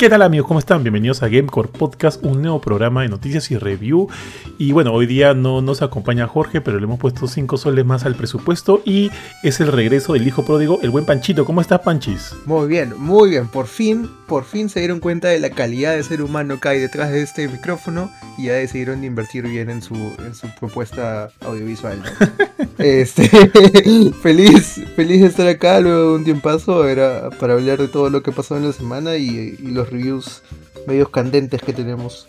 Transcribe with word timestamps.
¿Qué 0.00 0.08
tal 0.08 0.22
amigos? 0.22 0.48
¿Cómo 0.48 0.60
están? 0.60 0.82
Bienvenidos 0.82 1.22
a 1.22 1.28
Gamecore 1.28 1.68
Podcast, 1.68 2.24
un 2.24 2.40
nuevo 2.40 2.58
programa 2.58 3.02
de 3.02 3.10
noticias 3.10 3.50
y 3.50 3.58
review. 3.58 4.08
Y 4.56 4.72
bueno, 4.72 4.94
hoy 4.94 5.04
día 5.04 5.34
no 5.34 5.60
nos 5.60 5.82
acompaña 5.82 6.26
Jorge, 6.26 6.62
pero 6.62 6.78
le 6.78 6.84
hemos 6.84 6.98
puesto 6.98 7.28
5 7.28 7.58
soles 7.58 7.84
más 7.84 8.06
al 8.06 8.14
presupuesto 8.14 8.80
y 8.86 9.10
es 9.42 9.60
el 9.60 9.70
regreso 9.70 10.14
del 10.14 10.26
hijo 10.26 10.42
pródigo, 10.42 10.78
el 10.80 10.88
buen 10.88 11.04
Panchito. 11.04 11.44
¿Cómo 11.44 11.60
estás, 11.60 11.80
Panchis? 11.80 12.32
Muy 12.46 12.66
bien, 12.66 12.94
muy 12.96 13.28
bien. 13.28 13.48
Por 13.48 13.66
fin, 13.66 14.08
por 14.26 14.44
fin 14.44 14.70
se 14.70 14.80
dieron 14.80 15.00
cuenta 15.00 15.28
de 15.28 15.38
la 15.38 15.50
calidad 15.50 15.94
de 15.94 16.02
ser 16.02 16.22
humano 16.22 16.58
que 16.60 16.68
hay 16.70 16.80
detrás 16.80 17.12
de 17.12 17.20
este 17.20 17.46
micrófono 17.46 18.10
y 18.38 18.44
ya 18.44 18.54
decidieron 18.54 19.04
invertir 19.04 19.46
bien 19.46 19.68
en 19.68 19.82
su, 19.82 19.96
en 19.96 20.34
su 20.34 20.48
propuesta 20.58 21.28
audiovisual. 21.40 22.02
este, 22.78 23.28
feliz, 24.22 24.80
feliz 24.96 25.20
de 25.20 25.26
estar 25.26 25.46
acá 25.46 25.78
luego 25.80 26.12
de 26.12 26.14
un 26.16 26.24
tiempazo 26.24 26.88
era 26.88 27.28
para 27.38 27.52
hablar 27.52 27.78
de 27.78 27.88
todo 27.88 28.08
lo 28.08 28.22
que 28.22 28.32
pasó 28.32 28.56
en 28.56 28.66
la 28.66 28.72
semana 28.72 29.16
y, 29.16 29.58
y 29.62 29.70
los 29.72 29.89
reviews 29.90 30.42
medios 30.86 31.08
candentes 31.10 31.60
que 31.62 31.72
tenemos 31.72 32.28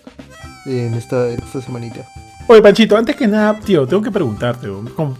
en 0.65 0.93
esta, 0.93 1.29
esta 1.29 1.61
semanita. 1.61 2.05
Oye, 2.47 2.61
Panchito, 2.61 2.97
antes 2.97 3.15
que 3.15 3.27
nada, 3.27 3.59
tío, 3.59 3.87
tengo 3.87 4.03
que 4.03 4.11
preguntarte, 4.11 4.67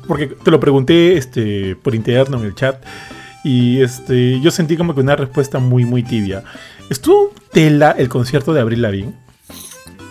porque 0.07 0.27
te 0.27 0.51
lo 0.51 0.59
pregunté 0.59 1.17
este, 1.17 1.75
por 1.75 1.95
interno 1.95 2.39
en 2.39 2.45
el 2.45 2.55
chat 2.55 2.83
y 3.43 3.81
este, 3.81 4.39
yo 4.41 4.51
sentí 4.51 4.75
como 4.75 4.93
que 4.93 5.01
una 5.01 5.15
respuesta 5.15 5.59
muy, 5.59 5.85
muy 5.85 6.03
tibia. 6.03 6.43
¿Estuvo 6.89 7.33
tela 7.51 7.91
el 7.91 8.09
concierto 8.09 8.53
de 8.53 8.61
Abril 8.61 8.81
Lavigne? 8.81 9.13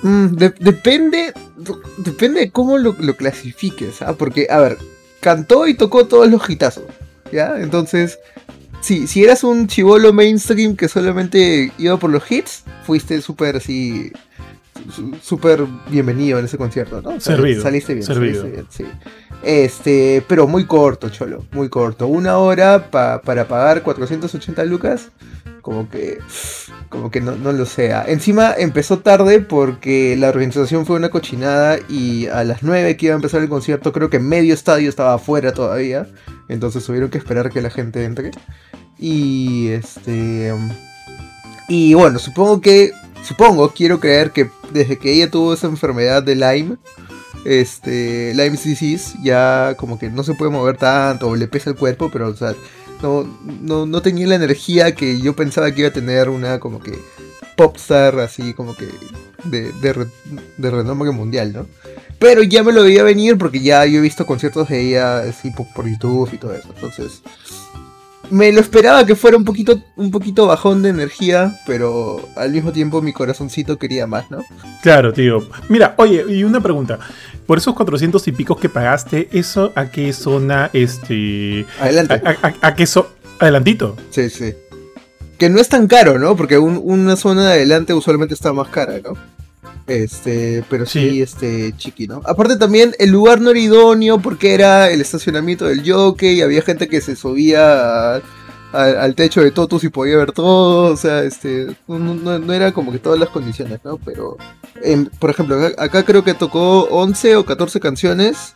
Mm, 0.03 0.37
depende, 0.61 1.35
depende 1.99 2.41
de 2.41 2.51
cómo 2.51 2.79
lo, 2.79 2.97
lo 2.99 3.17
clasifiques, 3.17 4.01
¿ah? 4.03 4.15
Porque, 4.17 4.47
a 4.49 4.59
ver, 4.59 4.79
cantó 5.21 5.67
y 5.67 5.75
tocó 5.75 6.07
todos 6.07 6.29
los 6.31 6.49
hitazos, 6.49 6.85
¿ya? 7.31 7.61
Entonces, 7.61 8.19
Sí, 8.81 9.07
si 9.07 9.23
eras 9.23 9.45
un 9.45 9.67
chivolo 9.67 10.13
mainstream 10.13 10.75
que 10.75 10.89
solamente 10.89 11.73
iba 11.79 11.99
por 11.99 12.11
los 12.11 12.31
hits, 12.31 12.65
fuiste 12.85 13.21
súper 13.21 13.57
así. 13.57 14.13
súper 15.23 15.67
bienvenido 15.91 16.39
en 16.39 16.47
ese 16.47 16.57
concierto, 16.57 17.03
¿no? 17.03 17.21
servido. 17.21 17.63
Saliste 17.63 17.95
bien, 17.95 18.07
servido. 18.07 18.43
Saliste 18.43 18.63
bien, 18.63 18.67
sí. 18.71 18.85
Este, 19.43 20.25
pero 20.29 20.47
muy 20.47 20.67
corto, 20.67 21.09
cholo, 21.11 21.45
muy 21.53 21.69
corto. 21.69 22.07
Una 22.07 22.39
hora 22.39 22.91
para 22.91 23.49
pagar 23.49 23.83
480 23.83 24.65
lucas, 24.65 25.11
como 25.61 25.89
que, 25.89 26.19
como 26.89 27.11
que 27.11 27.21
no, 27.21 27.37
no, 27.37 27.53
lo 27.53 27.67
sea. 27.67 28.05
Encima 28.07 28.55
empezó 28.57 29.01
tarde 29.01 29.41
porque 29.41 30.17
la 30.17 30.29
organización 30.31 30.87
fue 30.87 30.97
una 30.97 31.11
cochinada 31.11 31.79
y 31.89 32.27
a 32.29 32.45
las 32.45 32.63
9 32.63 32.97
que 32.97 33.07
iba 33.07 33.15
a 33.15 33.17
empezar 33.17 33.43
el 33.43 33.49
concierto, 33.49 33.93
creo 33.93 34.11
que 34.11 34.19
medio 34.19 34.55
estadio 34.55 34.89
estaba 34.89 35.15
afuera 35.15 35.53
todavía. 35.53 36.07
Entonces 36.49 36.85
tuvieron 36.85 37.11
que 37.11 37.19
esperar 37.19 37.51
que 37.51 37.61
la 37.61 37.71
gente 37.71 38.05
entre. 38.05 38.33
Y 39.01 39.69
este. 39.69 40.55
Y 41.69 41.95
bueno, 41.95 42.19
supongo 42.19 42.61
que. 42.61 42.93
Supongo, 43.23 43.71
quiero 43.71 44.01
creer 44.01 44.31
que 44.31 44.51
desde 44.73 44.99
que 44.99 45.13
ella 45.13 45.31
tuvo 45.31 45.53
esa 45.53 45.67
enfermedad 45.67 46.23
de 46.23 46.37
Lyme, 46.37 46.77
este, 47.45 48.33
Lyme 48.35 48.57
disease, 48.57 49.17
ya 49.23 49.75
como 49.77 49.99
que 49.99 50.09
no 50.09 50.23
se 50.23 50.35
puede 50.35 50.51
mover 50.51 50.77
tanto, 50.77 51.29
o 51.29 51.37
le 51.37 51.47
pesa 51.47 51.71
el 51.71 51.77
cuerpo, 51.77 52.11
pero 52.11 52.29
o 52.29 52.35
sea, 52.35 52.55
no, 53.03 53.87
no, 53.87 54.03
tenía 54.03 54.27
la 54.27 54.37
energía 54.37 54.95
que 54.95 55.21
yo 55.21 55.37
pensaba 55.37 55.71
que 55.71 55.81
iba 55.81 55.89
a 55.89 55.93
tener 55.93 56.29
una 56.29 56.61
como 56.61 56.81
que 56.81 56.99
popstar 57.57 58.19
así 58.21 58.55
como 58.55 58.75
que 58.75 58.89
de, 59.45 59.73
de, 59.73 60.07
de 60.57 60.71
renombre 60.71 61.11
mundial, 61.11 61.53
¿no? 61.53 61.67
Pero 62.19 62.43
ya 62.43 62.63
me 62.63 62.73
lo 62.73 62.85
veía 62.85 63.03
venir 63.03 63.39
porque 63.39 63.61
ya 63.61 63.85
yo 63.87 63.99
he 63.99 64.03
visto 64.03 64.27
conciertos 64.27 64.69
de 64.69 64.81
ella 64.81 65.21
así 65.21 65.51
por 65.51 65.89
YouTube 65.89 66.29
y 66.33 66.39
todo 66.39 66.55
eso. 66.55 66.69
Entonces, 66.75 67.23
me 68.31 68.53
lo 68.53 68.61
esperaba 68.61 69.05
que 69.05 69.15
fuera 69.15 69.37
un 69.37 69.45
poquito, 69.45 69.83
un 69.97 70.11
poquito 70.11 70.47
bajón 70.47 70.83
de 70.83 70.91
energía, 70.91 71.59
pero 71.67 72.29
al 72.37 72.51
mismo 72.53 72.73
tiempo 72.73 73.03
mi 73.03 73.13
corazoncito 73.13 73.79
quería 73.79 74.07
más, 74.07 74.31
¿no? 74.31 74.45
Claro, 74.83 75.13
tío. 75.13 75.47
Mira, 75.69 75.95
oye, 75.99 76.25
y 76.29 76.45
una 76.45 76.61
pregunta. 76.61 76.99
Por 77.47 77.59
esos 77.59 77.75
400 77.75 78.27
y 78.29 78.33
picos 78.33 78.59
que 78.59 78.69
pagaste, 78.69 79.29
¿eso 79.33 79.73
a 79.75 79.91
qué 79.91 80.13
zona, 80.13 80.71
este... 80.73 81.67
Adelante. 81.81 82.23
¿A, 82.63 82.75
qué 82.75 82.87
zona? 82.87 83.09
Adelantito. 83.41 83.97
Sí, 84.11 84.31
sí. 84.31 84.55
Que 85.37 85.49
no 85.49 85.61
es 85.61 85.69
tan 85.69 85.87
caro, 85.87 86.19
¿no? 86.19 86.37
Porque 86.37 86.59
una 86.59 87.17
zona 87.17 87.47
de 87.47 87.53
adelante 87.55 87.95
usualmente 87.95 88.35
está 88.35 88.53
más 88.53 88.69
cara, 88.69 88.99
¿no? 89.03 89.15
Este, 89.91 90.63
pero 90.71 90.87
sí, 90.87 91.21
este, 91.21 91.75
chiqui, 91.77 92.07
¿no? 92.07 92.23
Aparte 92.25 92.55
también 92.55 92.95
el 93.01 93.11
lugar 93.11 93.41
no 93.41 93.51
era 93.51 93.59
idóneo 93.59 94.21
porque 94.21 94.55
era 94.55 94.89
el 94.89 95.01
estacionamiento 95.01 95.67
del 95.67 95.83
jockey 95.85 96.35
y 96.35 96.43
había 96.43 96.63
gente 96.63 96.87
que 96.87 97.01
se 97.01 97.17
subía 97.17 98.23
al 98.73 99.15
techo 99.17 99.43
de 99.43 99.51
Totus 99.51 99.83
y 99.83 99.89
podía 99.89 100.17
ver 100.17 100.31
todo, 100.31 100.93
o 100.93 100.97
sea, 100.97 101.25
este, 101.25 101.77
no, 101.89 102.53
era 102.53 102.71
como 102.71 102.93
que 102.93 103.01
todas 103.01 103.19
las 103.19 103.31
condiciones, 103.31 103.81
¿no? 103.83 103.99
Pero, 103.99 104.37
por 105.19 105.31
ejemplo, 105.31 105.59
acá, 105.77 106.05
creo 106.05 106.23
que 106.23 106.35
tocó 106.35 106.85
11 106.85 107.35
o 107.35 107.45
14 107.45 107.81
canciones, 107.81 108.55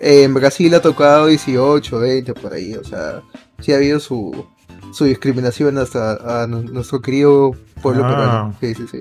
en 0.00 0.34
Brasil 0.34 0.74
ha 0.74 0.82
tocado 0.82 1.28
18, 1.28 2.00
20 2.00 2.34
por 2.34 2.52
ahí, 2.52 2.74
o 2.74 2.82
sea, 2.82 3.22
sí 3.60 3.72
ha 3.72 3.76
habido 3.76 4.00
su, 4.00 4.44
su 4.92 5.04
discriminación 5.04 5.78
hasta 5.78 6.42
a 6.42 6.48
nuestro 6.48 7.00
querido 7.00 7.52
pueblo 7.80 8.04
ah. 8.06 8.08
peruano. 8.08 8.56
Sí, 8.60 8.74
sí, 8.74 8.86
sí. 8.90 8.98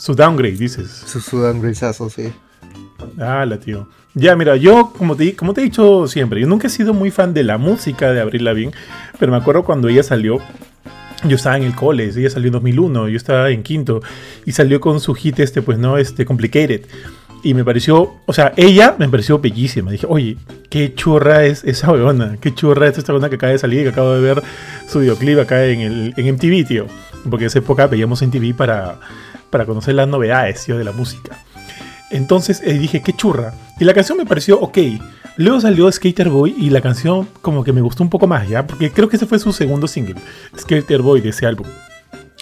Su 0.00 0.14
downgrade, 0.14 0.56
dices. 0.56 0.90
Su, 1.04 1.20
su 1.20 1.40
downgradeazo, 1.40 2.08
sí. 2.08 2.32
Ah, 3.18 3.44
la 3.44 3.60
tío. 3.60 3.86
Ya, 4.14 4.34
mira, 4.34 4.56
yo, 4.56 4.94
como 4.96 5.14
te, 5.14 5.36
como 5.36 5.52
te 5.52 5.60
he 5.60 5.64
dicho 5.64 6.08
siempre, 6.08 6.40
yo 6.40 6.46
nunca 6.46 6.68
he 6.68 6.70
sido 6.70 6.94
muy 6.94 7.10
fan 7.10 7.34
de 7.34 7.44
la 7.44 7.58
música 7.58 8.10
de 8.10 8.22
Abril 8.22 8.44
Lavigne, 8.44 8.72
pero 9.18 9.30
me 9.30 9.36
acuerdo 9.36 9.62
cuando 9.62 9.88
ella 9.88 10.02
salió, 10.02 10.38
yo 11.24 11.36
estaba 11.36 11.58
en 11.58 11.64
el 11.64 11.74
cole, 11.74 12.04
ella 12.04 12.30
salió 12.30 12.46
en 12.46 12.54
2001, 12.54 13.08
yo 13.10 13.16
estaba 13.18 13.50
en 13.50 13.62
quinto, 13.62 14.00
y 14.46 14.52
salió 14.52 14.80
con 14.80 15.00
su 15.00 15.12
hit 15.12 15.38
este, 15.38 15.60
pues 15.60 15.78
no, 15.78 15.98
este, 15.98 16.24
Complicated. 16.24 16.86
Y 17.42 17.52
me 17.52 17.62
pareció, 17.62 18.14
o 18.24 18.32
sea, 18.32 18.54
ella 18.56 18.96
me 18.98 19.06
pareció 19.06 19.38
bellísima. 19.38 19.90
Dije, 19.90 20.06
oye, 20.08 20.38
qué 20.70 20.94
churra 20.94 21.44
es 21.44 21.62
esa 21.64 21.92
weona, 21.92 22.38
qué 22.40 22.54
churra 22.54 22.88
es 22.88 22.96
esta 22.96 23.12
weona 23.12 23.28
que 23.28 23.34
acaba 23.34 23.52
de 23.52 23.58
salir, 23.58 23.82
que 23.82 23.90
acabo 23.90 24.14
de 24.14 24.20
ver 24.22 24.42
su 24.88 25.00
videoclip 25.00 25.40
acá 25.40 25.66
en, 25.66 25.80
el, 25.80 26.14
en 26.16 26.34
MTV, 26.34 26.66
tío. 26.66 26.86
Porque 27.28 27.44
en 27.44 27.48
esa 27.48 27.58
época 27.58 27.86
veíamos 27.86 28.22
MTV 28.22 28.54
para 28.56 28.98
para 29.50 29.66
conocer 29.66 29.94
las 29.94 30.08
novedades 30.08 30.66
de 30.66 30.84
la 30.84 30.92
música. 30.92 31.38
Entonces 32.10 32.60
eh, 32.64 32.74
dije, 32.74 33.02
qué 33.02 33.12
churra. 33.12 33.54
Y 33.78 33.84
la 33.84 33.94
canción 33.94 34.18
me 34.18 34.26
pareció 34.26 34.60
ok. 34.60 34.78
Luego 35.36 35.60
salió 35.60 35.90
Skater 35.90 36.28
Boy 36.28 36.54
y 36.58 36.70
la 36.70 36.80
canción 36.80 37.28
como 37.40 37.64
que 37.64 37.72
me 37.72 37.80
gustó 37.80 38.02
un 38.02 38.10
poco 38.10 38.26
más, 38.26 38.48
¿ya? 38.48 38.66
Porque 38.66 38.90
creo 38.90 39.08
que 39.08 39.16
ese 39.16 39.26
fue 39.26 39.38
su 39.38 39.52
segundo 39.52 39.86
single, 39.86 40.16
Skater 40.58 41.00
Boy, 41.02 41.20
de 41.20 41.30
ese 41.30 41.46
álbum. 41.46 41.66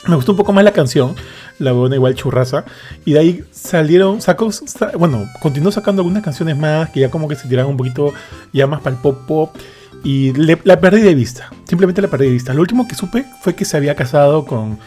Me 0.07 0.17
gustó 0.17 0.33
un 0.33 0.39
poco 0.39 0.53
más 0.53 0.65
la 0.65 0.73
canción, 0.73 1.15
la 1.59 1.73
buena 1.73 1.97
igual 1.97 2.15
churraza. 2.15 2.65
Y 3.05 3.13
de 3.13 3.19
ahí 3.19 3.45
salieron, 3.51 4.21
sacó, 4.23 4.51
bueno, 4.99 5.27
continuó 5.41 5.71
sacando 5.71 6.01
algunas 6.01 6.23
canciones 6.23 6.57
más 6.57 6.91
que 6.91 7.01
ya 7.01 7.11
como 7.11 7.29
que 7.29 7.37
se 7.37 7.47
tiraron 7.47 7.73
un 7.73 7.77
poquito 7.77 8.15
ya 8.53 8.67
más 8.67 8.81
para 8.81 8.97
el 8.97 9.03
pop 9.03 9.27
pop. 9.27 9.57
Y 10.05 10.33
la 10.33 10.81
perdí 10.81 11.03
de 11.03 11.15
vista, 11.15 11.51
simplemente 11.65 12.01
la 12.01 12.09
perdí 12.09 12.27
de 12.27 12.33
vista. 12.33 12.55
Lo 12.55 12.63
último 12.63 12.87
que 12.89 12.95
supe 12.95 13.27
fue 13.43 13.55
que 13.55 13.65
se 13.65 13.77
había 13.77 13.95
casado 13.97 14.45
con 14.45 14.79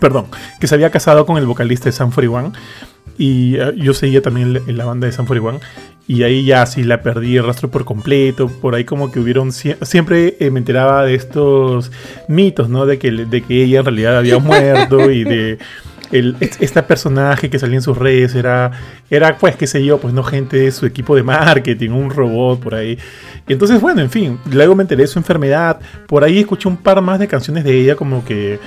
perdón, 0.00 0.26
que 0.60 0.66
se 0.66 0.74
había 0.74 0.90
casado 0.90 1.26
con 1.26 1.38
el 1.38 1.46
vocalista 1.46 1.86
de 1.86 1.92
Sam 1.92 2.10
41 2.10 2.52
y 3.18 3.56
eh, 3.56 3.72
yo 3.76 3.94
seguía 3.94 4.22
también 4.22 4.60
en 4.66 4.76
la 4.76 4.84
banda 4.84 5.06
de 5.06 5.12
Sam 5.12 5.26
41 5.26 5.60
y 6.06 6.22
ahí 6.24 6.44
ya 6.44 6.66
sí 6.66 6.82
la 6.82 7.02
perdí 7.02 7.36
el 7.36 7.46
rastro 7.46 7.70
por 7.70 7.84
completo, 7.84 8.48
por 8.48 8.74
ahí 8.74 8.84
como 8.84 9.12
que 9.12 9.20
hubieron, 9.20 9.52
siempre 9.52 10.36
eh, 10.40 10.50
me 10.50 10.58
enteraba 10.58 11.04
de 11.04 11.14
estos 11.14 11.92
mitos, 12.26 12.68
¿no? 12.68 12.84
De 12.84 12.98
que, 12.98 13.10
de 13.12 13.42
que 13.42 13.62
ella 13.62 13.78
en 13.78 13.84
realidad 13.84 14.18
había 14.18 14.38
muerto 14.40 15.10
y 15.10 15.22
de... 15.22 15.58
este 16.10 16.82
personaje 16.82 17.48
que 17.48 17.60
salía 17.60 17.76
en 17.76 17.82
sus 17.82 17.96
redes 17.96 18.34
era, 18.34 18.72
era, 19.08 19.38
pues, 19.38 19.54
qué 19.54 19.68
sé 19.68 19.84
yo, 19.84 19.98
pues 19.98 20.12
no 20.12 20.24
gente 20.24 20.56
de 20.56 20.72
su 20.72 20.84
equipo 20.84 21.14
de 21.14 21.22
marketing, 21.22 21.90
un 21.90 22.10
robot 22.10 22.58
por 22.58 22.74
ahí. 22.74 22.98
Y 23.46 23.52
entonces, 23.52 23.80
bueno, 23.80 24.00
en 24.00 24.10
fin, 24.10 24.40
luego 24.50 24.74
me 24.74 24.82
enteré 24.82 25.02
de 25.02 25.08
su 25.08 25.20
enfermedad. 25.20 25.78
Por 26.08 26.24
ahí 26.24 26.40
escuché 26.40 26.68
un 26.68 26.76
par 26.76 27.00
más 27.02 27.20
de 27.20 27.28
canciones 27.28 27.62
de 27.62 27.78
ella, 27.78 27.94
como 27.94 28.24
que 28.24 28.58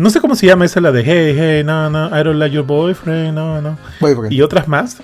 no 0.00 0.08
sé 0.08 0.18
cómo 0.18 0.34
se 0.34 0.46
llama 0.46 0.64
esa, 0.64 0.80
la 0.80 0.92
de 0.92 1.02
Hey, 1.04 1.36
hey, 1.38 1.62
no, 1.62 1.90
no, 1.90 2.06
I 2.06 2.24
don't 2.24 2.38
like 2.38 2.54
your 2.54 2.64
boyfriend, 2.64 3.34
no, 3.34 3.60
no. 3.60 3.76
Y 4.30 4.40
otras 4.40 4.66
más. 4.66 5.02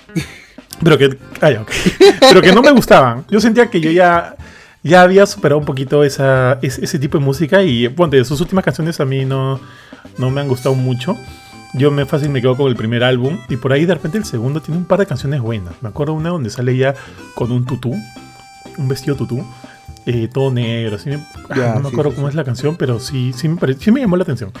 Pero 0.83 0.97
que, 0.97 1.15
ay, 1.39 1.59
pero 2.19 2.41
que 2.41 2.51
no 2.51 2.63
me 2.63 2.71
gustaban. 2.71 3.23
Yo 3.29 3.39
sentía 3.39 3.67
que 3.69 3.79
yo 3.79 3.91
ya, 3.91 4.35
ya 4.81 5.03
había 5.03 5.27
superado 5.27 5.59
un 5.59 5.65
poquito 5.65 6.03
esa, 6.03 6.57
ese, 6.63 6.97
tipo 6.97 7.19
de 7.19 7.23
música 7.23 7.61
y, 7.61 7.85
bueno, 7.85 8.11
de 8.11 8.25
sus 8.25 8.41
últimas 8.41 8.65
canciones 8.65 8.99
a 8.99 9.05
mí 9.05 9.23
no, 9.23 9.59
no 10.17 10.31
me 10.31 10.41
han 10.41 10.47
gustado 10.47 10.73
mucho. 10.73 11.15
Yo 11.75 11.91
me 11.91 12.07
fácil 12.07 12.31
me 12.31 12.41
quedo 12.41 12.57
con 12.57 12.67
el 12.67 12.75
primer 12.75 13.03
álbum 13.03 13.37
y 13.49 13.57
por 13.57 13.73
ahí 13.73 13.85
de 13.85 13.93
repente 13.93 14.17
el 14.17 14.25
segundo 14.25 14.61
tiene 14.61 14.79
un 14.79 14.85
par 14.85 14.97
de 14.97 15.05
canciones 15.05 15.41
buenas. 15.41 15.75
Me 15.81 15.89
acuerdo 15.89 16.13
una 16.13 16.29
donde 16.29 16.49
sale 16.49 16.75
ya 16.75 16.95
con 17.35 17.51
un 17.51 17.67
tutú, 17.67 17.95
un 18.77 18.87
vestido 18.87 19.15
tutú, 19.15 19.45
eh, 20.07 20.27
todo 20.31 20.51
negro. 20.51 20.97
Ah, 21.49 21.73
no 21.75 21.81
me 21.81 21.89
acuerdo 21.89 22.15
cómo 22.15 22.27
es 22.27 22.35
la 22.35 22.43
canción, 22.43 22.75
pero 22.77 22.99
sí, 22.99 23.33
sí 23.33 23.47
me, 23.47 23.59
sí 23.73 23.91
me 23.91 23.99
llamó 23.99 24.17
la 24.17 24.23
atención. 24.23 24.51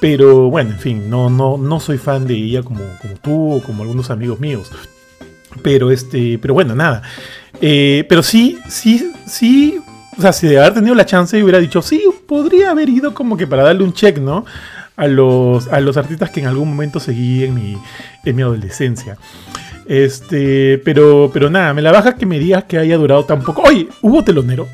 Pero 0.00 0.50
bueno, 0.50 0.70
en 0.70 0.78
fin, 0.78 1.08
no, 1.08 1.30
no, 1.30 1.56
no 1.56 1.80
soy 1.80 1.96
fan 1.96 2.26
de 2.26 2.34
ella 2.34 2.62
como, 2.62 2.80
como 3.00 3.14
tú 3.14 3.54
o 3.54 3.62
como 3.62 3.84
algunos 3.84 4.10
amigos 4.10 4.40
míos. 4.40 4.70
Pero 5.62 5.90
este, 5.90 6.38
pero 6.38 6.52
bueno, 6.52 6.74
nada. 6.74 7.02
Eh, 7.60 8.04
pero 8.08 8.22
sí, 8.22 8.58
sí, 8.68 9.12
sí. 9.26 9.80
O 10.18 10.20
sea, 10.20 10.32
si 10.32 10.46
de 10.46 10.58
haber 10.58 10.74
tenido 10.74 10.94
la 10.94 11.06
chance 11.06 11.42
hubiera 11.42 11.60
dicho, 11.60 11.80
sí, 11.80 12.02
podría 12.26 12.72
haber 12.72 12.88
ido 12.88 13.14
como 13.14 13.36
que 13.36 13.46
para 13.46 13.62
darle 13.62 13.84
un 13.84 13.94
check, 13.94 14.18
¿no? 14.18 14.44
a 14.96 15.06
los, 15.06 15.68
a 15.68 15.80
los 15.80 15.96
artistas 15.96 16.30
que 16.30 16.40
en 16.40 16.46
algún 16.46 16.68
momento 16.68 17.00
seguí 17.00 17.44
en 17.44 17.54
mi, 17.54 17.78
en 18.24 18.36
mi 18.36 18.42
adolescencia. 18.42 19.16
Este, 19.86 20.78
pero, 20.84 21.30
pero 21.32 21.50
nada, 21.50 21.74
me 21.74 21.82
la 21.82 21.92
baja 21.92 22.16
que 22.16 22.26
me 22.26 22.38
digas 22.38 22.64
que 22.64 22.78
haya 22.78 22.96
durado 22.96 23.24
tan 23.24 23.42
poco. 23.42 23.62
Oye, 23.62 23.88
¿hubo 24.00 24.22
telonero? 24.22 24.68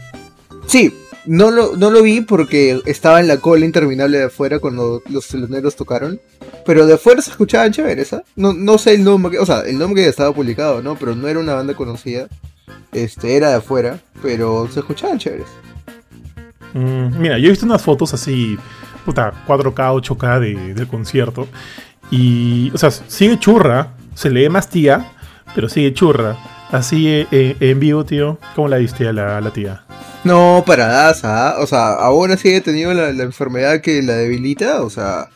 Sí, 0.67 0.93
no 1.27 1.51
lo, 1.51 1.77
no 1.77 1.91
lo 1.91 2.03
vi 2.03 2.21
porque 2.21 2.81
estaba 2.87 3.21
en 3.21 3.29
la 3.29 3.39
cola 3.39 3.65
interminable 3.65 4.19
de 4.19 4.25
afuera 4.25 4.59
cuando 4.59 5.03
los 5.11 5.29
teloneros 5.29 5.77
tocaron. 5.77 6.21
Pero 6.65 6.87
de 6.87 6.95
afuera 6.95 7.23
se 7.23 7.31
escuchaban 7.31 7.73
chéveres, 7.73 8.13
¿ah? 8.13 8.23
No, 8.37 8.53
no 8.53 8.79
sé 8.79 8.95
el 8.95 9.05
nombre, 9.05 9.39
o 9.39 9.47
sea, 9.47 9.61
el 9.61 9.79
nombre 9.79 10.03
que 10.03 10.09
estaba 10.09 10.35
publicado, 10.35 10.83
¿no? 10.83 10.97
Pero 10.97 11.15
no 11.15 11.29
era 11.29 11.39
una 11.39 11.55
banda 11.55 11.75
conocida. 11.75 12.29
Este, 12.93 13.37
era 13.37 13.51
de 13.51 13.57
afuera, 13.57 13.99
pero 14.23 14.69
se 14.71 14.81
escuchaban 14.81 15.19
chéveres. 15.19 15.49
Mm, 16.75 17.19
mira, 17.19 17.39
yo 17.39 17.47
he 17.47 17.51
visto 17.51 17.67
unas 17.67 17.83
fotos 17.83 18.13
así, 18.15 18.59
puta, 19.05 19.33
4K, 19.47 20.03
8K 20.03 20.41
de, 20.41 20.75
del 20.75 20.87
concierto. 20.87 21.49
Y, 22.11 22.71
o 22.75 22.79
sea, 22.79 22.91
sigue 22.91 23.39
churra, 23.39 23.95
se 24.19 24.31
lee 24.31 24.49
más 24.49 24.69
tía, 24.69 25.13
pero 25.55 25.69
sigue 25.69 25.95
churra. 25.95 26.37
Así 26.73 27.09
eh, 27.09 27.27
eh, 27.31 27.57
en 27.61 27.79
vivo, 27.79 28.05
tío, 28.05 28.39
¿cómo 28.57 28.67
la 28.67 28.79
viste 28.79 29.07
a 29.07 29.13
la, 29.13 29.53
tía? 29.53 29.85
No, 30.25 30.65
para 30.67 31.09
¿ah? 31.09 31.55
O 31.61 31.67
sea, 31.67 31.93
ahora 31.93 32.37
sí 32.37 32.49
he 32.49 32.61
tenido 32.61 32.93
la, 32.93 33.11
enfermedad 33.11 33.81
que 33.81 34.03
la 34.03 34.17
debilita. 34.17 34.83
O 34.83 34.91
sea, 34.91 35.29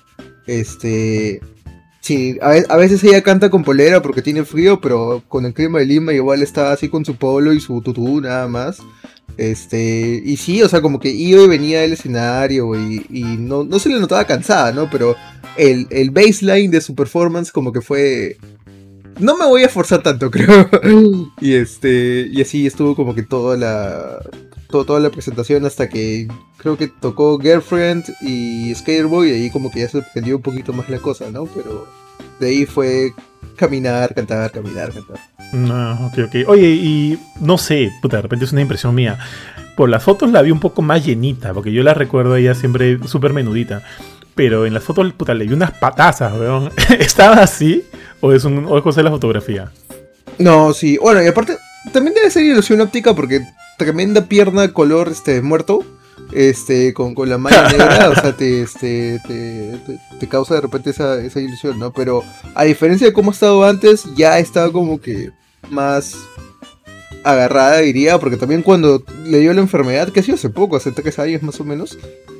este. 0.46 1.40
Sí, 2.00 2.37
a, 2.43 2.76
veces 2.76 3.05
ella 3.05 3.23
canta 3.23 3.49
con 3.49 3.62
polera 3.62 4.02
porque 4.02 4.20
tiene 4.20 4.44
frío, 4.44 4.81
pero 4.81 5.23
con 5.29 5.46
el 5.46 5.55
clima 5.55 5.79
de 5.79 5.87
Lima 5.87 6.12
igual 6.12 6.43
está 6.43 6.73
así 6.73 6.88
con 6.88 7.05
su 7.05 7.14
polo 7.14 7.52
y 7.52 7.61
su 7.61 7.81
tutú 7.82 8.20
nada 8.20 8.49
más. 8.49 8.79
Este, 9.37 10.20
y 10.25 10.37
sí, 10.37 10.61
o 10.61 10.69
sea, 10.69 10.82
como 10.82 10.99
que 10.99 11.11
iba 11.11 11.40
y 11.43 11.49
venía 11.49 11.82
del 11.82 11.93
escenario 11.93 12.75
y, 12.75 13.06
y 13.08 13.23
no, 13.23 13.62
no, 13.62 13.79
se 13.79 13.88
le 13.88 14.00
notaba 14.00 14.25
cansada, 14.25 14.73
¿no? 14.73 14.90
Pero 14.90 15.14
el 15.56 16.11
baseline 16.11 16.73
de 16.73 16.81
su 16.81 16.96
performance 16.96 17.52
como 17.52 17.73
que 17.73 17.81
fue... 17.81 18.37
No 19.18 19.36
me 19.36 19.46
voy 19.46 19.64
a 19.64 19.68
forzar 19.68 20.02
tanto, 20.02 20.30
creo. 20.32 20.68
y 21.40 21.54
este, 21.54 22.28
y 22.30 22.40
así 22.40 22.66
estuvo 22.66 22.94
como 22.94 23.14
que 23.14 23.22
toda 23.22 23.56
la, 23.56 24.20
todo, 24.70 24.84
toda 24.84 25.00
la 25.00 25.10
presentación 25.10 25.64
hasta 25.66 25.88
que 25.88 26.28
creo 26.56 26.76
que 26.76 26.88
tocó 26.88 27.38
Girlfriend 27.38 28.04
y 28.20 28.74
Skaterboy 28.74 29.30
y 29.30 29.34
ahí 29.34 29.50
como 29.50 29.70
que 29.70 29.80
ya 29.80 29.88
se 29.88 30.02
prendió 30.02 30.36
un 30.36 30.42
poquito 30.42 30.72
más 30.72 30.88
la 30.88 30.98
cosa, 30.98 31.30
¿no? 31.30 31.44
Pero 31.46 31.86
de 32.40 32.48
ahí 32.48 32.66
fue 32.66 33.12
caminar, 33.56 34.14
cantar, 34.14 34.50
caminar, 34.50 34.92
cantar. 34.92 35.18
No, 35.52 36.06
ok, 36.06 36.18
ok. 36.26 36.48
Oye, 36.48 36.68
y 36.68 37.18
no 37.40 37.58
sé, 37.58 37.90
puta, 38.00 38.16
de 38.16 38.22
repente 38.22 38.44
es 38.44 38.52
una 38.52 38.62
impresión 38.62 38.94
mía. 38.94 39.18
Por 39.76 39.88
las 39.88 40.02
fotos 40.02 40.30
la 40.30 40.42
vi 40.42 40.50
un 40.50 40.60
poco 40.60 40.82
más 40.82 41.04
llenita, 41.04 41.52
porque 41.52 41.72
yo 41.72 41.82
la 41.82 41.94
recuerdo 41.94 42.36
ella 42.36 42.54
siempre 42.54 42.98
súper 43.06 43.32
menudita. 43.32 43.82
Pero 44.34 44.64
en 44.64 44.72
las 44.72 44.82
fotos, 44.82 45.12
puta, 45.12 45.34
le 45.34 45.46
vi 45.46 45.52
unas 45.52 45.72
patazas, 45.72 46.32
weón. 46.38 46.70
¿Estaba 46.98 47.36
así? 47.42 47.84
¿O 48.22 48.32
es, 48.32 48.44
un, 48.44 48.64
o 48.66 48.78
es 48.78 48.82
cosa 48.82 49.00
de 49.00 49.04
la 49.04 49.10
fotografía? 49.10 49.72
No, 50.38 50.72
sí. 50.72 50.96
Bueno, 50.96 51.22
y 51.22 51.26
aparte, 51.26 51.58
también 51.92 52.14
debe 52.14 52.30
ser 52.30 52.44
ilusión 52.44 52.80
óptica 52.80 53.14
porque 53.14 53.40
tremenda 53.76 54.26
pierna 54.26 54.72
color 54.72 55.08
este 55.08 55.42
muerto 55.42 55.84
este, 56.32 56.94
con, 56.94 57.14
con 57.14 57.28
la 57.28 57.36
malla 57.36 57.69
negra, 57.69 58.10
o 58.10 58.14
sea, 58.14 58.36
te, 58.36 58.62
este, 58.62 59.20
te, 59.26 59.78
te, 60.20 60.28
causa 60.28 60.54
de 60.54 60.60
repente 60.60 60.90
esa, 60.90 61.20
esa 61.20 61.40
ilusión, 61.40 61.78
¿no? 61.78 61.92
Pero 61.92 62.22
a 62.54 62.64
diferencia 62.64 63.06
de 63.06 63.12
cómo 63.12 63.30
ha 63.30 63.34
estado 63.34 63.64
antes, 63.64 64.04
ya 64.14 64.38
está 64.38 64.70
como 64.70 65.00
que 65.00 65.30
más 65.69 66.16
agarrada, 67.24 67.78
diría, 67.78 68.19
porque 68.19 68.36
también 68.36 68.62
cuando 68.62 69.02
le 69.24 69.40
dio 69.40 69.52
la 69.52 69.60
enfermedad, 69.60 70.10
que 70.10 70.20
ha 70.20 70.22
sido 70.22 70.36
hace 70.36 70.48
poco, 70.48 70.76
hace 70.76 70.92
tres 70.92 71.19
años 71.19 71.42
más 71.42 71.60
o 71.60 71.64
menos, 71.64 71.98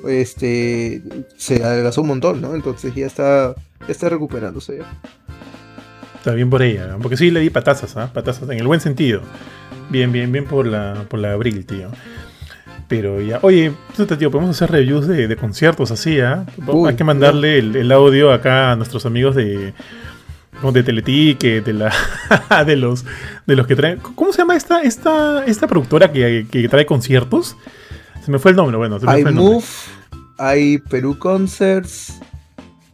este, 0.08 1.02
se 1.37 1.62
adelgazó 1.62 2.02
un 2.02 2.08
montón, 2.08 2.40
¿no? 2.40 2.55
Entonces 2.55 2.94
ya 2.94 3.06
está, 3.06 3.55
está 3.88 4.08
recuperándose 4.08 4.79
ya. 4.79 5.00
Está 6.22 6.34
bien 6.34 6.50
por 6.50 6.62
ella, 6.62 6.96
porque 7.02 7.16
sí 7.16 7.32
le 7.32 7.40
di 7.40 7.50
patazas, 7.50 7.96
¿ah? 7.96 8.08
Patazas 8.12 8.48
en 8.48 8.60
el 8.60 8.66
buen 8.69 8.78
sentido. 8.78 9.22
Bien, 9.90 10.12
bien, 10.12 10.30
bien 10.30 10.44
por 10.44 10.69
la, 10.69 11.04
por 11.08 11.19
la 11.19 11.32
abril, 11.32 11.66
tío. 11.66 11.88
Pero 12.86 13.20
ya, 13.20 13.40
oye, 13.42 13.72
tío, 13.96 14.30
podemos 14.30 14.54
hacer 14.54 14.70
reviews 14.70 15.08
de, 15.08 15.26
de 15.26 15.36
conciertos 15.36 15.90
así, 15.90 16.20
¿ah? 16.20 16.46
¿eh? 16.46 16.72
Hay 16.86 16.94
que 16.94 17.02
mandarle 17.02 17.58
el, 17.58 17.74
el, 17.74 17.90
audio 17.90 18.32
acá 18.32 18.70
a 18.70 18.76
nuestros 18.76 19.04
amigos 19.04 19.34
de, 19.34 19.74
de 20.72 20.82
Teleticket, 20.84 21.64
de 21.64 21.72
la 21.72 21.92
de 22.66 22.76
los 22.76 23.04
de 23.44 23.56
los 23.56 23.66
que 23.66 23.74
traen. 23.74 23.98
¿Cómo 23.98 24.30
se 24.32 24.38
llama 24.42 24.54
esta 24.54 24.80
esta 24.80 25.44
esta 25.44 25.66
productora 25.66 26.12
que, 26.12 26.46
que 26.48 26.69
trae 26.69 26.86
conciertos? 26.86 27.56
Se 28.24 28.30
me 28.30 28.38
fue 28.38 28.52
el 28.52 28.56
nombre, 28.56 28.76
bueno. 28.76 29.00
Se 29.00 29.06
me 29.06 29.12
hay 29.12 29.22
fue 29.22 29.32
el 29.32 29.36
Move, 29.36 29.64
hay 30.38 30.78
Perú 30.78 31.19
Concerts, 31.19 32.20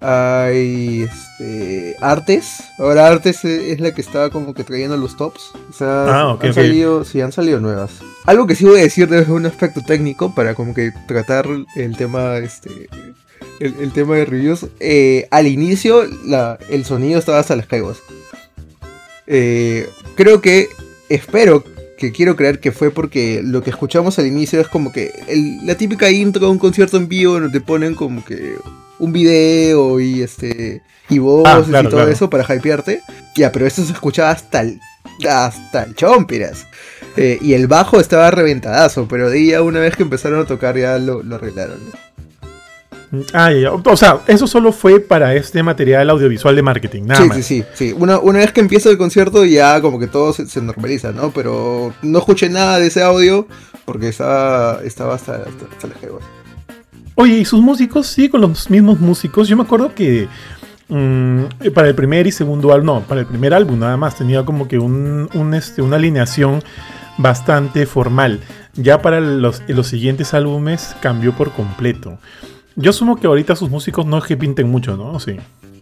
hay 0.00 1.02
este, 1.02 1.96
Artes. 2.00 2.62
Ahora 2.78 3.08
Artes 3.08 3.44
es 3.44 3.80
la 3.80 3.92
que 3.92 4.00
estaba 4.00 4.30
como 4.30 4.54
que 4.54 4.64
trayendo 4.64 4.96
los 4.96 5.16
tops. 5.16 5.52
O 5.68 5.72
sea, 5.72 6.06
ah, 6.08 6.32
okay, 6.32 6.50
han 6.50 6.52
okay. 6.52 7.04
sí, 7.04 7.20
han 7.20 7.32
salido 7.32 7.60
nuevas. 7.60 7.92
Algo 8.26 8.46
que 8.46 8.54
sí 8.54 8.64
voy 8.64 8.80
a 8.80 8.82
decir 8.82 9.08
desde 9.08 9.32
un 9.32 9.46
aspecto 9.46 9.82
técnico 9.82 10.34
para 10.34 10.54
como 10.54 10.74
que 10.74 10.92
tratar 11.06 11.46
el 11.74 11.96
tema, 11.96 12.38
este, 12.38 12.88
el, 13.60 13.74
el 13.80 13.92
tema 13.92 14.16
de 14.16 14.24
reviews. 14.24 14.66
Eh, 14.80 15.26
al 15.30 15.46
inicio 15.46 16.04
la, 16.24 16.58
el 16.68 16.84
sonido 16.84 17.18
estaba 17.18 17.38
hasta 17.38 17.56
las 17.56 17.66
caiguas. 17.66 17.98
Eh, 19.26 19.88
creo 20.14 20.40
que, 20.40 20.68
espero 21.08 21.64
que 21.98 22.12
quiero 22.12 22.36
creer 22.36 22.60
que 22.60 22.72
fue 22.72 22.90
porque 22.90 23.42
lo 23.44 23.62
que 23.62 23.70
escuchamos 23.70 24.18
al 24.18 24.26
inicio 24.26 24.60
es 24.60 24.68
como 24.68 24.92
que 24.92 25.12
el, 25.26 25.66
la 25.66 25.74
típica 25.74 26.08
intro 26.10 26.46
de 26.46 26.52
un 26.52 26.58
concierto 26.58 26.96
en 26.96 27.08
vivo 27.08 27.34
donde 27.34 27.50
te 27.50 27.60
ponen 27.60 27.94
como 27.94 28.24
que 28.24 28.54
un 28.98 29.12
video 29.12 30.00
y 30.00 30.22
este 30.22 30.82
y 31.08 31.18
voces 31.18 31.52
Ah, 31.54 31.62
claro, 31.66 31.88
y 31.88 31.90
todo 31.90 32.00
claro. 32.00 32.12
eso 32.12 32.28
para 32.30 32.44
hypearte. 32.54 33.02
Ya, 33.36 33.50
pero 33.52 33.66
eso 33.66 33.84
se 33.84 33.92
escuchaba 33.92 34.30
hasta 34.30 34.60
el 34.60 34.80
hasta 35.28 35.82
el 35.84 35.94
chompiras. 35.94 36.66
Eh, 37.16 37.38
y 37.40 37.54
el 37.54 37.66
bajo 37.66 37.98
estaba 37.98 38.30
reventadazo, 38.30 39.08
pero 39.08 39.28
de 39.30 39.44
ya 39.46 39.62
una 39.62 39.80
vez 39.80 39.96
que 39.96 40.02
empezaron 40.04 40.40
a 40.40 40.44
tocar 40.44 40.76
ya 40.76 40.98
lo, 40.98 41.22
lo 41.22 41.36
arreglaron. 41.36 41.78
Ah, 43.32 43.50
ya, 43.50 43.58
ya. 43.58 43.72
O 43.72 43.96
sea, 43.96 44.20
eso 44.26 44.46
solo 44.46 44.70
fue 44.70 45.00
para 45.00 45.34
este 45.34 45.62
material 45.62 46.10
audiovisual 46.10 46.54
de 46.54 46.62
marketing, 46.62 47.04
nada 47.06 47.22
sí, 47.22 47.28
más. 47.28 47.36
sí, 47.38 47.42
sí, 47.42 47.64
sí. 47.74 47.94
Una, 47.98 48.18
una 48.18 48.40
vez 48.40 48.52
que 48.52 48.60
empieza 48.60 48.90
el 48.90 48.98
concierto 48.98 49.44
ya 49.46 49.80
como 49.80 49.98
que 49.98 50.06
todo 50.06 50.32
se, 50.34 50.46
se 50.46 50.60
normaliza, 50.60 51.12
¿no? 51.12 51.30
Pero 51.30 51.94
no 52.02 52.18
escuché 52.18 52.50
nada 52.50 52.78
de 52.78 52.88
ese 52.88 53.02
audio 53.02 53.48
porque 53.86 54.08
estaba, 54.08 54.80
estaba 54.84 55.14
hasta, 55.14 55.36
hasta, 55.36 55.64
hasta 55.74 55.98
jeguas. 56.00 56.22
Oye, 57.20 57.38
¿y 57.38 57.44
sus 57.44 57.60
músicos? 57.60 58.06
Sí, 58.06 58.28
con 58.28 58.40
los 58.40 58.70
mismos 58.70 59.00
músicos. 59.00 59.48
Yo 59.48 59.56
me 59.56 59.64
acuerdo 59.64 59.92
que 59.92 60.28
mm, 60.88 61.72
para 61.74 61.88
el 61.88 61.96
primer 61.96 62.28
y 62.28 62.30
segundo 62.30 62.72
álbum, 62.72 62.86
no, 62.86 63.00
para 63.00 63.22
el 63.22 63.26
primer 63.26 63.52
álbum 63.54 63.76
nada 63.76 63.96
más 63.96 64.14
tenía 64.14 64.44
como 64.44 64.68
que 64.68 64.78
un, 64.78 65.28
un, 65.34 65.52
este, 65.52 65.82
una 65.82 65.96
alineación 65.96 66.62
bastante 67.16 67.86
formal. 67.86 68.38
Ya 68.74 69.02
para 69.02 69.20
los, 69.20 69.64
los 69.66 69.88
siguientes 69.88 70.32
álbumes 70.32 70.94
cambió 71.00 71.32
por 71.32 71.50
completo. 71.50 72.18
Yo 72.76 72.90
asumo 72.90 73.16
que 73.16 73.26
ahorita 73.26 73.56
sus 73.56 73.68
músicos 73.68 74.06
no 74.06 74.18
es 74.18 74.24
que 74.24 74.36
pinten 74.36 74.70
mucho, 74.70 74.96
¿no? 74.96 75.18
Sí. 75.18 75.38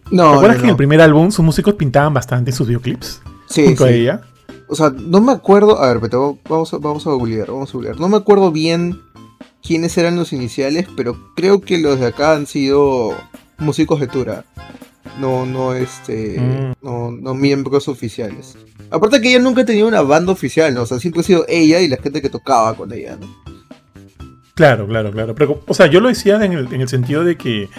No, 0.09 0.31
¿Te 0.31 0.35
acuerdas 0.37 0.57
no, 0.57 0.61
que 0.61 0.67
en 0.67 0.71
el 0.71 0.75
primer 0.75 1.01
álbum 1.01 1.29
sus 1.29 1.45
músicos 1.45 1.75
pintaban 1.75 2.15
bastante 2.15 2.49
en 2.49 2.57
sus 2.57 2.67
videoclips? 2.67 3.21
Sí, 3.47 3.63
junto 3.63 3.85
a 3.85 3.89
sí. 3.89 3.93
ella. 3.93 4.21
O 4.67 4.75
sea, 4.75 4.89
no 4.89 5.21
me 5.21 5.31
acuerdo. 5.31 5.79
A 5.79 5.93
ver, 5.93 6.01
pero 6.01 6.37
vamos 6.49 6.73
a, 6.73 6.77
vamos 6.77 7.05
a 7.05 7.11
googlear, 7.11 7.47
vamos 7.47 7.69
a 7.69 7.73
googlear. 7.73 7.99
No 7.99 8.09
me 8.09 8.17
acuerdo 8.17 8.51
bien 8.51 8.99
quiénes 9.67 9.97
eran 9.97 10.15
los 10.15 10.31
iniciales, 10.31 10.87
pero 10.95 11.33
creo 11.35 11.59
que 11.59 11.77
los 11.77 11.99
de 11.99 12.07
acá 12.07 12.33
han 12.33 12.47
sido 12.47 13.13
músicos 13.57 13.99
de 13.99 14.07
Tura. 14.07 14.45
No, 15.19 15.45
no, 15.45 15.73
este. 15.73 16.39
Mm. 16.39 16.73
No, 16.81 17.11
no 17.11 17.33
miembros 17.33 17.87
oficiales. 17.87 18.57
Aparte 18.89 19.19
que 19.19 19.29
ella 19.29 19.39
nunca 19.39 19.65
tenía 19.65 19.85
una 19.85 20.01
banda 20.01 20.31
oficial, 20.31 20.73
¿no? 20.73 20.83
O 20.83 20.85
sea, 20.85 20.99
siempre 20.99 21.21
ha 21.21 21.23
sido 21.23 21.45
ella 21.49 21.81
y 21.81 21.87
la 21.89 21.97
gente 21.97 22.21
que 22.21 22.29
tocaba 22.29 22.75
con 22.75 22.93
ella, 22.93 23.17
¿no? 23.19 23.27
Claro, 24.55 24.87
claro, 24.87 25.11
claro. 25.11 25.35
Pero, 25.35 25.63
o 25.67 25.73
sea, 25.73 25.87
yo 25.87 25.99
lo 25.99 26.07
decía 26.07 26.43
en 26.43 26.53
el, 26.53 26.73
en 26.73 26.81
el 26.81 26.87
sentido 26.87 27.23
de 27.23 27.35
que 27.35 27.69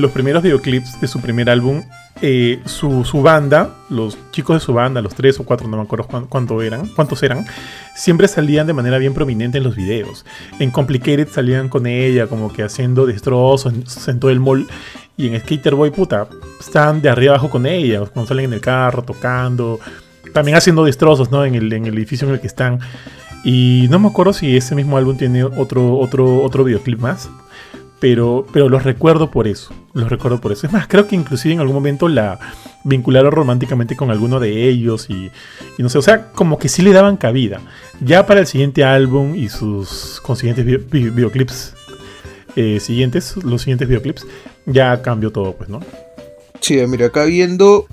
los 0.00 0.10
primeros 0.10 0.42
videoclips 0.42 1.00
de 1.00 1.08
su 1.08 1.20
primer 1.20 1.48
álbum, 1.50 1.82
eh, 2.20 2.60
su, 2.64 3.04
banda, 3.22 3.70
los 3.90 4.16
chicos 4.30 4.56
de 4.56 4.60
su 4.64 4.72
banda, 4.72 5.00
los 5.00 5.14
tres 5.14 5.38
o 5.40 5.44
cuatro, 5.44 5.68
no 5.68 5.76
me 5.76 5.82
acuerdo 5.82 6.06
cuánto, 6.28 6.62
eran, 6.62 6.86
cuántos 6.88 7.22
eran, 7.22 7.44
siempre 7.94 8.28
salían 8.28 8.66
de 8.66 8.72
manera 8.72 8.98
bien 8.98 9.14
prominente 9.14 9.58
en 9.58 9.64
los 9.64 9.76
videos. 9.76 10.24
En 10.58 10.70
Complicated 10.70 11.28
salían 11.28 11.68
con 11.68 11.86
ella, 11.86 12.26
como 12.26 12.52
que 12.52 12.62
haciendo 12.62 13.06
destrozos 13.06 13.72
en, 13.72 13.84
en 14.06 14.20
todo 14.20 14.30
el 14.30 14.40
mall. 14.40 14.66
Y 15.16 15.28
en 15.28 15.40
Skater 15.40 15.76
Boy, 15.76 15.90
puta, 15.90 16.28
están 16.58 17.00
de 17.00 17.08
arriba 17.08 17.34
abajo 17.34 17.50
con 17.50 17.66
ella, 17.66 18.00
cuando 18.06 18.26
salen 18.26 18.46
en 18.46 18.54
el 18.54 18.60
carro, 18.60 19.02
tocando, 19.02 19.78
también 20.32 20.56
haciendo 20.56 20.84
destrozos, 20.84 21.30
¿no? 21.30 21.44
En 21.44 21.54
el, 21.54 21.72
en 21.72 21.86
el 21.86 21.96
edificio 21.96 22.26
en 22.26 22.34
el 22.34 22.40
que 22.40 22.48
están. 22.48 22.80
Y 23.44 23.86
no 23.90 23.98
me 23.98 24.08
acuerdo 24.08 24.32
si 24.32 24.56
ese 24.56 24.74
mismo 24.74 24.96
álbum 24.96 25.16
tiene 25.16 25.44
otro, 25.44 25.98
otro, 25.98 26.42
otro 26.42 26.64
videoclip 26.64 26.98
más. 26.98 27.28
Pero, 28.04 28.46
pero 28.52 28.68
los 28.68 28.82
recuerdo 28.82 29.30
por 29.30 29.48
eso. 29.48 29.72
Los 29.94 30.10
recuerdo 30.10 30.38
por 30.38 30.52
eso. 30.52 30.66
Es 30.66 30.72
más, 30.74 30.86
creo 30.86 31.06
que 31.08 31.16
inclusive 31.16 31.54
en 31.54 31.60
algún 31.60 31.74
momento 31.74 32.06
la 32.06 32.38
vincularon 32.84 33.32
románticamente 33.32 33.96
con 33.96 34.10
alguno 34.10 34.40
de 34.40 34.68
ellos. 34.68 35.08
Y, 35.08 35.30
y 35.78 35.82
no 35.82 35.88
sé, 35.88 35.96
o 35.96 36.02
sea, 36.02 36.30
como 36.32 36.58
que 36.58 36.68
sí 36.68 36.82
le 36.82 36.92
daban 36.92 37.16
cabida. 37.16 37.62
Ya 38.02 38.26
para 38.26 38.40
el 38.40 38.46
siguiente 38.46 38.84
álbum 38.84 39.34
y 39.34 39.48
sus 39.48 40.20
consiguientes 40.22 40.66
vi 40.66 40.76
vi 40.76 41.08
videoclips. 41.08 41.72
eh, 42.56 42.78
siguientes, 42.78 43.38
los 43.42 43.62
siguientes 43.62 43.88
videoclips, 43.88 44.26
ya 44.66 45.00
cambió 45.00 45.32
todo, 45.32 45.56
pues, 45.56 45.70
¿no? 45.70 45.80
Sí, 46.60 46.76
mira, 46.86 47.06
acá 47.06 47.24
viendo 47.24 47.86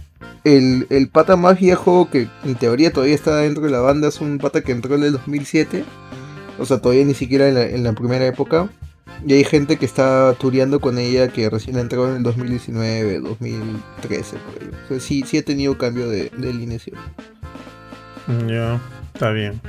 el, 0.44 0.88
el 0.90 1.08
pata 1.08 1.38
más 1.38 1.58
viejo 1.58 2.10
que 2.12 2.28
en 2.44 2.56
teoría 2.56 2.92
todavía 2.92 3.16
está 3.16 3.38
dentro 3.38 3.64
de 3.64 3.70
la 3.70 3.80
banda 3.80 4.10
es 4.10 4.20
un 4.20 4.40
pata 4.40 4.62
que 4.62 4.74
entró 4.74 4.96
en 4.96 5.04
el 5.04 5.14
2007. 5.14 5.86
O 6.60 6.66
sea, 6.66 6.82
todavía 6.82 7.06
ni 7.06 7.14
siquiera 7.14 7.48
en 7.48 7.84
la 7.84 7.94
primera 7.94 8.28
época. 8.28 8.70
Y 9.26 9.34
hay 9.34 9.44
gente 9.44 9.78
que 9.78 9.86
está 9.86 10.34
tureando 10.40 10.80
con 10.80 10.98
ella 10.98 11.28
que 11.28 11.50
recién 11.50 11.78
entró 11.78 12.10
en 12.10 12.18
el 12.18 12.24
2019, 12.24 13.20
2013. 13.20 14.38
Por 14.38 14.62
ahí. 14.64 14.70
O 14.86 14.88
sea, 14.88 15.00
sí, 15.00 15.24
sí 15.28 15.38
ha 15.38 15.46
tenido 15.46 15.78
cambio 15.78 16.10
de, 16.10 16.32
de 16.36 16.50
alineación. 16.50 16.98
Ya, 18.48 18.80
está 19.14 19.32
bien. 19.32 19.62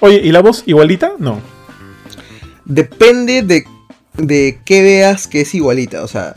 Oye, 0.00 0.20
¿y 0.24 0.32
la 0.32 0.40
voz 0.40 0.62
igualita? 0.66 1.12
No. 1.18 1.40
Depende 2.64 3.42
de, 3.42 3.64
de 4.14 4.58
qué 4.64 4.82
veas 4.82 5.26
que 5.26 5.42
es 5.42 5.54
igualita. 5.54 6.02
O 6.02 6.08
sea, 6.08 6.34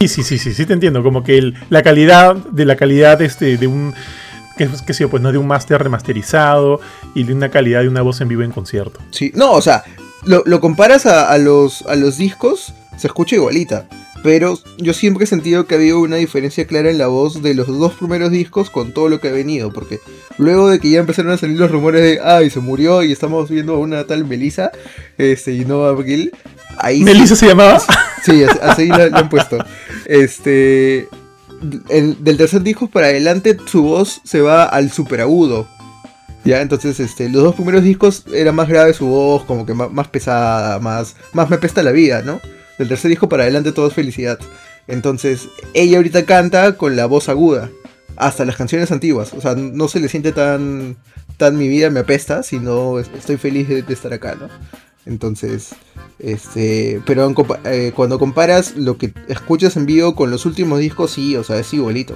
Sí, 0.00 0.08
sí, 0.08 0.22
sí, 0.22 0.38
sí, 0.38 0.52
sí 0.52 0.66
te 0.66 0.72
entiendo. 0.74 1.02
Como 1.02 1.22
que 1.24 1.38
el- 1.38 1.54
la 1.70 1.82
calidad 1.82 2.34
de 2.36 2.64
la 2.66 2.76
calidad 2.76 3.20
este, 3.22 3.56
de 3.56 3.66
un. 3.66 3.94
Que, 4.58 4.68
que 4.86 5.08
pues 5.08 5.22
no 5.22 5.32
de 5.32 5.38
un 5.38 5.46
máster 5.46 5.82
remasterizado 5.82 6.80
y 7.14 7.24
de 7.24 7.32
una 7.32 7.48
calidad 7.48 7.80
de 7.80 7.88
una 7.88 8.02
voz 8.02 8.20
en 8.20 8.28
vivo 8.28 8.42
en 8.42 8.52
concierto. 8.52 9.00
Sí, 9.10 9.32
no, 9.34 9.52
o 9.52 9.60
sea, 9.62 9.82
lo, 10.26 10.42
lo 10.46 10.60
comparas 10.60 11.06
a, 11.06 11.30
a 11.30 11.38
los, 11.38 11.82
a 11.82 11.94
los 11.96 12.16
discos, 12.18 12.72
se 12.96 13.06
escucha 13.06 13.36
igualita. 13.36 13.88
Pero 14.22 14.58
yo 14.78 14.94
siempre 14.94 15.24
he 15.24 15.26
sentido 15.26 15.66
que 15.66 15.74
ha 15.74 15.78
habido 15.78 16.00
una 16.00 16.16
diferencia 16.16 16.66
clara 16.66 16.90
en 16.90 16.96
la 16.96 17.08
voz 17.08 17.42
de 17.42 17.52
los 17.52 17.66
dos 17.66 17.92
primeros 17.92 18.30
discos 18.30 18.70
con 18.70 18.94
todo 18.94 19.10
lo 19.10 19.20
que 19.20 19.28
ha 19.28 19.32
venido. 19.32 19.70
Porque 19.70 20.00
luego 20.38 20.70
de 20.70 20.80
que 20.80 20.88
ya 20.88 21.00
empezaron 21.00 21.30
a 21.32 21.36
salir 21.36 21.58
los 21.58 21.70
rumores 21.70 22.00
de, 22.00 22.20
ay, 22.24 22.48
se 22.48 22.60
murió 22.60 23.02
y 23.02 23.12
estamos 23.12 23.50
viendo 23.50 23.74
a 23.74 23.78
una 23.78 24.04
tal 24.06 24.24
Melissa, 24.24 24.72
este, 25.18 25.52
y 25.52 25.66
no 25.66 25.84
a 25.84 25.90
Abril, 25.90 26.32
ahí 26.78 26.98
sí- 27.00 27.04
¿Melissa 27.04 27.36
se 27.36 27.48
llamaba? 27.48 27.78
Sí, 28.24 28.42
así, 28.62 28.86
lo, 28.86 29.10
lo 29.10 29.16
han 29.18 29.28
puesto. 29.28 29.58
Este. 30.06 31.06
el- 31.90 32.16
del 32.24 32.36
tercer 32.38 32.62
disco 32.62 32.86
para 32.86 33.08
adelante, 33.08 33.58
su 33.66 33.82
voz 33.82 34.22
se 34.24 34.40
va 34.40 34.64
al 34.64 34.90
super 34.90 35.20
agudo. 35.20 35.68
Ya, 36.44 36.60
entonces, 36.60 37.00
este, 37.00 37.28
los 37.30 37.42
dos 37.42 37.54
primeros 37.54 37.82
discos 37.82 38.24
era 38.32 38.52
más 38.52 38.68
grave 38.68 38.92
su 38.92 39.06
voz, 39.06 39.44
como 39.44 39.64
que 39.64 39.72
más, 39.72 39.90
más 39.90 40.08
pesada, 40.08 40.78
más, 40.78 41.16
más 41.32 41.48
me 41.48 41.56
pesta 41.58 41.82
la 41.82 41.90
vida, 41.92 42.22
¿no? 42.22 42.40
Del 42.78 42.88
tercer 42.88 43.08
disco 43.08 43.28
para 43.28 43.44
adelante 43.44 43.72
todo 43.72 43.86
es 43.88 43.94
felicidad. 43.94 44.38
Entonces, 44.86 45.48
ella 45.72 45.96
ahorita 45.96 46.26
canta 46.26 46.76
con 46.76 46.96
la 46.96 47.06
voz 47.06 47.28
aguda. 47.28 47.70
Hasta 48.16 48.44
las 48.44 48.56
canciones 48.56 48.92
antiguas. 48.92 49.32
O 49.32 49.40
sea, 49.40 49.54
no 49.54 49.88
se 49.88 49.98
le 50.00 50.08
siente 50.08 50.32
tan, 50.32 50.96
tan 51.36 51.56
mi 51.56 51.66
vida 51.68 51.90
me 51.90 52.00
apesta, 52.00 52.42
sino 52.42 52.98
es- 52.98 53.10
estoy 53.16 53.38
feliz 53.38 53.68
de, 53.68 53.84
estar 53.88 54.12
acá, 54.12 54.36
¿no? 54.38 54.48
Entonces, 55.06 55.70
este, 56.18 57.00
pero 57.06 57.32
eh, 57.64 57.92
cuando 57.94 58.18
comparas 58.18 58.76
lo 58.76 58.96
que 58.98 59.12
escuchas 59.28 59.76
en 59.76 59.86
vivo 59.86 60.14
con 60.14 60.30
los 60.30 60.46
últimos 60.46 60.78
discos, 60.78 61.10
sí, 61.12 61.36
o 61.36 61.42
sea, 61.44 61.58
es 61.58 61.72
igualito. 61.74 62.14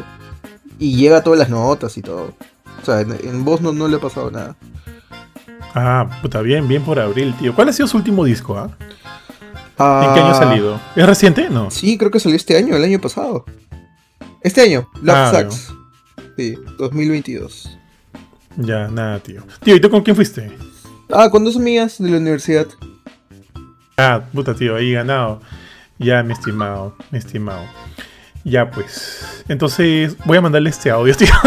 Y 0.79 0.97
llega 0.97 1.23
todas 1.25 1.39
las 1.39 1.51
notas 1.51 1.97
y 1.99 2.03
todo. 2.03 2.35
O 2.83 2.85
sea, 2.85 3.01
en, 3.01 3.13
en 3.23 3.45
voz 3.45 3.61
no, 3.61 3.73
no 3.73 3.89
le 3.89 3.97
ha 3.97 4.01
pasado 4.01 4.31
nada. 4.31 4.57
Ah, 5.75 6.09
puta, 6.23 6.41
bien, 6.41 6.67
bien 6.69 6.83
por 6.83 6.99
abril, 6.99 7.35
tío. 7.39 7.55
¿Cuál 7.55 7.69
ha 7.69 7.73
sido 7.73 7.87
su 7.89 7.97
último 7.97 8.25
disco, 8.25 8.57
ah? 8.59 8.71
¿En 9.81 10.15
qué 10.15 10.21
año 10.21 10.29
ha 10.29 10.31
Ah, 10.33 10.35
salido? 10.35 10.81
¿Es 10.97 11.07
reciente? 11.07 11.49
No. 11.51 11.71
Sí, 11.71 11.97
creo 11.99 12.11
que 12.11 12.19
salió 12.19 12.37
este 12.37 12.57
año, 12.57 12.75
el 12.75 12.83
año 12.83 13.01
pasado. 13.01 13.45
Este 14.43 14.63
año, 14.63 14.89
Love 15.03 15.17
Ah, 15.17 15.33
Sucks. 15.43 15.75
Sí, 16.37 16.57
2022. 16.79 17.79
Ya, 18.57 18.89
nada, 18.89 19.19
tío. 19.21 19.43
Tío, 19.63 19.77
¿y 19.77 19.81
tú 19.81 19.89
con 19.91 20.03
quién 20.03 20.17
fuiste? 20.17 20.51
Ah, 21.13 21.29
con 21.31 21.45
dos 21.45 21.57
amigas 21.57 21.99
de 21.99 22.11
la 22.11 22.17
universidad. 22.17 22.67
Ah, 23.97 24.23
puta, 24.33 24.55
tío, 24.55 24.75
ahí 24.77 24.93
ganado. 24.93 25.41
Ya, 25.99 26.23
mi 26.23 26.33
estimado, 26.33 26.97
mi 27.11 27.19
estimado. 27.19 27.63
Ya, 28.45 28.71
pues. 28.71 29.45
Entonces, 29.49 30.17
voy 30.25 30.39
a 30.39 30.41
mandarle 30.41 30.71
este 30.71 30.91
audio, 30.91 31.15
tío. 31.15 31.33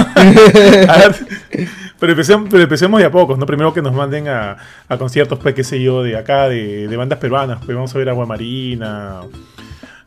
Pero, 1.99 2.13
empecemos, 2.13 2.49
pero 2.49 2.63
empecemos 2.63 2.99
de 2.99 3.05
a 3.05 3.11
pocos, 3.11 3.37
¿no? 3.37 3.45
Primero 3.45 3.75
que 3.75 3.81
nos 3.83 3.93
manden 3.93 4.27
a, 4.27 4.57
a 4.89 4.97
conciertos, 4.97 5.37
pues, 5.37 5.53
qué 5.53 5.63
sé 5.63 5.79
yo, 5.79 6.01
de 6.01 6.17
acá, 6.17 6.49
de, 6.49 6.87
de 6.87 6.97
bandas 6.97 7.19
peruanas. 7.19 7.59
Pues 7.63 7.75
vamos 7.75 7.93
a 7.93 7.97
ver 7.99 8.09
a 8.09 8.13
Guamarina. 8.13 9.21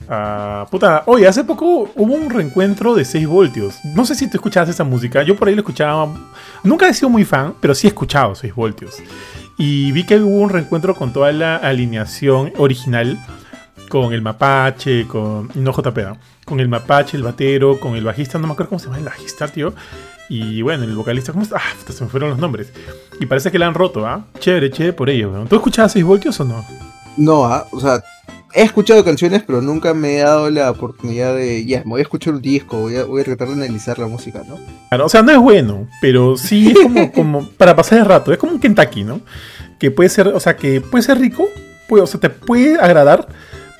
A, 0.09 0.67
puta, 0.73 1.05
oye, 1.07 1.29
hace 1.29 1.45
poco 1.45 1.91
hubo 1.95 2.14
un 2.14 2.31
reencuentro 2.31 2.97
de 2.97 3.05
6 3.05 3.29
voltios. 3.29 3.76
No 3.95 4.05
sé 4.05 4.17
si 4.17 4.29
tú 4.29 4.38
escuchabas 4.38 4.71
esa 4.71 4.83
música. 4.83 5.23
Yo 5.23 5.37
por 5.37 5.47
ahí 5.47 5.55
lo 5.55 5.61
escuchaba. 5.61 6.12
Nunca 6.64 6.88
he 6.88 6.95
sido 6.95 7.11
muy 7.11 7.25
fan, 7.25 7.55
pero 7.61 7.76
sí 7.76 7.87
he 7.87 7.91
escuchado 7.91 8.35
6 8.35 8.55
voltios. 8.57 8.97
Y 9.57 9.93
vi 9.93 10.05
que 10.05 10.19
hubo 10.19 10.41
un 10.41 10.50
reencuentro 10.50 10.97
con 10.97 11.12
toda 11.12 11.31
la 11.31 11.57
alineación 11.57 12.53
original. 12.57 13.19
Con 13.88 14.12
el 14.12 14.23
mapache, 14.23 15.07
con. 15.07 15.50
No 15.54 15.73
JP, 15.73 15.99
¿no? 15.99 16.19
Con 16.45 16.61
el 16.61 16.69
mapache, 16.69 17.16
el 17.16 17.23
batero, 17.23 17.78
con 17.81 17.97
el 17.97 18.04
bajista, 18.04 18.38
no 18.38 18.47
me 18.47 18.52
acuerdo 18.52 18.71
cómo 18.71 18.78
se 18.78 18.87
llama 18.87 18.99
el 18.99 19.04
bajista, 19.04 19.49
tío. 19.49 19.75
Y 20.28 20.62
bueno, 20.62 20.85
el 20.85 20.95
vocalista, 20.95 21.33
¿cómo 21.33 21.45
está? 21.45 21.57
Ah, 21.57 21.93
se 21.93 22.04
me 22.04 22.11
fueron 22.11 22.31
los 22.31 22.38
nombres. 22.38 22.73
Y 23.21 23.26
parece 23.26 23.50
que 23.50 23.59
la 23.59 23.66
han 23.66 23.75
roto, 23.75 24.07
¿ah? 24.07 24.25
Chévere, 24.38 24.71
chévere 24.71 24.93
por 24.93 25.11
ello, 25.11 25.31
weón. 25.31 25.49
¿Tú 25.49 25.57
escuchabas 25.57 25.93
6 25.93 26.04
voltios 26.04 26.40
o 26.40 26.45
no? 26.45 26.64
No, 27.16 27.45
ah, 27.45 27.66
o 27.71 27.81
sea, 27.81 28.02
he 28.54 28.62
escuchado 28.62 29.04
canciones, 29.04 29.43
pero 29.47 29.61
nunca 29.61 29.95
me 29.95 30.16
he 30.16 30.21
dado 30.21 30.49
la 30.49 30.71
oportunidad 30.71 31.35
de, 31.35 31.64
ya, 31.66 31.78
me 31.85 31.90
voy 31.90 32.00
a 32.00 32.02
escuchar 32.02 32.35
un 32.35 32.40
disco, 32.40 32.78
voy 32.78 32.97
a, 32.97 33.04
voy 33.04 33.21
a 33.21 33.25
tratar 33.25 33.49
de 33.49 33.54
analizar 33.54 33.99
la 33.99 34.07
música, 34.07 34.43
¿no? 34.49 34.59
Claro, 34.88 35.07
o 35.07 35.09
sea, 35.09 35.23
no 35.23 35.33
es 35.33 35.38
bueno, 35.38 35.88
pero 36.00 36.37
sí 36.37 36.71
es 36.71 36.78
como, 36.78 37.12
como 37.12 37.49
para 37.50 37.76
pasar 37.76 37.99
el 37.99 38.04
rato. 38.07 38.33
Es 38.33 38.38
como 38.38 38.52
un 38.52 38.61
Kentucky, 38.61 39.04
¿no? 39.04 39.21
Que 39.78 39.90
puede 39.90 40.09
ser, 40.09 40.28
o 40.28 40.40
sea, 40.40 40.57
que 40.57 40.81
puede 40.81 41.02
ser 41.02 41.19
rico, 41.19 41.49
puede, 41.88 42.04
o 42.04 42.07
sea, 42.07 42.21
te 42.21 42.31
puede 42.31 42.76
agradar, 42.76 43.28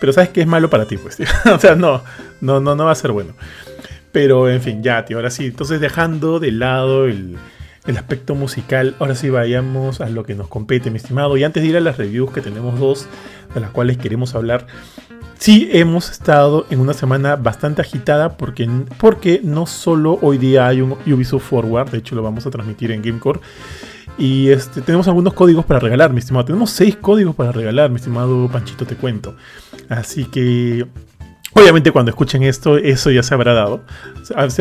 pero 0.05 0.13
sabes 0.13 0.29
que 0.29 0.43
es 0.43 0.47
malo 0.47 0.69
para 0.69 0.85
ti, 0.85 0.99
pues, 0.99 1.17
tío. 1.17 1.25
O 1.55 1.59
sea, 1.59 1.77
no, 1.77 2.03
no, 2.43 2.61
no, 2.61 2.75
no 2.75 2.85
va 2.85 2.93
a 2.93 2.95
ser 2.95 3.11
bueno. 3.11 3.33
Pero, 4.13 4.51
en 4.51 4.61
fin, 4.61 4.83
ya, 4.83 5.03
tío, 5.07 5.17
ahora 5.17 5.31
sí. 5.31 5.47
Entonces, 5.47 5.81
dejando 5.81 6.41
de 6.41 6.53
lado 6.53 7.07
el, 7.07 7.39
el 7.87 7.97
aspecto 7.97 8.35
musical, 8.35 8.97
ahora 8.99 9.15
sí 9.15 9.31
vayamos 9.31 10.03
a 10.03 10.11
lo 10.11 10.25
que 10.25 10.35
nos 10.35 10.49
compete, 10.49 10.91
mi 10.91 10.99
estimado. 10.99 11.39
Y 11.39 11.45
antes 11.45 11.63
de 11.63 11.71
ir 11.71 11.77
a 11.79 11.81
las 11.81 11.97
reviews, 11.97 12.33
que 12.33 12.43
tenemos 12.43 12.79
dos, 12.79 13.07
de 13.55 13.63
las 13.63 13.71
cuales 13.71 13.97
queremos 13.97 14.35
hablar, 14.35 14.67
sí 15.39 15.71
hemos 15.73 16.11
estado 16.11 16.67
en 16.69 16.81
una 16.81 16.93
semana 16.93 17.37
bastante 17.37 17.81
agitada 17.81 18.37
porque, 18.37 18.69
porque 18.99 19.41
no 19.43 19.65
solo 19.65 20.19
hoy 20.21 20.37
día 20.37 20.67
hay 20.67 20.83
un 20.83 20.99
Ubisoft 21.07 21.49
Forward, 21.49 21.93
de 21.93 21.97
hecho 21.97 22.15
lo 22.15 22.23
vamos 22.23 22.45
a 22.45 22.51
transmitir 22.51 22.91
en 22.91 23.01
Gamecore, 23.01 23.41
y 24.17 24.51
este, 24.51 24.81
tenemos 24.81 25.09
algunos 25.09 25.35
códigos 25.35 25.65
para 25.65 25.81
regalar, 25.81 26.13
mi 26.13 26.21
estimado. 26.21 26.45
Tenemos 26.45 26.71
seis 26.71 26.97
códigos 26.97 27.35
para 27.35 27.53
regalar, 27.53 27.91
mi 27.91 27.97
estimado 27.97 28.49
Panchito, 28.49 28.87
te 28.87 28.95
cuento. 28.97 29.35
Así 29.89 30.25
que, 30.25 30.87
obviamente, 31.53 31.91
cuando 31.93 32.11
escuchen 32.11 32.43
esto, 32.43 32.77
eso 32.79 33.11
ya 33.11 33.23
se 33.23 33.35
habrá 33.35 33.53
dado. 33.55 33.85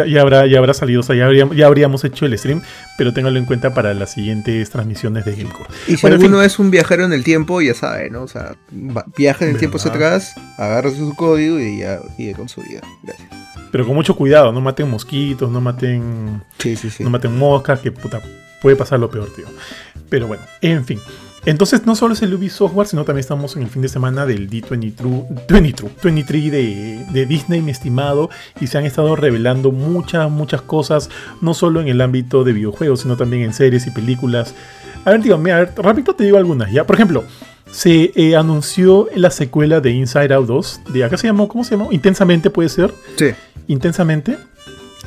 Ya 0.08 0.22
habrá, 0.22 0.46
ya 0.46 0.58
habrá 0.60 0.74
salido, 0.74 1.00
o 1.02 1.04
sea, 1.04 1.16
ya, 1.16 1.26
habríamos, 1.26 1.56
ya 1.56 1.66
habríamos 1.68 2.04
hecho 2.04 2.26
el 2.26 2.38
stream, 2.38 2.62
pero 2.98 3.14
ténganlo 3.14 3.40
en 3.40 3.46
cuenta 3.46 3.74
para 3.74 3.94
las 3.94 4.12
siguientes 4.14 4.70
transmisiones 4.70 5.26
de 5.26 5.36
Gamecore. 5.36 5.70
Y 5.88 5.96
si 5.96 6.02
Bueno, 6.02 6.16
en 6.18 6.22
alguno 6.22 6.38
fin. 6.40 6.46
es 6.46 6.60
un 6.60 6.72
viajero 6.72 7.06
en 7.06 7.14
el 7.14 7.24
tiempo, 7.24 7.62
ya 7.62 7.74
sabe, 7.74 8.10
¿no? 8.10 8.24
O 8.24 8.28
sea, 8.28 8.56
viaja 9.18 9.46
en 9.46 9.52
el 9.52 9.58
tiempo 9.58 9.78
hacia 9.78 9.92
atrás, 9.92 10.36
agarra 10.58 10.90
su 10.92 11.14
código 11.16 11.60
y 11.60 11.80
ya 11.80 12.00
sigue 12.18 12.34
con 12.34 12.50
su 12.50 12.62
vida. 12.62 12.82
Gracias. 13.04 13.30
Pero 13.72 13.86
con 13.88 13.96
mucho 13.96 14.16
cuidado, 14.16 14.52
no 14.52 14.62
maten 14.62 14.88
mosquitos, 14.90 15.50
no 15.50 15.60
maten 15.60 16.44
Sí, 16.60 16.76
sí, 16.76 16.92
sí. 16.92 17.04
no 17.04 17.10
maten 17.10 17.36
moscas, 17.36 17.80
que 17.80 17.92
puta, 17.92 18.22
puede 18.62 18.76
pasar 18.76 19.00
lo 19.00 19.10
peor, 19.10 19.30
tío. 19.36 19.46
Pero 20.10 20.28
bueno, 20.28 20.44
en 20.62 20.86
fin. 20.86 21.00
Entonces, 21.46 21.86
no 21.86 21.96
solo 21.96 22.14
es 22.14 22.22
el 22.22 22.34
Ubisoft 22.34 22.58
Software, 22.70 22.88
sino 22.88 23.04
también 23.04 23.20
estamos 23.22 23.56
en 23.58 23.64
el 23.64 23.70
fin 23.70 23.82
de 23.82 23.90
semana 23.90 24.26
del 24.26 24.50
D23, 24.50 25.48
23, 25.50 25.92
23 26.02 26.52
de, 26.52 27.06
de 27.12 27.26
Disney, 27.26 27.62
mi 27.62 27.72
estimado, 27.72 28.30
y 28.62 28.68
se 28.68 28.78
han 28.78 28.86
estado 28.86 29.16
revelando 29.18 29.72
muchas, 29.72 30.32
muchas 30.32 30.62
cosas, 30.62 31.10
no 31.42 31.54
solo 31.54 31.82
en 31.82 31.90
el 31.90 32.00
ámbito 32.00 32.44
de 32.46 32.54
videojuegos, 32.54 33.02
sino 33.02 33.18
también 33.18 33.44
en 33.44 33.54
series 33.54 33.86
y 33.88 33.92
películas. 33.92 34.56
A 35.04 35.12
ver, 35.12 35.22
a 35.34 35.38
ver, 35.38 35.74
rápido 35.76 36.16
te 36.16 36.24
digo 36.24 36.38
algunas, 36.38 36.72
¿ya? 36.72 36.86
Por 36.86 36.96
ejemplo, 36.96 37.26
se 37.72 38.12
eh, 38.16 38.36
anunció 38.38 39.10
la 39.16 39.30
secuela 39.32 39.82
de 39.82 39.92
Inside 39.92 40.34
Out 40.34 40.48
2, 40.48 40.82
de 40.94 41.04
acá 41.04 41.18
se 41.18 41.28
llamó, 41.28 41.50
¿cómo 41.50 41.66
se 41.66 41.72
llamó? 41.76 41.92
Intensamente 41.92 42.50
puede 42.50 42.70
ser 42.70 42.94
Sí. 43.18 43.32
intensamente. 43.68 44.38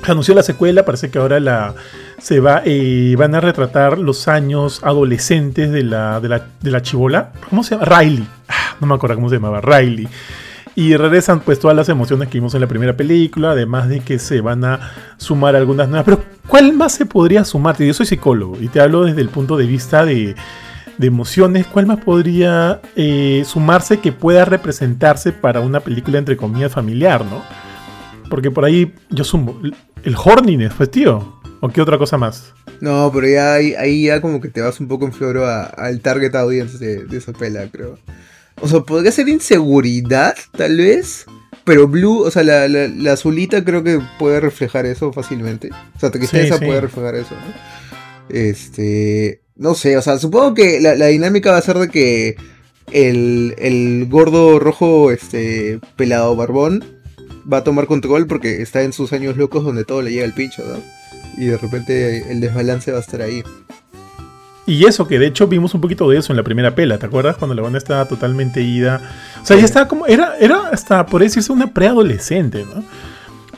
Anunció 0.02 0.34
la 0.34 0.42
secuela, 0.42 0.84
parece 0.84 1.10
que 1.10 1.18
ahora 1.18 1.40
la 1.40 1.74
se 2.18 2.40
va, 2.40 2.62
eh, 2.64 3.14
van 3.18 3.34
a 3.34 3.40
retratar 3.40 3.98
los 3.98 4.28
años 4.28 4.80
adolescentes 4.82 5.70
de 5.72 5.82
la, 5.82 6.20
de 6.20 6.28
la, 6.28 6.46
de 6.60 6.70
la 6.70 6.82
chivola. 6.82 7.32
¿Cómo 7.48 7.64
se 7.64 7.74
llama? 7.74 7.86
Riley. 7.86 8.26
Ah, 8.48 8.76
no 8.80 8.86
me 8.86 8.94
acuerdo 8.94 9.16
cómo 9.16 9.28
se 9.28 9.36
llamaba. 9.36 9.60
Riley. 9.60 10.08
Y 10.74 10.96
regresan 10.96 11.40
pues 11.40 11.58
todas 11.58 11.76
las 11.76 11.88
emociones 11.88 12.28
que 12.28 12.38
vimos 12.38 12.54
en 12.54 12.60
la 12.60 12.66
primera 12.66 12.96
película, 12.96 13.52
además 13.52 13.88
de 13.88 14.00
que 14.00 14.18
se 14.18 14.42
van 14.42 14.64
a 14.64 14.92
sumar 15.16 15.56
algunas 15.56 15.88
nuevas. 15.88 16.04
Pero 16.04 16.22
¿cuál 16.46 16.74
más 16.74 16.92
se 16.92 17.06
podría 17.06 17.44
sumar? 17.44 17.76
Yo 17.78 17.94
soy 17.94 18.06
psicólogo 18.06 18.58
y 18.60 18.68
te 18.68 18.80
hablo 18.80 19.04
desde 19.04 19.22
el 19.22 19.30
punto 19.30 19.56
de 19.56 19.66
vista 19.66 20.04
de, 20.04 20.36
de 20.98 21.06
emociones. 21.06 21.66
¿Cuál 21.66 21.86
más 21.86 21.98
podría 22.00 22.80
eh, 22.94 23.42
sumarse 23.46 24.00
que 24.00 24.12
pueda 24.12 24.44
representarse 24.44 25.32
para 25.32 25.60
una 25.60 25.80
película 25.80 26.18
entre 26.18 26.36
comillas 26.36 26.72
familiar, 26.72 27.24
no? 27.24 27.42
Porque 28.30 28.50
por 28.50 28.64
ahí 28.64 28.92
yo 29.10 29.24
sumo. 29.24 29.60
El 30.02 30.16
horniness, 30.16 30.72
pues 30.76 30.90
tío. 30.90 31.34
¿O 31.60 31.68
qué 31.68 31.80
otra 31.80 31.96
cosa 31.98 32.18
más? 32.18 32.52
No, 32.80 33.10
pero 33.14 33.26
ya 33.28 33.54
ahí, 33.54 33.74
ahí 33.74 34.04
ya 34.04 34.20
como 34.20 34.40
que 34.40 34.48
te 34.48 34.60
vas 34.60 34.78
un 34.80 34.88
poco 34.88 35.06
en 35.06 35.12
floro 35.12 35.46
al 35.46 36.00
target 36.00 36.34
audience 36.34 36.76
de, 36.78 37.04
de 37.04 37.16
esa 37.16 37.32
pela, 37.32 37.66
creo. 37.70 37.98
O 38.60 38.68
sea, 38.68 38.80
podría 38.80 39.10
ser 39.10 39.28
inseguridad, 39.28 40.34
tal 40.56 40.76
vez. 40.76 41.24
Pero 41.64 41.88
Blue, 41.88 42.20
o 42.22 42.30
sea, 42.30 42.42
la, 42.44 42.68
la, 42.68 42.86
la 42.88 43.12
azulita 43.14 43.64
creo 43.64 43.82
que 43.82 44.00
puede 44.18 44.38
reflejar 44.40 44.86
eso 44.86 45.12
fácilmente. 45.12 45.70
O 45.96 45.98
sea, 45.98 46.10
tristeza 46.10 46.54
Sí, 46.54 46.60
sí. 46.60 46.66
puede 46.66 46.80
reflejar 46.82 47.14
eso, 47.16 47.34
¿no? 47.34 48.36
Este. 48.36 49.40
No 49.56 49.74
sé, 49.74 49.96
o 49.96 50.02
sea, 50.02 50.18
supongo 50.18 50.52
que 50.54 50.80
la, 50.80 50.94
la 50.94 51.06
dinámica 51.06 51.52
va 51.52 51.56
a 51.56 51.62
ser 51.62 51.78
de 51.78 51.88
que 51.88 52.36
el, 52.92 53.54
el 53.58 54.06
gordo 54.10 54.58
rojo, 54.58 55.10
este, 55.10 55.80
pelado 55.96 56.36
barbón, 56.36 56.84
va 57.50 57.58
a 57.58 57.64
tomar 57.64 57.86
control 57.86 58.26
porque 58.26 58.62
está 58.62 58.82
en 58.82 58.92
sus 58.92 59.12
años 59.12 59.36
locos 59.36 59.64
donde 59.64 59.84
todo 59.84 60.02
le 60.02 60.10
llega 60.10 60.24
al 60.24 60.34
pincho, 60.34 60.64
¿no? 60.64 60.80
Y 61.36 61.46
de 61.46 61.58
repente 61.58 62.30
el 62.30 62.40
desbalance 62.40 62.90
va 62.92 62.98
a 62.98 63.00
estar 63.00 63.22
ahí. 63.22 63.42
Y 64.66 64.84
eso, 64.84 65.06
que 65.06 65.18
de 65.20 65.26
hecho 65.26 65.46
vimos 65.46 65.74
un 65.74 65.80
poquito 65.80 66.10
de 66.10 66.18
eso 66.18 66.32
en 66.32 66.36
la 66.36 66.42
primera 66.42 66.74
pela, 66.74 66.98
¿te 66.98 67.06
acuerdas? 67.06 67.36
Cuando 67.36 67.54
la 67.54 67.62
banda 67.62 67.78
estaba 67.78 68.06
totalmente 68.06 68.62
ida. 68.62 69.00
O 69.40 69.46
sea, 69.46 69.56
ya 69.56 69.64
estaba 69.64 69.86
como. 69.86 70.06
Era, 70.06 70.36
era 70.40 70.68
hasta, 70.72 71.06
por 71.06 71.22
decirse, 71.22 71.52
una 71.52 71.72
preadolescente, 71.72 72.64
¿no? 72.64 72.82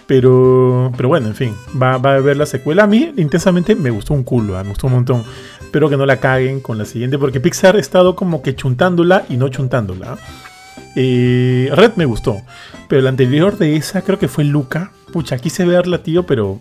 Pero, 0.07 0.93
pero 0.97 1.09
bueno, 1.09 1.29
en 1.29 1.35
fin, 1.35 1.55
va, 1.81 1.97
va 1.99 2.15
a 2.15 2.21
ver 2.21 2.37
la 2.37 2.47
secuela. 2.47 2.85
A 2.85 2.87
mí, 2.87 3.13
intensamente, 3.17 3.75
me 3.75 3.91
gustó 3.91 4.13
un 4.13 4.23
culo, 4.23 4.59
¿ah? 4.59 4.63
me 4.63 4.71
gustó 4.71 4.87
un 4.87 4.95
montón. 4.95 5.25
Espero 5.61 5.89
que 5.89 5.97
no 5.97 6.05
la 6.07 6.19
caguen 6.19 6.61
con 6.61 6.79
la 6.79 6.85
siguiente, 6.85 7.19
porque 7.19 7.41
Pixar 7.41 7.77
ha 7.77 7.81
estado 7.81 8.15
como 8.15 8.43
que 8.43 8.55
chuntándola 8.55 9.25
y 9.29 9.37
no 9.37 9.49
chuntándola. 9.49 10.17
Eh, 10.17 10.48
Red 10.95 11.93
me 11.97 12.05
gustó, 12.05 12.43
pero 12.89 13.03
la 13.03 13.11
anterior 13.11 13.57
de 13.59 13.77
esa 13.77 14.03
creo 14.03 14.19
que 14.19 14.29
fue 14.29 14.45
Luca. 14.45 14.93
Pucha, 15.13 15.39
quise 15.39 15.65
verla, 15.65 16.03
tío, 16.03 16.27
pero 16.27 16.61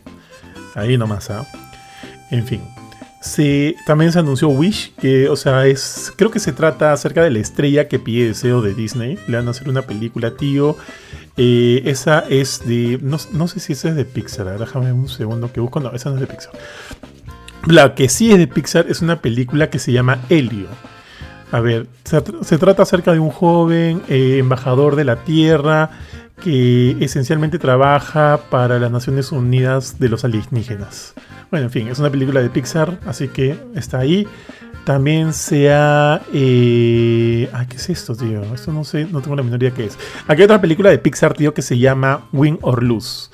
ahí 0.75 0.97
nomás, 0.97 1.29
¿ah? 1.29 1.45
En 2.29 2.45
fin. 2.45 2.61
Se, 3.19 3.75
también 3.85 4.11
se 4.11 4.19
anunció 4.19 4.47
Wish, 4.49 4.93
que, 4.95 5.27
o 5.27 5.35
sea, 5.35 5.65
es. 5.65 6.13
Creo 6.15 6.29
que 6.31 6.39
se 6.39 6.53
trata 6.53 6.93
acerca 6.93 7.23
de 7.23 7.31
la 7.31 7.39
estrella 7.39 7.87
que 7.87 7.99
pide 7.99 8.27
deseo 8.27 8.61
de 8.61 8.73
Disney. 8.73 9.17
Le 9.27 9.37
van 9.37 9.47
a 9.47 9.51
hacer 9.51 9.69
una 9.69 9.81
película, 9.81 10.31
tío. 10.37 10.77
Eh, 11.35 11.81
esa 11.85 12.19
es 12.29 12.65
de. 12.65 12.99
No, 13.01 13.17
no 13.33 13.47
sé 13.47 13.59
si 13.59 13.73
esa 13.73 13.89
es 13.89 13.95
de 13.95 14.05
Pixar. 14.05 14.47
a 14.47 14.51
ver, 14.51 14.59
Déjame 14.59 14.93
un 14.93 15.09
segundo 15.09 15.51
que 15.51 15.59
busco. 15.59 15.79
No, 15.79 15.91
esa 15.93 16.09
no 16.09 16.15
es 16.15 16.21
de 16.21 16.27
Pixar. 16.27 16.53
La 17.65 17.95
que 17.95 18.07
sí 18.07 18.31
es 18.31 18.37
de 18.37 18.47
Pixar 18.47 18.85
es 18.87 19.01
una 19.01 19.21
película 19.21 19.69
que 19.69 19.79
se 19.79 19.91
llama 19.91 20.19
Helio. 20.29 20.67
A 21.51 21.59
ver, 21.59 21.87
se, 22.03 22.17
tr- 22.23 22.43
se 22.43 22.57
trata 22.57 22.83
acerca 22.83 23.13
de 23.13 23.19
un 23.19 23.29
joven 23.29 24.01
eh, 24.09 24.37
embajador 24.39 24.95
de 24.95 25.05
la 25.05 25.23
Tierra 25.23 25.89
que 26.43 26.97
esencialmente 26.99 27.57
trabaja 27.57 28.39
para 28.49 28.79
las 28.79 28.91
Naciones 28.91 29.31
Unidas 29.31 29.97
de 29.99 30.09
los 30.09 30.23
alienígenas. 30.23 31.13
Bueno, 31.49 31.67
en 31.67 31.71
fin, 31.71 31.87
es 31.87 31.99
una 31.99 32.09
película 32.09 32.41
de 32.41 32.49
Pixar, 32.49 32.99
así 33.07 33.29
que 33.29 33.57
está 33.75 33.99
ahí. 33.99 34.27
También 34.83 35.33
se 35.33 35.71
ha... 35.71 36.21
Eh... 36.33 37.49
Ah, 37.53 37.65
¿qué 37.67 37.77
es 37.77 37.89
esto, 37.89 38.15
tío? 38.15 38.41
Esto 38.53 38.71
no 38.71 38.83
sé, 38.83 39.05
no 39.11 39.21
tengo 39.21 39.35
la 39.35 39.43
menor 39.43 39.61
idea 39.61 39.73
qué 39.73 39.85
es. 39.85 39.97
Aquí 40.27 40.41
hay 40.41 40.45
otra 40.45 40.61
película 40.61 40.89
de 40.89 40.97
Pixar, 40.97 41.33
tío, 41.33 41.53
que 41.53 41.61
se 41.61 41.77
llama 41.77 42.27
Win 42.31 42.59
or 42.61 42.83
Lose. 42.83 43.29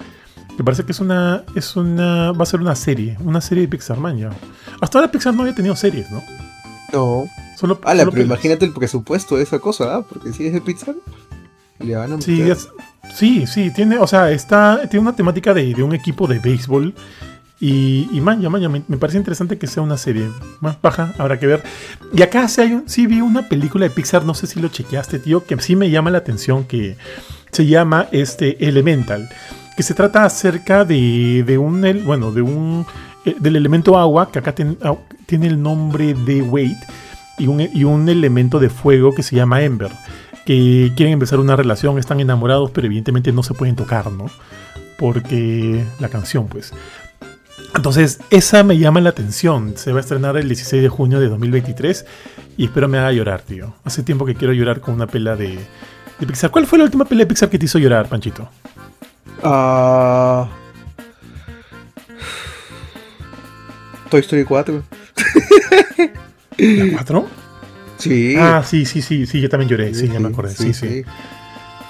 Me 0.58 0.64
parece 0.64 0.84
que 0.84 0.94
es 0.94 1.00
una, 1.00 1.44
es 1.56 1.76
una... 1.76 2.32
Va 2.32 2.44
a 2.44 2.46
ser 2.46 2.62
una 2.62 2.76
serie, 2.76 3.18
una 3.20 3.42
serie 3.42 3.64
de 3.64 3.68
Pixar, 3.68 4.00
man, 4.00 4.18
ya. 4.18 4.30
Hasta 4.82 5.00
ahora 5.00 5.12
Pixar 5.12 5.34
no 5.34 5.42
había 5.42 5.54
tenido 5.56 5.76
series, 5.76 6.10
¿no? 6.10 6.24
No. 6.94 7.26
Solo, 7.58 7.80
Ala, 7.84 8.02
solo 8.04 8.12
pero 8.12 8.24
imagínate 8.26 8.66
el 8.66 8.72
presupuesto 8.74 9.36
de 9.38 9.44
esa 9.44 9.60
cosa, 9.60 9.96
¿ah? 9.96 10.02
Porque 10.08 10.32
si 10.34 10.46
es 10.48 10.54
de 10.54 10.62
Pixar, 10.62 10.96
le 11.80 11.96
van 11.96 12.14
a 12.14 12.22
Sí, 12.22 12.32
meter. 12.32 12.52
es- 12.52 12.70
sí, 13.16 13.46
sí, 13.48 13.72
tiene, 13.72 13.98
o 13.98 14.08
sea, 14.08 14.32
está, 14.32 14.82
tiene 14.90 15.02
una 15.02 15.16
temática 15.16 15.54
de, 15.54 15.74
de 15.74 15.84
un 15.84 15.94
equipo 15.96 16.28
de 16.28 16.40
béisbol. 16.40 16.94
Y, 17.60 18.10
y 18.12 18.20
man, 18.20 18.42
ya, 18.42 18.50
man, 18.50 18.62
ya, 18.62 18.68
me, 18.68 18.84
me 18.90 18.98
parece 18.98 19.18
interesante 19.18 19.58
que 19.58 19.68
sea 19.68 19.82
una 19.84 19.96
serie. 19.98 20.28
Más 20.60 20.82
baja, 20.82 21.14
habrá 21.18 21.40
que 21.40 21.48
ver. 21.48 21.64
Y 22.14 22.22
acá 22.22 22.48
sí, 22.50 22.60
hay 22.62 22.74
un- 22.74 22.90
sí 22.90 23.08
vi 23.08 23.22
una 23.22 23.48
película 23.48 23.86
de 23.86 23.90
Pixar, 23.92 24.26
no 24.26 24.34
sé 24.34 24.48
si 24.48 24.60
lo 24.60 24.68
chequeaste, 24.68 25.20
tío, 25.20 25.46
que 25.46 25.58
sí 25.62 25.76
me 25.78 25.90
llama 25.90 26.12
la 26.12 26.18
atención, 26.18 26.66
que 26.66 26.98
se 27.52 27.66
llama 27.66 28.08
este, 28.12 28.68
Elemental. 28.68 29.30
Que 29.78 29.84
se 29.84 29.94
trata 29.94 30.26
acerca 30.26 30.84
de, 30.84 31.44
de 31.48 31.58
un, 31.58 31.82
bueno, 32.06 32.32
de 32.32 32.42
un, 32.42 32.86
eh, 33.26 33.36
del 33.40 33.56
elemento 33.56 33.98
agua, 33.98 34.30
que 34.30 34.40
acá 34.40 34.54
ten- 34.54 34.78
tiene 35.26 35.48
el 35.48 35.62
nombre 35.62 36.14
de 36.14 36.42
Wade, 36.42 36.80
y 37.38 37.48
un, 37.48 37.62
y 37.62 37.84
un 37.84 38.08
elemento 38.10 38.60
de 38.60 38.70
fuego 38.70 39.14
que 39.14 39.24
se 39.24 39.36
llama 39.36 39.62
Ember 39.62 39.92
que 40.46 40.92
quieren 40.96 41.14
empezar 41.14 41.40
una 41.40 41.56
relación, 41.56 41.98
están 41.98 42.20
enamorados, 42.20 42.72
pero 42.72 42.88
evidentemente 42.88 43.32
no 43.32 43.44
se 43.44 43.54
pueden 43.54 43.76
tocar, 43.76 44.12
¿no? 44.12 44.26
Porque 44.98 45.84
la 46.00 46.10
canción, 46.10 46.48
pues. 46.48 46.74
Entonces, 47.76 48.20
esa 48.30 48.64
me 48.64 48.78
llama 48.78 49.02
la 49.02 49.10
atención. 49.10 49.74
Se 49.78 49.92
va 49.92 49.98
a 50.00 50.02
estrenar 50.02 50.38
el 50.38 50.48
16 50.48 50.82
de 50.82 50.90
junio 50.90 51.20
de 51.20 51.30
2023 51.30 52.06
y 52.58 52.66
espero 52.66 52.88
me 52.88 53.00
haga 53.00 53.12
llorar, 53.12 53.42
tío. 53.42 53.74
Hace 53.84 54.04
tiempo 54.04 54.26
que 54.26 54.36
quiero 54.36 54.54
llorar 54.54 54.80
con 54.80 54.94
una 54.94 55.08
pela 55.08 55.36
de, 55.36 55.58
de 56.20 56.28
Pixar. 56.28 56.52
¿Cuál 56.52 56.68
fue 56.68 56.78
la 56.78 56.86
última 56.86 57.06
pela 57.06 57.20
de 57.20 57.28
Pixar 57.28 57.50
que 57.50 57.58
te 57.58 57.66
hizo 57.66 57.80
llorar, 57.80 58.08
Panchito? 58.08 58.50
Ah. 59.42 60.48
Toy 64.10 64.20
Story 64.20 64.44
4. 64.44 64.84
¿La 66.58 66.92
4? 66.94 67.28
Sí. 67.98 68.36
Ah, 68.38 68.64
sí, 68.66 68.86
sí, 68.86 69.02
sí, 69.02 69.26
sí, 69.26 69.40
yo 69.40 69.50
también 69.50 69.70
lloré, 69.70 69.94
sí, 69.94 70.10
ya 70.10 70.20
me 70.20 70.30
acordé, 70.30 70.54
sí, 70.54 70.74
sí. 70.74 70.88
sí. 70.88 71.06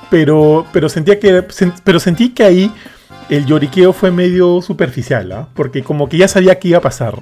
Pero, 0.09 0.65
pero 0.71 0.89
sentía 0.89 1.19
que. 1.19 1.43
Pero 1.83 1.99
sentí 1.99 2.29
que 2.29 2.43
ahí 2.43 2.71
el 3.29 3.45
lloriqueo 3.45 3.93
fue 3.93 4.11
medio 4.11 4.61
superficial, 4.61 5.31
¿ah? 5.31 5.47
Porque 5.53 5.81
como 5.81 6.09
que 6.09 6.17
ya 6.17 6.27
sabía 6.27 6.59
que 6.59 6.69
iba 6.69 6.77
a 6.77 6.81
pasar. 6.81 7.19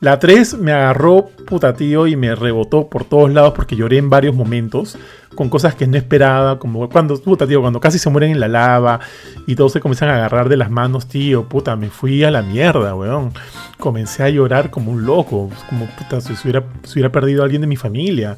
La 0.00 0.18
3 0.18 0.58
me 0.58 0.72
agarró 0.72 1.30
puta 1.46 1.74
tío 1.74 2.06
y 2.06 2.16
me 2.16 2.34
rebotó 2.34 2.88
por 2.88 3.04
todos 3.04 3.32
lados 3.32 3.54
porque 3.56 3.76
lloré 3.76 3.98
en 3.98 4.10
varios 4.10 4.34
momentos. 4.34 4.96
Con 5.38 5.48
cosas 5.48 5.76
que 5.76 5.86
no 5.86 5.96
esperaba. 5.96 6.58
Como 6.58 6.88
cuando, 6.88 7.16
puta 7.22 7.46
tío, 7.46 7.60
cuando 7.60 7.78
casi 7.78 7.96
se 7.96 8.10
mueren 8.10 8.32
en 8.32 8.40
la 8.40 8.48
lava. 8.48 8.98
Y 9.46 9.54
todos 9.54 9.70
se 9.70 9.78
comienzan 9.78 10.08
a 10.08 10.16
agarrar 10.16 10.48
de 10.48 10.56
las 10.56 10.68
manos, 10.68 11.06
tío. 11.06 11.48
Puta, 11.48 11.76
me 11.76 11.90
fui 11.90 12.24
a 12.24 12.32
la 12.32 12.42
mierda, 12.42 12.96
weón. 12.96 13.32
Comencé 13.78 14.24
a 14.24 14.30
llorar 14.30 14.70
como 14.70 14.90
un 14.90 15.06
loco. 15.06 15.48
Como 15.68 15.86
puta, 15.86 16.20
si 16.20 16.34
se 16.34 16.48
hubiera, 16.90 17.12
perdido 17.12 17.42
a 17.42 17.44
alguien 17.44 17.60
de 17.60 17.68
mi 17.68 17.76
familia. 17.76 18.36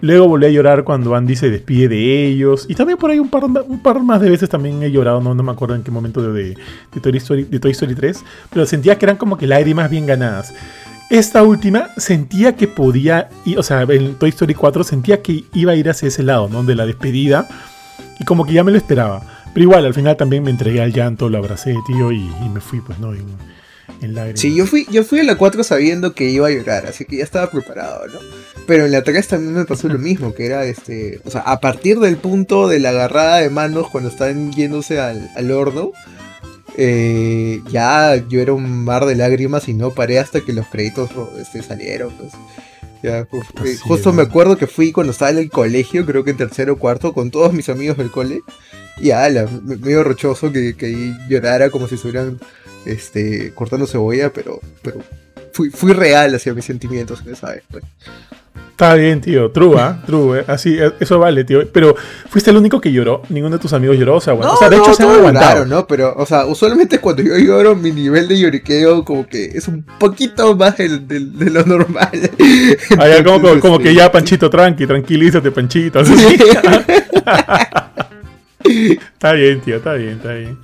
Luego 0.00 0.26
volví 0.26 0.46
a 0.46 0.48
llorar 0.48 0.82
cuando 0.82 1.14
Andy 1.14 1.36
se 1.36 1.48
despide 1.48 1.86
de 1.86 2.26
ellos. 2.26 2.66
Y 2.68 2.74
también 2.74 2.98
por 2.98 3.12
ahí 3.12 3.20
un 3.20 3.30
par, 3.30 3.44
un 3.44 3.80
par 3.80 4.02
más 4.02 4.20
de 4.20 4.28
veces 4.28 4.48
también 4.48 4.82
he 4.82 4.90
llorado. 4.90 5.20
No, 5.20 5.36
no 5.36 5.44
me 5.44 5.52
acuerdo 5.52 5.76
en 5.76 5.84
qué 5.84 5.92
momento 5.92 6.20
de, 6.22 6.32
de, 6.32 6.56
de 6.92 7.00
Toy 7.00 7.16
Story, 7.18 7.44
de 7.44 7.60
Toy 7.60 7.70
Story 7.70 7.94
3. 7.94 8.24
Pero 8.50 8.66
sentía 8.66 8.98
que 8.98 9.04
eran 9.04 9.16
como 9.16 9.38
que 9.38 9.46
lágrimas 9.46 9.88
bien 9.88 10.06
ganadas. 10.06 10.52
Esta 11.12 11.42
última 11.42 11.90
sentía 11.98 12.56
que 12.56 12.66
podía, 12.66 13.28
ir, 13.44 13.58
o 13.58 13.62
sea, 13.62 13.82
en 13.82 14.14
Toy 14.14 14.30
Story 14.30 14.54
4 14.54 14.82
sentía 14.82 15.20
que 15.20 15.44
iba 15.52 15.72
a 15.72 15.76
ir 15.76 15.90
hacia 15.90 16.08
ese 16.08 16.22
lado, 16.22 16.48
¿no? 16.48 16.62
De 16.64 16.74
la 16.74 16.86
despedida. 16.86 17.46
Y 18.18 18.24
como 18.24 18.46
que 18.46 18.54
ya 18.54 18.64
me 18.64 18.70
lo 18.70 18.78
esperaba. 18.78 19.44
Pero 19.52 19.64
igual, 19.64 19.84
al 19.84 19.92
final 19.92 20.16
también 20.16 20.42
me 20.42 20.50
entregué 20.50 20.80
al 20.80 20.90
llanto, 20.90 21.28
lo 21.28 21.36
abracé, 21.36 21.76
tío, 21.86 22.12
y, 22.12 22.32
y 22.42 22.48
me 22.48 22.62
fui, 22.62 22.80
pues, 22.80 22.98
¿no? 22.98 23.12
En, 23.12 23.26
lágrimas. 24.14 24.40
Sí, 24.40 24.56
yo 24.56 24.64
fui, 24.64 24.86
yo 24.90 25.04
fui 25.04 25.20
a 25.20 25.24
la 25.24 25.36
4 25.36 25.62
sabiendo 25.62 26.14
que 26.14 26.30
iba 26.30 26.46
a 26.46 26.50
llorar, 26.50 26.86
así 26.86 27.04
que 27.04 27.18
ya 27.18 27.24
estaba 27.24 27.50
preparado, 27.50 28.06
¿no? 28.06 28.18
Pero 28.66 28.86
en 28.86 28.92
la 28.92 29.02
3 29.02 29.28
también 29.28 29.52
me 29.52 29.66
pasó 29.66 29.88
lo 29.88 29.98
mismo, 29.98 30.32
que 30.32 30.46
era 30.46 30.64
este. 30.64 31.20
O 31.26 31.30
sea, 31.30 31.42
a 31.42 31.60
partir 31.60 31.98
del 32.00 32.16
punto 32.16 32.68
de 32.68 32.78
la 32.80 32.88
agarrada 32.88 33.36
de 33.36 33.50
manos 33.50 33.90
cuando 33.90 34.08
están 34.08 34.50
yéndose 34.50 34.98
al, 34.98 35.30
al 35.36 35.50
horno, 35.50 35.92
eh, 36.76 37.60
ya 37.70 38.16
yo 38.28 38.40
era 38.40 38.52
un 38.52 38.84
mar 38.84 39.04
de 39.06 39.14
lágrimas 39.16 39.68
y 39.68 39.74
no 39.74 39.90
paré 39.90 40.18
hasta 40.18 40.40
que 40.40 40.52
los 40.52 40.66
créditos 40.66 41.10
este, 41.38 41.62
salieron, 41.62 42.12
pues. 42.14 42.32
Ya, 43.02 43.18
eh, 43.20 43.26
sí, 43.64 43.76
justo 43.78 44.12
me 44.12 44.22
acuerdo 44.22 44.56
que 44.56 44.68
fui 44.68 44.92
cuando 44.92 45.10
estaba 45.10 45.32
en 45.32 45.38
el 45.38 45.50
colegio, 45.50 46.06
creo 46.06 46.22
que 46.22 46.30
en 46.30 46.36
tercero 46.36 46.74
o 46.74 46.76
cuarto, 46.78 47.12
con 47.12 47.30
todos 47.32 47.52
mis 47.52 47.68
amigos 47.68 47.96
del 47.96 48.10
cole. 48.12 48.42
Y 49.00 49.10
ala, 49.10 49.48
me- 49.64 49.76
medio 49.76 50.04
rochoso 50.04 50.52
que, 50.52 50.76
que 50.76 50.86
ahí 50.86 51.14
llorara 51.28 51.70
como 51.70 51.88
si 51.88 51.96
estuvieran 51.96 52.38
este, 52.86 53.52
cortando 53.54 53.86
cebolla, 53.88 54.32
pero, 54.32 54.60
pero 54.82 54.98
fui, 55.52 55.70
fui 55.70 55.92
real 55.92 56.34
hacia 56.34 56.54
mis 56.54 56.64
sentimientos 56.64 57.22
en 57.26 57.32
esa 57.32 57.50
vez. 57.50 57.64
pues. 57.70 57.82
Está 58.82 58.94
bien, 58.96 59.20
tío. 59.20 59.50
True, 59.52 59.78
¿ah? 59.80 60.02
True, 60.04 60.40
¿eh? 60.40 60.44
Así, 60.48 60.76
eh, 60.76 60.92
eso 60.98 61.18
vale, 61.20 61.44
tío. 61.44 61.60
Pero 61.72 61.94
fuiste 62.28 62.50
el 62.50 62.56
único 62.56 62.80
que 62.80 62.90
lloró. 62.90 63.22
Ninguno 63.28 63.56
de 63.56 63.62
tus 63.62 63.72
amigos 63.72 63.96
lloró. 63.96 64.16
O 64.16 64.20
sea, 64.20 64.32
bueno, 64.32 64.52
o 64.52 64.56
sea 64.56 64.68
de 64.68 64.76
hecho 64.78 64.92
se 64.92 65.04
han 65.04 65.10
aguantado. 65.10 65.46
lloraron, 65.50 65.68
¿no? 65.68 65.86
Pero, 65.86 66.12
o 66.16 66.26
sea, 66.26 66.46
usualmente 66.46 66.98
cuando 66.98 67.22
yo 67.22 67.38
lloro, 67.38 67.76
mi 67.76 67.92
nivel 67.92 68.26
de 68.26 68.40
lloriqueo 68.40 69.04
como 69.04 69.26
que 69.28 69.44
es 69.54 69.68
un 69.68 69.84
poquito 70.00 70.56
más 70.56 70.76
del- 70.78 71.06
del- 71.06 71.38
de 71.38 71.50
lo 71.50 71.64
normal. 71.64 72.10
Ah, 72.98 73.08
ya, 73.08 73.22
como, 73.24 73.36
como, 73.36 73.36
Entonces, 73.54 73.60
como 73.62 73.78
que 73.78 73.94
ya, 73.94 74.10
Panchito, 74.10 74.50
tranqui, 74.50 74.86
tranquilízate, 74.86 75.50
Panchito. 75.52 76.00
así. 76.00 76.12
está 78.64 79.32
bien, 79.32 79.60
tío, 79.60 79.76
está 79.76 79.92
bien, 79.94 80.10
está 80.14 80.32
bien. 80.34 80.58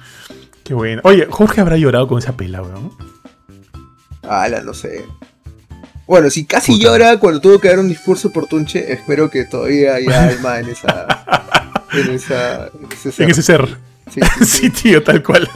Qué 0.64 0.74
bueno. 0.74 1.00
Oye, 1.04 1.26
Jorge 1.30 1.60
habrá 1.60 1.76
llorado 1.76 2.06
con 2.08 2.18
esa 2.18 2.36
pela, 2.36 2.62
weón. 2.62 2.90
Ala, 4.22 4.60
no 4.62 4.74
sé. 4.74 5.04
Bueno, 6.08 6.30
si 6.30 6.46
casi 6.46 6.72
Puta. 6.72 6.84
llora 6.84 7.18
cuando 7.18 7.38
tuvo 7.38 7.60
que 7.60 7.68
dar 7.68 7.78
un 7.78 7.88
discurso 7.88 8.32
por 8.32 8.46
Tunche, 8.46 8.90
espero 8.90 9.28
que 9.28 9.44
todavía 9.44 9.96
haya 9.96 10.24
alma 10.28 10.58
en 10.58 10.70
esa. 10.70 11.06
En 11.92 12.10
esa. 12.10 12.68
en 12.68 12.90
ese 12.90 13.12
ser. 13.12 13.24
En 13.24 13.30
ese 13.30 13.42
ser. 13.42 13.68
Sí, 14.10 14.20
sí, 14.22 14.28
sí. 14.38 14.46
sí, 14.46 14.70
tío, 14.70 15.02
tal 15.02 15.22
cual. 15.22 15.50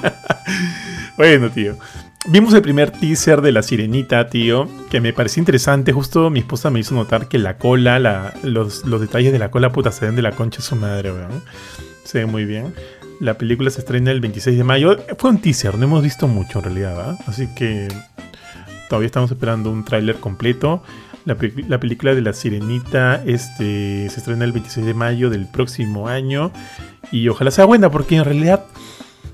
bueno, 1.17 1.51
tío. 1.51 1.79
vimos 2.27 2.53
el 2.53 2.61
primer 2.61 2.91
teaser 2.91 3.41
de 3.41 3.51
la 3.51 3.63
sirenita, 3.63 4.29
tío, 4.29 4.69
que 4.91 5.01
me 5.01 5.15
pareció 5.15 5.41
interesante. 5.41 5.93
Justo 5.93 6.29
mi 6.29 6.41
esposa 6.41 6.69
me 6.69 6.81
hizo 6.81 6.95
notar 6.95 7.29
que 7.29 7.39
la 7.39 7.57
cola, 7.57 7.99
la, 7.99 8.35
los, 8.43 8.85
los, 8.85 9.01
detalles 9.01 9.33
de 9.33 9.39
la 9.39 9.51
cola, 9.51 9.73
puta, 9.73 9.91
se 9.91 10.05
ven 10.05 10.17
de 10.17 10.23
la 10.23 10.33
concha 10.33 10.59
de 10.59 10.65
su 10.65 10.77
madre, 10.77 11.13
weón. 11.13 11.43
Se 12.05 12.19
ve 12.19 12.27
muy 12.27 12.45
bien. 12.45 12.75
La 13.21 13.39
película 13.39 13.71
se 13.71 13.79
estrena 13.79 14.11
el 14.11 14.21
26 14.21 14.59
de 14.59 14.65
mayo. 14.65 14.99
Fue 15.17 15.31
un 15.31 15.41
teaser, 15.41 15.79
no 15.79 15.85
hemos 15.85 16.03
visto 16.03 16.29
mucho 16.29 16.59
en 16.59 16.65
realidad, 16.65 16.95
¿verdad? 16.95 17.19
Así 17.27 17.49
que 17.55 17.89
todavía 18.93 19.07
estamos 19.07 19.31
esperando 19.31 19.71
un 19.71 19.87
tráiler 19.87 20.17
completo. 20.17 20.83
La, 21.25 21.35
la, 21.67 21.81
película 21.81 22.15
de 22.15 22.21
la 22.21 22.35
sirenita 22.35 23.23
este, 23.25 24.11
se 24.11 24.19
estrena 24.19 24.45
el 24.45 24.53
26 24.53 24.85
de 24.85 24.93
mayo 24.93 25.31
del 25.31 25.47
próximo 25.47 26.09
año. 26.09 26.53
Y 27.11 27.27
ojalá 27.29 27.51
sea 27.51 27.65
buena, 27.65 27.91
porque 27.91 28.17
en 28.17 28.27
realidad 28.27 28.67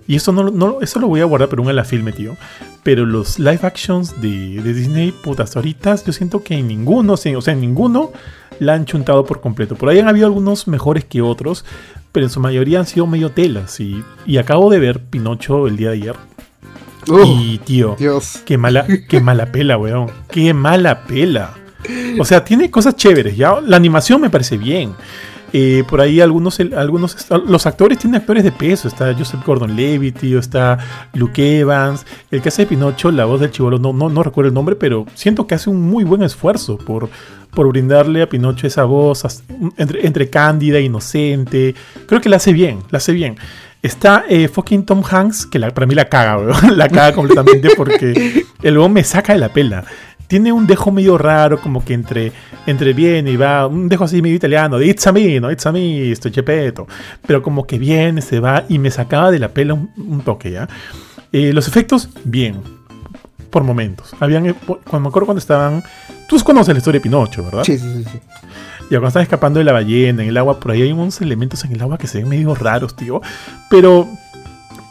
y 0.06 0.14
eso 0.14 0.30
no, 0.30 0.80
eso 0.80 1.00
lo 1.00 1.08
voy 1.08 1.22
a 1.22 1.24
guardar 1.24 1.48
pero 1.48 1.62
un 1.62 1.74
la 1.74 1.84
filme, 1.84 2.12
tío. 2.12 2.36
Pero 2.84 3.04
los 3.04 3.40
live 3.40 3.58
actions 3.62 4.20
de, 4.20 4.62
de 4.62 4.72
Disney, 4.72 5.10
putas, 5.10 5.56
ahorita 5.56 5.96
yo 5.96 6.12
siento 6.12 6.44
que 6.44 6.54
en 6.54 6.68
ninguno, 6.68 7.14
o 7.14 7.16
sea, 7.16 7.52
en 7.52 7.60
ninguno 7.60 8.12
la 8.60 8.74
han 8.74 8.84
chuntado 8.84 9.26
por 9.26 9.40
completo. 9.40 9.74
Por 9.74 9.88
ahí 9.88 9.98
han 9.98 10.06
habido 10.06 10.26
algunos 10.26 10.68
mejores 10.68 11.04
que 11.04 11.20
otros, 11.20 11.64
pero 12.12 12.26
en 12.26 12.30
su 12.30 12.38
mayoría 12.38 12.78
han 12.78 12.86
sido 12.86 13.08
medio 13.08 13.32
telas. 13.32 13.80
Y, 13.80 14.04
y 14.24 14.36
acabo 14.36 14.70
de 14.70 14.78
ver 14.78 15.00
Pinocho 15.00 15.66
el 15.66 15.76
día 15.76 15.88
de 15.88 15.96
ayer. 15.96 16.14
Y 17.26 17.58
tío, 17.58 17.96
Dios. 17.98 18.42
qué 18.44 18.58
mala, 18.58 18.86
qué 19.08 19.20
mala 19.20 19.46
pela, 19.46 19.78
weón. 19.78 20.10
Qué 20.30 20.52
mala 20.54 21.04
pela. 21.04 21.54
O 22.18 22.24
sea, 22.24 22.44
tiene 22.44 22.70
cosas 22.70 22.96
chéveres, 22.96 23.36
¿ya? 23.36 23.60
La 23.60 23.76
animación 23.76 24.20
me 24.20 24.30
parece 24.30 24.56
bien. 24.56 24.94
Eh, 25.52 25.82
por 25.88 26.02
ahí 26.02 26.20
algunos, 26.20 26.60
algunos, 26.60 27.16
los 27.46 27.66
actores 27.66 27.98
tienen 27.98 28.20
actores 28.20 28.44
de 28.44 28.52
peso. 28.52 28.88
Está 28.88 29.14
Joseph 29.14 29.44
Gordon-Levitt, 29.44 30.22
está 30.24 30.78
Luke 31.14 31.60
Evans. 31.60 32.04
El 32.30 32.42
que 32.42 32.48
hace 32.48 32.62
de 32.62 32.66
Pinocho, 32.66 33.10
la 33.10 33.24
voz 33.24 33.40
del 33.40 33.50
chivolo, 33.50 33.78
no, 33.78 33.92
no, 33.92 34.08
no 34.08 34.22
recuerdo 34.22 34.48
el 34.48 34.54
nombre, 34.54 34.76
pero 34.76 35.06
siento 35.14 35.46
que 35.46 35.54
hace 35.54 35.70
un 35.70 35.80
muy 35.80 36.04
buen 36.04 36.22
esfuerzo 36.22 36.76
por, 36.76 37.08
por 37.54 37.68
brindarle 37.68 38.22
a 38.22 38.28
Pinocho 38.28 38.66
esa 38.66 38.84
voz 38.84 39.24
entre, 39.78 40.06
entre 40.06 40.28
cándida 40.28 40.78
e 40.78 40.82
inocente. 40.82 41.74
Creo 42.06 42.20
que 42.20 42.28
la 42.28 42.36
hace 42.36 42.52
bien, 42.52 42.80
la 42.90 42.98
hace 42.98 43.12
bien. 43.12 43.36
Está 43.82 44.24
eh, 44.28 44.48
fucking 44.48 44.84
Tom 44.84 45.02
Hanks, 45.08 45.46
que 45.46 45.58
la, 45.58 45.70
para 45.70 45.86
mí 45.86 45.94
la 45.94 46.08
caga. 46.08 46.38
La 46.74 46.88
caga 46.88 47.12
completamente 47.12 47.70
porque 47.76 48.44
el 48.62 48.78
weón 48.78 48.92
me 48.92 49.04
saca 49.04 49.32
de 49.32 49.38
la 49.38 49.50
pela 49.50 49.84
tiene 50.28 50.52
un 50.52 50.66
dejo 50.66 50.92
medio 50.92 51.18
raro, 51.18 51.60
como 51.60 51.84
que 51.84 51.94
entre, 51.94 52.32
entre 52.66 52.92
bien 52.92 53.26
y 53.26 53.36
va, 53.36 53.66
un 53.66 53.88
dejo 53.88 54.04
así 54.04 54.22
medio 54.22 54.36
italiano, 54.36 54.78
de 54.78 54.86
it's 54.86 55.06
a 55.06 55.12
me, 55.12 55.40
no, 55.40 55.50
it's 55.50 55.66
a 55.66 55.72
me, 55.72 56.12
estoy 56.12 56.30
chepeto. 56.30 56.86
Pero 57.26 57.42
como 57.42 57.66
que 57.66 57.78
viene, 57.78 58.20
se 58.20 58.38
va 58.38 58.64
y 58.68 58.78
me 58.78 58.90
sacaba 58.90 59.30
de 59.30 59.38
la 59.38 59.48
pela 59.48 59.74
un, 59.74 60.22
toque, 60.24 60.52
¿ya? 60.52 60.68
Eh, 61.32 61.52
los 61.52 61.66
efectos, 61.66 62.10
bien, 62.24 62.60
por 63.50 63.64
momentos. 63.64 64.14
Habían, 64.20 64.46
eh, 64.46 64.54
cuando 64.66 65.00
me 65.00 65.08
acuerdo 65.08 65.26
cuando 65.26 65.40
estaban. 65.40 65.82
Tú 66.28 66.38
conoces 66.44 66.74
la 66.74 66.78
historia 66.78 66.98
de 66.98 67.02
Pinocho, 67.02 67.42
¿verdad? 67.42 67.64
Sí, 67.64 67.78
sí, 67.78 68.04
sí. 68.04 68.20
Y 68.88 68.90
cuando 68.90 69.08
están 69.08 69.22
escapando 69.22 69.58
de 69.58 69.64
la 69.64 69.72
ballena, 69.72 70.22
en 70.22 70.30
el 70.30 70.36
agua, 70.36 70.58
por 70.58 70.72
ahí 70.72 70.82
hay 70.82 70.92
unos 70.92 71.20
elementos 71.20 71.64
en 71.64 71.72
el 71.72 71.82
agua 71.82 71.98
que 71.98 72.06
se 72.06 72.18
ven 72.18 72.28
medio 72.28 72.54
raros, 72.54 72.96
tío. 72.96 73.20
Pero 73.68 74.08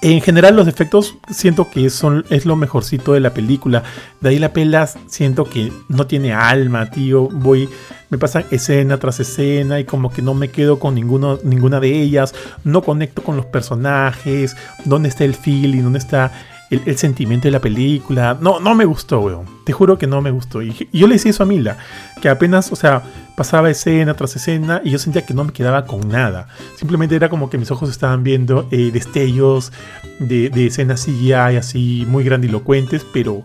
en 0.02 0.22
general 0.22 0.56
los 0.56 0.68
efectos 0.68 1.16
siento 1.30 1.72
que 1.72 1.90
son, 1.90 2.24
es 2.30 2.46
lo 2.46 2.56
mejorcito 2.56 3.14
de 3.14 3.20
la 3.20 3.34
película. 3.34 3.84
De 4.22 4.30
ahí 4.30 4.40
la 4.40 4.54
pela 4.54 4.88
siento 5.08 5.46
que 5.46 5.72
no 5.90 6.06
tiene 6.06 6.34
alma, 6.34 6.92
tío. 6.92 7.28
Voy, 7.30 7.68
me 8.10 8.20
pasan 8.20 8.46
escena 8.52 9.00
tras 9.00 9.20
escena 9.20 9.80
y 9.80 9.86
como 9.86 10.12
que 10.12 10.22
no 10.22 10.36
me 10.36 10.50
quedo 10.50 10.78
con 10.78 10.94
ninguno, 10.94 11.40
ninguna 11.44 11.80
de 11.80 12.00
ellas. 12.00 12.36
No 12.64 12.84
conecto 12.84 13.24
con 13.24 13.36
los 13.38 13.48
personajes. 13.48 14.56
¿Dónde 14.86 15.10
está 15.10 15.24
el 15.24 15.34
feeling? 15.34 15.82
¿Dónde 15.82 16.00
está 16.00 16.32
el, 16.70 16.98
sentimiento 16.98 17.48
de 17.48 17.52
la 17.52 17.60
película. 17.60 18.38
No, 18.40 18.60
no 18.60 18.76
me 18.76 18.86
gustó, 18.86 19.20
weón. 19.22 19.46
Te 19.66 19.74
juro 19.74 19.98
que 19.98 20.08
no 20.08 20.22
me 20.22 20.32
gustó. 20.32 20.62
Y, 20.62 20.88
yo 20.92 21.08
le 21.08 21.16
decía 21.16 21.32
eso 21.32 21.44
a 21.44 21.46
Mila, 21.46 21.78
que 22.22 22.30
apenas, 22.30 22.72
o 22.72 22.76
sea, 22.76 23.04
pasaba 23.36 23.70
escena 23.70 24.14
tras 24.16 24.36
escena 24.36 24.82
y 24.84 24.92
yo 24.92 25.00
sentía 25.00 25.26
que 25.26 25.34
no 25.34 25.44
me 25.44 25.54
quedaba 25.54 25.86
con 25.86 26.08
nada. 26.10 26.48
Simplemente 26.76 27.16
era 27.16 27.30
como 27.30 27.50
que 27.50 27.58
mis 27.58 27.72
ojos 27.72 27.90
estaban 27.90 28.24
viendo 28.24 28.68
eh, 28.72 28.92
destellos 28.92 29.72
de, 30.20 30.50
de 30.50 30.68
escenas 30.68 31.06
CGI 31.06 31.34
así 31.34 32.06
muy 32.08 32.24
grandilocuentes, 32.24 33.06
pero, 33.14 33.44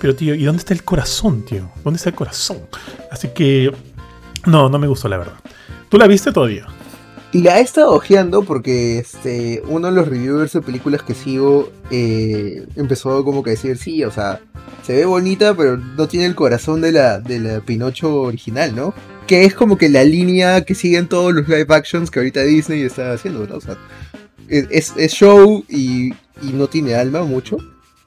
pero 0.00 0.14
tío, 0.14 0.34
¿y 0.34 0.44
dónde 0.44 0.60
está 0.60 0.74
el 0.74 0.84
corazón, 0.84 1.44
tío? 1.44 1.70
¿Dónde 1.84 1.98
está 1.98 2.10
el 2.10 2.16
corazón? 2.16 2.58
Así 3.10 3.28
que, 3.28 3.72
no, 4.46 4.68
no 4.68 4.78
me 4.78 4.86
gustó 4.86 5.08
la 5.08 5.18
verdad. 5.18 5.34
¿Tú 5.88 5.98
la 5.98 6.06
viste 6.06 6.32
todavía? 6.32 6.66
Y 7.34 7.42
la 7.42 7.58
he 7.58 7.62
estado 7.62 7.90
ojeando 7.90 8.44
porque 8.44 8.98
este, 8.98 9.60
uno 9.66 9.88
de 9.88 9.92
los 9.92 10.06
reviewers 10.06 10.52
de 10.52 10.62
películas 10.62 11.02
que 11.02 11.14
sigo 11.14 11.68
eh, 11.90 12.64
empezó 12.76 13.24
como 13.24 13.42
que 13.42 13.50
a 13.50 13.54
decir, 13.54 13.76
sí, 13.76 14.04
o 14.04 14.12
sea, 14.12 14.40
se 14.84 14.94
ve 14.94 15.04
bonita, 15.04 15.52
pero 15.52 15.76
no 15.76 16.06
tiene 16.06 16.26
el 16.26 16.36
corazón 16.36 16.80
de 16.80 16.92
la, 16.92 17.18
de 17.18 17.60
Pinocho 17.60 18.20
original, 18.20 18.76
¿no? 18.76 18.94
Que 19.26 19.44
es 19.44 19.52
como 19.52 19.76
que 19.76 19.88
la 19.88 20.04
línea 20.04 20.64
que 20.64 20.76
siguen 20.76 21.08
todos 21.08 21.34
los 21.34 21.48
live 21.48 21.66
actions 21.70 22.08
que 22.08 22.20
ahorita 22.20 22.40
Disney 22.44 22.82
está 22.82 23.12
haciendo, 23.12 23.44
¿no? 23.48 23.56
O 23.56 23.60
sea, 23.60 23.78
es, 24.48 24.92
es 24.96 25.12
show 25.12 25.64
y, 25.68 26.12
y 26.40 26.52
no 26.52 26.68
tiene 26.68 26.94
alma 26.94 27.24
mucho. 27.24 27.56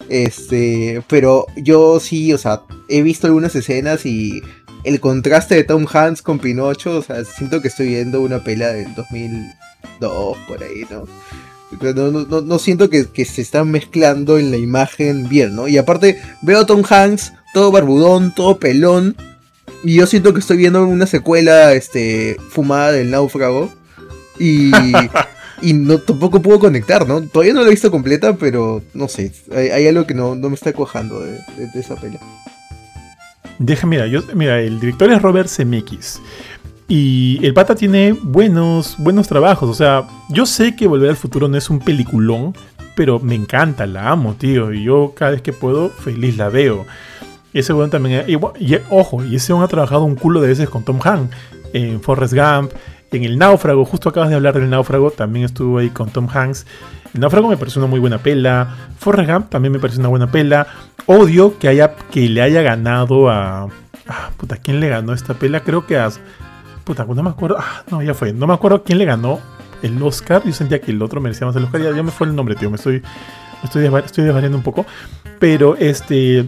Este, 0.07 1.03
pero 1.09 1.47
yo 1.57 1.99
sí, 1.99 2.31
o 2.31 2.37
sea, 2.37 2.61
he 2.87 3.01
visto 3.01 3.27
algunas 3.27 3.53
escenas 3.55 4.05
y 4.05 4.41
el 4.87 5.01
contraste 5.01 5.55
de 5.55 5.65
Tom 5.65 5.85
Hanks 5.91 6.21
con 6.21 6.39
Pinocho, 6.39 6.99
o 6.99 7.01
sea, 7.01 7.25
siento 7.25 7.61
que 7.61 7.67
estoy 7.67 7.87
viendo 7.87 8.21
una 8.21 8.41
pela 8.41 8.69
del 8.69 8.95
2002 8.95 10.37
por 10.47 10.63
ahí, 10.63 10.85
¿no? 10.89 11.05
No, 11.93 12.41
no, 12.41 12.59
siento 12.59 12.89
que, 12.89 13.05
se 13.25 13.41
están 13.41 13.69
mezclando 13.69 14.37
en 14.37 14.49
la 14.49 14.55
imagen 14.55 15.27
bien, 15.27 15.57
¿no? 15.57 15.67
Y 15.67 15.77
aparte, 15.77 16.21
veo 16.41 16.61
a 16.61 16.65
Tom 16.65 16.83
Hanks 16.89 17.33
todo 17.53 17.69
barbudón, 17.71 18.33
todo 18.33 18.59
pelón, 18.59 19.17
y 19.83 19.95
yo 19.95 20.07
siento 20.07 20.33
que 20.33 20.39
estoy 20.39 20.55
viendo 20.55 20.85
una 20.85 21.05
secuela 21.05 21.73
este, 21.73 22.37
fumada 22.49 22.93
del 22.93 23.11
náufrago, 23.11 23.69
y, 24.39 24.71
y 25.61 25.73
no, 25.73 25.99
tampoco 25.99 26.41
puedo 26.41 26.59
conectar, 26.59 27.05
¿no? 27.05 27.21
Todavía 27.23 27.53
no 27.53 27.61
la 27.61 27.67
he 27.67 27.71
visto 27.71 27.91
completa, 27.91 28.37
pero 28.37 28.81
no 28.93 29.09
sé, 29.09 29.33
hay, 29.53 29.85
algo 29.85 30.07
que 30.07 30.13
no, 30.13 30.35
me 30.35 30.55
está 30.55 30.71
cuajando 30.71 31.19
de, 31.19 31.41
de 31.57 31.79
esa 31.79 31.97
pela. 31.97 32.19
Deja, 33.59 33.87
mira, 33.87 34.07
yo, 34.07 34.21
mira, 34.33 34.59
el 34.59 34.79
director 34.79 35.11
es 35.11 35.21
Robert 35.21 35.49
Zemeckis. 35.49 36.21
Y 36.87 37.39
el 37.45 37.53
pata 37.53 37.75
tiene 37.75 38.13
buenos, 38.13 38.95
buenos 38.97 39.27
trabajos. 39.27 39.69
O 39.69 39.73
sea, 39.73 40.07
yo 40.29 40.45
sé 40.45 40.75
que 40.75 40.87
Volver 40.87 41.09
al 41.09 41.17
Futuro 41.17 41.47
no 41.47 41.57
es 41.57 41.69
un 41.69 41.79
peliculón, 41.79 42.55
pero 42.95 43.19
me 43.19 43.35
encanta, 43.35 43.85
la 43.85 44.09
amo, 44.09 44.35
tío. 44.35 44.71
Y 44.71 44.83
yo 44.83 45.13
cada 45.15 45.31
vez 45.31 45.41
que 45.41 45.53
puedo, 45.53 45.89
feliz 45.89 46.37
la 46.37 46.49
veo. 46.49 46.85
Ese 47.53 47.73
weón 47.73 47.89
también. 47.89 48.23
Y, 48.27 48.37
ojo, 48.89 49.25
y 49.25 49.35
ese 49.35 49.53
weón 49.53 49.65
ha 49.65 49.67
trabajado 49.67 50.03
un 50.03 50.15
culo 50.15 50.39
de 50.41 50.47
veces 50.47 50.69
con 50.69 50.83
Tom 50.83 50.99
Hanks. 51.03 51.35
En 51.73 52.01
Forrest 52.01 52.33
Gump, 52.33 52.71
en 53.11 53.23
El 53.23 53.37
Náufrago. 53.37 53.85
Justo 53.85 54.09
acabas 54.09 54.29
de 54.29 54.35
hablar 54.35 54.53
del 54.53 54.69
Náufrago. 54.69 55.11
También 55.11 55.45
estuvo 55.45 55.77
ahí 55.77 55.89
con 55.89 56.09
Tom 56.09 56.27
Hanks. 56.31 56.65
El 57.13 57.21
Náufrago 57.21 57.49
me 57.49 57.57
parece 57.57 57.79
una 57.79 57.87
muy 57.87 57.99
buena 57.99 58.17
pela. 58.17 58.75
Forrest 58.97 59.29
Gump 59.29 59.49
también 59.49 59.71
me 59.71 59.79
parece 59.79 59.99
una 59.99 60.09
buena 60.09 60.31
pela. 60.31 60.67
Odio 61.05 61.57
que, 61.57 61.67
haya, 61.67 61.95
que 62.11 62.27
le 62.29 62.41
haya 62.41 62.61
ganado 62.61 63.29
a. 63.29 63.67
Ah, 64.07 64.29
puta, 64.37 64.57
¿quién 64.57 64.79
le 64.79 64.89
ganó 64.89 65.13
esta 65.13 65.33
pela? 65.33 65.61
Creo 65.61 65.85
que 65.85 65.97
a. 65.97 66.09
Puta, 66.83 67.05
no 67.05 67.23
me 67.23 67.29
acuerdo. 67.29 67.57
Ah, 67.59 67.83
no, 67.89 68.01
ya 68.01 68.13
fue. 68.13 68.33
No 68.33 68.47
me 68.47 68.53
acuerdo 68.53 68.83
quién 68.83 68.97
le 68.97 69.05
ganó 69.05 69.39
el 69.81 70.01
Oscar. 70.01 70.43
Yo 70.45 70.53
sentía 70.53 70.81
que 70.81 70.91
el 70.91 71.01
otro 71.01 71.21
merecía 71.21 71.47
más 71.47 71.55
el 71.55 71.63
Oscar. 71.63 71.81
Ya, 71.81 72.03
me 72.03 72.11
fue 72.11 72.27
el 72.27 72.35
nombre, 72.35 72.55
tío. 72.55 72.69
Me 72.69 72.75
estoy. 72.75 73.01
Estoy, 73.63 73.85
estoy 73.85 74.23
desvariando 74.23 74.57
un 74.57 74.63
poco. 74.63 74.85
Pero 75.39 75.75
este. 75.75 76.45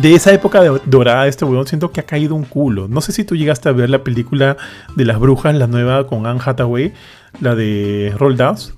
De 0.00 0.14
esa 0.14 0.32
época 0.32 0.62
dorada 0.86 1.24
de 1.24 1.28
este 1.28 1.44
weón, 1.44 1.66
siento 1.66 1.92
que 1.92 2.00
ha 2.00 2.04
caído 2.04 2.34
un 2.34 2.44
culo. 2.44 2.88
No 2.88 3.00
sé 3.02 3.12
si 3.12 3.24
tú 3.24 3.36
llegaste 3.36 3.68
a 3.68 3.72
ver 3.72 3.90
la 3.90 4.02
película 4.02 4.56
de 4.96 5.04
las 5.04 5.18
brujas, 5.18 5.54
la 5.54 5.66
nueva 5.66 6.06
con 6.06 6.26
Anne 6.26 6.40
Hathaway, 6.44 6.94
la 7.40 7.54
de 7.54 8.14
Roll 8.16 8.36
Downs. 8.36 8.74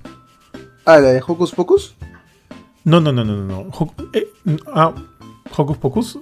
Ah, 0.85 0.99
la 0.99 1.13
de 1.13 1.21
Hocus 1.25 1.53
Pocus. 1.53 1.95
No, 2.83 2.99
no, 2.99 3.11
no, 3.11 3.23
no, 3.23 3.37
no. 3.43 3.93
Eh, 4.13 4.27
ah, 4.73 4.93
Hocus 5.55 5.77
Pocus. 5.77 6.19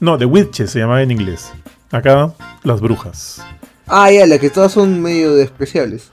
No, 0.00 0.16
The 0.16 0.24
Witches 0.24 0.70
se 0.70 0.78
llamaba 0.78 1.02
en 1.02 1.10
inglés. 1.10 1.52
Acá, 1.90 2.32
las 2.64 2.80
brujas. 2.80 3.44
Ah, 3.86 4.10
ya, 4.10 4.26
la 4.26 4.38
que 4.38 4.48
todas 4.48 4.72
son 4.72 5.02
medio 5.02 5.34
despreciables. 5.34 6.10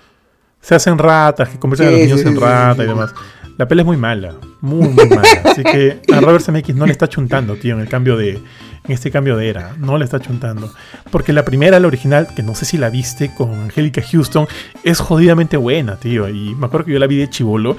Se 0.61 0.75
hacen 0.75 0.97
ratas, 0.97 1.47
que 1.47 1.57
convierten 1.57 1.87
a 1.87 1.91
los 1.91 1.99
niños 2.01 2.21
en 2.21 2.39
ratas 2.39 2.83
y 2.83 2.87
demás. 2.87 3.13
La 3.57 3.67
pela 3.67 3.81
es 3.81 3.85
muy 3.87 3.97
mala, 3.97 4.35
muy, 4.61 4.87
muy 4.87 5.09
mala. 5.09 5.27
Así 5.45 5.63
que 5.63 5.99
a 6.13 6.21
Robert 6.21 6.43
Zemeckis 6.43 6.75
no 6.75 6.85
le 6.85 6.91
está 6.91 7.07
chuntando, 7.07 7.55
tío, 7.55 7.73
en 7.73 7.81
el 7.81 7.89
cambio 7.89 8.15
de, 8.15 8.33
en 8.33 8.91
este 8.91 9.09
cambio 9.09 9.35
de 9.35 9.49
era. 9.49 9.75
No 9.79 9.97
le 9.97 10.05
está 10.05 10.19
chuntando. 10.19 10.71
Porque 11.09 11.33
la 11.33 11.43
primera, 11.43 11.79
la 11.79 11.87
original, 11.87 12.27
que 12.35 12.43
no 12.43 12.53
sé 12.53 12.65
si 12.65 12.77
la 12.77 12.89
viste 12.89 13.33
con 13.33 13.53
Angélica 13.53 14.01
Houston, 14.01 14.47
es 14.83 14.99
jodidamente 14.99 15.57
buena, 15.57 15.95
tío. 15.95 16.29
Y 16.29 16.53
me 16.55 16.67
acuerdo 16.67 16.85
que 16.85 16.93
yo 16.93 16.99
la 16.99 17.07
vi 17.07 17.17
de 17.17 17.29
chivolo 17.29 17.77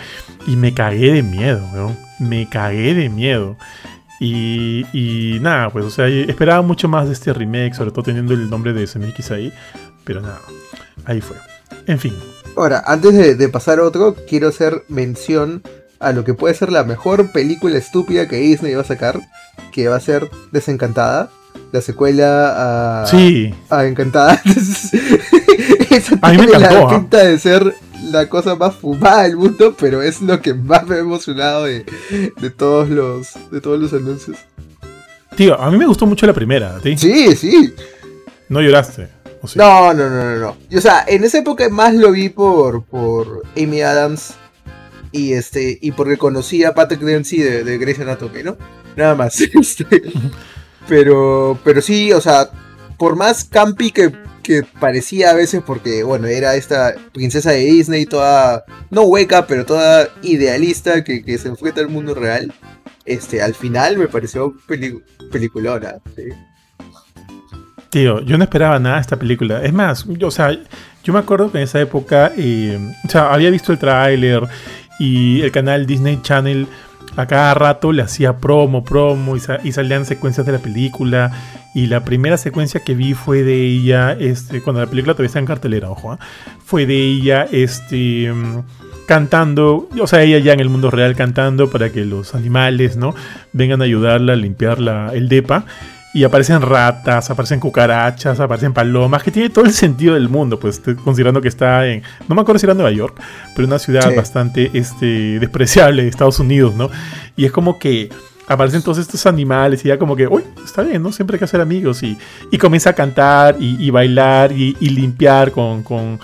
y 0.49 0.57
me 0.57 0.75
cagué 0.75 1.13
de 1.13 1.23
miedo, 1.23 1.65
weón. 1.73 1.97
Me 2.19 2.49
cagué 2.49 2.95
de 2.95 3.09
miedo. 3.09 3.57
Y, 4.19 4.85
y, 4.93 5.39
nada, 5.41 5.71
pues, 5.71 5.85
o 5.85 5.91
sea, 5.91 6.09
esperaba 6.09 6.61
mucho 6.63 6.89
más 6.89 7.07
de 7.07 7.13
este 7.13 7.33
remake, 7.33 7.75
sobre 7.75 7.93
todo 7.93 8.03
teniendo 8.03 8.35
el 8.35 8.51
nombre 8.51 8.73
de 8.73 8.85
SMX 8.85 9.31
ahí. 9.31 9.53
Pero 10.03 10.21
nada, 10.23 10.41
ahí 11.05 11.21
fue. 11.21 11.37
En 11.87 12.01
fin. 12.01 12.15
Ahora, 12.59 12.83
antes 12.87 13.15
de, 13.15 13.37
de 13.37 13.49
pasar 13.49 13.79
a 13.79 13.85
otro, 13.85 14.17
quiero 14.29 14.49
hacer 14.49 14.85
mención 14.89 15.63
a 16.01 16.13
lo 16.13 16.25
que 16.25 16.35
puede 16.35 16.55
ser 16.55 16.73
la 16.73 16.83
mejor 16.83 17.31
película 17.31 17.79
estúpida 17.79 18.27
que 18.27 18.37
Disney 18.37 18.75
va 18.75 18.81
a 18.81 18.85
sacar, 18.85 19.21
que 19.71 19.87
va 19.87 19.95
a 19.95 20.01
ser 20.01 20.29
Desencantada, 20.51 21.31
la 21.71 21.81
secuela 21.81 23.03
a, 23.03 23.07
Sí, 23.07 23.55
a 23.71 23.85
Encantada. 23.87 24.43
Esa 25.91 26.19
A 26.21 26.33
mí 26.33 26.39
me 26.39 26.59
la 26.59 26.69
¿ah? 26.69 26.89
pinta 26.89 27.19
de 27.19 27.39
ser 27.39 27.75
la 28.11 28.29
cosa 28.29 28.57
más 28.57 28.75
fumada 28.75 29.23
del 29.23 29.37
mundo, 29.37 29.77
pero 29.79 30.03
es 30.03 30.21
lo 30.21 30.41
que 30.41 30.53
más 30.53 30.85
me 30.85 30.97
ha 30.97 30.99
emocionado 30.99 31.65
de, 31.65 31.85
de 32.41 32.51
todos 32.51 32.89
los 32.89 33.35
de 33.53 33.61
todos 33.61 33.79
los 33.79 33.93
anuncios. 33.93 34.37
tío, 35.37 35.61
a 35.61 35.71
mí 35.71 35.79
me 35.79 35.87
gustó 35.87 36.07
mucho 36.07 36.27
la 36.27 36.33
primera, 36.33 36.75
¿a 36.75 36.81
ti? 36.81 36.99
Sí, 36.99 37.37
sí. 37.37 37.73
¿No 38.49 38.61
lloraste? 38.61 39.09
No, 39.55 39.95
no, 39.95 40.09
no, 40.09 40.25
no, 40.25 40.37
no. 40.39 40.57
Y, 40.69 40.77
o 40.77 40.81
sea, 40.81 41.05
en 41.07 41.25
esa 41.25 41.39
época 41.39 41.69
más 41.69 41.95
lo 41.95 42.13
vi 42.13 42.29
por, 42.29 42.85
por 42.85 43.43
Amy 43.57 43.83
Adams 43.83 44.35
y 45.13 45.33
este 45.33 45.79
y 45.81 45.93
porque 45.93 46.17
conocí 46.17 46.65
a 46.65 46.75
Patrick 46.75 47.01
Dempsey 47.01 47.39
de, 47.39 47.65
de 47.65 47.79
Grey's 47.79 48.01
Anatomy, 48.01 48.43
¿no? 48.43 48.57
Nada 48.97 49.15
más. 49.15 49.41
Este, 49.55 49.87
pero, 50.89 51.59
pero 51.65 51.83
sí, 51.83 52.13
o 52.13 52.21
sea, 52.21 52.51
por 52.97 53.17
más 53.17 53.45
campi 53.45 53.91
que, 53.91 54.13
que 54.43 54.65
parecía 54.81 55.31
a 55.31 55.35
veces, 55.35 55.63
porque 55.65 56.03
bueno, 56.03 56.27
era 56.27 56.57
esta 56.57 56.95
princesa 57.13 57.51
de 57.51 57.65
Disney 57.65 58.07
toda, 58.07 58.65
no 58.91 59.03
hueca, 59.03 59.47
pero 59.47 59.67
toda 59.67 60.09
idealista 60.23 61.05
que, 61.05 61.23
que 61.23 61.39
se 61.39 61.49
enfrenta 61.49 61.81
al 61.81 61.89
mundo 61.89 62.15
real. 62.15 62.53
Este, 63.05 63.41
al 63.41 63.55
final 63.55 63.97
me 63.97 64.09
pareció 64.09 64.55
peli 64.67 65.03
peliculona. 65.31 65.97
sí. 66.17 66.25
Tío, 67.91 68.21
yo 68.21 68.37
no 68.37 68.45
esperaba 68.45 68.79
nada 68.79 68.97
de 68.97 69.01
esta 69.01 69.17
película. 69.17 69.63
Es 69.63 69.73
más, 69.73 70.05
yo, 70.07 70.29
o 70.29 70.31
sea, 70.31 70.57
yo 71.03 71.13
me 71.13 71.19
acuerdo 71.19 71.51
que 71.51 71.59
en 71.59 71.65
esa 71.65 71.81
época, 71.81 72.33
o 72.37 73.09
sea, 73.09 73.33
había 73.33 73.51
visto 73.51 73.73
el 73.73 73.79
tráiler 73.79 74.43
y 74.99 75.41
el 75.41 75.51
canal 75.53 75.87
Disney 75.87 76.21
Channel 76.23 76.67
a 77.17 77.27
cada 77.27 77.55
rato 77.55 77.93
le 77.93 78.03
hacía 78.03 78.37
promo, 78.37 78.85
promo 78.85 79.37
y 79.37 79.73
salían 79.73 80.05
secuencias 80.05 80.47
de 80.47 80.53
la 80.53 80.59
película. 80.59 81.33
Y 81.75 81.87
la 81.87 82.05
primera 82.05 82.37
secuencia 82.37 82.81
que 82.81 82.95
vi 82.95 83.15
fue 83.15 83.43
de 83.43 83.61
ella, 83.65 84.13
este, 84.13 84.63
cuando 84.63 84.81
la 84.81 84.87
película 84.89 85.15
todavía 85.15 85.29
está 85.29 85.39
en 85.39 85.47
cartelera, 85.47 85.91
ojo, 85.91 86.13
¿ah? 86.13 86.19
fue 86.65 86.87
de 86.87 86.97
ella, 86.97 87.47
este, 87.51 88.33
mm, 88.33 88.63
cantando, 89.07 89.89
o 90.01 90.07
sea, 90.07 90.23
ella 90.23 90.39
ya 90.39 90.53
en 90.53 90.61
el 90.61 90.69
mundo 90.69 90.91
real 90.91 91.17
cantando 91.17 91.71
para 91.71 91.91
que 91.91 92.05
los 92.05 92.35
animales, 92.35 92.97
¿no? 92.97 93.15
Vengan 93.53 93.81
a 93.81 93.85
ayudarla 93.85 94.35
a 94.35 94.37
limpiar 94.37 94.81
la, 94.81 95.13
el 95.15 95.29
depa. 95.29 95.65
Y 96.15 96.25
aparecen 96.25 96.63
ratas, 96.63 97.29
aparecen 97.31 97.61
cucarachas, 97.61 98.41
aparecen 98.41 98.73
palomas, 98.73 99.23
que 99.23 99.31
tiene 99.31 99.51
todo 99.51 99.67
el 99.67 99.73
sentido 99.73 100.15
del 100.15 100.29
mundo, 100.31 100.59
pues 100.59 100.81
considerando 101.05 101.41
que 101.43 101.49
está 101.49 101.87
en, 101.87 102.03
no 102.29 102.35
me 102.35 102.41
acuerdo 102.41 102.59
si 102.59 102.67
era 102.67 102.73
Nueva 102.75 102.91
York, 102.91 103.21
pero 103.55 103.69
una 103.69 103.79
ciudad 103.79 104.09
Sí. 104.09 104.17
bastante 104.17 104.71
este, 104.73 105.39
despreciable 105.39 106.03
de 106.03 106.09
Estados 106.09 106.41
Unidos, 106.41 106.75
¿no? 106.75 106.91
Y 107.37 107.45
es 107.45 107.53
como 107.53 107.79
que 107.79 108.09
aparecen 108.49 108.81
todos 108.83 108.97
estos 108.97 109.27
animales 109.27 109.85
y 109.85 109.89
ya 109.89 109.99
como 109.99 110.17
que, 110.17 110.27
uy, 110.27 110.43
está 110.65 110.81
bien, 110.83 111.03
¿no? 111.03 111.13
Siempre 111.13 111.35
hay 111.35 111.39
que 111.41 111.45
hacer 111.45 111.61
amigos 111.61 112.03
y, 112.03 112.17
y 112.51 112.57
comienza 112.57 112.91
a 112.91 112.93
cantar 112.95 113.57
y, 113.61 113.77
y 113.79 113.91
bailar 113.91 114.53
y, 114.53 114.75
y 114.81 114.89
limpiar 114.89 115.53
con, 115.53 115.83
con, 115.83 116.19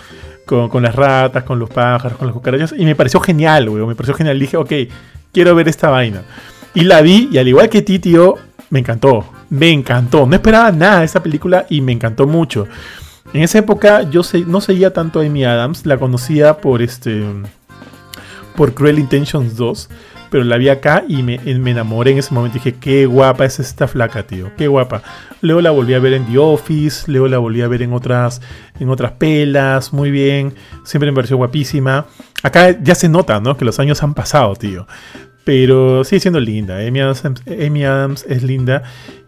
con- 0.46 0.70
con 0.70 0.82
las 0.82 0.94
ratas, 0.94 1.44
con 1.44 1.58
los 1.58 1.68
pájaros, 1.68 2.16
con 2.16 2.26
las 2.26 2.34
cucarachas. 2.34 2.74
Y 2.76 2.86
me 2.86 2.94
pareció 2.96 3.20
genial, 3.20 3.68
güey, 3.68 3.84
me 3.84 3.94
pareció 3.94 4.14
genial. 4.14 4.38
Dije, 4.38 4.56
ok, 4.56 4.72
quiero 5.30 5.54
ver 5.54 5.68
esta 5.68 5.90
vaina. 5.90 6.22
Y 6.72 6.84
la 6.84 7.02
vi 7.02 7.28
y 7.30 7.36
al 7.36 7.46
igual 7.48 7.68
que 7.68 7.82
ti, 7.82 7.98
tío, 7.98 8.36
me 8.70 8.78
encantó. 8.78 9.26
Me 9.50 9.70
encantó. 9.70 10.26
No 10.26 10.34
esperaba 10.34 10.72
nada 10.72 11.00
de 11.00 11.06
esta 11.06 11.22
película 11.22 11.66
y 11.68 11.80
me 11.80 11.92
encantó 11.92 12.26
mucho. 12.26 12.66
En 13.32 13.42
esa 13.42 13.58
época 13.58 14.08
yo 14.10 14.22
no 14.46 14.60
seguía 14.60 14.92
tanto 14.92 15.20
a 15.20 15.24
Amy 15.24 15.44
Adams, 15.44 15.86
la 15.86 15.98
conocía 15.98 16.58
por 16.58 16.82
este 16.82 17.24
por 18.54 18.74
Cruel 18.74 19.00
Intentions 19.00 19.56
2, 19.56 19.90
pero 20.30 20.44
la 20.44 20.56
vi 20.56 20.68
acá 20.68 21.04
y 21.08 21.22
me, 21.22 21.38
me 21.38 21.70
enamoré 21.72 22.12
en 22.12 22.18
ese 22.18 22.32
momento. 22.32 22.54
Dije, 22.54 22.74
qué 22.74 23.06
guapa 23.06 23.44
es 23.44 23.58
esta 23.58 23.88
flaca, 23.88 24.24
tío, 24.24 24.52
qué 24.56 24.68
guapa. 24.68 25.02
Luego 25.40 25.60
la 25.60 25.70
volví 25.70 25.94
a 25.94 25.98
ver 25.98 26.12
en 26.14 26.26
The 26.26 26.38
Office, 26.38 27.10
luego 27.10 27.28
la 27.28 27.38
volví 27.38 27.62
a 27.62 27.68
ver 27.68 27.82
en 27.82 27.92
otras, 27.92 28.40
en 28.78 28.88
otras 28.88 29.12
pelas, 29.12 29.92
muy 29.92 30.10
bien. 30.10 30.54
Siempre 30.84 31.10
me 31.10 31.16
pareció 31.16 31.36
guapísima. 31.36 32.06
Acá 32.42 32.70
ya 32.80 32.94
se 32.94 33.08
nota, 33.08 33.40
¿no? 33.40 33.56
Que 33.56 33.64
los 33.64 33.78
años 33.78 34.02
han 34.02 34.14
pasado, 34.14 34.54
tío. 34.54 34.86
Pero 35.44 36.04
sigue 36.04 36.20
siendo 36.20 36.40
linda. 36.40 36.78
Amy 36.78 37.00
Adams, 37.00 37.22
Amy 37.46 37.84
Adams 37.84 38.24
es 38.28 38.42
linda. 38.42 38.82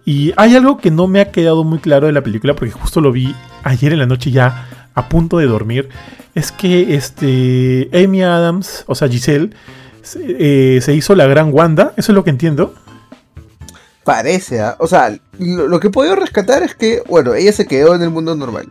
Y 0.05 0.33
hay 0.37 0.55
algo 0.55 0.79
que 0.79 0.91
no 0.91 1.09
me 1.09 1.21
ha 1.21 1.31
quedado 1.31 1.65
muy 1.65 1.79
claro 1.79 2.07
de 2.07 2.13
la 2.13 2.23
película, 2.23 2.55
porque 2.55 2.73
justo 2.73 3.01
lo 3.01 3.13
vi 3.13 3.35
ayer 3.65 3.93
en 3.93 3.99
la 3.99 4.07
noche 4.07 4.31
ya 4.31 4.89
a 4.95 5.09
punto 5.09 5.39
de 5.39 5.47
dormir. 5.47 5.89
Es 6.35 6.53
que 6.53 6.95
este 6.95 7.91
Amy 7.93 8.23
Adams, 8.23 8.85
o 8.87 8.95
sea 8.95 9.09
Giselle, 9.09 9.51
se, 10.03 10.77
eh, 10.77 10.81
se 10.81 10.95
hizo 10.95 11.15
la 11.15 11.27
gran 11.27 11.53
Wanda. 11.53 11.93
Eso 11.97 12.13
es 12.13 12.15
lo 12.17 12.25
que 12.25 12.31
entiendo. 12.31 12.75
Parece, 14.07 14.61
¿ah? 14.61 14.77
o 14.79 14.87
sea, 14.87 15.19
lo, 15.41 15.67
lo 15.67 15.81
que 15.81 15.89
he 15.89 15.91
podido 15.91 16.15
rescatar 16.15 16.63
es 16.63 16.77
que, 16.77 17.03
bueno, 17.09 17.35
ella 17.35 17.53
se 17.53 17.67
quedó 17.67 17.93
en 17.93 18.03
el 18.03 18.11
mundo 18.11 18.37
normal. 18.37 18.71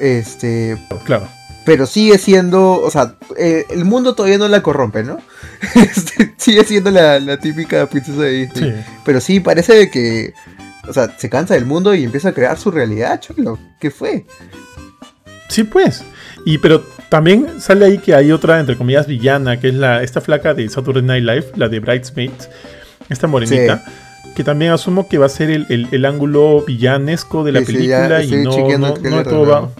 Este, 0.00 0.78
Claro. 1.04 1.28
Pero 1.64 1.86
sigue 1.86 2.18
siendo, 2.18 2.80
o 2.80 2.90
sea, 2.90 3.16
eh, 3.36 3.66
el 3.70 3.84
mundo 3.84 4.14
todavía 4.14 4.38
no 4.38 4.48
la 4.48 4.62
corrompe, 4.62 5.02
¿no? 5.04 5.18
Este, 5.74 6.34
sigue 6.36 6.64
siendo 6.64 6.90
la, 6.90 7.18
la 7.20 7.38
típica 7.38 7.86
princesa 7.86 8.22
de 8.22 8.30
Disney. 8.32 8.70
Sí. 8.72 8.76
Pero 9.04 9.20
sí, 9.20 9.40
parece 9.40 9.90
que, 9.90 10.32
o 10.88 10.92
sea, 10.92 11.16
se 11.16 11.30
cansa 11.30 11.54
del 11.54 11.66
mundo 11.66 11.94
y 11.94 12.04
empieza 12.04 12.30
a 12.30 12.32
crear 12.34 12.58
su 12.58 12.70
realidad, 12.70 13.20
cholo. 13.20 13.58
¿Qué 13.80 13.90
fue? 13.90 14.26
Sí, 15.48 15.64
pues. 15.64 16.02
Y 16.44 16.58
pero 16.58 16.82
también 17.08 17.60
sale 17.60 17.84
ahí 17.84 17.98
que 17.98 18.14
hay 18.14 18.32
otra, 18.32 18.58
entre 18.58 18.76
comillas, 18.76 19.06
villana, 19.06 19.60
que 19.60 19.68
es 19.68 19.74
la, 19.74 20.02
esta 20.02 20.20
flaca 20.20 20.54
de 20.54 20.68
Saturday 20.68 21.02
Night 21.02 21.24
Live, 21.24 21.46
la 21.56 21.68
de 21.68 21.78
Bridesmaids, 21.78 22.48
esta 23.08 23.26
morenita, 23.26 23.84
que 24.34 24.42
también 24.44 24.72
asumo 24.72 25.08
que 25.08 25.18
va 25.18 25.26
a 25.26 25.28
ser 25.28 25.50
el, 25.50 25.66
el- 25.68 25.88
el 25.92 26.04
ángulo 26.06 26.64
villanesco 26.66 27.44
de 27.44 27.52
la 27.52 27.60
Sí, 27.60 27.66
sí, 27.66 27.86
ya 27.86 28.08
película 28.08 28.22
y 28.24 28.42
no, 28.42 28.78
no, 28.78 28.94
no 28.96 29.22
todo 29.24 29.46
va. 29.46 29.70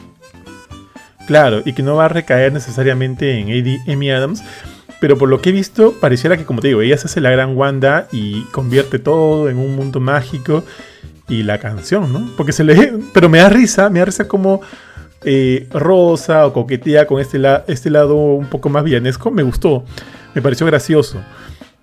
Claro, 1.27 1.63
y 1.65 1.73
que 1.73 1.83
no 1.83 1.97
va 1.97 2.07
a 2.07 2.09
recaer 2.09 2.53
necesariamente 2.53 3.39
en 3.39 3.49
AD 3.49 3.93
Amy 3.93 4.11
Adams. 4.11 4.43
Pero 5.01 5.19
por 5.19 5.29
lo 5.29 5.41
que 5.41 5.49
he 5.49 5.53
visto, 5.53 5.95
pareciera 6.01 6.37
que, 6.37 6.45
como 6.45 6.61
te 6.61 6.69
digo, 6.69 6.81
ella 6.81 6.97
se 6.97 7.07
hace 7.09 7.21
la 7.21 7.31
gran 7.31 7.57
Wanda 7.57 8.07
y 8.13 8.43
convierte 8.53 8.99
todo 9.01 9.49
en 9.51 9.59
un 9.59 9.75
mundo 9.75 9.99
mágico. 10.01 10.65
Y 11.29 11.43
la 11.45 11.59
canción, 11.59 12.13
¿no? 12.13 12.29
Porque 12.37 12.53
se 12.53 12.63
le. 12.65 12.95
Pero 13.15 13.29
me 13.29 13.39
da 13.39 13.49
risa, 13.49 13.89
me 13.91 14.01
da 14.01 14.05
risa 14.05 14.29
como 14.29 14.61
eh, 15.25 15.67
rosa 15.73 16.47
o 16.47 16.53
coquetea 16.53 17.07
con 17.07 17.21
este, 17.21 17.39
la- 17.39 17.65
este 17.69 17.91
lado 17.91 18.17
un 18.17 18.47
poco 18.47 18.69
más 18.69 18.85
villanesco. 18.85 19.31
Me 19.31 19.43
gustó, 19.43 19.85
me 20.35 20.43
pareció 20.43 20.67
gracioso. 20.67 21.21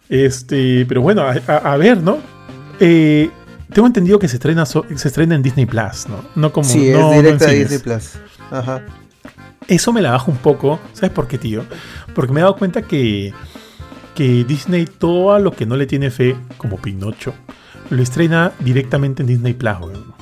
Este, 0.08 0.86
pero 0.88 1.02
bueno, 1.02 1.22
a, 1.24 1.36
a- 1.48 1.74
a 1.74 1.78
ver, 1.78 1.98
¿no? 2.02 2.18
Eh, 2.80 3.30
tengo 3.74 3.88
entendido 3.88 4.20
que 4.20 4.28
se 4.28 4.36
estrena, 4.38 4.66
so- 4.66 4.86
se 4.96 5.08
estrena 5.08 5.36
en 5.36 5.42
Disney 5.44 5.66
Plus, 5.66 6.08
¿no? 6.08 6.24
No 6.36 6.52
como. 6.52 6.68
Sí, 6.68 6.92
no- 6.92 7.00
no 7.02 7.12
es 7.14 7.18
directa 7.24 7.46
a 7.46 7.50
cines. 7.50 7.70
Disney 7.70 7.80
Plus. 7.98 8.12
Ajá. 8.52 8.82
Eso 9.70 9.94
me 9.94 10.02
la 10.02 10.12
bajo 10.12 10.32
un 10.32 10.38
poco. 10.38 10.80
¿Sabes 10.94 11.12
por 11.12 11.28
qué, 11.28 11.38
tío? 11.38 11.64
Porque 12.16 12.34
me 12.34 12.40
he 12.40 12.44
dado 12.44 12.58
cuenta 12.58 12.82
que, 12.82 13.34
que 14.16 14.44
Disney, 14.44 14.86
todo 14.86 15.32
a 15.32 15.40
lo 15.40 15.52
que 15.52 15.66
no 15.66 15.78
le 15.78 15.86
tiene 15.86 16.10
fe, 16.10 16.36
como 16.58 16.78
Pinocho, 16.78 17.34
lo 17.92 18.02
estrena 18.02 18.52
directamente 18.60 19.22
en 19.22 19.28
Disney 19.28 19.54
Plus, 19.54 19.80
weón. 19.80 20.14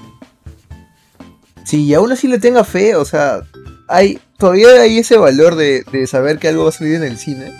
Sí, 1.63 1.85
y 1.85 1.93
aún 1.93 2.11
así 2.11 2.27
le 2.27 2.39
tenga 2.39 2.63
fe, 2.63 2.95
o 2.95 3.03
sea, 3.03 3.41
hay 3.87 4.19
todavía 4.37 4.81
hay 4.81 4.99
ese 4.99 5.17
valor 5.17 5.55
de, 5.55 5.83
de 5.91 6.07
saber 6.07 6.39
que 6.39 6.47
algo 6.47 6.63
va 6.63 6.69
a 6.69 6.73
salir 6.73 6.95
en 6.95 7.03
el 7.03 7.17
cine 7.17 7.51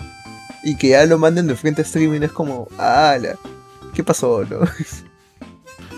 y 0.62 0.76
que 0.76 0.90
ya 0.90 1.04
lo 1.06 1.18
manden 1.18 1.46
de 1.46 1.56
frente 1.56 1.82
a 1.82 1.84
streaming 1.84 2.22
es 2.22 2.32
como, 2.32 2.68
ala, 2.78 3.36
¿qué 3.94 4.04
pasó, 4.04 4.44
no? 4.44 4.60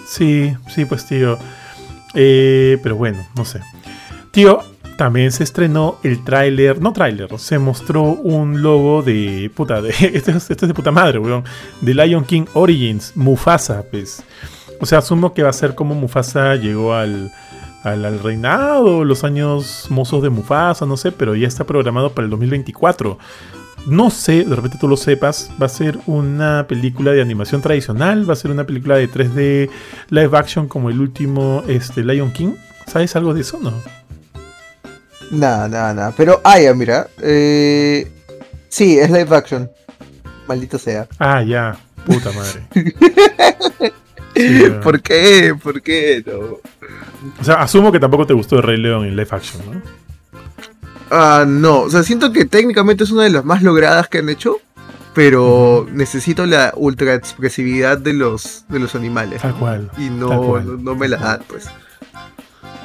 Sí, 0.06 0.56
sí, 0.74 0.84
pues, 0.86 1.06
tío. 1.06 1.38
Eh, 2.14 2.78
pero 2.82 2.96
bueno, 2.96 3.24
no 3.36 3.44
sé. 3.44 3.60
Tío, 4.32 4.60
también 5.00 5.32
se 5.32 5.44
estrenó 5.44 5.96
el 6.02 6.22
tráiler, 6.24 6.82
no 6.82 6.92
tráiler, 6.92 7.38
se 7.38 7.58
mostró 7.58 8.02
un 8.02 8.60
logo 8.60 9.02
de 9.02 9.50
puta, 9.54 9.80
de, 9.80 9.88
este, 10.12 10.32
es, 10.32 10.50
este 10.50 10.66
es 10.66 10.68
de 10.68 10.74
puta 10.74 10.90
madre, 10.90 11.18
weón, 11.18 11.42
de 11.80 11.94
Lion 11.94 12.22
King 12.22 12.44
Origins, 12.52 13.16
Mufasa, 13.16 13.82
pues. 13.90 14.22
O 14.78 14.84
sea, 14.84 14.98
asumo 14.98 15.32
que 15.32 15.42
va 15.42 15.48
a 15.48 15.54
ser 15.54 15.74
como 15.74 15.94
Mufasa 15.94 16.54
llegó 16.56 16.92
al, 16.92 17.32
al, 17.82 18.04
al 18.04 18.18
reinado, 18.18 19.06
los 19.06 19.24
años 19.24 19.86
mozos 19.88 20.22
de 20.22 20.28
Mufasa, 20.28 20.84
no 20.84 20.98
sé, 20.98 21.12
pero 21.12 21.34
ya 21.34 21.48
está 21.48 21.64
programado 21.64 22.12
para 22.12 22.26
el 22.26 22.30
2024. 22.32 23.16
No 23.86 24.10
sé, 24.10 24.44
de 24.44 24.54
repente 24.54 24.76
tú 24.78 24.86
lo 24.86 24.98
sepas, 24.98 25.50
va 25.58 25.64
a 25.64 25.70
ser 25.70 25.98
una 26.04 26.66
película 26.68 27.12
de 27.12 27.22
animación 27.22 27.62
tradicional, 27.62 28.28
va 28.28 28.34
a 28.34 28.36
ser 28.36 28.50
una 28.50 28.64
película 28.64 28.96
de 28.96 29.08
3D 29.08 29.70
live 30.10 30.36
action 30.36 30.68
como 30.68 30.90
el 30.90 31.00
último 31.00 31.62
este, 31.68 32.04
Lion 32.04 32.32
King. 32.32 32.52
¿Sabes 32.86 33.16
algo 33.16 33.32
de 33.32 33.40
eso, 33.40 33.58
no? 33.62 33.72
Nada, 35.30 35.68
nada, 35.68 35.94
nada. 35.94 36.14
Pero, 36.16 36.40
ah, 36.44 36.58
ya, 36.60 36.74
mira. 36.74 37.08
Eh, 37.22 38.10
sí, 38.68 38.98
es 38.98 39.10
live 39.10 39.34
action. 39.34 39.70
Maldito 40.48 40.78
sea. 40.78 41.06
Ah, 41.18 41.42
ya, 41.42 41.76
puta 42.04 42.30
madre. 42.32 42.66
Sí. 44.34 44.62
¿Por 44.82 45.02
qué? 45.02 45.54
¿Por 45.60 45.82
qué? 45.82 46.22
No. 46.24 46.60
o 47.40 47.44
sea, 47.44 47.56
asumo 47.56 47.92
que 47.92 48.00
tampoco 48.00 48.26
te 48.26 48.32
gustó 48.32 48.56
el 48.56 48.62
Rey 48.62 48.78
León 48.78 49.04
en 49.04 49.14
live 49.14 49.28
action, 49.30 49.60
¿no? 49.66 49.82
Ah, 51.10 51.44
no. 51.46 51.80
O 51.80 51.90
sea, 51.90 52.02
siento 52.04 52.32
que 52.32 52.46
técnicamente 52.46 53.04
es 53.04 53.10
una 53.10 53.24
de 53.24 53.30
las 53.30 53.44
más 53.44 53.60
logradas 53.62 54.08
que 54.08 54.18
han 54.18 54.28
hecho. 54.30 54.56
pero 55.12 55.86
necesito 55.92 56.46
la 56.46 56.72
ultra 56.76 57.14
expresividad 57.14 57.98
de 57.98 58.14
los, 58.14 58.64
de 58.68 58.78
los 58.78 58.94
animales. 58.94 59.42
Tal 59.42 59.54
cual. 59.56 59.90
Y 59.98 60.08
no, 60.08 60.28
tal 60.28 60.38
cual. 60.38 60.66
no, 60.66 60.76
no 60.78 60.94
me 60.94 61.08
la 61.08 61.16
dan, 61.18 61.40
pues. 61.48 61.68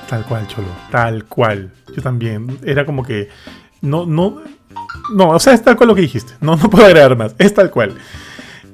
Tal 0.10 0.24
cual, 0.26 0.48
Cholo. 0.48 0.68
Tal 0.92 1.26
cual. 1.26 1.72
Yo 1.96 2.02
también. 2.02 2.58
Era 2.64 2.86
como 2.86 3.04
que. 3.04 3.30
No, 3.82 4.06
no. 4.06 4.42
No, 5.16 5.30
o 5.30 5.40
sea, 5.40 5.54
es 5.54 5.64
tal 5.64 5.76
cual 5.78 5.90
lo 5.90 5.96
que 5.96 6.02
dijiste. 6.02 6.34
No, 6.42 6.56
no 6.56 6.70
puedo 6.70 6.86
agregar 6.86 7.16
más. 7.18 7.36
Es 7.40 7.54
tal 7.54 7.72
cual. 7.72 7.94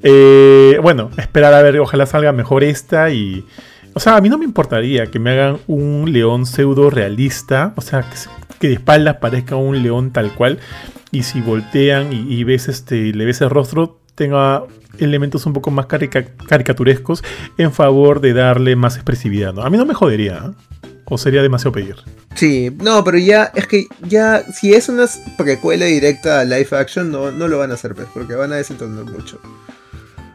Eh, 0.03 0.79
bueno, 0.81 1.11
esperar 1.17 1.53
a 1.53 1.61
ver, 1.61 1.79
ojalá 1.79 2.05
salga 2.05 2.31
mejor 2.31 2.63
esta 2.63 3.09
y. 3.11 3.45
O 3.93 3.99
sea, 3.99 4.15
a 4.15 4.21
mí 4.21 4.29
no 4.29 4.37
me 4.37 4.45
importaría 4.45 5.07
que 5.07 5.19
me 5.19 5.31
hagan 5.31 5.57
un 5.67 6.11
león 6.11 6.45
pseudo 6.45 6.89
realista. 6.89 7.73
O 7.75 7.81
sea, 7.81 8.05
que, 8.59 8.67
de 8.69 8.73
espaldas 8.75 9.17
parezca 9.17 9.55
un 9.55 9.81
león 9.83 10.11
tal 10.11 10.33
cual. 10.33 10.59
Y 11.11 11.23
si 11.23 11.41
voltean 11.41 12.09
y, 12.13 12.43
ves 12.43 12.67
este. 12.67 13.13
le 13.13 13.25
ves 13.25 13.41
el 13.41 13.49
rostro, 13.49 13.99
tenga 14.15 14.63
elementos 14.97 15.45
un 15.45 15.53
poco 15.53 15.71
más 15.71 15.87
carica- 15.87 16.25
caricaturescos 16.47 17.23
en 17.57 17.71
favor 17.73 18.21
de 18.21 18.33
darle 18.33 18.75
más 18.75 18.95
expresividad. 18.95 19.53
¿no? 19.53 19.61
A 19.63 19.69
mí 19.69 19.77
no 19.77 19.85
me 19.85 19.93
jodería. 19.93 20.41
¿eh? 20.45 20.87
O 21.13 21.17
sería 21.17 21.41
demasiado 21.41 21.73
pedir. 21.73 21.97
Sí, 22.35 22.71
no, 22.81 23.03
pero 23.03 23.17
ya, 23.17 23.51
es 23.53 23.67
que 23.67 23.87
ya, 23.99 24.45
si 24.53 24.73
es 24.73 24.87
una 24.87 25.07
precuela 25.37 25.85
directa 25.85 26.39
a 26.39 26.45
live 26.45 26.69
action, 26.71 27.11
no, 27.11 27.31
no 27.31 27.49
lo 27.49 27.57
van 27.57 27.71
a 27.71 27.73
hacer, 27.73 27.93
pues, 27.93 28.07
porque 28.13 28.33
van 28.33 28.53
a 28.53 28.55
desentonar 28.55 29.03
mucho. 29.03 29.37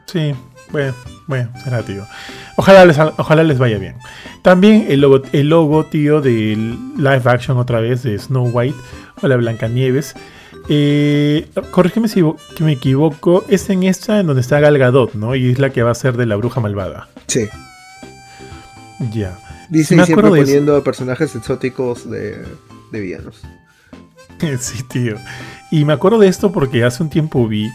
Sí, 0.05 0.35
bueno, 0.71 0.95
bueno, 1.27 1.51
será, 1.65 1.83
tío. 1.83 2.07
Ojalá 2.57 2.85
les, 2.85 2.99
ojalá 2.99 3.43
les 3.43 3.59
vaya 3.59 3.79
bien. 3.79 3.95
También 4.43 4.85
el 4.91 5.01
logo, 5.01 5.23
el 5.33 5.49
logo, 5.49 5.87
tío, 5.87 6.21
del 6.21 6.79
live 6.99 7.23
action 7.25 7.57
otra 7.57 7.81
vez 7.81 8.03
de 8.03 8.19
Snow 8.19 8.51
White 8.53 8.77
o 9.23 9.29
la 9.29 9.37
Blancanieves. 9.37 10.15
Eh, 10.69 11.49
corrígeme 11.71 12.09
si 12.09 12.21
que 12.55 12.65
me 12.65 12.73
equivoco, 12.73 13.47
es 13.49 13.71
en 13.71 13.83
esta 13.85 14.21
en 14.21 14.27
donde 14.27 14.43
está 14.43 14.61
Gal 14.61 14.77
Gadot, 14.77 15.15
¿no? 15.15 15.35
Y 15.35 15.53
es 15.53 15.59
la 15.59 15.71
que 15.71 15.83
va 15.83 15.93
a 15.93 15.95
ser 15.95 16.19
de 16.19 16.27
la 16.27 16.37
bruja 16.37 16.61
malvada. 16.61 17.09
Sí. 17.29 17.49
Ya. 19.11 19.39
Dice 19.69 19.97
Me 19.97 20.05
siempre 20.05 20.29
eso. 20.29 20.37
poniendo 20.37 20.85
personajes 20.85 21.35
exóticos 21.35 22.09
de, 22.11 22.37
de 22.93 23.01
villanos. 23.01 23.41
Sí, 24.61 24.83
tío. 24.83 25.17
Y 25.71 25.87
me 25.87 25.95
acuerdo 25.95 26.19
de 26.19 26.29
esto 26.29 26.53
porque 26.53 26.85
hace 26.85 27.03
un 27.03 27.09
tiempo 27.09 27.49
vi 27.49 27.71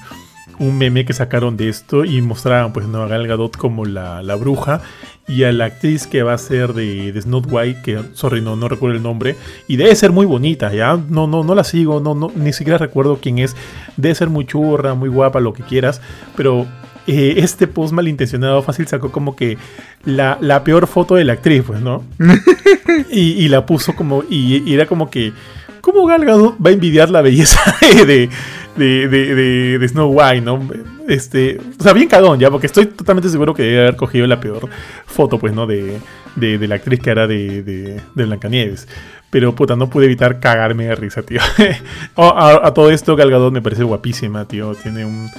un 0.59 0.77
meme 0.77 1.05
que 1.05 1.13
sacaron 1.13 1.57
de 1.57 1.69
esto 1.69 2.05
y 2.05 2.21
mostraban 2.21 2.71
pues 2.71 2.85
¿no? 2.87 3.01
a 3.01 3.07
Gal 3.07 3.25
Gadot 3.27 3.57
como 3.57 3.83
la, 3.85 4.21
la 4.21 4.35
bruja 4.35 4.81
y 5.27 5.43
a 5.43 5.51
la 5.51 5.65
actriz 5.65 6.05
que 6.05 6.21
va 6.21 6.33
a 6.33 6.37
ser 6.37 6.73
de, 6.73 7.11
de 7.11 7.21
Snow 7.21 7.41
White, 7.49 7.81
que 7.83 7.99
sorry, 8.13 8.41
no, 8.41 8.55
no 8.55 8.67
recuerdo 8.67 8.95
el 8.97 9.01
nombre, 9.01 9.35
y 9.67 9.77
debe 9.77 9.95
ser 9.95 10.11
muy 10.11 10.25
bonita, 10.27 10.71
ya, 10.73 10.99
no, 11.09 11.25
no, 11.25 11.43
no 11.43 11.55
la 11.55 11.63
sigo, 11.63 11.99
no, 11.99 12.13
no, 12.13 12.31
ni 12.35 12.53
siquiera 12.53 12.77
recuerdo 12.77 13.17
quién 13.21 13.39
es, 13.39 13.55
debe 13.97 14.13
ser 14.13 14.29
muy 14.29 14.45
churra, 14.45 14.93
muy 14.93 15.09
guapa, 15.09 15.39
lo 15.39 15.53
que 15.53 15.63
quieras, 15.63 16.01
pero 16.35 16.67
eh, 17.07 17.35
este 17.37 17.67
post 17.67 17.93
malintencionado 17.93 18.61
fácil 18.61 18.87
sacó 18.87 19.11
como 19.11 19.35
que 19.35 19.57
la, 20.05 20.37
la 20.41 20.63
peor 20.63 20.87
foto 20.87 21.15
de 21.15 21.23
la 21.25 21.33
actriz, 21.33 21.63
pues, 21.65 21.81
¿no? 21.81 22.03
y, 23.11 23.31
y 23.43 23.47
la 23.49 23.65
puso 23.65 23.95
como, 23.95 24.23
y, 24.29 24.63
y 24.69 24.73
era 24.73 24.85
como 24.85 25.09
que, 25.09 25.33
¿cómo 25.81 26.05
Gal 26.05 26.25
Gadot 26.25 26.55
va 26.63 26.69
a 26.69 26.73
envidiar 26.73 27.09
la 27.09 27.21
belleza 27.21 27.59
de, 27.81 28.29
de, 28.75 29.07
de, 29.07 29.79
de- 29.79 29.87
Snow 29.87 30.11
White, 30.11 30.41
¿no? 30.41 30.59
Este, 31.07 31.59
o 31.79 31.83
sea, 31.83 31.93
bien 31.93 32.07
cagón 32.07 32.39
ya, 32.39 32.49
porque 32.49 32.67
estoy 32.67 32.85
totalmente 32.85 33.29
seguro 33.29 33.53
que 33.53 33.63
debe 33.63 33.79
haber 33.81 33.95
cogido 33.95 34.27
la 34.27 34.39
peor 34.39 34.69
foto, 35.05 35.39
pues, 35.39 35.53
¿no? 35.53 35.65
De, 35.67 35.99
de, 36.35 36.67
la 36.67 36.75
actriz 36.75 36.99
que 37.01 37.09
era 37.09 37.27
de, 37.27 37.63
de, 37.63 38.01
Blancanieves. 38.15 38.87
Pero, 39.29 39.55
puta, 39.55 39.75
no 39.75 39.89
pude 39.89 40.05
evitar 40.05 40.39
cagarme 40.39 40.85
de 40.85 40.95
risa, 40.95 41.23
tío. 41.23 41.39
Oh, 42.15 42.27
a, 42.29 42.67
a 42.67 42.73
todo 42.73 42.91
esto, 42.91 43.15
Gal 43.15 43.31
Gadot 43.31 43.53
me 43.53 43.61
parece 43.61 43.83
guapísima, 43.83 44.45
tío. 44.45 44.75
Tiene 44.75 45.05
un... 45.05 45.29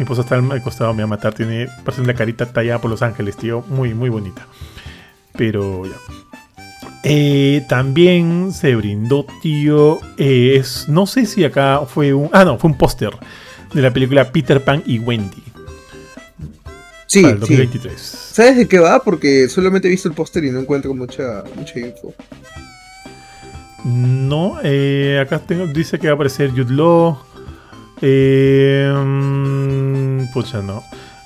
Mi 0.00 0.04
esposa 0.04 0.22
está 0.22 0.36
al 0.36 0.62
costado, 0.62 0.94
me 0.94 1.02
va 1.02 1.04
a 1.04 1.08
matar. 1.08 1.34
Tiene, 1.34 1.68
parece 1.84 2.00
una 2.00 2.14
carita 2.14 2.46
tallada 2.46 2.80
por 2.80 2.90
Los 2.90 3.02
Ángeles, 3.02 3.36
tío. 3.36 3.62
Muy, 3.68 3.92
muy 3.92 4.08
bonita. 4.08 4.46
Pero, 5.36 5.84
ya. 5.84 5.92
Eh, 7.02 7.66
también 7.68 8.50
se 8.50 8.74
brindó, 8.76 9.26
tío. 9.42 10.00
eh, 10.16 10.56
es, 10.56 10.88
no 10.88 11.06
sé 11.06 11.26
si 11.26 11.44
acá 11.44 11.82
fue 11.86 12.14
un. 12.14 12.30
Ah, 12.32 12.46
no, 12.46 12.58
fue 12.58 12.70
un 12.70 12.78
póster 12.78 13.10
de 13.74 13.82
la 13.82 13.92
película 13.92 14.32
Peter 14.32 14.64
Pan 14.64 14.82
y 14.86 15.00
Wendy. 15.00 15.42
Sí, 17.04 17.20
para 17.20 17.34
el 17.34 17.40
sí. 17.40 17.56
2023. 17.56 18.00
¿Sabes 18.00 18.56
de 18.56 18.68
qué 18.68 18.78
va? 18.78 19.02
Porque 19.04 19.50
solamente 19.50 19.88
he 19.88 19.90
visto 19.90 20.08
el 20.08 20.14
póster 20.14 20.42
y 20.44 20.50
no 20.50 20.60
encuentro 20.60 20.94
mucha, 20.94 21.44
mucha 21.54 21.78
info. 21.78 22.14
No, 23.84 24.56
eh, 24.62 25.20
acá 25.22 25.40
tengo, 25.40 25.66
dice 25.66 25.98
que 25.98 26.06
va 26.06 26.12
a 26.12 26.14
aparecer 26.14 26.52
Jude 26.52 26.72
Law. 26.72 27.18
Eh, 28.02 28.92
mm, 28.94 30.32
pucha, 30.32 30.62
no. 30.62 30.82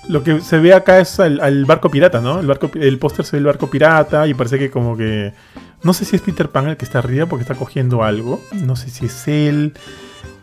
Lo 0.08 0.22
que 0.22 0.40
se 0.40 0.58
ve 0.58 0.74
acá 0.74 1.00
es 1.00 1.18
al, 1.18 1.64
barco 1.64 1.90
pirata, 1.90 2.20
¿no? 2.20 2.40
El, 2.40 2.46
barco, 2.46 2.70
el 2.74 2.98
póster 2.98 3.24
se 3.24 3.32
ve 3.36 3.38
el 3.38 3.46
barco 3.46 3.70
pirata 3.70 4.26
y 4.26 4.34
parece 4.34 4.58
que 4.58 4.70
como 4.70 4.96
que... 4.96 5.32
No 5.82 5.92
sé 5.94 6.04
si 6.04 6.16
es 6.16 6.22
Peter 6.22 6.48
Pan 6.48 6.68
el 6.68 6.76
que 6.76 6.84
está 6.84 6.98
arriba 6.98 7.26
porque 7.26 7.42
está 7.42 7.54
cogiendo 7.54 8.02
algo. 8.04 8.42
No 8.52 8.76
sé 8.76 8.90
si 8.90 9.06
es 9.06 9.28
él. 9.28 9.74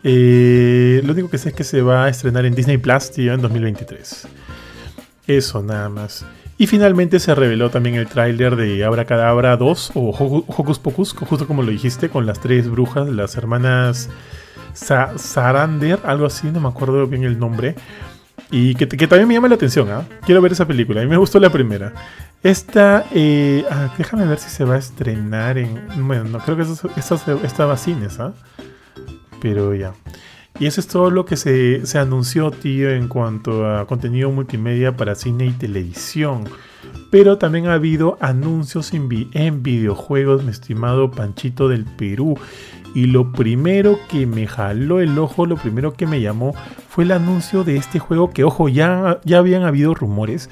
Eh, 0.04 1.00
lo 1.04 1.12
único 1.12 1.30
que 1.30 1.38
sé 1.38 1.50
es 1.50 1.54
que 1.54 1.64
se 1.64 1.80
va 1.82 2.04
a 2.04 2.08
estrenar 2.08 2.44
en 2.44 2.54
Disney 2.54 2.78
Plus, 2.78 3.10
tío, 3.12 3.32
en 3.34 3.40
2023. 3.40 4.26
Eso, 5.26 5.62
nada 5.62 5.88
más. 5.88 6.24
Y 6.58 6.66
finalmente 6.66 7.18
se 7.20 7.34
reveló 7.34 7.70
también 7.70 7.96
el 7.96 8.06
tráiler 8.06 8.56
de 8.56 8.84
Abracadabra 8.84 9.56
2 9.56 9.92
o 9.94 10.12
Hocu- 10.12 10.44
Hocus 10.46 10.78
Pocus, 10.78 11.12
justo 11.12 11.46
como 11.46 11.62
lo 11.62 11.70
dijiste, 11.70 12.08
con 12.08 12.26
las 12.26 12.40
tres 12.40 12.68
brujas, 12.68 13.08
las 13.08 13.36
hermanas 13.36 14.08
Sa- 14.74 15.16
Sarander, 15.18 16.00
algo 16.04 16.26
así, 16.26 16.48
no 16.48 16.60
me 16.60 16.68
acuerdo 16.68 17.06
bien 17.06 17.24
el 17.24 17.38
nombre. 17.38 17.74
Y 18.50 18.74
que, 18.74 18.86
también 18.86 19.26
me 19.26 19.34
llama 19.34 19.48
la 19.48 19.54
atención, 19.54 19.88
¿ah? 19.90 20.04
Quiero 20.26 20.42
ver 20.42 20.52
esa 20.52 20.66
película. 20.66 21.00
A 21.00 21.04
mí 21.04 21.10
me 21.10 21.16
gustó 21.16 21.40
la 21.40 21.48
primera. 21.50 21.94
Esta, 22.42 23.06
eh, 23.14 23.64
ah, 23.70 23.94
déjame 23.96 24.26
ver 24.26 24.38
si 24.38 24.50
se 24.50 24.64
va 24.64 24.74
a 24.74 24.78
estrenar 24.78 25.56
en. 25.56 25.80
Bueno, 26.06 26.24
no 26.24 26.38
creo 26.38 26.56
que 26.56 26.62
esta, 26.64 26.88
esta, 26.96 27.32
esta 27.44 27.76
cines, 27.78 28.20
¿ah? 28.20 28.34
Pero 29.40 29.74
ya. 29.74 29.94
Y 30.58 30.66
eso 30.66 30.82
es 30.82 30.86
todo 30.86 31.10
lo 31.10 31.24
que 31.24 31.36
se, 31.38 31.86
se 31.86 31.98
anunció, 31.98 32.50
tío, 32.50 32.90
en 32.90 33.08
cuanto 33.08 33.66
a 33.66 33.86
contenido 33.86 34.30
multimedia 34.30 34.96
para 34.96 35.14
cine 35.14 35.46
y 35.46 35.52
televisión. 35.52 36.44
Pero 37.10 37.38
también 37.38 37.68
ha 37.68 37.74
habido 37.74 38.18
anuncios 38.20 38.92
en, 38.92 39.08
en 39.32 39.62
videojuegos, 39.62 40.44
mi 40.44 40.50
estimado 40.50 41.10
Panchito 41.10 41.68
del 41.68 41.84
Perú. 41.86 42.38
Y 42.94 43.06
lo 43.06 43.32
primero 43.32 43.98
que 44.08 44.26
me 44.26 44.46
jaló 44.46 45.00
el 45.00 45.18
ojo, 45.18 45.46
lo 45.46 45.56
primero 45.56 45.94
que 45.94 46.06
me 46.06 46.20
llamó, 46.20 46.54
fue 46.88 47.04
el 47.04 47.12
anuncio 47.12 47.64
de 47.64 47.76
este 47.76 47.98
juego 47.98 48.30
que, 48.30 48.44
ojo, 48.44 48.68
ya, 48.68 49.20
ya 49.24 49.38
habían 49.38 49.62
habido 49.62 49.94
rumores. 49.94 50.50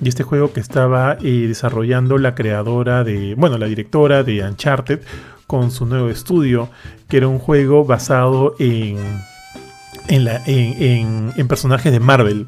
Y 0.00 0.08
este 0.08 0.22
juego 0.22 0.52
que 0.52 0.60
estaba 0.60 1.16
eh, 1.22 1.46
desarrollando 1.48 2.18
la 2.18 2.34
creadora 2.34 3.04
de, 3.04 3.34
bueno, 3.36 3.58
la 3.58 3.66
directora 3.66 4.22
de 4.22 4.44
Uncharted 4.44 5.00
con 5.46 5.70
su 5.70 5.86
nuevo 5.86 6.10
estudio, 6.10 6.68
que 7.08 7.16
era 7.16 7.26
un 7.26 7.38
juego 7.38 7.84
basado 7.84 8.54
en, 8.58 8.98
en, 10.08 11.48
personajes 11.48 11.90
de 11.90 12.00
Marvel. 12.00 12.46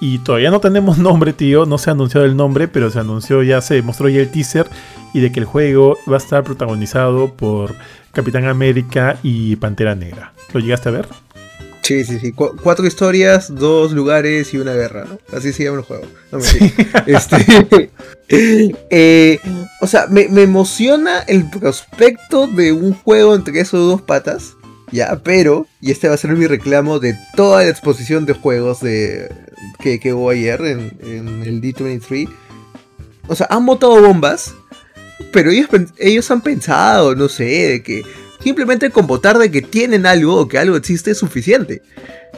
Y 0.00 0.18
todavía 0.20 0.50
no 0.50 0.60
tenemos 0.60 0.98
nombre, 0.98 1.32
tío. 1.32 1.66
No 1.66 1.78
se 1.78 1.90
ha 1.90 1.92
anunciado 1.92 2.26
el 2.26 2.36
nombre, 2.36 2.68
pero 2.68 2.90
se 2.90 2.98
anunció 2.98 3.42
ya, 3.42 3.60
se 3.60 3.82
mostró 3.82 4.08
ya 4.08 4.20
el 4.20 4.30
teaser. 4.30 4.66
Y 5.14 5.20
de 5.20 5.32
que 5.32 5.40
el 5.40 5.46
juego 5.46 5.96
va 6.10 6.14
a 6.16 6.18
estar 6.18 6.44
protagonizado 6.44 7.32
por 7.34 7.74
Capitán 8.12 8.44
América 8.46 9.18
y 9.22 9.56
Pantera 9.56 9.94
Negra. 9.94 10.32
¿Lo 10.52 10.60
llegaste 10.60 10.88
a 10.88 10.92
ver? 10.92 11.08
Sí, 11.82 12.04
sí, 12.04 12.18
sí. 12.20 12.32
Cu- 12.32 12.54
cuatro 12.62 12.86
historias, 12.86 13.54
dos 13.54 13.92
lugares 13.92 14.52
y 14.52 14.58
una 14.58 14.74
guerra, 14.74 15.06
¿no? 15.06 15.18
Así 15.34 15.54
se 15.54 15.64
llama 15.64 15.78
el 15.78 15.84
juego. 15.84 16.04
No, 16.30 16.38
este, 17.06 17.90
eh, 18.90 19.40
o 19.80 19.86
sea, 19.86 20.06
me, 20.08 20.28
me 20.28 20.42
emociona 20.42 21.20
el 21.20 21.48
prospecto 21.48 22.46
de 22.46 22.72
un 22.72 22.92
juego 22.92 23.34
entre 23.34 23.58
esos 23.58 23.80
dos 23.90 24.02
patas. 24.02 24.54
Ya, 24.90 25.20
pero, 25.22 25.66
y 25.80 25.90
este 25.90 26.08
va 26.08 26.14
a 26.14 26.18
ser 26.18 26.30
mi 26.32 26.46
reclamo 26.46 26.98
de 26.98 27.16
toda 27.36 27.62
la 27.62 27.68
exposición 27.68 28.26
de 28.26 28.32
juegos 28.32 28.80
de, 28.80 29.30
que, 29.80 30.00
que 30.00 30.14
hubo 30.14 30.30
ayer 30.30 30.60
en, 30.62 30.98
en 31.02 31.42
el 31.42 31.60
D23. 31.60 32.28
O 33.28 33.34
sea, 33.34 33.46
han 33.50 33.66
botado 33.66 34.00
bombas, 34.00 34.54
pero 35.32 35.50
ellos, 35.50 35.68
ellos 35.98 36.30
han 36.30 36.40
pensado, 36.40 37.14
no 37.14 37.28
sé, 37.28 37.44
de 37.44 37.82
que 37.82 38.02
simplemente 38.42 38.90
con 38.90 39.06
votar 39.06 39.38
de 39.38 39.50
que 39.50 39.62
tienen 39.62 40.06
algo 40.06 40.36
o 40.36 40.48
que 40.48 40.58
algo 40.58 40.76
existe 40.76 41.10
es 41.10 41.18
suficiente. 41.18 41.82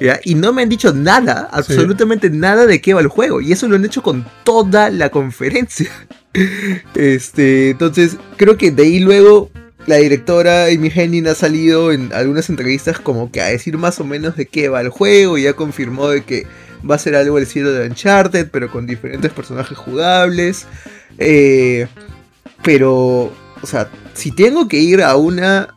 ¿ya? 0.01 0.21
Y 0.25 0.35
no 0.35 0.53
me 0.53 0.63
han 0.63 0.69
dicho 0.69 0.93
nada, 0.93 1.49
absolutamente 1.53 2.31
nada 2.31 2.67
de 2.67 2.81
qué 2.81 2.95
va 2.95 3.01
el 3.01 3.09
juego. 3.09 3.41
Y 3.41 3.53
eso 3.53 3.69
lo 3.69 3.77
han 3.77 3.85
hecho 3.85 4.03
con 4.03 4.27
toda 4.45 4.91
la 4.91 5.11
conferencia. 5.11 5.91
Este, 6.95 7.71
entonces, 7.71 8.17
creo 8.37 8.57
que 8.57 8.71
de 8.71 8.85
ahí 8.85 9.01
luego 9.01 9.51
la 9.87 9.97
directora 9.97 10.67
Amy 10.67 10.91
Henning 10.95 11.27
ha 11.27 11.35
salido 11.35 11.93
en 11.93 12.13
algunas 12.13 12.49
entrevistas 12.49 13.01
como 13.01 13.31
que 13.31 13.41
a 13.41 13.47
decir 13.47 13.79
más 13.79 14.01
o 14.01 14.05
menos 14.05 14.37
de 14.37 14.47
qué 14.47 14.69
va 14.69 14.81
el 14.81 14.91
juego 14.91 15.39
y 15.39 15.43
ya 15.45 15.55
confirmó 15.55 16.09
de 16.09 16.23
que 16.23 16.47
va 16.89 16.95
a 16.95 16.99
ser 16.99 17.15
algo 17.15 17.37
del 17.37 17.45
estilo 17.45 17.73
de 17.73 17.87
Uncharted, 17.89 18.49
pero 18.51 18.71
con 18.71 18.87
diferentes 18.87 19.33
personajes 19.33 19.77
jugables. 19.77 20.67
Eh, 21.19 21.87
pero, 22.63 23.33
o 23.63 23.67
sea, 23.67 23.91
si 24.15 24.33
tengo 24.33 24.69
que 24.69 24.79
ir 24.79 25.03
a 25.03 25.17
una 25.17 25.75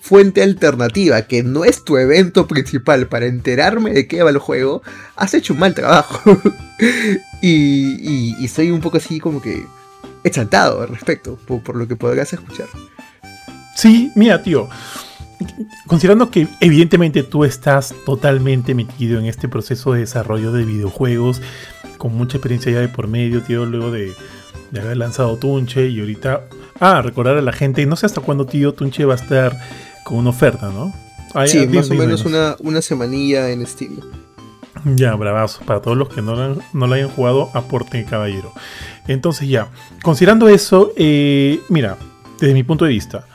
fuente 0.00 0.42
alternativa, 0.42 1.22
que 1.22 1.42
no 1.42 1.64
es 1.64 1.82
tu 1.82 1.96
evento 1.96 2.46
principal 2.46 3.08
para 3.08 3.24
enterarme 3.24 3.92
de 3.92 4.06
qué 4.06 4.22
va 4.22 4.28
el 4.28 4.38
juego, 4.38 4.82
has 5.16 5.32
hecho 5.32 5.54
un 5.54 5.60
mal 5.60 5.74
trabajo. 5.74 6.20
y, 7.40 8.36
y, 8.38 8.48
soy 8.48 8.70
un 8.70 8.82
poco 8.82 8.98
así 8.98 9.18
como 9.18 9.40
que 9.40 9.64
exaltado 10.22 10.82
al 10.82 10.88
respecto, 10.88 11.38
por, 11.46 11.74
lo 11.74 11.88
que 11.88 11.96
podrás 11.96 12.32
escuchar. 12.34 12.66
Sí, 13.74 14.10
mira, 14.14 14.42
tío. 14.42 14.68
Considerando 15.86 16.30
que 16.30 16.48
evidentemente 16.60 17.22
tú 17.22 17.44
estás 17.44 17.94
totalmente 18.06 18.74
metido 18.74 19.18
en 19.18 19.26
este 19.26 19.48
proceso 19.48 19.92
de 19.92 20.00
desarrollo 20.00 20.52
de 20.52 20.64
videojuegos, 20.64 21.42
con 21.98 22.14
mucha 22.16 22.38
experiencia 22.38 22.72
ya 22.72 22.80
de 22.80 22.88
por 22.88 23.08
medio, 23.08 23.42
tío, 23.42 23.66
luego 23.66 23.90
de, 23.90 24.12
de 24.70 24.80
haber 24.80 24.96
lanzado 24.96 25.36
Tunche 25.36 25.88
y 25.88 26.00
ahorita... 26.00 26.42
Ah, 26.80 27.02
recordar 27.02 27.36
a 27.36 27.42
la 27.42 27.52
gente, 27.52 27.86
no 27.86 27.94
sé 27.94 28.06
hasta 28.06 28.20
cuándo, 28.20 28.46
tío, 28.46 28.74
Tunche 28.74 29.04
va 29.04 29.14
a 29.14 29.16
estar 29.16 29.56
con 30.04 30.18
una 30.18 30.30
oferta, 30.30 30.70
¿no? 30.70 30.92
sí, 31.46 31.66
más 31.68 31.90
o 31.90 31.94
menos 31.94 32.24
una, 32.24 32.56
una 32.60 32.80
semanilla 32.80 33.50
en 33.50 33.62
estilo. 33.62 34.02
Ya, 34.84 35.14
bravazo. 35.14 35.64
Para 35.64 35.80
todos 35.80 35.96
los 35.96 36.08
que 36.08 36.20
no 36.20 36.34
lo, 36.34 36.58
no 36.72 36.94
hayan 36.94 37.08
jugado, 37.08 37.50
aporte 37.54 38.04
caballero. 38.04 38.52
Entonces 39.08 39.48
ya, 39.48 39.68
considerando 40.02 40.48
eso, 40.48 40.92
eh, 40.96 41.60
mira, 41.68 41.96
desde 42.40 42.54
mi 42.54 42.62
punto 42.62 42.84
de 42.84 42.90
vista, 42.90 43.26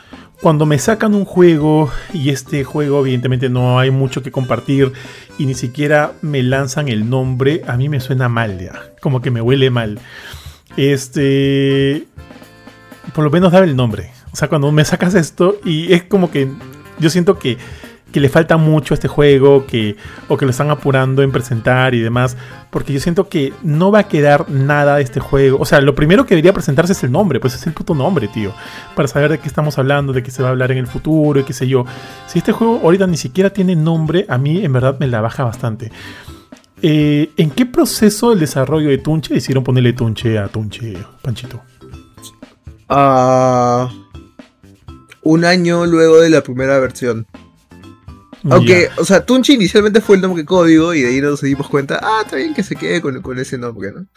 cuando 0.41 0.65
me 0.65 0.79
sacan 0.79 1.15
un 1.15 1.25
juego 1.25 1.91
y 2.13 2.29
este 2.29 2.63
juego 2.63 3.01
evidentemente 3.01 3.49
no 3.49 3.79
hay 3.79 3.91
mucho 3.91 4.23
que 4.23 4.31
compartir 4.31 4.93
y 5.37 5.45
ni 5.45 5.53
siquiera 5.53 6.13
me 6.21 6.43
lanzan 6.43 6.87
el 6.87 7.09
nombre, 7.09 7.61
a 7.67 7.75
mí 7.75 7.89
me 7.89 7.99
suena 7.99 8.29
mal 8.29 8.59
ya, 8.59 8.93
como 9.01 9.21
que 9.21 9.31
me 9.31 9.41
huele 9.41 9.69
mal. 9.69 9.99
Este, 10.77 12.07
por 13.13 13.23
lo 13.23 13.31
menos 13.31 13.51
dame 13.51 13.67
el 13.67 13.75
nombre. 13.75 14.11
O 14.31 14.35
sea, 14.35 14.47
cuando 14.47 14.71
me 14.71 14.85
sacas 14.85 15.15
esto 15.15 15.59
y 15.65 15.91
es 15.93 16.03
como 16.03 16.31
que 16.31 16.49
yo 16.99 17.09
siento 17.09 17.37
que, 17.37 17.57
que 18.11 18.19
le 18.19 18.29
falta 18.29 18.57
mucho 18.57 18.93
a 18.93 18.95
este 18.95 19.07
juego, 19.07 19.65
que, 19.65 19.95
o 20.27 20.37
que 20.37 20.45
lo 20.45 20.51
están 20.51 20.69
apurando 20.69 21.21
en 21.21 21.31
presentar 21.31 21.93
y 21.93 21.99
demás, 21.99 22.37
porque 22.69 22.93
yo 22.93 22.99
siento 22.99 23.29
que 23.29 23.53
no 23.63 23.91
va 23.91 23.99
a 23.99 24.07
quedar 24.07 24.49
nada 24.49 24.97
de 24.97 25.03
este 25.03 25.19
juego. 25.19 25.57
O 25.59 25.65
sea, 25.65 25.81
lo 25.81 25.95
primero 25.95 26.25
que 26.25 26.35
debería 26.35 26.53
presentarse 26.53 26.93
es 26.93 27.03
el 27.03 27.11
nombre, 27.11 27.39
pues 27.39 27.55
es 27.55 27.65
el 27.67 27.73
puto 27.73 27.93
nombre, 27.93 28.27
tío, 28.27 28.53
para 28.95 29.07
saber 29.07 29.31
de 29.31 29.39
qué 29.39 29.47
estamos 29.47 29.77
hablando, 29.77 30.13
de 30.13 30.23
qué 30.23 30.31
se 30.31 30.41
va 30.41 30.49
a 30.49 30.51
hablar 30.51 30.71
en 30.71 30.79
el 30.79 30.87
futuro 30.87 31.39
y 31.39 31.43
qué 31.43 31.53
sé 31.53 31.67
yo. 31.67 31.85
Si 32.27 32.39
este 32.39 32.51
juego 32.51 32.81
ahorita 32.83 33.07
ni 33.07 33.17
siquiera 33.17 33.51
tiene 33.51 33.75
nombre, 33.75 34.25
a 34.29 34.37
mí 34.37 34.63
en 34.63 34.73
verdad 34.73 34.97
me 34.99 35.07
la 35.07 35.21
baja 35.21 35.43
bastante. 35.43 35.91
Eh, 36.81 37.31
¿En 37.35 37.51
qué 37.51 37.65
proceso 37.65 38.29
del 38.29 38.39
desarrollo 38.39 38.89
de 38.89 38.97
Tunche 38.99 39.35
hicieron 39.35 39.63
ponerle 39.63 39.93
Tunche 39.93 40.37
a 40.37 40.47
Tunche, 40.47 40.97
Panchito? 41.21 41.61
Ah 42.87 43.89
un 45.23 45.45
año 45.45 45.85
luego 45.85 46.19
de 46.19 46.29
la 46.29 46.41
primera 46.41 46.79
versión. 46.79 47.27
Aunque, 48.49 48.89
o 48.97 49.05
sea, 49.05 49.25
Tunchi 49.25 49.53
inicialmente 49.53 50.01
fue 50.01 50.15
el 50.15 50.21
nombre 50.21 50.45
código 50.45 50.93
y 50.93 51.01
de 51.01 51.09
ahí 51.09 51.21
nos 51.21 51.41
dimos 51.41 51.67
cuenta, 51.67 51.99
ah, 52.01 52.21
está 52.23 52.37
bien 52.37 52.53
que 52.53 52.63
se 52.63 52.75
quede 52.75 53.01
con, 53.01 53.39
ese 53.39 53.57
nombre, 53.57 53.91
¿no? 53.91 54.07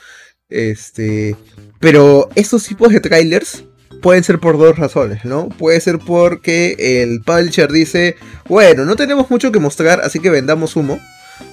Este, 0.48 1.34
pero 1.80 2.28
estos 2.34 2.64
tipos 2.64 2.92
de 2.92 3.00
trailers 3.00 3.64
pueden 4.02 4.22
ser 4.22 4.38
por 4.38 4.58
dos 4.58 4.78
razones, 4.78 5.24
¿no? 5.24 5.48
Puede 5.48 5.80
ser 5.80 5.98
porque 5.98 7.02
el 7.02 7.22
publisher 7.22 7.70
dice, 7.72 8.16
bueno, 8.48 8.84
no 8.84 8.96
tenemos 8.96 9.30
mucho 9.30 9.50
que 9.50 9.60
mostrar, 9.60 10.00
así 10.02 10.18
que 10.18 10.30
vendamos 10.30 10.76
humo. 10.76 11.00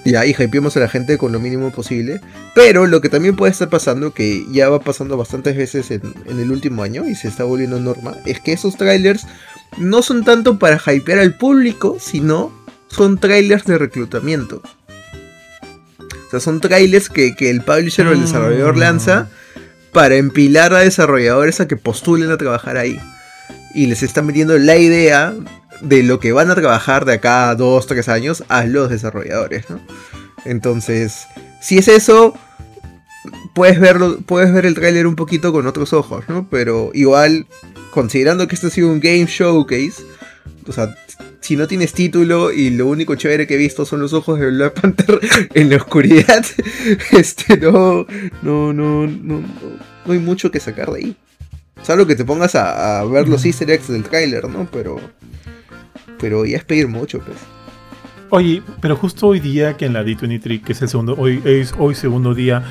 Y 0.04 0.14
ahí 0.14 0.34
hypeemos 0.38 0.76
a 0.76 0.80
la 0.80 0.88
gente 0.88 1.18
con 1.18 1.32
lo 1.32 1.40
mínimo 1.40 1.70
posible. 1.70 2.20
Pero 2.54 2.86
lo 2.86 3.00
que 3.00 3.08
también 3.08 3.36
puede 3.36 3.52
estar 3.52 3.68
pasando, 3.68 4.12
que 4.12 4.44
ya 4.50 4.68
va 4.68 4.80
pasando 4.80 5.16
bastantes 5.16 5.56
veces 5.56 5.90
en, 5.90 6.02
el 6.26 6.50
último 6.50 6.82
año 6.82 7.06
y 7.08 7.14
se 7.14 7.28
está 7.28 7.44
volviendo 7.44 7.80
norma, 7.80 8.16
es 8.24 8.40
que 8.40 8.52
esos 8.52 8.76
trailers 8.76 9.26
no 9.78 10.02
son 10.02 10.24
tanto 10.24 10.58
para 10.58 10.80
hypear 10.86 11.18
al 11.18 11.34
público, 11.34 11.96
sino 12.00 12.52
son 12.90 13.18
trailers 13.18 13.64
de 13.64 13.78
reclutamiento. 13.78 14.62
O 16.26 16.30
sea, 16.30 16.40
son 16.40 16.60
trailers 16.60 17.08
que, 17.08 17.34
el 17.38 17.62
publisher 17.62 18.06
o 18.06 18.12
el 18.12 18.20
desarrollador 18.20 18.76
mm. 18.76 18.78
lanza 18.78 19.28
para 19.92 20.16
empilar 20.16 20.72
a 20.74 20.80
desarrolladores 20.80 21.60
a 21.60 21.66
que 21.66 21.76
postulen 21.76 22.30
a 22.30 22.36
trabajar 22.36 22.76
ahí. 22.76 23.00
Y 23.74 23.86
les 23.86 24.02
está 24.02 24.22
metiendo 24.22 24.56
la 24.58 24.76
idea 24.76 25.34
de 25.80 26.02
lo 26.02 26.20
que 26.20 26.32
van 26.32 26.50
a 26.50 26.54
trabajar 26.54 27.04
de 27.04 27.14
acá 27.14 27.50
a 27.50 27.54
2, 27.54 27.86
3 27.86 28.08
años 28.08 28.44
a 28.48 28.64
los 28.64 28.90
desarrolladores, 28.90 29.68
¿no? 29.70 29.80
Entonces, 30.44 31.26
si 31.60 31.78
es 31.78 31.88
eso, 31.88 32.34
puedes 33.54 33.80
verlo, 33.80 34.18
puedes 34.20 34.52
ver 34.52 34.66
el 34.66 34.74
tráiler 34.74 35.06
un 35.06 35.16
poquito 35.16 35.52
con 35.52 35.66
otros 35.66 35.92
ojos, 35.92 36.24
¿no? 36.28 36.48
Pero 36.50 36.90
igual, 36.94 37.46
considerando 37.90 38.48
que 38.48 38.54
esto 38.54 38.68
ha 38.68 38.70
sido 38.70 38.88
un 38.88 39.00
game 39.00 39.26
showcase, 39.26 40.02
o 40.66 40.72
sea, 40.72 40.94
si 41.40 41.56
no 41.56 41.66
tienes 41.66 41.92
título 41.92 42.52
y 42.52 42.70
lo 42.70 42.86
único 42.86 43.14
chévere 43.14 43.46
que 43.46 43.54
he 43.54 43.58
visto 43.58 43.84
son 43.84 44.00
los 44.00 44.12
ojos 44.12 44.38
de 44.38 44.50
Black 44.50 44.80
Panther 44.80 45.20
en 45.54 45.70
la 45.70 45.76
oscuridad, 45.76 46.44
este, 47.12 47.56
no, 47.56 48.06
no, 48.42 48.72
no, 48.72 49.06
no, 49.06 49.42
no 50.06 50.12
hay 50.12 50.18
mucho 50.18 50.50
que 50.50 50.60
sacar 50.60 50.90
de 50.90 50.98
ahí. 50.98 51.16
Salvo 51.82 52.06
que 52.06 52.14
te 52.14 52.24
pongas 52.24 52.54
a, 52.54 53.04
ver 53.04 53.28
los 53.28 53.44
easter 53.44 53.70
eggs 53.70 53.88
del 53.88 54.02
tráiler, 54.02 54.48
¿no? 54.48 54.68
Pero 54.70 55.00
pero 56.18 56.44
ya 56.44 56.58
es 56.58 56.64
pedir 56.64 56.86
mucho, 56.86 57.20
pues. 57.20 57.38
Oye, 58.28 58.62
pero 58.80 58.94
justo 58.94 59.28
hoy 59.28 59.40
día 59.40 59.76
que 59.76 59.86
en 59.86 59.94
la 59.94 60.04
D23, 60.04 60.62
que 60.62 60.72
es 60.72 60.82
el 60.82 60.88
segundo, 60.88 61.14
hoy 61.18 61.40
es 61.44 61.74
hoy 61.78 61.94
segundo 61.94 62.34
día, 62.34 62.62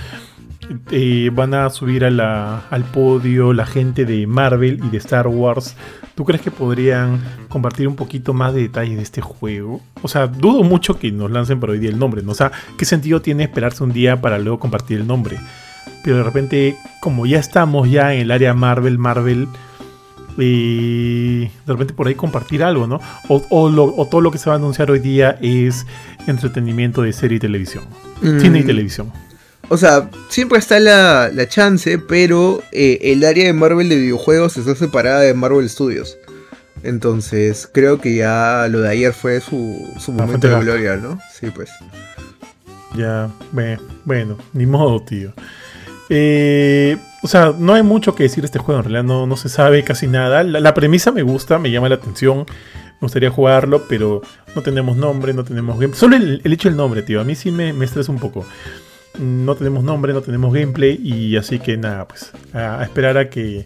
eh, 0.92 1.32
van 1.34 1.54
a 1.54 1.70
subir 1.70 2.06
a 2.06 2.12
la, 2.12 2.68
al 2.70 2.84
podio 2.84 3.54
la 3.54 3.66
gente 3.66 4.06
de 4.06 4.28
Marvel 4.28 4.80
y 4.84 4.90
de 4.90 4.98
Star 4.98 5.28
Wars. 5.28 5.76
¿Tú 6.20 6.26
crees 6.26 6.42
que 6.42 6.52
podrían 6.52 7.22
compartir 7.48 7.88
un 7.88 7.96
poquito 7.96 8.34
más 8.34 8.54
de 8.54 8.64
detalles 8.64 8.98
de 8.98 9.04
este 9.04 9.22
juego? 9.22 9.80
O 10.02 10.10
sea, 10.10 10.28
dudo 10.28 10.64
mucho 10.64 11.00
que 11.00 11.14
nos 11.14 11.32
lancen 11.32 11.62
por 11.62 11.70
hoy 11.70 11.80
día 11.80 11.90
el 11.90 11.98
nombre, 11.98 12.22
¿no? 12.24 12.34
O 12.34 12.36
sea, 12.36 12.52
¿qué 12.78 12.84
sentido 12.84 13.22
tiene 13.22 13.44
esperarse 13.46 13.86
un 13.86 13.94
día 13.94 14.20
para 14.20 14.38
luego 14.38 14.60
compartir 14.60 15.00
el 15.00 15.08
nombre? 15.08 15.38
Pero 16.04 16.18
de 16.18 16.24
repente, 16.24 16.76
como 17.00 17.26
ya 17.26 17.40
estamos 17.40 17.90
ya 17.90 18.14
en 18.14 18.20
el 18.20 18.32
área 18.32 18.54
Marvel, 18.54 18.98
Marvel 18.98 19.48
y 20.38 21.46
de 21.46 21.52
repente 21.68 21.94
por 21.94 22.08
ahí 22.08 22.16
compartir 22.16 22.66
algo, 22.66 22.86
¿no? 22.86 23.00
O, 23.30 23.40
todo 24.12 24.20
lo 24.20 24.32
que 24.32 24.40
se 24.40 24.50
va 24.50 24.58
a 24.58 24.60
anunciar 24.60 24.92
hoy 24.92 25.00
día 25.00 25.38
es 25.42 25.88
entretenimiento 26.28 27.02
de 27.02 27.14
serie 27.14 27.38
y 27.38 27.40
televisión. 27.40 27.86
Cine 28.20 28.60
y 28.60 28.64
mm. 28.64 28.68
televisión. 28.68 29.10
O 29.70 29.78
sea, 29.78 30.10
siempre 30.30 30.58
está 30.58 30.80
la, 30.80 31.32
chance, 31.48 32.00
pero 32.00 32.62
eh, 32.72 33.00
el 33.04 33.24
área 33.24 33.46
de 33.46 33.54
Marvel 33.54 33.88
de 33.88 33.98
videojuegos 33.98 34.58
está 34.58 34.76
separada 34.76 35.22
de 35.22 35.34
Marvel 35.34 35.70
Studios. 35.70 36.18
Entonces, 36.84 37.70
creo 37.72 38.00
que 38.00 38.16
ya 38.16 38.68
lo 38.70 38.82
de 38.82 38.90
ayer 38.90 39.14
fue 39.14 39.42
su, 39.42 39.88
su 40.00 40.12
momento 40.12 40.48
de 40.48 40.60
gloria, 40.60 40.96
¿no? 40.96 41.20
Sí, 41.32 41.52
pues. 41.54 41.70
Ya, 42.96 43.30
bueno, 44.06 44.38
ni 44.54 44.66
modo, 44.66 45.02
tío. 45.04 45.34
Eh, 46.10 46.98
o 47.22 47.28
sea, 47.28 47.54
no 47.58 47.76
hay 47.76 47.84
mucho 47.84 48.16
que 48.16 48.24
decir 48.24 48.42
de 48.42 48.48
este 48.48 48.60
juego, 48.60 48.80
en 48.80 48.86
realidad 48.86 49.04
no, 49.04 49.28
no 49.28 49.38
se 49.38 49.50
sabe 49.50 49.84
casi 49.84 50.08
nada. 50.08 50.44
La, 50.44 50.74
premisa 50.74 51.12
me 51.12 51.22
gusta, 51.22 51.60
me 51.60 51.70
llama 51.70 51.90
la 51.90 51.96
atención, 51.96 52.40
me 52.40 53.00
gustaría 53.02 53.30
jugarlo, 53.30 53.84
pero 53.88 54.22
no 54.56 54.64
tenemos 54.64 54.98
nombre, 54.98 55.34
no 55.34 55.44
tenemos 55.44 55.76
gameplay. 55.80 56.00
Solo 56.00 56.16
el, 56.16 56.42
hecho 56.44 56.70
del 56.70 56.78
nombre, 56.78 57.04
tío, 57.04 57.22
a 57.22 57.24
mí 57.24 57.36
sí 57.36 57.52
me, 57.52 57.74
me, 57.74 57.86
estresa 57.86 58.12
un 58.12 58.20
poco. 58.20 58.46
No 59.20 59.56
tenemos 59.56 59.84
nombre, 59.84 60.14
no 60.14 60.22
tenemos 60.22 60.54
gameplay, 60.54 61.00
y 61.02 61.36
así 61.36 61.60
que 61.60 61.78
nada, 61.78 62.08
pues 62.08 62.32
a, 62.54 62.84
esperar 62.84 63.18
a 63.18 63.30
que 63.30 63.66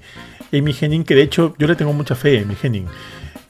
Amy 0.51 0.75
Henning, 0.79 1.03
que 1.03 1.15
de 1.15 1.21
hecho 1.21 1.55
yo 1.57 1.67
le 1.67 1.75
tengo 1.75 1.93
mucha 1.93 2.15
fe 2.15 2.39
a 2.39 2.41
Amy 2.41 2.55
Henning. 2.61 2.87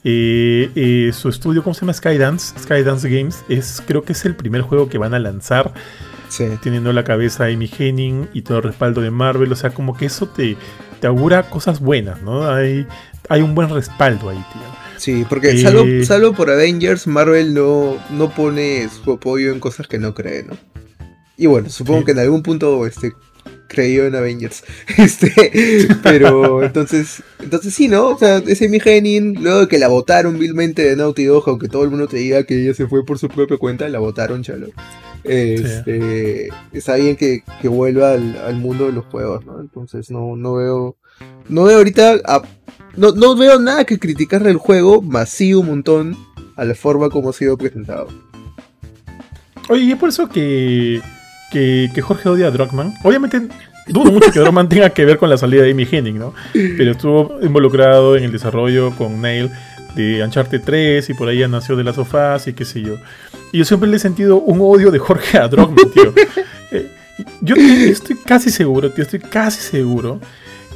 Eh, 0.06 0.70
eh, 0.76 1.12
su 1.14 1.30
estudio, 1.30 1.64
¿cómo 1.64 1.74
se 1.74 1.82
llama? 1.82 1.94
Skydance, 1.94 2.60
Skydance 2.60 3.10
Games, 3.10 3.46
es, 3.48 3.82
creo 3.86 4.04
que 4.04 4.12
es 4.12 4.26
el 4.26 4.36
primer 4.36 4.62
juego 4.62 4.90
que 4.90 4.98
van 4.98 5.14
a 5.14 5.20
lanzar 5.20 5.74
teniendo 6.62 6.92
la 6.94 7.04
cabeza 7.04 7.46
Amy 7.46 7.70
Henning 7.78 8.30
y 8.34 8.42
todo 8.42 8.58
el 8.58 8.64
respaldo 8.64 9.02
de 9.02 9.12
Marvel. 9.12 9.52
O 9.52 9.56
sea, 9.56 9.72
como 9.72 9.96
que 9.96 10.06
eso 10.06 10.28
te, 10.28 10.58
te 11.00 11.08
augura 11.08 11.50
cosas 11.50 11.80
buenas, 11.80 12.22
¿no? 12.22 12.50
Hay, 12.50 12.88
hay 13.30 13.42
un 13.42 13.56
buen 13.56 13.70
respaldo 13.70 14.30
ahí, 14.30 14.44
tío. 14.52 14.62
Sí, 14.98 15.26
porque 15.28 15.52
eh, 15.52 16.06
salvo, 16.06 16.34
por 16.34 16.50
Avengers, 16.50 17.08
Marvel 17.08 17.54
no, 17.54 17.98
no 18.10 18.30
pone 18.30 18.88
su 18.90 19.14
apoyo 19.14 19.52
en 19.52 19.60
cosas 19.60 19.88
que 19.88 20.00
no 20.00 20.14
cree, 20.14 20.44
¿no? 20.44 20.58
Y 21.38 21.48
bueno, 21.48 21.70
supongo 21.70 22.06
que 22.06 22.12
en 22.12 22.20
algún 22.20 22.44
punto 22.44 22.86
este, 22.86 23.14
creyó 23.68 24.06
en 24.06 24.16
Avengers. 24.16 24.64
Este, 24.98 25.88
pero 26.04 26.64
entonces, 26.64 27.24
entonces 27.40 27.74
sí, 27.74 27.88
¿no? 27.88 28.10
O 28.10 28.18
sea, 28.18 28.38
es 28.38 28.62
Amy 28.62 28.80
Henning, 28.84 29.42
luego 29.42 29.62
de 29.62 29.68
que 29.68 29.80
la 29.80 29.88
votaron 29.88 30.38
vilmente 30.38 30.84
de 30.84 30.96
Naughty 30.96 31.26
Dog, 31.26 31.44
aunque 31.48 31.68
todo 31.68 31.84
el 31.84 31.90
mundo 31.90 32.08
te 32.08 32.18
diga 32.18 32.44
que 32.44 32.62
ella 32.62 32.74
se 32.74 32.88
fue 32.88 33.06
por 33.06 33.18
su 33.18 33.28
propia 33.28 33.58
cuenta, 33.58 33.90
la 33.90 34.00
votaron, 34.00 34.44
chalo. 34.44 34.68
Este, 35.24 36.50
Está 36.72 36.96
bien 36.96 37.16
que, 37.16 37.44
vuelva 37.64 38.14
al, 38.14 38.56
mundo 38.56 38.86
de 38.86 38.94
los 38.94 39.06
juegos, 39.06 39.46
¿no? 39.46 39.60
Entonces 39.60 40.12
no, 40.12 40.36
no 40.36 40.56
veo. 40.56 40.98
No 41.50 41.64
veo 41.64 41.78
ahorita. 41.78 42.22
no, 42.96 43.12
no 43.12 43.36
veo 43.36 43.60
nada 43.60 43.86
que 43.86 44.00
criticar 44.00 44.44
del 44.44 44.58
juego, 44.58 45.02
más 45.02 45.30
sí 45.30 45.54
un 45.54 45.68
montón 45.68 46.18
a 46.56 46.66
la 46.66 46.76
forma 46.76 47.10
como 47.10 47.30
ha 47.30 47.34
sido 47.34 47.58
presentado. 47.58 48.08
Oye, 49.70 49.84
y 49.84 49.92
es 49.92 49.98
por 49.98 50.10
eso 50.10 50.28
que, 50.28 51.02
que, 51.54 52.02
Jorge 52.02 52.30
odia 52.30 52.48
a 52.48 52.52
Druckmann. 52.52 52.96
Obviamente, 53.04 53.42
dudo 53.88 54.12
mucho 54.12 54.32
que 54.32 54.40
Druckmann 54.40 54.68
tenga 54.68 54.90
que 54.90 55.06
ver 55.06 55.18
con 55.18 55.30
la 55.30 55.38
salida 55.38 55.64
de 55.64 55.72
Amy 55.72 55.88
Henning, 55.90 56.18
¿no? 56.18 56.34
Pero 56.54 56.92
estuvo 56.92 57.40
involucrado 57.42 58.18
en 58.18 58.24
el 58.24 58.32
desarrollo 58.32 58.92
con 58.96 59.22
Nail 59.22 59.52
de 59.96 60.24
Uncharted 60.24 60.62
3 60.64 61.10
y 61.10 61.14
por 61.14 61.30
ahí 61.30 61.40
ya 61.40 61.48
nació 61.48 61.76
de 61.76 61.84
las 61.84 61.96
sofás 61.96 62.48
y 62.48 62.54
qué 62.54 62.66
sé 62.66 62.82
yo. 62.82 62.96
Y 63.52 63.60
yo 63.60 63.66
siempre 63.66 63.88
le 63.88 63.98
he 63.98 64.00
sentido 64.00 64.38
un 64.38 64.60
odio 64.62 64.90
de 64.90 64.98
Jorge 64.98 65.38
a 65.38 65.48
Drogman, 65.48 65.92
tío. 65.92 66.14
Eh, 66.72 66.90
yo 67.42 67.56
estoy 67.56 68.16
casi 68.16 68.50
seguro, 68.50 68.92
tío, 68.92 69.04
estoy 69.04 69.20
casi 69.20 69.62
seguro 69.62 70.20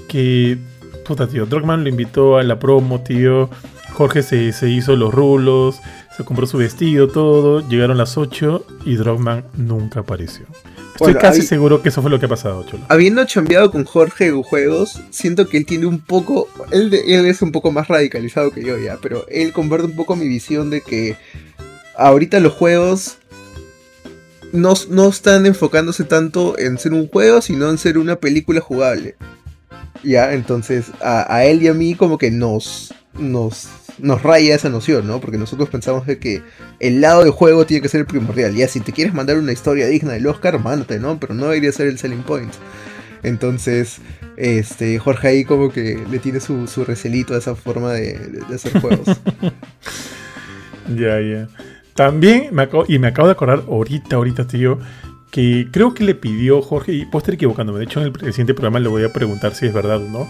que, 0.08 0.60
puta, 1.04 1.28
tío, 1.28 1.48
Drogman 1.48 1.82
lo 1.82 1.90
invitó 1.90 2.38
a 2.38 2.44
la 2.44 2.60
promo, 2.60 3.02
tío. 3.02 3.50
Jorge 3.94 4.22
se, 4.22 4.52
se 4.52 4.70
hizo 4.70 4.96
los 4.96 5.12
rulos, 5.12 5.82
se 6.18 6.26
compró 6.26 6.48
su 6.48 6.58
vestido, 6.58 7.08
todo. 7.08 7.68
Llegaron 7.70 7.98
las 7.98 8.18
8 8.18 8.66
y 8.86 8.96
Drogman 8.96 9.46
nunca 9.56 10.00
apareció. 10.00 10.48
Estoy 10.94 11.14
Bueno, 11.14 11.20
casi 11.20 11.44
seguro 11.44 11.84
que 11.84 11.90
eso 11.90 12.02
fue 12.02 12.10
lo 12.10 12.20
que 12.20 12.26
ha 12.26 12.30
pasado, 12.30 12.64
Cholo. 12.64 12.84
Habiendo 12.90 13.24
chambeado 13.26 13.70
con 13.70 13.86
Jorge 13.86 14.28
en 14.28 14.42
juegos, 14.42 15.00
siento 15.12 15.48
que 15.48 15.58
él 15.58 15.68
tiene 15.68 15.86
un 15.86 16.00
poco. 16.00 16.50
Él, 16.72 16.92
él 16.92 17.28
es 17.28 17.44
un 17.44 17.52
poco 17.52 17.72
más 17.72 17.88
radicalizado 17.88 18.50
que 18.50 18.64
yo 18.64 18.80
ya, 18.80 18.98
pero 19.00 19.28
él 19.30 19.54
comparte 19.54 19.86
un 19.86 19.96
poco 19.96 20.16
mi 20.16 20.28
visión 20.28 20.72
de 20.72 20.82
que 20.82 21.16
ahorita 21.96 22.40
los 22.40 22.54
juegos 22.54 23.20
no, 24.52 24.74
no 24.90 25.10
están 25.10 25.46
enfocándose 25.46 26.04
tanto 26.04 26.58
en 26.58 26.80
ser 26.80 26.94
un 26.94 27.08
juego, 27.08 27.44
sino 27.44 27.70
en 27.70 27.78
ser 27.78 28.00
una 28.00 28.16
película 28.16 28.60
jugable. 28.60 29.16
Ya, 30.04 30.34
entonces 30.34 30.88
a, 31.00 31.32
a 31.32 31.46
él 31.46 31.62
y 31.62 31.68
a 31.68 31.76
mí 31.76 31.94
como 31.94 32.18
que 32.18 32.32
nos, 32.32 32.92
nos, 33.20 33.70
nos 34.00 34.22
raya 34.24 34.56
esa 34.56 34.70
noción, 34.70 35.08
¿no? 35.08 35.20
Porque 35.20 35.38
nosotros 35.38 35.70
pensamos 35.70 36.06
de 36.06 36.20
que 36.20 36.42
el 36.80 37.02
lado 37.02 37.24
del 37.24 37.32
juego 37.32 37.66
tiene 37.66 37.82
que 37.82 37.90
ser 37.90 38.02
el 38.02 38.08
primordial. 38.08 38.56
Ya, 38.56 38.68
si 38.68 38.80
te 38.80 38.92
quieres 38.92 39.14
mandar 39.14 39.38
una 39.38 39.52
historia 39.52 39.88
digna 39.88 40.14
del 40.14 40.28
Oscar, 40.28 40.60
mándate, 40.60 41.00
¿no? 41.00 41.20
Pero 41.20 41.34
no 41.34 41.46
debería 41.46 41.72
ser 41.72 41.88
el 41.88 41.98
selling 41.98 42.24
point. 42.24 42.54
Entonces, 43.24 43.98
este, 44.38 45.00
Jorge 45.00 45.28
ahí 45.28 45.46
como 45.46 45.72
que 45.72 46.04
le 46.10 46.20
tiene 46.20 46.40
su, 46.40 46.66
recelito 46.86 47.34
a 47.34 47.40
esa 47.40 47.56
forma 47.56 47.94
de 47.94 48.42
hacer 48.54 48.80
juegos. 48.80 49.08
Ya, 50.96 51.20
ya. 51.20 51.50
También 51.96 52.48
me 52.54 52.64
acabo, 52.64 52.86
y 52.88 52.98
me 52.98 53.08
acabo 53.08 53.28
de 53.28 53.34
acordar 53.34 53.64
ahorita, 53.68 54.16
ahorita, 54.16 54.48
tío, 54.48 54.80
que 55.32 55.68
creo 55.72 55.94
que 55.94 56.04
le 56.04 56.16
pidió 56.16 56.62
Jorge, 56.62 56.94
y 56.94 57.06
puedo 57.06 57.20
estar 57.20 57.34
equivocándome, 57.34 57.80
de 57.80 57.86
hecho 57.86 58.00
en 58.00 58.08
el, 58.08 58.14
el 58.26 58.32
siguiente 58.32 58.54
programa 58.54 58.80
le 58.80 58.88
voy 58.88 59.04
a 59.04 59.12
preguntar 59.12 59.54
si 59.54 59.66
es 59.66 59.74
verdad 59.74 59.98
o 59.98 60.10
no. 60.10 60.30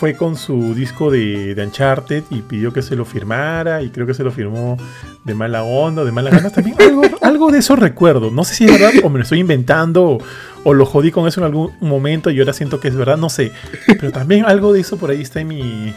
Fue 0.00 0.16
con 0.16 0.34
su 0.34 0.74
disco 0.74 1.10
de, 1.10 1.54
de 1.54 1.62
Uncharted 1.62 2.24
y 2.30 2.40
pidió 2.40 2.72
que 2.72 2.80
se 2.80 2.96
lo 2.96 3.04
firmara, 3.04 3.82
y 3.82 3.90
creo 3.90 4.06
que 4.06 4.14
se 4.14 4.24
lo 4.24 4.32
firmó 4.32 4.78
de 5.26 5.34
mala 5.34 5.62
onda, 5.62 6.04
de 6.04 6.10
malas 6.10 6.32
ganas 6.32 6.54
también. 6.54 6.74
Algo, 6.80 7.02
algo 7.20 7.50
de 7.50 7.58
eso 7.58 7.76
recuerdo. 7.76 8.30
No 8.30 8.42
sé 8.42 8.54
si 8.54 8.64
es 8.64 8.72
verdad 8.72 8.92
o 9.04 9.10
me 9.10 9.18
lo 9.18 9.24
estoy 9.24 9.40
inventando 9.40 10.12
o, 10.12 10.18
o 10.64 10.72
lo 10.72 10.86
jodí 10.86 11.10
con 11.10 11.28
eso 11.28 11.42
en 11.42 11.44
algún 11.44 11.72
momento 11.82 12.30
y 12.30 12.38
ahora 12.38 12.54
siento 12.54 12.80
que 12.80 12.88
es 12.88 12.96
verdad, 12.96 13.18
no 13.18 13.28
sé. 13.28 13.52
Pero 13.86 14.10
también 14.10 14.46
algo 14.46 14.72
de 14.72 14.80
eso 14.80 14.96
por 14.96 15.10
ahí 15.10 15.20
está 15.20 15.40
en 15.40 15.48
mi, 15.48 15.94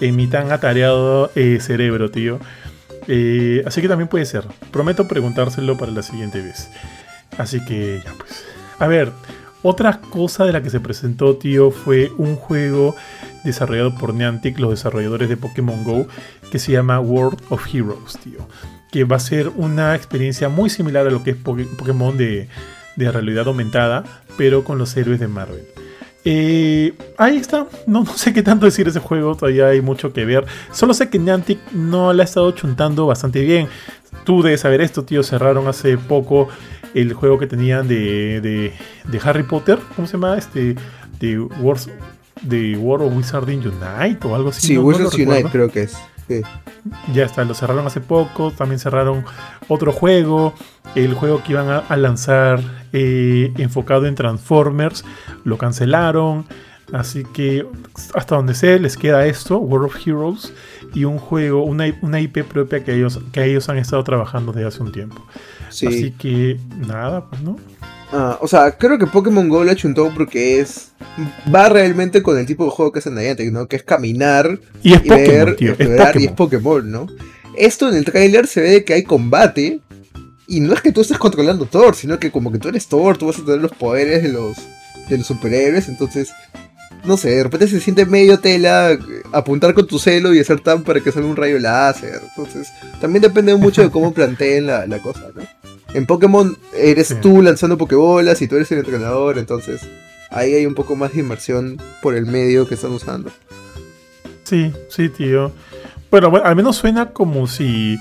en 0.00 0.16
mi 0.16 0.28
tan 0.28 0.50
atareado 0.50 1.30
eh, 1.34 1.58
cerebro, 1.60 2.10
tío. 2.10 2.40
Eh, 3.06 3.62
así 3.66 3.82
que 3.82 3.88
también 3.88 4.08
puede 4.08 4.24
ser. 4.24 4.44
Prometo 4.70 5.06
preguntárselo 5.06 5.76
para 5.76 5.92
la 5.92 6.02
siguiente 6.02 6.40
vez. 6.40 6.70
Así 7.36 7.62
que 7.66 8.00
ya 8.02 8.14
pues. 8.14 8.46
A 8.78 8.86
ver, 8.86 9.12
otra 9.62 10.00
cosa 10.00 10.44
de 10.44 10.52
la 10.52 10.62
que 10.62 10.70
se 10.70 10.78
presentó, 10.78 11.36
tío, 11.36 11.72
fue 11.72 12.12
un 12.18 12.36
juego 12.36 12.94
desarrollado 13.46 13.94
por 13.96 14.12
Niantic, 14.14 14.58
los 14.58 14.70
desarrolladores 14.70 15.28
de 15.28 15.36
Pokémon 15.36 15.82
Go, 15.84 16.06
que 16.50 16.58
se 16.58 16.72
llama 16.72 17.00
World 17.00 17.40
of 17.50 17.66
Heroes, 17.74 18.18
tío. 18.22 18.46
Que 18.92 19.04
va 19.04 19.16
a 19.16 19.20
ser 19.20 19.48
una 19.56 19.94
experiencia 19.94 20.48
muy 20.48 20.70
similar 20.70 21.06
a 21.06 21.10
lo 21.10 21.22
que 21.22 21.30
es 21.30 21.36
Poké- 21.36 21.66
Pokémon 21.76 22.16
de, 22.16 22.48
de 22.96 23.12
realidad 23.12 23.46
aumentada, 23.48 24.04
pero 24.36 24.64
con 24.64 24.78
los 24.78 24.96
héroes 24.96 25.20
de 25.20 25.28
Marvel. 25.28 25.64
Eh, 26.28 26.92
ahí 27.18 27.36
está. 27.36 27.66
No, 27.86 28.04
sé 28.06 28.32
qué 28.32 28.42
tanto 28.42 28.66
decir 28.66 28.84
de 28.86 28.90
ese 28.90 29.00
juego. 29.00 29.36
Todavía 29.36 29.68
hay 29.68 29.80
mucho 29.80 30.12
que 30.12 30.24
ver. 30.24 30.44
Solo 30.72 30.92
sé 30.92 31.08
que 31.08 31.18
Niantic 31.20 31.58
no 31.72 32.12
la 32.12 32.22
ha 32.22 32.24
estado 32.24 32.50
chuntando 32.50 33.06
bastante 33.06 33.42
bien. 33.42 33.68
Tú 34.24 34.42
debes 34.42 34.62
saber 34.62 34.80
esto, 34.80 35.04
tío. 35.04 35.22
Cerraron 35.22 35.68
hace 35.68 35.96
poco 35.98 36.48
el 36.94 37.12
juego 37.12 37.38
que 37.38 37.46
tenían 37.46 37.86
de, 37.86 38.40
de, 38.40 38.72
de 39.04 39.20
Harry 39.22 39.44
Potter. 39.44 39.78
¿Cómo 39.94 40.08
se 40.08 40.14
llama? 40.14 40.36
Este. 40.36 40.74
De 41.20 41.38
Wars. 41.38 41.88
De 42.42 42.76
World 42.76 43.08
of 43.08 43.16
Wizarding 43.16 43.60
Unite 43.60 44.26
o 44.26 44.34
algo 44.34 44.50
así. 44.50 44.66
Sí, 44.68 44.74
no- 44.74 44.82
Wizards 44.82 45.14
Unite 45.14 45.48
creo 45.50 45.70
que 45.70 45.82
es. 45.82 45.96
Sí. 46.28 46.42
Ya 47.14 47.24
está, 47.24 47.44
lo 47.44 47.54
cerraron 47.54 47.86
hace 47.86 48.00
poco. 48.00 48.50
También 48.50 48.78
cerraron 48.78 49.24
otro 49.68 49.92
juego. 49.92 50.54
El 50.94 51.14
juego 51.14 51.42
que 51.42 51.52
iban 51.52 51.68
a, 51.68 51.78
a 51.78 51.96
lanzar 51.96 52.60
eh, 52.92 53.52
enfocado 53.58 54.06
en 54.06 54.14
Transformers. 54.16 55.04
Lo 55.44 55.56
cancelaron. 55.58 56.44
Así 56.92 57.24
que 57.24 57.66
hasta 58.14 58.36
donde 58.36 58.54
sé, 58.54 58.78
les 58.78 58.96
queda 58.96 59.26
esto, 59.26 59.58
World 59.58 59.86
of 59.86 60.06
Heroes. 60.06 60.52
Y 60.94 61.04
un 61.04 61.18
juego, 61.18 61.64
una, 61.64 61.84
una 62.02 62.20
IP 62.20 62.44
propia 62.44 62.84
que 62.84 62.94
ellos, 62.94 63.20
que 63.32 63.44
ellos 63.44 63.68
han 63.68 63.78
estado 63.78 64.02
trabajando 64.04 64.52
desde 64.52 64.68
hace 64.68 64.82
un 64.82 64.92
tiempo. 64.92 65.24
Sí. 65.68 65.86
Así 65.88 66.10
que 66.12 66.58
nada, 66.86 67.24
pues 67.28 67.42
no. 67.42 67.56
Ah, 68.12 68.38
o 68.40 68.46
sea, 68.46 68.72
creo 68.72 68.98
que 68.98 69.06
Pokémon 69.06 69.48
Go 69.48 69.64
lo 69.64 69.70
ha 69.70 69.74
chuntado 69.74 70.12
porque 70.14 70.60
es. 70.60 70.92
Va 71.52 71.68
realmente 71.68 72.22
con 72.22 72.38
el 72.38 72.46
tipo 72.46 72.64
de 72.64 72.70
juego 72.70 72.92
que 72.92 73.00
es 73.00 73.06
en 73.06 73.16
Niantic, 73.16 73.52
¿no? 73.52 73.66
Que 73.66 73.76
es 73.76 73.82
caminar 73.82 74.58
Y 74.82 74.92
es 74.92 75.04
y 75.04 75.08
Pokémon, 75.08 75.26
ver, 75.26 75.56
tío. 75.56 75.72
Es 75.72 75.80
explorar 75.80 76.20
y 76.20 76.24
es 76.26 76.32
Pokémon. 76.32 76.62
Pokémon, 76.62 76.90
¿no? 76.90 77.06
Esto 77.56 77.88
en 77.88 77.96
el 77.96 78.04
tráiler 78.04 78.46
se 78.46 78.60
ve 78.60 78.84
que 78.84 78.94
hay 78.94 79.02
combate. 79.02 79.80
Y 80.48 80.60
no 80.60 80.74
es 80.74 80.80
que 80.80 80.92
tú 80.92 81.00
estés 81.00 81.18
controlando 81.18 81.66
Thor, 81.66 81.96
sino 81.96 82.20
que 82.20 82.30
como 82.30 82.52
que 82.52 82.58
tú 82.58 82.68
eres 82.68 82.86
Thor, 82.86 83.18
tú 83.18 83.26
vas 83.26 83.38
a 83.38 83.44
tener 83.44 83.60
los 83.60 83.72
poderes 83.72 84.22
de 84.22 84.28
los, 84.28 84.56
de 85.08 85.18
los 85.18 85.26
superhéroes. 85.26 85.88
Entonces, 85.88 86.30
no 87.04 87.16
sé, 87.16 87.30
de 87.30 87.42
repente 87.44 87.68
se 87.68 87.80
siente 87.80 88.04
medio 88.06 88.38
tela 88.40 88.96
apuntar 89.32 89.74
con 89.74 89.86
tu 89.86 89.98
celo 89.98 90.34
y 90.34 90.40
hacer 90.40 90.60
tan 90.60 90.82
para 90.82 91.00
que 91.00 91.12
salga 91.12 91.28
un 91.28 91.36
rayo 91.36 91.58
láser. 91.58 92.20
Entonces, 92.28 92.68
también 93.00 93.22
depende 93.22 93.54
mucho 93.56 93.82
de 93.82 93.90
cómo 93.90 94.12
planteen 94.14 94.66
la, 94.66 94.86
la 94.86 94.98
cosa, 95.00 95.22
¿no? 95.34 95.42
En 95.94 96.04
Pokémon 96.06 96.56
eres 96.74 97.08
Sí. 97.08 97.14
tú 97.22 97.40
lanzando 97.42 97.78
Pokébolas 97.78 98.42
y 98.42 98.48
tú 98.48 98.56
eres 98.56 98.70
el 98.72 98.78
entrenador, 98.78 99.38
entonces 99.38 99.80
ahí 100.30 100.52
hay 100.54 100.66
un 100.66 100.74
poco 100.74 100.96
más 100.96 101.12
de 101.12 101.20
inmersión 101.20 101.80
por 102.02 102.14
el 102.14 102.26
medio 102.26 102.68
que 102.68 102.74
están 102.74 102.90
usando. 102.92 103.30
Sí, 104.44 104.72
sí, 104.88 105.08
tío. 105.08 105.52
Bueno, 106.10 106.30
bueno, 106.30 106.46
al 106.46 106.54
menos 106.56 106.76
suena 106.76 107.10
como 107.12 107.46
si 107.46 107.98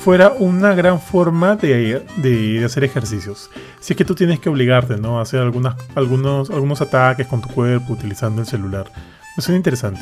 fuera 0.00 0.30
una 0.38 0.74
gran 0.74 1.00
forma 1.00 1.56
de, 1.56 2.02
de- 2.16 2.58
de 2.60 2.64
hacer 2.64 2.84
ejercicios. 2.84 3.50
Si 3.80 3.92
es 3.92 3.96
que 3.96 4.04
tú 4.04 4.14
tienes 4.14 4.40
que 4.40 4.48
obligarte, 4.48 4.96
¿no? 4.96 5.18
A 5.18 5.22
hacer 5.22 5.40
algunas, 5.40 5.76
algunos, 5.94 6.50
algunos 6.50 6.80
ataques 6.80 7.26
con 7.26 7.40
tu 7.40 7.48
cuerpo 7.48 7.92
utilizando 7.92 8.40
el 8.40 8.46
celular. 8.46 8.90
Me 9.36 9.42
suena 9.44 9.58
interesante. 9.58 10.00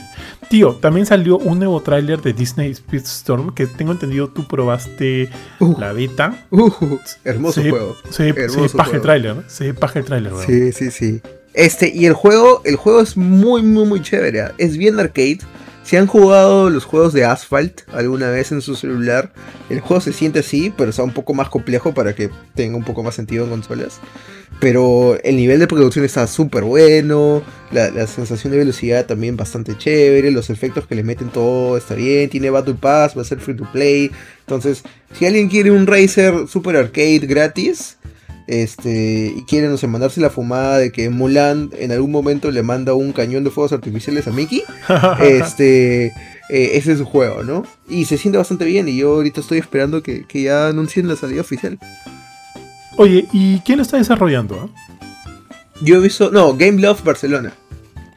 Tío, 0.49 0.75
también 0.77 1.05
salió 1.05 1.37
un 1.37 1.59
nuevo 1.59 1.81
tráiler 1.83 2.23
de 2.23 2.33
Disney 2.33 2.75
Speedstorm 2.75 3.55
que 3.55 3.67
tengo 3.67 3.93
entendido 3.93 4.29
tú 4.29 4.47
probaste 4.49 5.29
Uh, 5.61 5.79
la 5.79 5.93
beta. 5.93 6.47
uh, 6.51 6.71
hermoso 7.25 7.61
Se- 7.63 7.71
juego. 7.71 7.97
Se, 8.11 8.11
se 8.11 8.29
Hermoso 8.31 8.77
paja 8.77 8.91
el 8.91 8.91
juego. 8.91 9.03
tráiler, 9.03 9.37
¿no? 9.37 9.43
Se 9.47 9.75
paja 9.75 9.99
el 9.99 10.05
tráiler. 10.07 10.33
Sí, 10.47 10.73
sí, 10.73 10.91
sí. 10.91 11.21
Este, 11.55 11.93
y 11.95 12.07
el 12.07 12.15
juego, 12.15 12.63
el 12.65 12.77
juego 12.77 13.01
es 13.03 13.17
muy, 13.17 13.63
muy, 13.63 13.85
muy 13.85 14.01
chévere. 14.01 14.53
Es 14.59 14.77
bien 14.79 14.99
arcade. 14.99 15.41
Si 15.89 15.97
han 15.97 16.07
jugado 16.07 16.69
los 16.69 16.85
juegos 16.85 17.15
de 17.15 17.25
Asphalt 17.25 17.89
alguna 17.95 18.29
vez 18.29 18.53
en 18.53 18.61
su 18.61 18.77
celular, 18.77 19.33
el 19.71 19.81
juego 19.81 20.03
se 20.03 20.13
siente 20.13 20.41
así, 20.41 20.71
pero 20.77 20.91
está 20.91 21.03
un 21.03 21.15
poco 21.15 21.33
más 21.33 21.49
complejo 21.49 21.95
para 21.95 22.15
que 22.15 22.29
tenga 22.55 22.77
un 22.77 22.85
poco 22.85 23.03
más 23.03 23.15
sentido 23.15 23.45
en 23.45 23.51
consolas. 23.51 23.99
Pero 24.61 25.19
el 25.25 25.37
nivel 25.37 25.61
de 25.61 25.67
producción 25.67 26.05
está 26.05 26.27
súper 26.27 26.65
bueno, 26.65 27.43
la, 27.73 28.07
sensación 28.07 28.53
de 28.53 28.59
velocidad 28.59 29.07
también 29.07 29.39
bastante 29.39 29.79
chévere, 29.79 30.31
los 30.31 30.51
efectos 30.51 30.87
que 30.87 30.95
le 30.95 31.05
meten 31.05 31.31
todo 31.31 31.79
está 31.79 31.95
bien, 31.95 32.29
tiene 32.29 32.51
Battle 32.51 32.75
Pass, 32.75 33.17
va 33.17 33.23
a 33.23 33.25
ser 33.25 33.41
free 33.41 33.57
to 33.57 33.67
play. 33.73 34.11
Entonces, 34.41 34.83
si 35.19 35.25
alguien 35.25 35.49
quiere 35.49 35.71
un 35.71 35.87
Racer 35.87 36.49
super 36.49 36.77
arcade 36.77 37.21
gratis, 37.21 37.97
este, 38.49 39.35
y 39.37 39.43
quiere, 39.43 39.69
no 39.69 39.77
sé, 39.77 39.87
mandarse 39.87 40.21
la 40.21 40.31
fumada 40.31 40.79
de 40.79 40.91
que 40.91 41.11
Mulan 41.11 41.71
en 41.79 41.93
algún 41.93 42.11
momento 42.11 42.51
le 42.51 42.63
manda 42.63 42.95
un 42.95 43.13
cañón 43.13 43.45
de 43.45 43.51
fuegos 43.51 43.73
artificiales 43.73 44.27
a 44.27 44.33
Mickey, 44.33 44.65
este, 45.21 46.07
eh, 46.07 46.13
ese 46.49 46.93
es 46.93 46.99
su 46.99 47.05
juego, 47.05 47.45
¿no? 47.45 47.65
Y 47.89 48.07
se 48.07 48.17
siente 48.17 48.39
bastante 48.39 48.65
bien 48.65 48.89
y 48.89 48.97
yo 48.97 49.17
ahorita 49.17 49.41
estoy 49.41 49.59
esperando 49.59 50.03
que, 50.03 50.25
que 50.25 50.43
ya 50.43 50.69
anuncien 50.69 51.07
la 51.07 51.17
salida 51.17 51.43
oficial. 51.43 51.79
Oye, 52.97 53.29
¿y 53.33 53.61
quién 53.61 53.77
lo 53.77 53.83
está 53.83 53.99
desarrollando? 53.99 54.73
ah? 54.75 54.97
Yo 55.83 55.97
he 55.97 56.01
visto, 56.01 56.31
no, 56.31 56.57
Game 56.57 56.81
Love 56.81 57.05
Barcelona. 57.05 57.53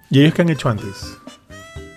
¿Y 0.09 0.21
ellos 0.21 0.33
qué 0.33 0.41
han 0.41 0.49
hecho 0.49 0.69
antes? 0.69 1.17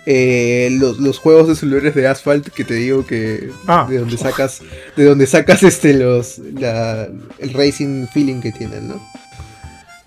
Eh, 0.07 0.69
los, 0.79 0.99
los 0.99 1.17
juegos 1.17 1.47
de 1.47 1.55
celulares 1.55 1.95
de 1.95 2.07
Asphalt 2.07 2.49
que 2.49 2.63
te 2.63 2.75
digo 2.75 3.05
que 3.05 3.49
Ah. 3.67 3.87
de 3.89 3.97
donde 3.97 4.17
sacas 4.17 4.61
de 4.95 5.03
donde 5.03 5.25
sacas 5.25 5.63
este 5.63 5.95
los 5.95 6.37
la- 6.37 7.07
el 7.39 7.53
racing 7.53 8.05
feeling 8.13 8.39
que 8.39 8.51
tienen, 8.51 8.89
¿no? 8.89 9.01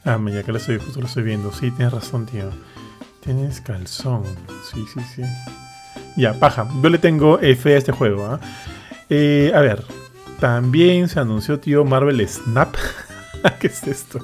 Ah, 0.04 0.16
mira, 0.16 0.42
que 0.44 0.52
lo 0.52 0.58
estoy, 0.58 0.78
justo 0.78 1.00
lo 1.00 1.06
estoy 1.06 1.24
viendo. 1.24 1.52
Sí, 1.52 1.70
tienes 1.72 1.92
razón, 1.92 2.26
tío. 2.26 2.50
Tienes 3.24 3.60
calzón. 3.60 4.22
Sí, 4.72 4.84
sí, 4.94 5.00
sí. 5.16 5.22
Ya, 6.16 6.32
paja. 6.34 6.66
Yo 6.82 6.88
le 6.88 6.98
tengo 6.98 7.38
fe 7.38 7.74
a 7.74 7.78
este 7.78 7.92
juego. 7.92 8.24
¿ah? 8.26 8.40
Eh, 9.10 9.52
a 9.54 9.60
ver. 9.60 9.84
También 10.40 11.08
se 11.08 11.18
anunció, 11.18 11.58
tío, 11.58 11.84
Marvel 11.84 12.26
Snap. 12.28 12.74
¿Qué 13.60 13.68
es 13.68 13.82
esto? 13.86 14.20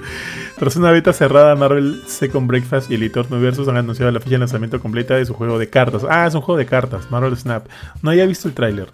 Tras 0.59 0.77
una 0.77 0.91
beta 0.91 1.13
cerrada, 1.13 1.55
Marvel 1.55 2.03
Second 2.07 2.47
Breakfast 2.47 2.91
y 2.91 2.95
el 2.95 3.03
editor 3.03 3.29
Versus 3.29 3.69
han 3.69 3.77
anunciado 3.77 4.11
la 4.11 4.21
fecha 4.21 4.33
de 4.33 4.39
lanzamiento 4.39 4.81
completa 4.81 5.15
de 5.15 5.27
su 5.27 5.35
juego 5.35 5.59
de 5.59 5.69
cartas. 5.69 6.05
Ah, 6.09 6.27
es 6.27 6.35
un 6.35 6.41
juego 6.41 6.59
de 6.59 6.67
cartas, 6.67 7.11
Marvel 7.11 7.37
Snap. 7.37 7.67
No 8.03 8.11
había 8.11 8.27
visto 8.27 8.49
el 8.49 8.55
tráiler. 8.55 8.89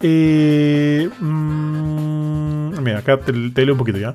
Eh, 0.00 1.08
mm, 1.20 2.80
mira, 2.82 2.98
acá 2.98 3.18
te, 3.18 3.32
leo 3.32 3.74
un 3.74 3.78
poquito 3.78 3.98
ya. 3.98 4.14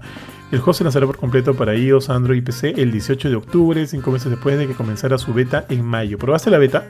El 0.51 0.59
juego 0.59 0.73
se 0.73 0.83
lanzará 0.83 1.05
por 1.05 1.17
completo 1.17 1.53
para 1.53 1.75
iOS, 1.75 2.09
Android 2.09 2.37
y 2.37 2.41
PC 2.41 2.73
el 2.77 2.91
18 2.91 3.29
de 3.29 3.35
octubre, 3.35 3.85
cinco 3.87 4.11
meses 4.11 4.29
después 4.29 4.57
de 4.57 4.67
que 4.67 4.73
comenzara 4.73 5.17
su 5.17 5.33
beta 5.33 5.65
en 5.69 5.83
mayo. 5.85 6.17
¿Probaste 6.17 6.49
la 6.49 6.57
beta? 6.57 6.87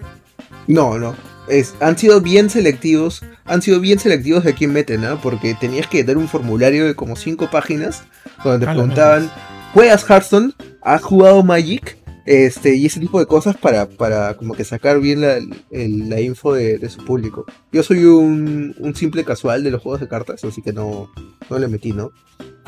No, 0.67 0.97
no. 0.97 1.15
Es, 1.47 1.75
han 1.79 1.97
sido 1.97 2.21
bien 2.21 2.49
selectivos. 2.49 3.23
Han 3.45 3.61
sido 3.61 3.79
bien 3.79 3.99
selectivos 3.99 4.43
de 4.43 4.53
quién 4.53 4.73
meten, 4.73 5.01
¿no? 5.01 5.19
Porque 5.21 5.53
tenías 5.53 5.87
que 5.87 6.03
dar 6.03 6.17
un 6.17 6.27
formulario 6.27 6.85
de 6.85 6.95
como 6.95 7.15
5 7.15 7.49
páginas 7.49 8.03
donde 8.43 8.65
te 8.65 8.71
preguntaban: 8.71 9.31
¿Juegas 9.73 10.03
Hearthstone? 10.09 10.53
¿Has 10.81 11.01
jugado 11.01 11.43
Magic? 11.43 11.97
Este, 12.27 12.75
y 12.75 12.85
ese 12.85 12.99
tipo 12.99 13.19
de 13.19 13.25
cosas 13.25 13.55
para, 13.55 13.87
para 13.87 14.35
como 14.35 14.53
que 14.53 14.65
sacar 14.65 14.99
bien 14.99 15.21
la, 15.21 16.19
info 16.19 16.53
de, 16.53 16.89
su 16.89 17.05
público. 17.05 17.45
Yo 17.71 17.83
soy 17.83 18.03
un, 18.03 18.75
simple 18.95 19.23
casual 19.23 19.63
de 19.63 19.71
los 19.71 19.81
juegos 19.81 20.01
de 20.01 20.09
cartas, 20.09 20.43
así 20.43 20.61
que 20.61 20.73
no, 20.73 21.09
no 21.49 21.57
le 21.57 21.69
metí, 21.69 21.93
¿no? 21.93 22.11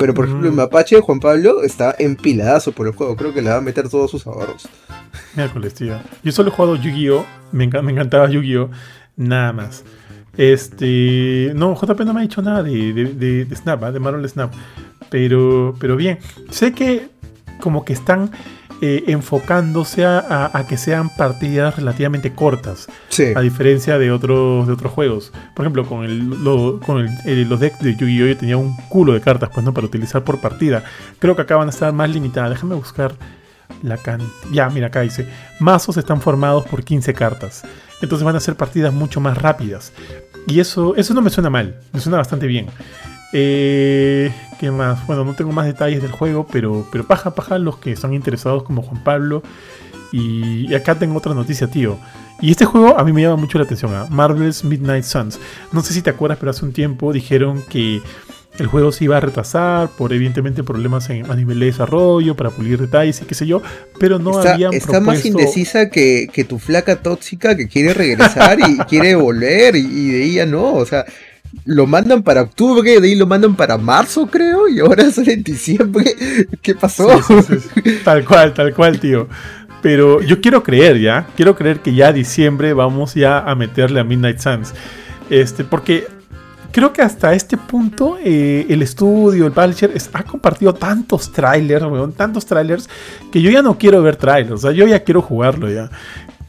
Pero 0.00 0.14
por 0.14 0.24
ejemplo, 0.24 0.48
en 0.48 0.54
mm. 0.54 0.56
Mapache, 0.56 0.98
Juan 1.02 1.20
Pablo 1.20 1.62
está 1.62 1.94
empiladazo 1.98 2.72
por 2.72 2.86
el 2.86 2.94
juego. 2.94 3.16
Creo 3.16 3.34
que 3.34 3.42
le 3.42 3.50
va 3.50 3.56
a 3.56 3.60
meter 3.60 3.86
todos 3.90 4.10
sus 4.10 4.26
ahorros. 4.26 4.66
Miércoles, 5.36 5.74
tío. 5.74 6.00
Yo 6.24 6.32
solo 6.32 6.48
he 6.48 6.52
jugado 6.52 6.76
Yu-Gi-Oh! 6.76 7.26
Me, 7.52 7.64
encantaba 7.64 8.30
Yu-Gi-Oh! 8.30 8.70
Nada 9.16 9.52
más. 9.52 9.84
Este. 10.38 11.52
No, 11.54 11.74
JP 11.74 12.00
no 12.06 12.14
me 12.14 12.20
ha 12.20 12.22
dicho 12.22 12.40
nada 12.40 12.62
de, 12.62 13.46
Snap, 13.54 13.84
¿ah? 13.84 13.92
de 13.92 14.00
Marvel 14.00 14.26
Snap. 14.26 14.50
Pero, 15.10 15.74
pero 15.78 15.96
bien. 15.96 16.18
Sé 16.48 16.72
que 16.72 17.10
como 17.60 17.84
que 17.84 17.92
están 17.92 18.30
eh, 18.82 19.04
enfocándose 19.08 20.04
a, 20.06 20.64
que 20.68 20.76
sean 20.76 21.10
partidas 21.10 21.76
relativamente 21.76 22.32
cortas. 22.32 22.88
A 23.34 23.40
diferencia 23.40 23.98
de 23.98 24.10
otros, 24.10 24.66
de 24.66 24.72
otros 24.72 24.92
juegos. 24.92 25.32
Por 25.54 25.64
ejemplo, 25.64 25.84
con, 25.84 26.04
el, 26.04 26.34
con 26.84 27.04
los 27.04 27.60
decks 27.60 27.80
de 27.80 27.96
Yu-Gi-Oh! 27.96 28.26
yo 28.26 28.36
tenía 28.36 28.56
un 28.56 28.74
culo 28.88 29.12
de 29.12 29.20
cartas 29.20 29.50
pues, 29.52 29.64
¿no? 29.64 29.74
para 29.74 29.86
utilizar 29.86 30.24
por 30.24 30.40
partida. 30.40 30.82
Creo 31.18 31.36
que 31.36 31.42
acá 31.42 31.56
van 31.56 31.68
a 31.68 31.70
estar 31.70 31.92
más 31.92 32.08
limitadas. 32.10 32.50
Déjame 32.50 32.74
buscar 32.74 33.14
la 33.82 33.96
cantidad. 33.96 34.30
Ya, 34.52 34.68
mira, 34.70 34.86
acá 34.86 35.02
dice: 35.02 35.26
mazos 35.58 35.96
están 35.96 36.20
formados 36.20 36.66
por 36.66 36.82
15 36.82 37.12
cartas. 37.14 37.62
Entonces 38.00 38.24
van 38.24 38.36
a 38.36 38.40
ser 38.40 38.56
partidas 38.56 38.92
mucho 38.94 39.20
más 39.20 39.36
rápidas. 39.36 39.92
Y 40.46 40.60
eso, 40.60 40.96
eso 40.96 41.12
no 41.12 41.20
me 41.20 41.30
suena 41.30 41.50
mal, 41.50 41.80
me 41.92 42.00
suena 42.00 42.18
bastante 42.18 42.46
bien. 42.46 42.66
Eh, 43.32 44.32
¿Qué 44.58 44.70
más? 44.70 45.06
Bueno, 45.06 45.24
no 45.24 45.34
tengo 45.34 45.52
más 45.52 45.66
detalles 45.66 46.02
del 46.02 46.10
juego, 46.10 46.46
pero, 46.50 46.86
pero 46.90 47.06
paja, 47.06 47.34
paja 47.34 47.58
los 47.58 47.78
que 47.78 47.92
están 47.92 48.12
interesados 48.14 48.62
como 48.62 48.82
Juan 48.82 49.02
Pablo. 49.02 49.42
Y, 50.12 50.74
acá 50.74 50.96
tengo 50.96 51.16
otra 51.16 51.34
noticia, 51.34 51.68
tío. 51.68 51.98
Y 52.40 52.50
este 52.50 52.64
juego 52.64 52.98
a 52.98 53.04
mí 53.04 53.12
me 53.12 53.22
llama 53.22 53.36
mucho 53.36 53.58
la 53.58 53.64
atención, 53.64 53.94
¿ah? 53.94 54.06
Marvel's 54.10 54.64
Midnight 54.64 55.04
Suns. 55.04 55.38
No 55.72 55.82
sé 55.82 55.92
si 55.92 56.02
te 56.02 56.10
acuerdas, 56.10 56.38
pero 56.38 56.50
hace 56.50 56.64
un 56.64 56.72
tiempo 56.72 57.12
dijeron 57.12 57.62
que 57.68 58.00
el 58.58 58.66
juego 58.66 58.92
se 58.92 59.04
iba 59.04 59.16
a 59.16 59.20
retrasar 59.20 59.90
por 59.90 60.12
evidentemente 60.12 60.64
problemas 60.64 61.08
en, 61.10 61.30
a 61.30 61.36
nivel 61.36 61.60
de 61.60 61.66
desarrollo, 61.66 62.34
para 62.34 62.50
pulir 62.50 62.80
detalles 62.80 63.22
y 63.22 63.24
qué 63.24 63.34
sé 63.34 63.46
yo, 63.46 63.62
pero 63.98 64.18
no 64.18 64.38
está, 64.38 64.54
habían 64.54 64.74
Está 64.74 65.00
más 65.00 65.24
indecisa 65.24 65.88
que, 65.88 66.28
que, 66.32 66.44
tu 66.44 66.58
flaca 66.58 66.96
tóxica 66.96 67.56
que 67.56 67.68
quiere 67.68 67.94
regresar 67.94 68.58
y 68.60 68.78
quiere 68.88 69.14
volver 69.14 69.76
y, 69.76 69.80
y 69.80 70.10
de 70.10 70.24
ella 70.24 70.46
no, 70.46 70.74
o 70.74 70.84
sea, 70.84 71.06
lo 71.64 71.86
mandan 71.86 72.22
para 72.22 72.42
octubre, 72.42 73.00
de 73.00 73.08
ahí 73.08 73.14
lo 73.14 73.26
mandan 73.26 73.54
para 73.54 73.76
marzo, 73.78 74.26
creo, 74.26 74.68
y 74.68 74.80
ahora 74.80 75.10
sale 75.10 75.34
en 75.34 75.42
diciembre. 75.42 76.14
¿Qué 76.62 76.74
pasó? 76.74 77.08
tal 78.04 78.24
cual, 78.24 78.54
tal 78.54 78.74
cual, 78.74 78.98
tío. 79.00 79.28
Pero 79.82 80.20
yo 80.20 80.40
quiero 80.40 80.62
creer 80.62 81.00
ya, 81.00 81.26
quiero 81.36 81.56
creer 81.56 81.80
que 81.80 81.94
ya 81.94 82.12
diciembre 82.12 82.74
vamos 82.74 83.14
ya 83.14 83.38
a 83.38 83.54
meterle 83.54 84.00
a 84.00 84.04
Midnight 84.04 84.38
Suns. 84.38 84.74
Este, 85.30 85.64
porque 85.64 86.06
creo 86.70 86.92
que 86.92 87.00
hasta 87.02 87.32
este 87.34 87.56
punto 87.56 88.18
eh, 88.22 88.66
el 88.68 88.82
estudio, 88.82 89.46
el 89.46 89.52
publisher, 89.52 89.92
ha 90.12 90.22
compartido 90.22 90.74
tantos 90.74 91.32
trailers, 91.32 91.86
tantos 92.14 92.44
trailers, 92.44 92.90
que 93.32 93.40
yo 93.40 93.50
ya 93.50 93.62
no 93.62 93.78
quiero 93.78 94.02
ver 94.02 94.16
trailers, 94.16 94.52
o 94.52 94.58
sea, 94.58 94.72
yo 94.72 94.86
ya 94.86 95.02
quiero 95.02 95.22
jugarlo 95.22 95.70
ya 95.70 95.90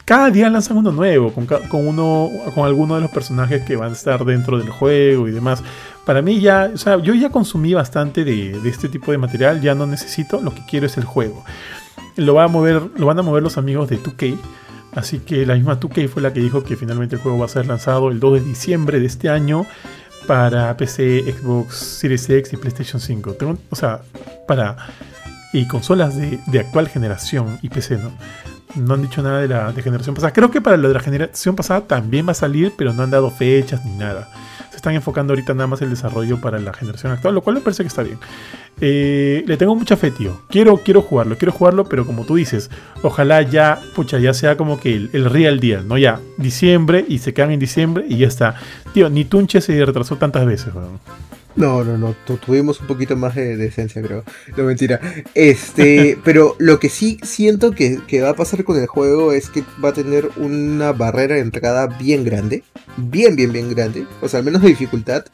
cada 0.04 0.30
día 0.30 0.50
lanzan 0.50 0.76
uno 0.76 0.90
nuevo, 0.90 1.32
con, 1.32 1.46
uno, 1.86 2.28
con 2.54 2.66
alguno 2.66 2.96
de 2.96 3.02
los 3.02 3.10
personajes 3.10 3.62
que 3.62 3.76
van 3.76 3.90
a 3.90 3.92
estar 3.92 4.24
dentro 4.24 4.58
del 4.58 4.70
juego 4.70 5.28
y 5.28 5.30
demás. 5.30 5.62
Para 6.04 6.22
mí 6.22 6.40
ya, 6.40 6.70
o 6.74 6.76
sea, 6.76 6.98
yo 7.00 7.14
ya 7.14 7.30
consumí 7.30 7.74
bastante 7.74 8.24
de, 8.24 8.58
este 8.68 8.88
tipo 8.88 9.12
de 9.12 9.18
material, 9.18 9.60
ya 9.60 9.74
no 9.74 9.86
necesito, 9.86 10.40
lo 10.40 10.52
que 10.54 10.62
quiero 10.68 10.86
es 10.86 10.96
el 10.96 11.04
juego. 11.04 11.44
Lo, 12.16 12.34
va 12.34 12.44
a 12.44 12.48
mover, 12.48 12.82
lo 12.96 13.06
van 13.06 13.18
a 13.20 13.22
mover 13.22 13.42
los 13.42 13.56
amigos 13.56 13.88
de 13.88 14.02
2K, 14.02 14.36
así 14.96 15.20
que 15.20 15.46
la 15.46 15.54
misma 15.54 15.78
2K 15.78 16.08
fue 16.08 16.20
la 16.20 16.32
que 16.32 16.40
dijo 16.40 16.64
que 16.64 16.76
finalmente 16.76 17.14
el 17.14 17.22
juego 17.22 17.38
va 17.38 17.44
a 17.44 17.48
ser 17.48 17.66
lanzado 17.66 18.10
el 18.10 18.18
2 18.18 18.34
de 18.34 18.40
diciembre 18.40 18.98
de 18.98 19.06
este 19.06 19.28
año 19.28 19.66
para 20.26 20.76
PC, 20.76 21.32
Xbox 21.32 21.74
Series 21.76 22.28
X 22.28 22.52
y 22.52 22.56
PlayStation 22.56 23.00
5. 23.00 23.36
o 23.70 23.76
sea, 23.76 24.00
para 24.48 24.76
y 25.52 25.66
consolas 25.66 26.16
de 26.16 26.58
actual 26.58 26.88
generación 26.88 27.58
y 27.60 27.68
PC, 27.68 27.98
¿no? 27.98 28.10
No 28.74 28.94
han 28.94 29.02
dicho 29.02 29.22
nada 29.22 29.40
de 29.40 29.48
la 29.48 29.72
generación 29.72 30.14
pasada. 30.14 30.32
Creo 30.32 30.50
que 30.50 30.60
para 30.60 30.76
lo 30.76 30.88
de 30.88 30.94
la 30.94 31.00
generación 31.00 31.56
pasada 31.56 31.82
también 31.82 32.26
va 32.26 32.32
a 32.32 32.34
salir, 32.34 32.72
pero 32.76 32.92
no 32.92 33.02
han 33.02 33.10
dado 33.10 33.30
fechas 33.30 33.84
ni 33.84 33.96
nada. 33.96 34.28
Se 34.70 34.76
están 34.76 34.94
enfocando 34.94 35.32
ahorita 35.32 35.52
nada 35.52 35.66
más 35.66 35.82
el 35.82 35.90
desarrollo 35.90 36.40
para 36.40 36.58
la 36.58 36.72
generación 36.72 37.12
actual, 37.12 37.34
lo 37.34 37.42
cual 37.42 37.56
me 37.56 37.60
parece 37.62 37.82
que 37.82 37.88
está 37.88 38.02
bien. 38.02 38.18
Eh, 38.80 39.44
le 39.46 39.56
tengo 39.56 39.76
mucha 39.76 39.96
fe, 39.96 40.10
tío. 40.10 40.40
Quiero, 40.48 40.78
quiero 40.78 41.02
jugarlo, 41.02 41.36
quiero 41.36 41.52
jugarlo, 41.52 41.84
pero 41.84 42.06
como 42.06 42.24
tú 42.24 42.36
dices, 42.36 42.70
ojalá 43.02 43.42
ya, 43.42 43.78
pucha, 43.94 44.18
ya 44.18 44.32
sea 44.32 44.56
como 44.56 44.80
que 44.80 44.94
el, 45.12 45.24
real 45.26 45.60
deal, 45.60 45.86
¿no? 45.86 45.98
Ya, 45.98 46.20
diciembre 46.38 47.04
y 47.06 47.18
se 47.18 47.34
quedan 47.34 47.50
en 47.50 47.60
diciembre 47.60 48.06
y 48.08 48.16
ya 48.16 48.26
está. 48.26 48.54
Tío, 48.94 49.10
ni 49.10 49.24
Tunche 49.24 49.60
se 49.60 49.84
retrasó 49.84 50.16
tantas 50.16 50.46
veces, 50.46 50.74
weón. 50.74 50.98
No, 51.54 51.84
no, 51.84 51.98
no, 51.98 52.14
tuvimos 52.44 52.80
un 52.80 52.86
poquito 52.86 53.16
más 53.16 53.34
de, 53.34 53.56
decencia, 53.56 54.02
creo. 54.02 54.24
No, 54.56 54.64
mentira. 54.64 55.00
Este, 55.34 56.18
pero 56.24 56.56
lo 56.58 56.78
que 56.78 56.88
sí 56.88 57.18
siento 57.22 57.72
que, 57.72 58.00
va 58.22 58.30
a 58.30 58.36
pasar 58.36 58.64
con 58.64 58.78
el 58.78 58.86
juego 58.86 59.32
es 59.32 59.50
que 59.50 59.62
va 59.84 59.90
a 59.90 59.92
tener 59.92 60.30
una 60.36 60.92
barrera 60.92 61.34
de 61.34 61.40
entrada 61.40 61.86
bien 61.86 62.24
grande. 62.24 62.64
Bien, 62.96 63.36
bien, 63.36 63.52
bien 63.52 63.70
grande. 63.70 64.06
O 64.20 64.28
sea, 64.28 64.38
al 64.38 64.44
menos 64.44 64.62
de 64.62 64.68
dificultad. 64.68 65.24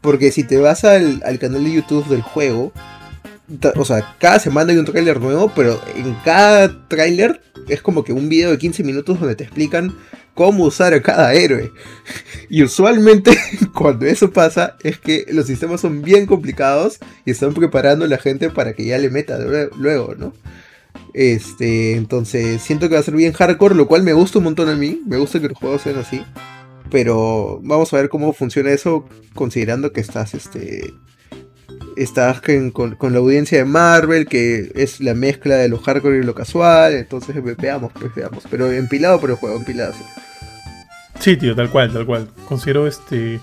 Porque 0.00 0.32
si 0.32 0.44
te 0.44 0.58
vas 0.58 0.84
al, 0.84 1.22
al 1.24 1.38
canal 1.38 1.64
de 1.64 1.72
YouTube 1.72 2.06
del 2.08 2.20
juego, 2.20 2.72
o 3.76 3.84
sea, 3.84 4.16
cada 4.18 4.38
semana 4.38 4.72
hay 4.72 4.78
un 4.78 4.84
tráiler 4.84 5.20
nuevo, 5.20 5.52
pero 5.54 5.80
en 5.96 6.14
cada 6.24 6.88
tráiler 6.88 7.40
es 7.68 7.82
como 7.82 8.04
que 8.04 8.12
un 8.12 8.28
video 8.28 8.50
de 8.50 8.58
15 8.58 8.82
minutos 8.84 9.20
donde 9.20 9.36
te 9.36 9.44
explican 9.44 9.94
cómo 10.34 10.64
usar 10.64 10.94
a 10.94 11.02
cada 11.02 11.32
héroe. 11.34 11.72
Y 12.48 12.62
usualmente 12.62 13.36
cuando 13.74 14.06
eso 14.06 14.30
pasa 14.30 14.76
es 14.82 14.98
que 14.98 15.26
los 15.30 15.46
sistemas 15.46 15.80
son 15.80 16.02
bien 16.02 16.26
complicados 16.26 16.98
y 17.24 17.30
están 17.30 17.54
preparando 17.54 18.04
a 18.04 18.08
la 18.08 18.18
gente 18.18 18.50
para 18.50 18.74
que 18.74 18.84
ya 18.84 18.98
le 18.98 19.10
meta 19.10 19.38
luego, 19.76 20.14
¿no? 20.14 20.32
Este, 21.12 21.94
entonces 21.94 22.60
siento 22.60 22.88
que 22.88 22.94
va 22.94 23.00
a 23.00 23.04
ser 23.04 23.14
bien 23.14 23.32
hardcore, 23.32 23.74
lo 23.74 23.86
cual 23.86 24.02
me 24.02 24.12
gusta 24.12 24.38
un 24.38 24.44
montón 24.44 24.68
a 24.68 24.74
mí, 24.74 25.00
me 25.06 25.16
gusta 25.16 25.40
que 25.40 25.48
los 25.48 25.58
juegos 25.58 25.82
sean 25.82 25.98
así. 25.98 26.22
Pero 26.90 27.60
vamos 27.62 27.92
a 27.92 27.96
ver 27.96 28.08
cómo 28.08 28.32
funciona 28.32 28.70
eso 28.70 29.08
considerando 29.34 29.92
que 29.92 30.00
estás 30.00 30.34
este 30.34 30.92
estás 31.96 32.40
con, 32.40 32.70
con, 32.94 33.12
la 33.12 33.18
audiencia 33.18 33.58
de 33.58 33.64
Marvel, 33.64 34.26
que 34.26 34.72
es 34.74 35.00
la 35.00 35.14
mezcla 35.14 35.56
de 35.56 35.68
lo 35.68 35.78
hardcore 35.78 36.18
y 36.18 36.22
lo 36.22 36.34
casual. 36.34 36.94
Entonces 36.94 37.36
veamos, 37.56 37.92
pues 37.92 38.14
veamos. 38.14 38.44
Pero 38.50 38.70
empilado 38.70 39.20
por 39.20 39.30
el 39.30 39.36
juego, 39.36 39.56
empilado. 39.56 39.94
Sí, 41.20 41.36
tío, 41.36 41.54
tal 41.54 41.70
cual, 41.70 41.92
tal 41.92 42.06
cual. 42.06 42.28
Considero 42.46 42.86
este. 42.86 43.40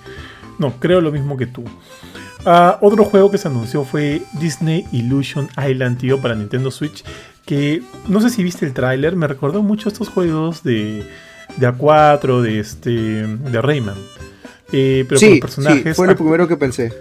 No, 0.60 0.74
creo 0.80 1.02
lo 1.02 1.12
mismo 1.12 1.38
que 1.38 1.48
tú. 1.48 1.64
Ah, 2.46 2.78
otro 2.82 3.06
juego 3.06 3.32
que 3.32 3.38
se 3.38 3.48
anunció 3.48 3.84
fue 3.84 4.22
Disney 4.40 4.86
Illusion 4.92 5.50
Island, 5.58 6.00
tío, 6.00 6.22
para 6.22 6.36
Nintendo 6.36 6.72
Switch. 6.72 7.04
Que 7.46 7.82
no 8.08 8.22
sé 8.22 8.30
si 8.30 8.44
viste 8.44 8.66
el 8.66 8.74
tráiler, 8.74 9.16
me 9.16 9.28
recordó 9.28 9.64
mucho 9.64 9.90
estos 9.90 10.10
juegos 10.10 10.64
de, 10.64 11.04
de 11.58 11.68
A4, 11.68 12.42
de 12.42 12.60
este. 12.60 12.92
de 12.92 13.62
Rayman. 13.62 13.98
Eh, 14.72 15.06
pero 15.08 15.20
con 15.20 15.30
los 15.30 15.40
personajes. 15.40 15.84
Sí, 15.84 15.94
fue 15.94 16.08
lo 16.08 16.16
primero 16.16 16.48
que 16.48 16.58
pensé. 16.58 16.94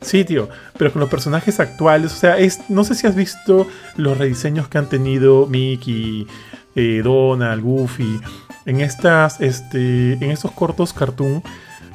Sí, 0.00 0.24
tío, 0.24 0.48
pero 0.78 0.92
con 0.92 1.00
los 1.00 1.08
personajes 1.08 1.60
actuales, 1.60 2.12
o 2.12 2.16
sea, 2.16 2.38
es, 2.38 2.68
no 2.68 2.84
sé 2.84 2.94
si 2.94 3.06
has 3.06 3.14
visto 3.14 3.66
los 3.96 4.18
rediseños 4.18 4.68
que 4.68 4.78
han 4.78 4.88
tenido 4.88 5.46
Mickey, 5.46 6.26
eh, 6.74 7.00
Donald, 7.02 7.62
Goofy, 7.62 8.20
en 8.66 8.80
estas, 8.80 9.40
este, 9.40 10.12
en 10.14 10.30
estos 10.30 10.52
cortos 10.52 10.92
cartoon 10.92 11.42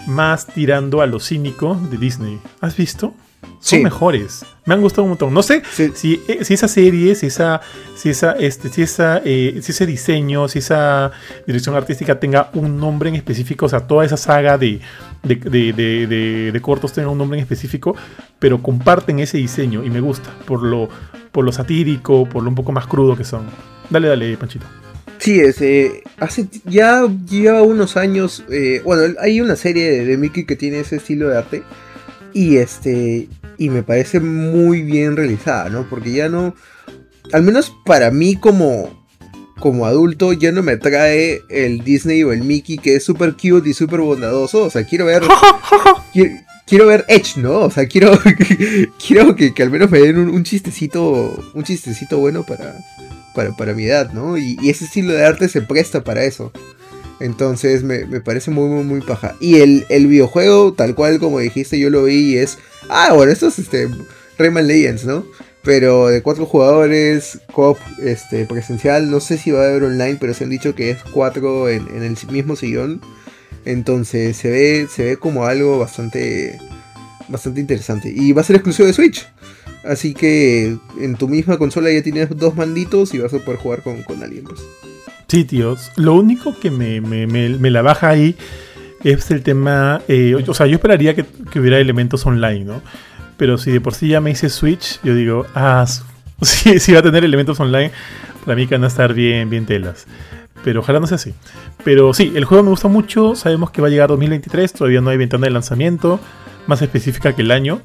más 0.08 0.48
tirando 0.48 1.02
a 1.02 1.06
lo 1.06 1.20
cínico 1.20 1.76
de 1.90 1.98
Disney. 1.98 2.40
¿Has 2.60 2.76
visto? 2.76 3.14
Son 3.62 3.84
mejores. 3.84 4.44
Me 4.66 4.74
han 4.74 4.82
gustado 4.82 5.04
un 5.04 5.10
montón. 5.10 5.34
No 5.34 5.44
sé 5.44 5.62
si, 5.72 6.22
eh, 6.28 6.40
si, 6.44 6.54
esa 6.54 6.68
serie, 6.68 7.16
si 7.16 7.28
esa, 7.28 7.62
si 7.96 8.10
esa, 8.10 8.34
este, 8.34 8.70
si 8.70 8.82
esa, 8.82 9.22
eh, 9.24 9.60
si 9.62 9.72
ese 9.72 9.86
diseño, 9.86 10.48
si 10.48 10.60
esa 10.60 11.12
dirección 11.48 11.76
artística 11.76 12.20
tenga 12.20 12.50
un 12.54 12.80
nombre 12.80 13.10
en 13.10 13.16
específico, 13.16 13.68
o 13.68 13.70
sea, 13.70 13.82
toda 13.82 14.06
esa 14.06 14.18
saga 14.18 14.58
de, 14.58 14.82
de, 15.24 16.60
cortos 16.62 16.94
tenga 16.94 17.10
un 17.10 17.18
nombre 17.18 17.38
en 17.38 17.44
específico, 17.44 17.96
pero 18.40 18.62
comparten 18.62 19.20
ese 19.20 19.38
diseño 19.38 19.84
y 19.84 19.90
me 19.90 20.00
gusta 20.00 20.30
por 20.46 20.64
lo, 20.64 20.90
por 21.32 21.46
lo 21.46 21.52
satírico, 21.52 22.28
por 22.28 22.44
lo 22.44 22.50
un 22.50 22.56
poco 22.56 22.72
más 22.72 22.88
crudo 22.88 23.16
que 23.16 23.24
son. 23.24 23.46
Dale, 23.90 24.08
dale, 24.08 24.38
Panchito. 24.38 24.66
Sí, 25.20 25.40
es, 25.40 25.62
eh, 25.62 26.02
hace 26.20 26.48
ya 26.66 27.08
lleva 27.30 27.62
unos 27.62 27.96
años, 27.96 28.44
bueno, 28.84 29.16
hay 29.20 29.40
una 29.40 29.56
serie 29.56 30.04
de 30.04 30.18
Mickey 30.18 30.46
que 30.46 30.56
tiene 30.56 30.80
ese 30.80 30.96
estilo 30.96 31.30
de 31.30 31.38
arte 31.38 31.64
y 32.34 32.58
este 32.58 33.28
y 33.58 33.70
me 33.70 33.84
parece 33.84 34.20
muy 34.20 34.82
bien 34.82 35.16
realizada, 35.16 35.70
¿no? 35.70 35.88
Porque 35.88 36.12
ya 36.12 36.30
no, 36.30 36.56
al 37.32 37.44
menos 37.44 37.72
para 37.86 38.10
mí 38.10 38.36
como, 38.36 39.06
como 39.60 39.86
adulto, 39.86 40.34
ya 40.34 40.52
no 40.52 40.64
me 40.64 40.72
atrae 40.74 41.42
el 41.50 41.84
Disney 41.84 42.24
o 42.24 42.32
el 42.32 42.42
Mickey 42.42 42.80
que 42.80 42.96
es 42.96 43.04
súper 43.04 43.34
cute 43.34 43.70
y 43.70 43.74
súper 43.74 44.00
bondadoso. 44.00 44.64
O 44.64 44.70
sea, 44.72 44.84
quiero 44.84 45.06
ver... 45.06 45.22
quiero, 46.66 46.88
ver 46.88 47.06
Edge, 47.08 47.38
¿no? 47.38 47.60
O 47.60 47.70
sea, 47.70 47.86
quiero, 47.86 48.18
quiero 49.08 49.36
que, 49.36 49.54
al 49.60 49.70
menos 49.70 49.92
me 49.92 50.00
den 50.00 50.18
un, 50.18 50.44
chistecito, 50.44 51.52
un 51.54 51.64
chistecito 51.64 52.18
bueno 52.18 52.44
para, 52.44 52.80
para, 53.36 53.56
para 53.56 53.74
mi 53.74 53.86
edad, 53.86 54.12
¿no? 54.12 54.38
Y, 54.38 54.58
y, 54.60 54.72
ese 54.72 54.86
estilo 54.86 55.14
de 55.14 55.24
arte 55.24 55.48
se 55.50 55.62
presta 55.62 56.04
para 56.04 56.24
eso. 56.24 56.52
Entonces 57.22 57.84
me, 57.84 58.06
parece 58.22 58.50
muy, 58.50 58.68
muy, 58.68 58.84
muy 58.84 59.02
paja. 59.02 59.36
Y 59.40 59.60
el, 59.60 59.86
el, 59.90 60.08
videojuego, 60.08 60.74
tal 60.74 60.96
cual 60.96 61.20
como 61.20 61.40
dijiste, 61.40 61.80
yo 61.80 61.92
lo 61.92 62.06
vi 62.06 62.34
y 62.34 62.38
es. 62.38 62.58
Ah, 62.90 63.14
bueno, 63.14 63.32
esto 63.32 63.48
es 63.48 63.60
este. 63.60 63.88
Rayman 64.40 64.68
Legends, 64.68 65.06
¿no? 65.06 65.24
Pero 65.64 66.08
de 66.08 66.24
cuatro 66.24 66.48
jugadores, 66.48 67.40
cop 67.54 67.78
este, 68.02 68.46
presencial. 68.46 69.12
No 69.12 69.20
sé 69.20 69.38
si 69.38 69.52
va 69.52 69.62
a 69.62 69.70
haber 69.70 69.84
online, 69.84 70.18
pero 70.20 70.34
se 70.34 70.46
han 70.46 70.50
dicho 70.50 70.74
que 70.74 70.90
es 70.90 70.98
cuatro 71.14 71.70
en, 71.70 71.88
el 71.90 72.18
mismo 72.32 72.56
sillón. 72.56 73.02
Entonces 73.66 74.38
se 74.38 74.50
ve, 74.50 74.88
se 74.92 75.06
ve 75.06 75.18
como 75.18 75.46
algo 75.46 75.78
bastante, 75.78 76.58
bastante 77.28 77.62
interesante. 77.62 78.12
Y 78.16 78.32
va 78.32 78.42
a 78.42 78.46
ser 78.46 78.56
exclusivo 78.56 78.88
de 78.88 78.94
Switch. 78.94 79.28
Así 79.84 80.16
que 80.16 80.76
en 81.00 81.16
tu 81.16 81.28
misma 81.28 81.60
consola 81.60 81.92
ya 81.92 82.02
tienes 82.02 82.36
dos 82.36 82.56
manditos 82.56 83.14
y 83.14 83.20
vas 83.20 83.32
a 83.32 83.38
poder 83.38 83.60
jugar 83.60 83.84
con, 83.84 84.02
con 84.02 84.24
alguien. 84.24 84.46
Pues. 84.46 84.62
Sí, 85.32 85.46
tíos. 85.46 85.94
Lo 85.96 86.16
único 86.16 86.60
que 86.60 86.70
me, 86.70 87.70
la 87.72 87.82
baja 87.82 88.10
ahí 88.10 88.36
es 89.02 89.32
el 89.32 89.44
tema. 89.44 90.02
Eh, 90.10 90.36
o 90.46 90.54
sea, 90.54 90.68
yo 90.68 90.76
esperaría 90.76 91.16
que, 91.16 91.24
hubiera 91.58 91.80
elementos 91.80 92.26
online, 92.26 92.66
¿no? 92.66 92.82
Pero 93.38 93.58
si 93.58 93.72
de 93.72 93.80
por 93.80 93.94
sí 93.94 94.10
ya 94.10 94.20
me 94.20 94.32
hice 94.32 94.50
Switch, 94.50 95.00
yo 95.04 95.16
digo, 95.16 95.46
ah, 95.56 95.86
si, 96.42 96.92
va 96.94 97.00
a 97.00 97.02
tener 97.02 97.24
elementos 97.24 97.58
online, 97.62 97.94
para 98.44 98.58
mí 98.58 98.68
que 98.68 98.76
van 98.76 98.84
a 98.84 98.88
estar 98.88 99.14
bien, 99.14 99.50
bien 99.50 99.66
telas. 99.66 100.06
Pero 100.66 100.82
ojalá 100.82 101.00
no 101.00 101.08
sea 101.08 101.16
así. 101.16 101.34
Pero 101.86 102.14
sí, 102.14 102.34
el 102.36 102.44
juego 102.44 102.66
me 102.66 102.72
gusta 102.72 102.90
mucho. 102.90 103.34
Sabemos 103.34 103.72
que 103.72 103.82
va 103.82 103.88
a 103.88 103.90
llegar 103.90 104.10
2023. 104.10 104.74
Todavía 104.74 105.00
no 105.00 105.12
hay 105.12 105.18
ventana 105.18 105.46
de 105.46 105.52
lanzamiento 105.52 106.20
más 106.68 106.82
específica 106.82 107.34
que 107.34 107.44
el 107.44 107.52
año. 107.52 107.82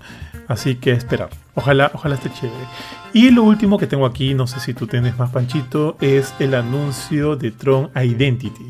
Así 0.49 0.77
que 0.77 0.93
esperar. 0.93 1.31
Ojalá, 1.55 1.91
ojalá 1.95 2.15
esté 2.15 2.31
chévere. 2.33 2.65
Y 3.13 3.31
lo 3.31 3.43
último 3.43 3.79
que 3.79 3.87
tengo 3.87 4.07
aquí, 4.07 4.35
no 4.35 4.47
sé 4.47 4.61
si 4.61 4.75
tú 4.75 4.87
tienes 4.87 5.19
más 5.19 5.31
panchito, 5.31 5.97
es 6.01 6.35
el 6.39 6.55
anuncio 6.55 7.37
de 7.37 7.51
Tron 7.51 7.91
Identity. 7.95 8.67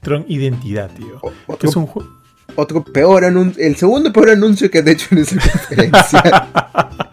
Tron 0.00 0.24
Identidad, 0.28 0.90
tío. 0.90 1.20
otro, 1.46 1.68
es 1.68 1.76
un 1.76 1.86
Otro 2.60 2.84
peor 2.84 3.24
anuncio, 3.24 3.64
el 3.64 3.76
segundo 3.76 4.12
peor 4.12 4.30
anuncio 4.30 4.70
que 4.70 4.80
han 4.80 4.88
hecho 4.88 5.06
en 5.12 5.18
esa 5.18 5.36
conferencia. 5.40 6.48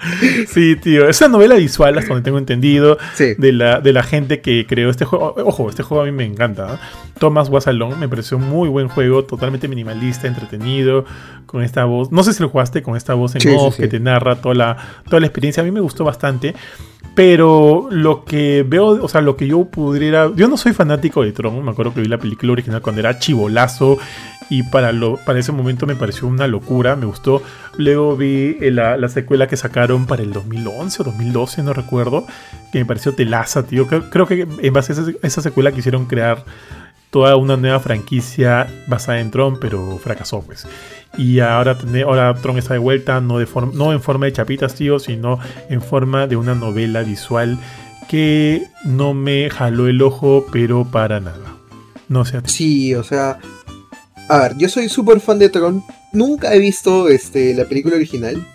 sí, 0.47 0.75
tío. 0.75 1.07
Esa 1.07 1.29
novela 1.29 1.55
visual, 1.55 1.97
hasta 1.97 2.09
donde 2.09 2.25
tengo 2.25 2.37
entendido, 2.37 2.97
de, 3.17 3.51
la, 3.53 3.79
de 3.79 3.93
la 3.93 4.03
gente 4.03 4.41
que 4.41 4.65
creó 4.67 4.89
este 4.89 5.05
juego. 5.05 5.35
Ojo, 5.45 5.69
este 5.69 5.83
juego 5.83 6.03
a 6.03 6.05
mí 6.05 6.11
me 6.11 6.25
encanta. 6.25 6.73
¿eh? 6.73 6.77
Thomas 7.17 7.47
Wasalón 7.47 7.97
me 7.97 8.09
pareció 8.09 8.35
un 8.35 8.49
muy 8.49 8.67
buen 8.67 8.89
juego, 8.89 9.23
totalmente 9.23 9.69
minimalista, 9.69 10.27
entretenido, 10.27 11.05
con 11.45 11.63
esta 11.63 11.85
voz. 11.85 12.11
No 12.11 12.23
sé 12.23 12.33
si 12.33 12.43
lo 12.43 12.49
jugaste 12.49 12.81
con 12.81 12.97
esta 12.97 13.13
voz 13.13 13.35
en 13.35 13.55
off 13.55 13.77
que 13.77 13.87
te 13.87 14.01
narra 14.01 14.35
toda 14.41 14.53
la, 14.53 14.77
toda 15.05 15.21
la 15.21 15.27
experiencia. 15.27 15.61
A 15.61 15.63
mí 15.63 15.71
me 15.71 15.79
gustó 15.79 16.03
bastante. 16.03 16.55
Pero 17.15 17.87
lo 17.89 18.23
que 18.23 18.63
veo, 18.67 19.03
o 19.03 19.07
sea, 19.07 19.21
lo 19.21 19.35
que 19.35 19.47
yo 19.47 19.65
pudiera. 19.65 20.31
Yo 20.35 20.47
no 20.47 20.57
soy 20.57 20.73
fanático 20.73 21.23
de 21.23 21.31
Tron. 21.31 21.63
Me 21.63 21.71
acuerdo 21.71 21.93
que 21.93 22.01
vi 22.01 22.07
la 22.07 22.19
película 22.19 22.51
original 22.51 22.81
cuando 22.81 23.01
era 23.01 23.17
chivolazo. 23.17 23.97
Y 24.49 24.63
para, 24.63 24.93
lo, 24.93 25.17
para 25.17 25.39
ese 25.39 25.51
momento 25.51 25.85
me 25.85 25.95
pareció 25.95 26.27
una 26.27 26.47
locura. 26.47 26.95
Me 26.95 27.05
gustó. 27.05 27.41
Luego 27.77 28.15
vi 28.15 28.57
eh, 28.61 28.71
la, 28.71 29.09
secuela 29.09 29.47
que 29.47 29.57
sacaron 29.57 30.05
para 30.05 30.23
el 30.23 30.31
2011 30.31 31.01
o 31.01 31.05
2012, 31.05 31.63
no 31.63 31.73
recuerdo. 31.73 32.25
Que 32.71 32.79
me 32.79 32.85
pareció 32.85 33.13
telaza, 33.13 33.63
tío. 33.63 33.87
Creo, 33.87 34.27
que 34.27 34.47
en 34.61 34.73
base 34.73 34.93
a 34.93 35.27
esa 35.27 35.41
secuela 35.41 35.71
quisieron 35.71 36.05
crear 36.05 36.45
toda 37.17 37.35
una 37.35 37.57
nueva 37.57 37.79
franquicia 37.79 38.67
basada 38.85 39.19
en 39.19 39.31
Tron, 39.31 39.59
pero 39.59 39.97
fracasó, 39.97 40.41
pues. 40.41 40.67
Y 41.17 41.39
ahora, 41.39 41.75
ahora 42.05 42.35
Tron 42.35 42.59
está 42.59 42.73
de 42.73 42.79
vuelta, 42.79 43.19
no, 43.21 43.39
de 43.39 43.47
no 43.73 43.91
en 43.91 44.01
forma 44.01 44.27
de 44.27 44.33
chapitas, 44.33 44.75
tío, 44.75 44.99
sino 44.99 45.39
en 45.67 45.81
forma 45.81 46.27
de 46.27 46.35
una 46.35 46.53
novela 46.53 47.01
visual 47.01 47.57
que 48.07 48.67
no 48.85 49.15
me 49.15 49.49
jaló 49.49 49.87
el 49.87 49.99
ojo, 50.03 50.45
pero 50.51 50.85
para 50.85 51.19
nada. 51.19 51.57
No 52.07 52.23
sé. 52.23 52.39
Sí, 52.45 52.93
o 52.93 53.01
sea. 53.03 53.39
A 54.29 54.37
ver, 54.37 54.55
yo 54.59 54.69
soy 54.69 54.87
súper 54.87 55.19
fan 55.19 55.39
de 55.39 55.49
Tron. 55.49 55.83
Nunca 56.13 56.53
he 56.53 56.59
visto 56.59 57.09
este, 57.09 57.55
la 57.55 57.65
película 57.65 57.95
original. 57.95 58.45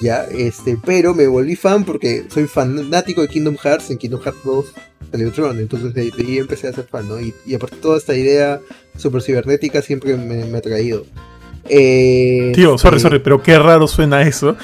Ya, 0.00 0.24
este, 0.24 0.78
pero 0.84 1.14
me 1.14 1.26
volví 1.26 1.56
fan 1.56 1.84
porque 1.84 2.24
soy 2.28 2.46
fanático 2.46 3.20
de 3.20 3.28
Kingdom 3.28 3.56
Hearts. 3.56 3.90
En 3.90 3.98
Kingdom 3.98 4.20
Hearts 4.20 4.40
2 4.44 4.66
salió 5.10 5.32
Tron, 5.32 5.58
entonces 5.58 5.94
de, 5.94 6.12
ahí 6.18 6.38
empecé 6.38 6.68
a 6.68 6.72
ser 6.72 6.86
fan, 6.86 7.08
¿no? 7.08 7.20
Y, 7.20 7.34
y 7.46 7.54
aparte 7.54 7.76
toda 7.76 7.98
esta 7.98 8.14
idea 8.14 8.60
super 8.96 9.22
cibernética 9.22 9.82
siempre 9.82 10.16
me, 10.16 10.44
me 10.44 10.58
ha 10.58 10.60
traído. 10.60 11.04
Eh, 11.68 12.52
Tío, 12.54 12.78
sorry, 12.78 13.00
sorry, 13.00 13.18
pero 13.18 13.42
qué 13.42 13.58
raro 13.58 13.86
suena 13.86 14.22
eso. 14.22 14.56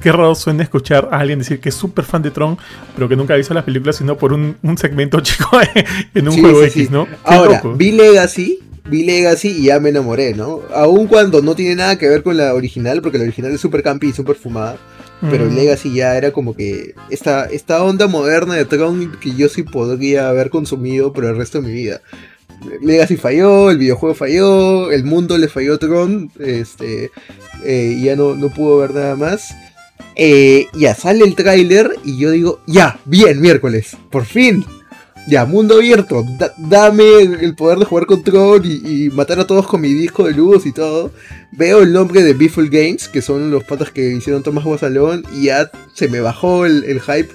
Qué 0.00 0.12
raro 0.12 0.34
suena 0.36 0.62
escuchar 0.62 1.08
a 1.10 1.18
alguien 1.18 1.40
decir 1.40 1.58
que 1.60 1.70
es 1.70 1.74
súper 1.74 2.04
fan 2.04 2.22
de 2.22 2.30
Tron, 2.30 2.56
pero 2.94 3.08
que 3.08 3.16
nunca 3.16 3.34
ha 3.34 3.36
visto 3.36 3.52
las 3.52 3.64
películas, 3.64 3.96
sino 3.96 4.16
por 4.16 4.32
un, 4.32 4.56
segmento 4.76 5.20
chico 5.22 5.58
en 6.14 6.28
un 6.28 6.40
juego 6.40 6.62
X, 6.62 6.90
¿no? 6.90 7.08
Ahora, 7.24 7.60
vi 7.74 7.90
Legacy, 7.90 8.60
vi 8.90 9.04
Legacy 9.04 9.48
y 9.48 9.64
ya 9.64 9.80
me 9.80 9.90
enamoré, 9.90 10.34
¿no? 10.34 10.62
Aun 10.74 11.06
cuando 11.06 11.42
no 11.42 11.54
tiene 11.54 11.76
nada 11.76 11.98
que 11.98 12.08
ver 12.08 12.22
con 12.22 12.36
la 12.36 12.54
original, 12.54 13.02
porque 13.02 13.18
la 13.18 13.24
original 13.24 13.52
es 13.52 13.60
súper 13.60 13.82
campi 13.82 14.08
y 14.08 14.12
súper 14.12 14.36
fumada. 14.36 14.76
Pero 15.20 15.46
mm. 15.46 15.54
Legacy 15.54 15.92
ya 15.92 16.16
era 16.16 16.30
como 16.30 16.54
que 16.54 16.94
esta, 17.10 17.46
esta 17.46 17.82
onda 17.82 18.06
moderna 18.06 18.54
de 18.54 18.64
Tron 18.64 19.12
que 19.20 19.34
yo 19.34 19.48
sí 19.48 19.64
podría 19.64 20.28
haber 20.28 20.48
consumido 20.48 21.12
por 21.12 21.24
el 21.24 21.36
resto 21.36 21.60
de 21.60 21.68
mi 21.68 21.74
vida. 21.74 22.00
Legacy 22.82 23.16
falló, 23.16 23.70
el 23.70 23.78
videojuego 23.78 24.14
falló, 24.14 24.90
el 24.90 25.04
mundo 25.04 25.36
le 25.38 25.48
falló 25.48 25.74
a 25.74 25.78
Tron, 25.78 26.30
este, 26.38 27.10
eh, 27.64 27.96
y 27.98 28.04
ya 28.04 28.16
no, 28.16 28.34
no 28.34 28.48
pudo 28.48 28.78
ver 28.78 28.94
nada 28.94 29.16
más. 29.16 29.54
Eh, 30.14 30.66
ya 30.74 30.94
sale 30.94 31.24
el 31.24 31.34
tráiler 31.34 31.92
y 32.04 32.18
yo 32.18 32.30
digo, 32.30 32.60
ya, 32.66 32.98
bien, 33.04 33.40
miércoles, 33.40 33.96
por 34.10 34.24
fin. 34.24 34.64
Ya, 35.28 35.44
mundo 35.44 35.74
abierto, 35.74 36.24
dame 36.56 37.20
el 37.20 37.54
poder 37.54 37.78
de 37.78 37.84
jugar 37.84 38.06
con 38.06 38.22
Tron 38.22 38.62
y, 38.64 39.10
matar 39.10 39.38
a 39.38 39.46
todos 39.46 39.66
con 39.66 39.82
mi 39.82 39.92
disco 39.92 40.24
de 40.24 40.32
luz 40.32 40.64
y 40.64 40.72
todo. 40.72 41.12
Veo 41.52 41.82
el 41.82 41.92
nombre 41.92 42.22
de 42.22 42.32
Beeful 42.32 42.70
Games, 42.70 43.08
que 43.08 43.20
son 43.20 43.50
los 43.50 43.62
patas 43.64 43.90
que 43.90 44.08
hicieron 44.08 44.42
Tomás 44.42 44.64
Guasalón, 44.64 45.24
y 45.34 45.44
ya 45.44 45.70
se 45.92 46.08
me 46.08 46.20
bajó 46.20 46.64
el, 46.64 46.82
el 46.84 47.02
hype. 47.02 47.28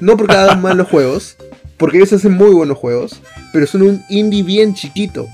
No 0.00 0.16
porque 0.16 0.36
hagan 0.36 0.62
mal 0.62 0.76
los 0.76 0.86
juegos, 0.86 1.36
porque 1.76 1.96
ellos 1.96 2.12
hacen 2.12 2.34
muy 2.34 2.52
buenos 2.52 2.78
juegos, 2.78 3.20
pero 3.52 3.66
son 3.66 3.82
un 3.82 4.02
indie 4.08 4.44
bien 4.44 4.74
chiquito. 4.74 5.26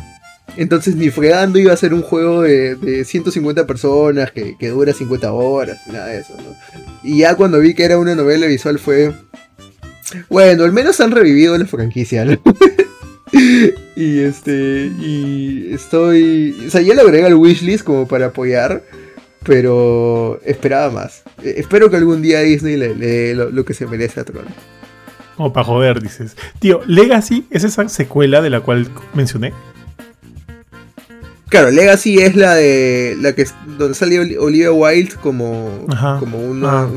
Entonces 0.56 0.96
ni 0.96 1.10
fregando 1.10 1.58
iba 1.58 1.74
a 1.74 1.76
ser 1.76 1.92
un 1.92 2.00
juego 2.00 2.42
de, 2.42 3.04
150 3.04 3.66
personas 3.66 4.32
que, 4.32 4.56
dura 4.70 4.94
50 4.94 5.32
horas, 5.32 5.78
nada 5.86 6.06
de 6.06 6.20
eso, 6.20 6.34
Y 7.02 7.18
ya 7.18 7.34
cuando 7.34 7.60
vi 7.60 7.74
que 7.74 7.84
era 7.84 7.98
una 7.98 8.14
novela 8.14 8.46
visual 8.46 8.78
fue... 8.78 9.12
Bueno, 10.28 10.64
al 10.64 10.72
menos 10.72 11.00
han 11.00 11.10
revivido 11.10 11.56
la 11.56 11.66
franquicia, 11.66 12.24
¿no? 12.24 12.38
y 13.96 14.20
este... 14.20 14.90
Y 15.00 15.72
estoy... 15.72 16.64
O 16.66 16.70
sea, 16.70 16.80
ya 16.80 16.94
le 16.94 17.00
agregué 17.00 17.26
al 17.26 17.34
wishlist 17.34 17.84
como 17.84 18.06
para 18.06 18.26
apoyar, 18.26 18.82
pero 19.42 20.40
esperaba 20.44 20.90
más. 20.90 21.22
Eh, 21.42 21.54
espero 21.58 21.90
que 21.90 21.96
algún 21.96 22.22
día 22.22 22.40
Disney 22.40 22.76
le 22.76 22.94
dé 22.94 23.34
lo, 23.34 23.64
que 23.64 23.74
se 23.74 23.86
merece 23.86 24.20
a 24.20 24.24
Tron. 24.24 24.44
Como 25.36 25.52
para 25.52 25.64
joder, 25.64 26.00
dices. 26.00 26.36
Tío, 26.58 26.80
Legacy 26.86 27.46
es 27.50 27.64
esa 27.64 27.88
secuela 27.88 28.40
de 28.40 28.50
la 28.50 28.60
cual 28.60 28.88
mencioné. 29.14 29.52
Claro, 31.48 31.70
Legacy 31.70 32.18
es 32.18 32.34
la 32.34 32.54
de 32.54 33.16
la 33.20 33.34
que 33.34 33.46
donde 33.78 33.94
salió 33.94 34.22
Olivia 34.40 34.72
Wilde 34.72 35.14
como, 35.22 35.86
como 36.18 36.38
una, 36.38 36.88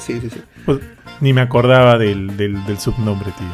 Sí, 0.00 0.18
sí, 0.20 0.30
sí. 0.30 0.40
Pues, 0.64 0.78
ni 1.22 1.32
me 1.32 1.40
acordaba 1.40 1.98
del, 1.98 2.28
subnombre, 2.80 3.30
tío. 3.38 3.46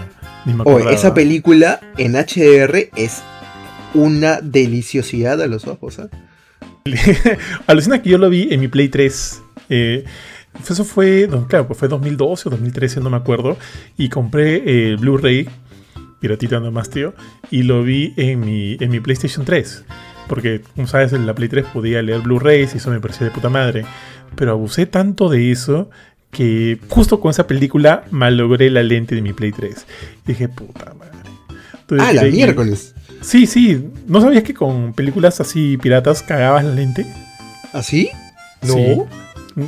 Ni 0.47 0.55
me 0.55 0.63
acordaba. 0.63 0.91
esa 0.91 1.13
película 1.13 1.81
en 1.99 2.15
HDR 2.15 2.89
es 2.97 3.23
una 3.93 4.41
deliciosidad 4.41 5.41
a 5.43 5.47
los 5.47 5.67
ojos. 5.67 5.99
¿eh? 5.99 6.09
Alucina 7.67 8.01
que 8.01 8.09
yo 8.09 8.17
lo 8.17 8.31
vi 8.31 8.49
en 8.51 8.61
mi 8.61 8.69
Play 8.69 8.89
3. 8.89 9.43
Eh, 9.69 10.05
eso 10.67 10.83
fue, 10.83 11.29
claro, 11.47 11.67
pues 11.67 11.79
fue 11.79 11.89
2012 11.89 12.49
o 12.49 12.51
2013, 12.53 13.01
no 13.01 13.11
me 13.11 13.19
acuerdo, 13.19 13.59
y 13.99 14.09
compré 14.09 14.89
el 14.89 14.97
Blu-ray, 14.97 15.47
piratita 16.21 16.61
nomás, 16.61 16.89
tío, 16.89 17.13
y 17.51 17.65
lo 17.65 17.83
vi 17.83 18.15
en 18.17 18.41
mi, 18.41 18.79
en 18.81 18.91
mi 18.91 19.01
PlayStation 19.01 19.45
3. 19.45 19.85
Porque, 20.27 20.63
como 20.75 20.89
sabes, 20.89 21.13
en 21.13 21.27
la 21.27 21.35
Play 21.35 21.51
3 21.51 21.67
podía 21.67 22.01
leer 22.01 22.23
Blu-rays 22.23 22.75
y 22.75 22.79
eso 22.79 22.91
me 22.91 22.99
parecía 22.99 23.27
de 23.27 23.31
puta 23.31 23.51
madre. 23.51 23.85
Pero 24.37 24.53
abusé 24.53 24.87
tanto 24.87 25.29
de 25.29 25.51
eso 25.51 25.91
que 26.31 26.79
justo 26.89 27.21
con 27.21 27.31
esa 27.31 27.47
película 27.47 28.05
malogré 28.11 28.71
la 28.71 28.83
lente 28.83 29.15
de 29.15 29.23
mi 29.23 29.33
Play 29.33 29.53
3. 29.53 29.87
Y 30.25 30.29
dije, 30.29 30.49
puta 30.49 30.95
madre. 30.95 32.03
ah, 32.03 32.13
la 32.13 32.23
miércoles. 32.25 32.95
Sí, 33.21 33.47
sí. 33.47 33.91
¿No 34.07 34.21
sabías 34.21 34.45
que 34.45 34.55
con 34.55 34.93
películas 34.93 35.41
así 35.41 35.77
piratas 35.79 36.23
cagabas 36.23 36.65
la 36.65 36.75
lente? 36.75 37.07
¿Así? 37.73 38.11
No. 38.63 39.07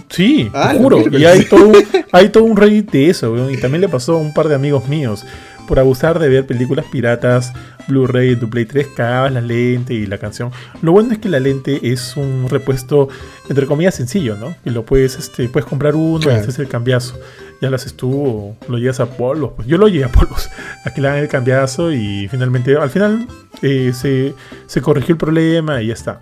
Sí, 0.09 0.49
te 0.53 0.59
ah, 0.59 0.75
juro. 0.77 1.03
Y 1.11 1.25
hay 1.25 1.45
todo, 1.47 1.73
hay 2.13 2.29
todo 2.29 2.45
un 2.45 2.57
Reddit 2.57 2.91
de 2.91 3.11
eso, 3.11 3.51
Y 3.51 3.57
también 3.57 3.81
le 3.81 3.89
pasó 3.89 4.15
a 4.15 4.19
un 4.19 4.33
par 4.33 4.49
de 4.49 4.55
amigos 4.55 4.89
míos. 4.89 5.25
Por 5.71 5.79
abusar 5.79 6.19
de 6.19 6.29
ver 6.29 6.47
películas 6.47 6.85
piratas, 6.91 7.53
Blu-ray, 7.87 8.35
tu 8.35 8.51
Play 8.51 8.65
3, 8.65 8.89
cagabas 8.89 9.33
la 9.33 9.41
lente 9.41 9.95
y 9.95 10.05
la 10.05 10.19
canción. 10.19 10.51
Lo 10.83 10.91
bueno 10.91 11.13
es 11.13 11.19
que 11.19 11.29
la 11.29 11.39
lente 11.39 11.93
es 11.93 12.17
un 12.17 12.49
repuesto, 12.49 13.09
entre 13.49 13.67
comillas, 13.67 13.95
sencillo, 13.95 14.35
¿no? 14.35 14.53
Y 14.65 14.71
lo 14.71 14.85
puedes, 14.85 15.17
este, 15.17 15.49
puedes 15.49 15.69
comprar 15.69 15.95
uno 15.95 16.29
y 16.29 16.35
haces 16.35 16.59
el 16.59 16.67
cambiazo. 16.67 17.21
Ya 17.63 17.71
lo 17.71 17.77
haces 17.77 17.95
tú 17.95 18.57
lo 18.69 18.79
llevas 18.79 18.99
a 18.99 19.07
polvos. 19.07 19.53
Pues 19.55 19.69
yo 19.69 19.79
lo 19.79 19.87
llevé 19.87 20.07
a 20.07 20.09
polvos. 20.09 20.51
Aquí 20.85 21.01
le 21.01 21.07
dan 21.07 21.19
el 21.19 21.29
cambiazo 21.29 21.93
y 21.93 22.27
finalmente, 22.29 22.77
al 22.77 22.91
final 22.91 23.29
eh, 23.63 23.93
se, 23.95 24.35
se 24.67 24.83
corrigió 24.83 25.13
el 25.13 25.19
problema 25.19 25.81
y 25.81 25.87
ya 25.87 25.95
está. 25.95 26.21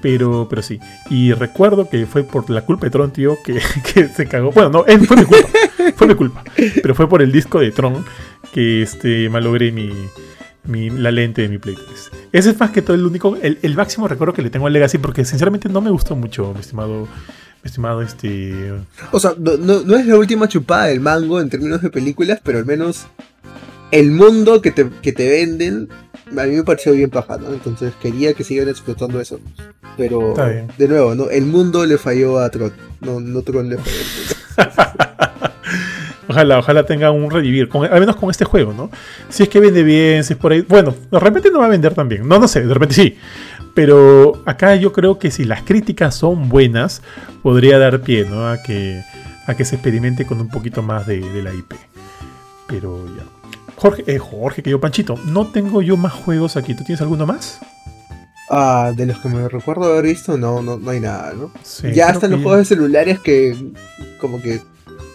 Pero, 0.00 0.46
pero 0.48 0.62
sí. 0.62 0.78
Y 1.08 1.32
recuerdo 1.32 1.88
que 1.88 2.06
fue 2.06 2.24
por 2.24 2.48
la 2.50 2.62
culpa 2.62 2.86
de 2.86 2.90
Tron, 2.90 3.12
tío, 3.12 3.38
que, 3.44 3.60
se 4.16 4.26
cagó. 4.26 4.52
Bueno, 4.52 4.70
no, 4.70 4.84
fue 4.84 5.16
mi 5.16 5.24
culpa. 5.24 5.48
fue 5.96 6.06
mi 6.06 6.14
culpa. 6.14 6.44
Pero 6.82 6.94
fue 6.94 7.08
por 7.08 7.22
el 7.22 7.32
disco 7.32 7.60
de 7.60 7.70
Tron 7.70 8.04
que 8.52 8.82
este, 8.82 9.28
malogré 9.28 9.72
mi, 9.72 9.90
mi, 10.64 10.90
la 10.90 11.10
lente 11.10 11.42
de 11.42 11.48
mi 11.48 11.58
Play 11.58 11.74
3. 11.74 12.10
Ese 12.32 12.50
es 12.50 12.60
más 12.60 12.70
que 12.70 12.82
todo 12.82 12.94
el 12.94 13.04
único, 13.04 13.36
el, 13.42 13.58
el, 13.62 13.74
máximo 13.74 14.08
recuerdo 14.08 14.34
que 14.34 14.42
le 14.42 14.50
tengo 14.50 14.66
al 14.66 14.72
Legacy, 14.72 14.98
porque 14.98 15.24
sinceramente 15.24 15.68
no 15.68 15.80
me 15.80 15.90
gustó 15.90 16.16
mucho, 16.16 16.52
mi 16.54 16.60
estimado. 16.60 17.08
Estimado, 17.62 18.00
este. 18.00 18.72
O 19.12 19.20
sea, 19.20 19.34
no, 19.38 19.56
no, 19.58 19.96
es 19.96 20.06
la 20.06 20.16
última 20.16 20.48
chupada 20.48 20.86
del 20.86 21.00
mango 21.00 21.40
en 21.40 21.50
términos 21.50 21.82
de 21.82 21.90
películas, 21.90 22.40
pero 22.42 22.58
al 22.58 22.64
menos 22.64 23.06
el 23.90 24.10
mundo 24.12 24.62
que 24.62 24.70
te, 24.70 24.88
que 25.02 25.12
te 25.12 25.28
venden 25.28 25.90
a 26.38 26.44
mí 26.44 26.56
me 26.56 26.64
pareció 26.64 26.92
bien 26.92 27.10
paja, 27.10 27.36
¿no? 27.38 27.48
Entonces 27.52 27.92
quería 28.00 28.34
que 28.34 28.44
sigan 28.44 28.68
explotando 28.68 29.20
eso. 29.20 29.40
Pero, 29.96 30.34
de 30.78 30.88
nuevo, 30.88 31.14
¿no? 31.14 31.28
El 31.28 31.46
mundo 31.46 31.84
le 31.84 31.98
falló 31.98 32.38
a 32.38 32.50
Tron. 32.50 32.72
No, 33.00 33.20
no 33.20 33.42
Tron 33.42 33.68
le 33.68 33.78
falló. 33.78 34.70
ojalá, 36.28 36.58
ojalá 36.58 36.86
tenga 36.86 37.10
un 37.10 37.30
revivir, 37.30 37.68
al 37.72 38.00
menos 38.00 38.16
con 38.16 38.30
este 38.30 38.44
juego, 38.44 38.72
¿no? 38.72 38.90
Si 39.28 39.42
es 39.42 39.48
que 39.48 39.60
vende 39.60 39.82
bien, 39.82 40.24
si 40.24 40.34
es 40.34 40.38
por 40.38 40.52
ahí. 40.52 40.64
Bueno, 40.66 40.94
de 41.10 41.18
repente 41.18 41.50
no 41.50 41.58
va 41.58 41.66
a 41.66 41.70
vender 41.70 41.94
tan 41.94 42.08
bien. 42.08 42.26
No, 42.26 42.38
no 42.38 42.48
sé, 42.48 42.62
de 42.64 42.72
repente 42.72 42.94
sí. 42.94 43.18
Pero 43.74 44.42
acá 44.46 44.76
yo 44.76 44.92
creo 44.92 45.18
que 45.18 45.30
si 45.30 45.44
las 45.44 45.62
críticas 45.62 46.14
son 46.14 46.48
buenas, 46.48 47.02
podría 47.42 47.78
dar 47.78 48.00
pie, 48.00 48.24
¿no? 48.24 48.48
A 48.48 48.62
que, 48.62 49.02
a 49.46 49.54
que 49.54 49.64
se 49.64 49.76
experimente 49.76 50.26
con 50.26 50.40
un 50.40 50.48
poquito 50.48 50.82
más 50.82 51.06
de, 51.06 51.20
de 51.20 51.42
la 51.42 51.52
IP. 51.52 51.74
Pero 52.68 53.04
ya. 53.16 53.39
Jorge, 53.80 54.04
eh, 54.06 54.18
Jorge, 54.18 54.62
que 54.62 54.68
yo 54.68 54.78
Panchito, 54.78 55.18
no 55.24 55.46
tengo 55.46 55.80
yo 55.80 55.96
más 55.96 56.12
juegos 56.12 56.58
aquí. 56.58 56.74
¿Tú 56.74 56.84
tienes 56.84 57.00
alguno 57.00 57.24
más? 57.24 57.60
Ah, 58.50 58.92
de 58.94 59.06
los 59.06 59.18
que 59.20 59.28
me 59.30 59.48
recuerdo 59.48 59.84
haber 59.84 60.04
visto, 60.04 60.36
no, 60.36 60.60
no, 60.60 60.76
no 60.76 60.90
hay 60.90 61.00
nada, 61.00 61.32
¿no? 61.32 61.50
ya 61.90 62.10
están 62.10 62.32
los 62.32 62.42
juegos 62.42 62.58
de 62.58 62.64
celulares 62.66 63.20
que 63.20 63.56
como 64.20 64.42
que 64.42 64.60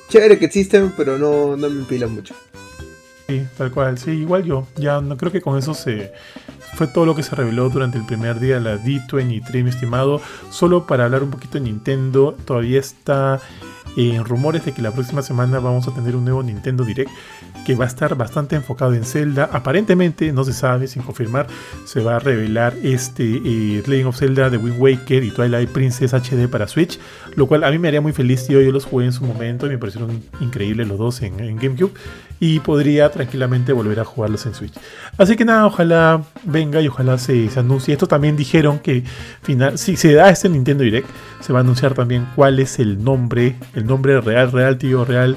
chévere 0.09 0.39
que 0.39 0.45
existen, 0.45 0.93
pero 0.97 1.20
no, 1.20 1.55
no 1.55 1.70
me 1.70 1.82
empilan 1.82 2.16
mucho. 2.16 2.34
Sí, 3.28 3.45
tal 3.55 3.72
cual, 3.72 3.99
sí, 3.99 4.11
igual 4.11 4.43
yo. 4.43 4.66
Ya 4.78 4.99
no 4.99 5.16
creo 5.16 5.32
que 5.32 5.41
con 5.41 5.59
eso 5.59 5.76
se 5.76 6.13
fue 6.76 6.88
todo 6.88 7.05
lo 7.05 7.13
que 7.16 7.22
se 7.22 7.36
reveló 7.36 7.70
durante 7.70 7.99
el 7.99 8.05
primer 8.05 8.39
día 8.39 8.55
de 8.55 8.61
la 8.61 8.78
D23, 8.78 9.63
mi 9.63 9.70
estimado. 9.70 10.22
Solo 10.49 10.88
para 10.88 11.05
hablar 11.05 11.22
un 11.22 11.30
poquito 11.30 11.59
de 11.59 11.66
Nintendo, 11.66 12.36
todavía 12.45 12.80
está 12.80 13.41
en 13.96 14.26
rumores 14.26 14.66
de 14.66 14.74
que 14.74 14.82
la 14.82 14.91
próxima 14.91 15.22
semana 15.22 15.60
vamos 15.60 15.88
a 15.88 15.93
tener 15.93 16.16
un 16.16 16.26
nuevo 16.26 16.43
Nintendo 16.43 16.84
Direct 16.84 17.12
que 17.66 17.76
va 17.76 17.86
a 17.86 17.88
estar 17.88 18.16
bastante 18.16 18.56
enfocado 18.56 18.93
en 18.93 19.04
Zelda. 19.04 19.50
Aparentemente, 19.52 20.32
no 20.32 20.43
se 20.43 20.54
sabe, 20.54 20.88
sin 20.88 21.02
confirmar, 21.02 21.48
se 21.86 22.02
va 22.02 22.18
a 22.18 22.20
revelar 22.20 22.76
este 22.84 23.24
eh, 23.24 23.84
Legend 23.86 24.08
of 24.08 24.18
Zelda 24.18 24.50
de 24.50 24.58
Wind 24.58 24.80
Waker 24.80 25.24
y 25.24 25.32
Twilight 25.32 25.70
Princess 25.70 26.14
HD 26.14 26.48
para 26.48 26.68
Switch, 26.68 27.00
lo 27.36 27.48
cual 27.48 27.64
a 27.64 27.72
mí 27.72 27.80
me 27.80 27.88
haría 27.88 28.02
muy 28.02 28.14
feliz, 28.14 28.46
tío. 28.46 28.62
Yo 28.62 28.72
los 28.72 28.86
jugué 28.86 29.06
en 29.06 29.14
su 29.14 29.26
momento 29.26 29.66
y 29.66 29.70
me 29.70 29.78
parecieron 29.78 30.22
increíbles 30.39 30.88
los 30.88 30.98
dos 30.98 31.22
en, 31.22 31.36
GameCube 31.58 31.91
y 32.39 32.60
podría 32.60 33.10
tranquilamente 33.10 33.74
volver 33.74 34.00
a 34.00 34.06
jugarlos 34.06 34.46
en 34.46 34.54
Switch. 34.54 34.74
Así 35.18 35.36
que 35.36 35.46
nada, 35.46 35.66
ojalá 35.66 36.24
venga 36.43 36.82
y 36.82 36.88
ojalá 36.88 37.18
se, 37.18 37.50
anuncie. 37.56 37.93
Esto 37.93 38.08
también 38.08 38.36
dijeron 38.36 38.80
que 38.80 39.04
final, 39.41 39.78
si 39.78 39.96
se 39.96 40.14
da 40.14 40.30
este 40.30 40.50
Nintendo 40.50 40.84
Direct, 40.84 41.10
se 41.39 41.54
va 41.54 41.60
a 41.60 41.62
anunciar 41.62 41.93
también 41.93 42.28
cuál 42.36 42.60
es 42.60 42.80
el 42.80 43.04
nombre, 43.04 43.56
el 43.74 43.84
nombre 43.86 44.19
real, 44.21 44.51
real, 44.51 44.77
tío, 44.77 45.05
real 45.05 45.36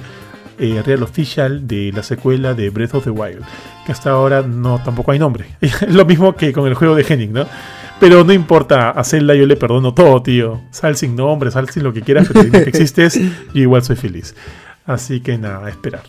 eh, 0.58 0.82
real 0.84 1.04
Official 1.04 1.68
de 1.68 1.92
la 1.94 2.02
secuela 2.02 2.52
de 2.52 2.70
Breath 2.70 2.94
of 2.94 3.04
the 3.04 3.10
Wild, 3.10 3.44
que 3.86 3.92
hasta 3.92 4.10
ahora 4.10 4.42
no 4.42 4.82
tampoco 4.82 5.12
hay 5.12 5.18
nombre. 5.18 5.46
Es 5.60 5.82
lo 5.88 6.04
mismo 6.04 6.34
que 6.34 6.52
con 6.52 6.66
el 6.66 6.74
juego 6.74 6.96
de 6.96 7.06
Henning, 7.08 7.32
¿no? 7.32 7.46
Pero 8.00 8.24
no 8.24 8.32
importa, 8.32 8.90
a 8.90 9.04
Zelda 9.04 9.34
yo 9.34 9.46
le 9.46 9.56
perdono 9.56 9.94
todo, 9.94 10.20
tío. 10.22 10.60
Sal 10.70 10.96
sin 10.96 11.14
nombre, 11.14 11.50
sal 11.50 11.68
sin 11.68 11.84
lo 11.84 11.92
que 11.92 12.02
quieras, 12.02 12.28
pero 12.32 12.50
que 12.50 12.58
existes, 12.68 13.20
yo 13.54 13.62
igual 13.62 13.82
soy 13.82 13.96
feliz. 13.96 14.34
Así 14.84 15.20
que 15.20 15.38
nada, 15.38 15.66
a 15.66 15.70
esperar. 15.70 16.02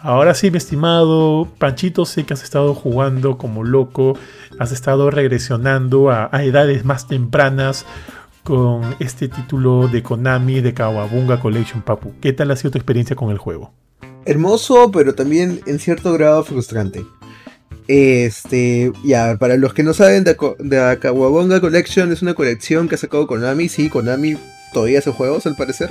Ahora 0.00 0.34
sí, 0.34 0.50
mi 0.50 0.58
estimado 0.58 1.48
Panchito, 1.58 2.04
sé 2.06 2.24
que 2.24 2.34
has 2.34 2.42
estado 2.42 2.74
jugando 2.74 3.38
como 3.38 3.64
loco, 3.64 4.18
has 4.58 4.72
estado 4.72 5.10
regresionando 5.10 6.10
a 6.10 6.30
edades 6.42 6.84
más 6.84 7.08
tempranas 7.08 7.86
con 8.46 8.94
este 9.00 9.26
título 9.26 9.88
de 9.88 10.04
Konami 10.04 10.60
de 10.60 10.72
Kawabunga 10.72 11.40
Collection, 11.40 11.82
Papu. 11.82 12.12
¿Qué 12.20 12.32
tal 12.32 12.52
ha 12.52 12.56
sido 12.56 12.70
tu 12.70 12.78
experiencia 12.78 13.16
con 13.16 13.30
el 13.30 13.38
juego? 13.38 13.72
Hermoso, 14.24 14.92
pero 14.92 15.16
también 15.16 15.60
en 15.66 15.80
cierto 15.80 16.12
grado 16.12 16.44
frustrante. 16.44 17.04
Este, 17.88 18.92
ya, 19.04 19.36
para 19.36 19.56
los 19.56 19.74
que 19.74 19.82
no 19.82 19.92
saben, 19.94 20.22
de, 20.22 20.36
Kawabunga 20.36 21.60
Collection 21.60 22.12
es 22.12 22.22
una 22.22 22.34
colección 22.34 22.88
que 22.88 22.94
ha 22.94 22.98
sacado 22.98 23.26
Konami, 23.26 23.68
sí, 23.68 23.88
Konami 23.88 24.36
todavía 24.72 25.00
hace 25.00 25.10
juegos 25.10 25.44
al 25.46 25.56
parecer. 25.56 25.90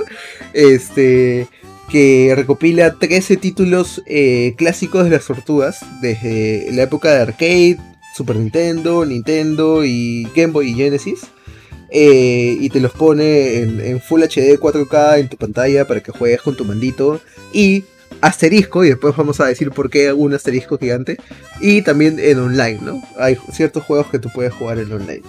Este, 0.54 1.50
que 1.90 2.32
recopila 2.38 2.94
13 2.94 3.36
títulos 3.36 4.02
eh, 4.06 4.56
clásicos 4.58 5.04
de 5.04 5.10
las 5.10 5.26
tortugas, 5.26 5.86
desde 6.02 6.70
la 6.72 6.84
época 6.84 7.12
de 7.12 7.22
arcade, 7.22 7.78
Super 8.16 8.38
Nintendo, 8.38 9.06
Nintendo 9.06 9.84
y 9.84 10.26
Game 10.34 10.54
Boy 10.54 10.70
y 10.70 10.76
Genesis. 10.76 11.28
Eh, 11.90 12.58
y 12.60 12.70
te 12.70 12.80
los 12.80 12.92
pone 12.92 13.60
en, 13.60 14.02
Full 14.02 14.24
HD 14.24 14.60
4K 14.60 15.20
en 15.20 15.30
tu 15.30 15.38
pantalla 15.38 15.88
para 15.88 16.02
que 16.02 16.12
juegues 16.12 16.42
con 16.42 16.56
tu 16.56 16.66
mandito. 16.66 17.22
Y 17.54 17.86
asterisco, 18.22 18.84
y 18.84 18.90
después 18.90 19.16
vamos 19.16 19.40
a 19.40 19.46
decir 19.46 19.72
por 19.72 19.90
qué 19.90 20.14
un 20.14 20.34
asterisco 20.34 20.78
gigante. 20.78 21.18
Y 21.62 21.82
también 21.82 22.20
en 22.20 22.40
online, 22.40 22.80
¿no? 22.82 23.02
Hay 23.18 23.38
ciertos 23.52 23.84
juegos 23.84 24.08
que 24.08 24.20
tú 24.20 24.30
puedes 24.34 24.54
jugar 24.54 24.80
en 24.80 24.92
online. 24.92 25.22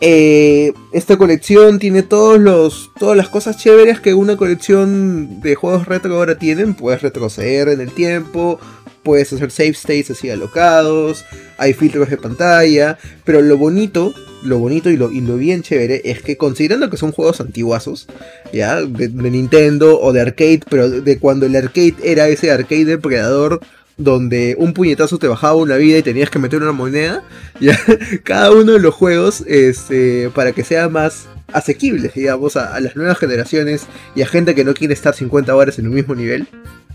Eh, 0.00 0.72
esta 0.92 1.16
colección 1.16 1.80
tiene 1.80 2.04
todos 2.04 2.38
los, 2.38 2.92
todas 2.98 3.16
las 3.16 3.28
cosas 3.28 3.56
chéveres 3.56 3.98
que 3.98 4.14
una 4.14 4.36
colección 4.36 5.40
de 5.40 5.56
juegos 5.56 5.86
retro 5.86 6.16
ahora 6.16 6.38
tienen. 6.38 6.74
Puedes 6.74 7.02
retroceder 7.02 7.68
en 7.68 7.80
el 7.80 7.90
tiempo, 7.90 8.60
puedes 9.02 9.32
hacer 9.32 9.50
save 9.50 9.70
states 9.70 10.10
así 10.10 10.30
alocados, 10.30 11.24
hay 11.56 11.72
filtros 11.72 12.10
de 12.10 12.16
pantalla, 12.16 12.98
pero 13.24 13.40
lo 13.42 13.56
bonito, 13.56 14.14
lo 14.42 14.58
bonito 14.58 14.90
y 14.90 14.96
lo, 14.96 15.08
bien 15.08 15.62
chévere 15.62 16.02
es 16.04 16.22
que 16.22 16.36
considerando 16.36 16.90
que 16.90 16.96
son 16.96 17.12
juegos 17.12 17.40
antiguazos, 17.40 18.06
ya, 18.52 18.82
de, 18.82 19.08
Nintendo 19.08 20.00
o 20.00 20.12
de 20.12 20.20
arcade, 20.20 20.60
pero 20.68 20.88
de 20.88 21.18
cuando 21.18 21.46
el 21.46 21.56
arcade 21.56 21.96
era 22.02 22.28
ese 22.28 22.50
arcade 22.50 22.84
depredador 22.84 23.60
donde 23.96 24.54
un 24.58 24.74
puñetazo 24.74 25.18
te 25.18 25.26
bajaba 25.26 25.56
una 25.56 25.76
vida 25.76 25.98
y 25.98 26.02
tenías 26.02 26.30
que 26.30 26.38
meter 26.38 26.62
una 26.62 26.72
moneda, 26.72 27.24
ya, 27.60 27.78
cada 28.22 28.52
uno 28.52 28.72
de 28.72 28.78
los 28.78 28.94
juegos, 28.94 29.42
este, 29.46 30.30
para 30.34 30.52
que 30.52 30.64
sea 30.64 30.88
más 30.88 31.26
asequible, 31.52 32.10
digamos, 32.14 32.56
a 32.56 32.78
las 32.78 32.94
nuevas 32.94 33.18
generaciones 33.18 33.86
y 34.14 34.22
a 34.22 34.26
gente 34.26 34.54
que 34.54 34.64
no 34.64 34.74
quiere 34.74 34.94
estar 34.94 35.14
50 35.14 35.54
horas 35.54 35.78
en 35.78 35.88
un 35.88 35.94
mismo 35.94 36.14
nivel, 36.14 36.46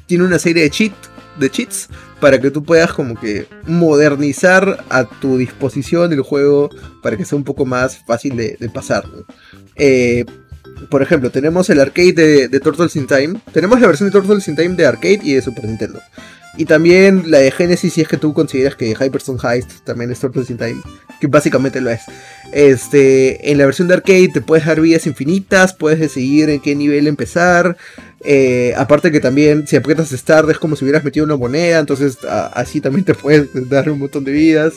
tiene 0.06 0.24
una 0.24 0.40
serie 0.40 0.64
de 0.64 0.70
cheats 0.70 1.10
de 1.40 1.50
para 2.20 2.40
que 2.40 2.52
tú 2.52 2.64
puedas 2.64 2.94
como 2.94 3.20
que 3.20 3.48
modernizar 3.66 4.84
a 4.90 5.04
tu 5.06 5.38
disposición 5.38 6.14
el 6.14 6.22
juego 6.22 6.70
para 7.02 7.18
que 7.18 7.26
sea 7.26 7.38
un 7.38 7.44
poco 7.44 7.66
más 7.66 7.98
fácil 8.06 8.38
de, 8.38 8.70
pasar. 8.74 9.04
Eh, 9.76 10.26
por 10.90 11.02
ejemplo, 11.02 11.32
tenemos 11.32 11.70
el 11.70 11.80
arcade 11.80 12.48
de, 12.48 12.60
Turtles 12.60 12.96
in 12.96 13.08
Time. 13.08 13.42
Tenemos 13.52 13.80
la 13.80 13.88
versión 13.88 14.10
de 14.10 14.14
Turtles 14.14 14.48
in 14.48 14.56
Time 14.56 14.76
de 14.76 14.86
arcade 14.86 15.20
y 15.24 15.34
de 15.34 15.42
Super 15.42 15.66
Nintendo. 15.66 16.00
Y 16.56 16.66
también 16.66 17.32
la 17.32 17.40
de 17.40 17.50
Genesis, 17.50 17.94
si 17.94 18.02
es 18.02 18.08
que 18.08 18.18
tú 18.18 18.34
consideras 18.34 18.76
que 18.76 18.92
Hyperstone 18.92 19.40
Heist 19.44 19.84
también 19.86 20.12
es 20.12 20.20
Turtles 20.20 20.52
in 20.52 20.58
Time, 20.58 20.82
que 21.20 21.26
básicamente 21.28 21.82
lo 21.82 21.90
es. 21.90 22.02
Este, 22.52 23.52
en 23.52 23.58
la 23.58 23.66
versión 23.66 23.88
de 23.88 23.96
arcade 23.96 24.30
te 24.32 24.42
puedes 24.42 24.66
dar 24.66 24.80
vidas 24.80 25.08
infinitas, 25.08 25.74
puedes 25.74 26.00
decidir 26.00 26.52
en 26.52 26.60
qué 26.60 26.76
nivel 26.76 27.08
empezar. 27.08 27.76
Eh, 28.26 28.74
aparte 28.78 29.12
que 29.12 29.20
también 29.20 29.68
si 29.68 29.76
aprietas 29.76 30.12
Start 30.12 30.50
es 30.50 30.58
como 30.58 30.78
si 30.78 30.86
hubieras 30.86 31.04
metido 31.04 31.26
una 31.26 31.36
moneda, 31.36 31.80
entonces 31.80 32.18
así 32.54 32.80
también 32.80 33.04
te 33.04 33.14
puedes 33.14 33.50
dar 33.70 33.90
un 33.90 34.00
montón 34.00 34.24
de 34.24 34.32
vidas. 34.32 34.74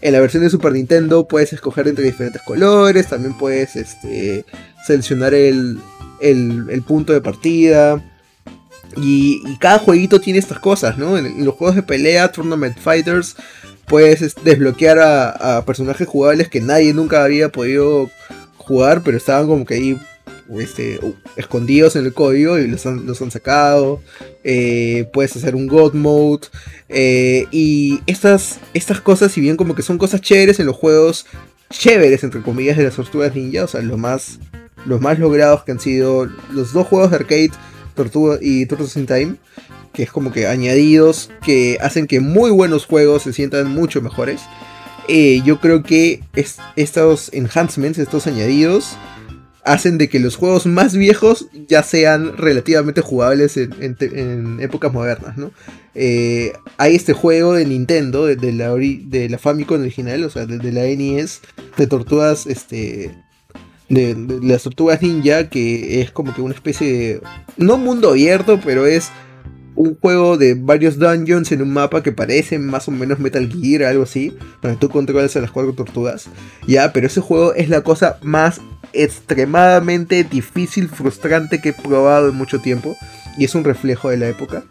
En 0.00 0.12
la 0.12 0.20
versión 0.20 0.42
de 0.42 0.50
Super 0.50 0.72
Nintendo 0.72 1.28
puedes 1.28 1.52
escoger 1.52 1.86
entre 1.86 2.04
diferentes 2.04 2.42
colores, 2.42 3.06
también 3.06 3.38
puedes 3.38 3.76
este, 3.76 4.44
seleccionar 4.84 5.32
el, 5.34 5.78
el, 6.20 6.82
punto 6.82 7.12
de 7.12 7.20
partida. 7.20 8.02
Y, 8.96 9.42
cada 9.60 9.78
jueguito 9.78 10.20
tiene 10.20 10.40
estas 10.40 10.58
cosas, 10.58 10.98
¿no? 10.98 11.16
En, 11.16 11.44
los 11.44 11.54
juegos 11.54 11.76
de 11.76 11.82
pelea, 11.82 12.32
Tournament 12.32 12.76
Fighters, 12.78 13.36
puedes 13.86 14.34
desbloquear 14.42 14.98
a, 14.98 15.58
a 15.58 15.64
personajes 15.64 16.08
jugables 16.08 16.48
que 16.48 16.60
nadie 16.60 16.92
nunca 16.92 17.22
había 17.22 17.50
podido 17.50 18.10
jugar, 18.56 19.02
pero 19.04 19.16
estaban 19.16 19.46
como 19.46 19.64
que 19.64 19.74
ahí 19.74 19.98
este, 20.58 21.00
escondidos 21.36 21.96
en 21.96 22.06
el 22.06 22.14
código 22.14 22.58
y 22.58 22.66
los 22.66 22.86
han, 22.86 23.06
los 23.06 23.20
han 23.20 23.30
sacado. 23.30 24.00
Eh, 24.44 25.08
puedes 25.12 25.36
hacer 25.36 25.54
un 25.54 25.66
God 25.66 25.94
Mode. 25.94 26.48
Eh, 26.88 27.46
y 27.50 28.00
estas, 28.06 28.58
estas 28.74 29.00
cosas, 29.00 29.32
si 29.32 29.40
bien 29.40 29.56
como 29.56 29.74
que 29.74 29.82
son 29.82 29.98
cosas 29.98 30.20
chéveres 30.20 30.60
en 30.60 30.66
los 30.66 30.76
juegos 30.76 31.26
chéveres, 31.70 32.24
entre 32.24 32.42
comillas, 32.42 32.76
de 32.76 32.84
las 32.84 32.96
tortugas 32.96 33.34
ninja, 33.34 33.64
o 33.64 33.68
sea, 33.68 33.82
los 33.82 33.98
más, 33.98 34.38
los 34.86 35.00
más 35.00 35.18
logrados 35.18 35.64
que 35.64 35.72
han 35.72 35.80
sido 35.80 36.26
los 36.50 36.72
dos 36.72 36.86
juegos 36.86 37.10
de 37.10 37.16
arcade, 37.16 37.50
Tortuga 37.94 38.38
y 38.40 38.64
Turtles 38.66 38.96
in 38.96 39.06
Time, 39.06 39.34
que 39.92 40.04
es 40.04 40.12
como 40.12 40.32
que 40.32 40.46
añadidos 40.46 41.30
que 41.44 41.78
hacen 41.80 42.06
que 42.06 42.20
muy 42.20 42.50
buenos 42.50 42.86
juegos 42.86 43.22
se 43.22 43.32
sientan 43.32 43.68
mucho 43.68 44.00
mejores. 44.00 44.40
Eh, 45.08 45.42
yo 45.44 45.58
creo 45.58 45.82
que 45.82 46.22
estos 46.76 47.32
enhancements, 47.32 47.98
estos 47.98 48.26
añadidos, 48.26 48.96
hacen 49.68 49.98
de 49.98 50.08
que 50.08 50.18
los 50.18 50.36
juegos 50.36 50.66
más 50.66 50.96
viejos 50.96 51.48
ya 51.68 51.82
sean 51.82 52.36
relativamente 52.38 53.02
jugables 53.02 53.56
en, 53.56 54.58
épocas 54.60 54.92
modernas, 54.92 55.36
¿no? 55.36 55.50
Eh, 55.94 56.52
hay 56.78 56.94
este 56.94 57.12
juego 57.12 57.52
de 57.52 57.66
Nintendo, 57.66 58.24
de, 58.26 58.52
la, 58.52 58.74
de 58.74 59.28
la 59.28 59.38
Famicom 59.38 59.80
original, 59.80 60.24
o 60.24 60.30
sea, 60.30 60.46
de, 60.46 60.72
la 60.72 60.82
NES, 60.82 61.42
de 61.76 61.86
tortugas, 61.86 62.46
este... 62.46 63.14
De, 63.90 64.14
de, 64.14 64.46
las 64.46 64.64
tortugas 64.64 65.00
ninja, 65.00 65.48
que 65.48 66.02
es 66.02 66.10
como 66.10 66.34
que 66.34 66.42
una 66.42 66.54
especie 66.54 66.92
de... 66.92 67.20
No 67.56 67.78
mundo 67.78 68.10
abierto, 68.10 68.60
pero 68.62 68.86
es 68.86 69.10
un 69.78 69.96
juego 69.96 70.36
de 70.36 70.54
varios 70.54 70.98
dungeons 70.98 71.52
en 71.52 71.62
un 71.62 71.72
mapa 71.72 72.02
que 72.02 72.12
parece 72.12 72.58
más 72.58 72.88
o 72.88 72.90
menos 72.90 73.18
Metal 73.18 73.48
Gear, 73.48 73.84
algo 73.84 74.02
así, 74.02 74.36
donde 74.60 74.76
tú 74.76 74.88
controlas 74.88 75.36
a 75.36 75.40
las 75.40 75.52
cuatro 75.52 75.72
tortugas. 75.72 76.26
Ya, 76.66 76.92
pero 76.92 77.06
ese 77.06 77.20
juego 77.20 77.54
es 77.54 77.68
la 77.68 77.82
cosa 77.82 78.18
más 78.22 78.60
extremadamente 79.02 80.24
difícil, 80.24 80.88
frustrante 80.88 81.60
que 81.60 81.70
he 81.70 81.72
probado 81.72 82.28
en 82.28 82.34
mucho 82.34 82.60
tiempo. 82.60 82.96
Y 83.36 83.44
es 83.44 83.54
un 83.54 83.64
reflejo 83.64 84.10
de 84.10 84.16
la 84.16 84.28
época. 84.28 84.64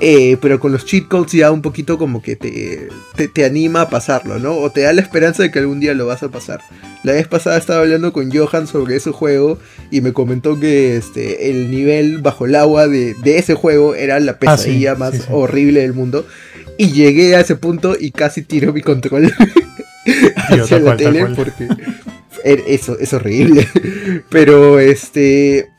Eh, 0.00 0.36
pero 0.40 0.60
con 0.60 0.70
los 0.70 0.84
cheat 0.86 1.08
codes 1.08 1.32
ya 1.32 1.50
un 1.50 1.62
poquito 1.62 1.98
como 1.98 2.22
que 2.22 2.36
te, 2.36 2.88
te, 3.34 3.44
anima 3.44 3.82
a 3.82 3.90
pasarlo, 3.90 4.38
¿no? 4.38 4.56
O 4.56 4.70
te 4.70 4.82
da 4.82 4.92
la 4.92 5.00
esperanza 5.00 5.42
de 5.42 5.50
que 5.50 5.58
algún 5.58 5.80
día 5.80 5.94
lo 5.94 6.06
vas 6.06 6.22
a 6.22 6.28
pasar. 6.28 6.60
La 7.02 7.12
vez 7.12 7.26
pasada 7.26 7.58
estaba 7.58 7.80
hablando 7.80 8.12
con 8.12 8.30
Johan 8.30 8.66
sobre 8.68 8.96
ese 8.96 9.10
juego 9.10 9.58
y 9.90 10.00
me 10.00 10.12
comentó 10.12 10.60
que 10.60 10.96
este, 10.96 11.50
el 11.50 11.70
nivel 11.70 12.18
bajo 12.18 12.46
el 12.46 12.54
agua 12.54 12.86
de, 12.86 13.16
ese 13.24 13.54
juego 13.54 13.94
era 13.94 14.20
la 14.20 14.32
ah, 14.32 14.38
pesadilla 14.38 14.94
más 14.94 15.26
horrible 15.30 15.80
del 15.80 15.92
mundo. 15.92 16.24
Y 16.78 16.92
llegué 16.92 17.34
a 17.34 17.40
ese 17.40 17.56
punto 17.56 17.96
y 17.98 18.12
casi 18.12 18.42
tiro 18.42 18.72
mi 18.72 18.82
control 18.82 19.34
hacia 20.36 20.78
la 20.78 20.96
tele 20.96 21.26
porque 21.36 21.68
eso 22.44 22.98
es 22.98 23.12
horrible. 23.12 23.68
Pero 24.30 24.78
este 24.78 25.70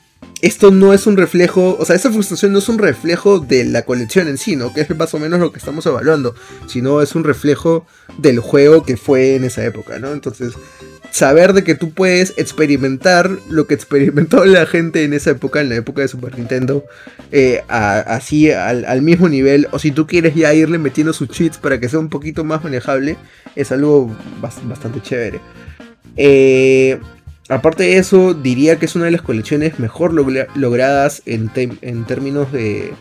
esto 0.41 0.71
no 0.71 0.91
es 0.93 1.05
un 1.05 1.17
reflejo, 1.17 1.77
o 1.79 1.85
sea, 1.85 1.95
esa 1.95 2.11
frustración 2.11 2.51
no 2.51 2.59
es 2.59 2.67
un 2.67 2.79
reflejo 2.79 3.39
de 3.39 3.63
la 3.63 3.83
colección 3.83 4.27
en 4.27 4.39
sí, 4.39 4.55
¿no? 4.55 4.73
Que 4.73 4.81
es 4.81 4.97
más 4.97 5.13
o 5.13 5.19
menos 5.19 5.39
lo 5.39 5.51
que 5.51 5.59
estamos 5.59 5.85
evaluando, 5.85 6.33
sino 6.67 7.01
es 7.01 7.13
un 7.13 7.23
reflejo 7.23 7.85
del 8.17 8.39
juego 8.39 8.83
que 8.83 8.97
fue 8.97 9.35
en 9.35 9.43
esa 9.43 9.63
época, 9.63 9.99
¿no? 9.99 10.11
Entonces, 10.13 10.53
saber 11.11 11.53
de 11.53 11.63
que 11.63 11.75
tú 11.75 11.91
puedes 11.91 12.33
experimentar 12.37 13.29
lo 13.49 13.67
que 13.67 13.75
experimentó 13.75 14.43
la 14.45 14.65
gente 14.65 15.03
en 15.03 15.13
esa 15.13 15.31
época, 15.31 15.61
en 15.61 15.69
la 15.69 15.75
época 15.75 16.01
de 16.01 16.07
Super 16.07 16.35
Nintendo, 16.35 16.85
eh, 17.31 17.61
así 17.67 18.51
al, 18.51 18.85
al, 18.85 19.03
mismo 19.03 19.29
nivel, 19.29 19.67
o 19.71 19.77
si 19.77 19.91
tú 19.91 20.07
quieres 20.07 20.33
ya 20.33 20.53
irle 20.55 20.79
metiendo 20.79 21.13
sus 21.13 21.29
cheats 21.29 21.59
para 21.59 21.79
que 21.79 21.87
sea 21.87 21.99
un 21.99 22.09
poquito 22.09 22.43
más 22.43 22.63
manejable, 22.63 23.15
es 23.55 23.71
algo 23.71 24.09
bastante 24.41 25.01
chévere. 25.01 25.39
Eh, 26.17 26.99
Aparte 27.51 27.83
de 27.83 27.97
eso, 27.97 28.33
diría 28.33 28.77
que 28.77 28.85
es 28.85 28.95
una 28.95 29.05
de 29.05 29.11
las 29.11 29.23
colecciones 29.23 29.77
mejor 29.77 30.13
logradas 30.13 31.21
en, 31.25 31.49
términos 32.05 32.47
de, 32.53 32.93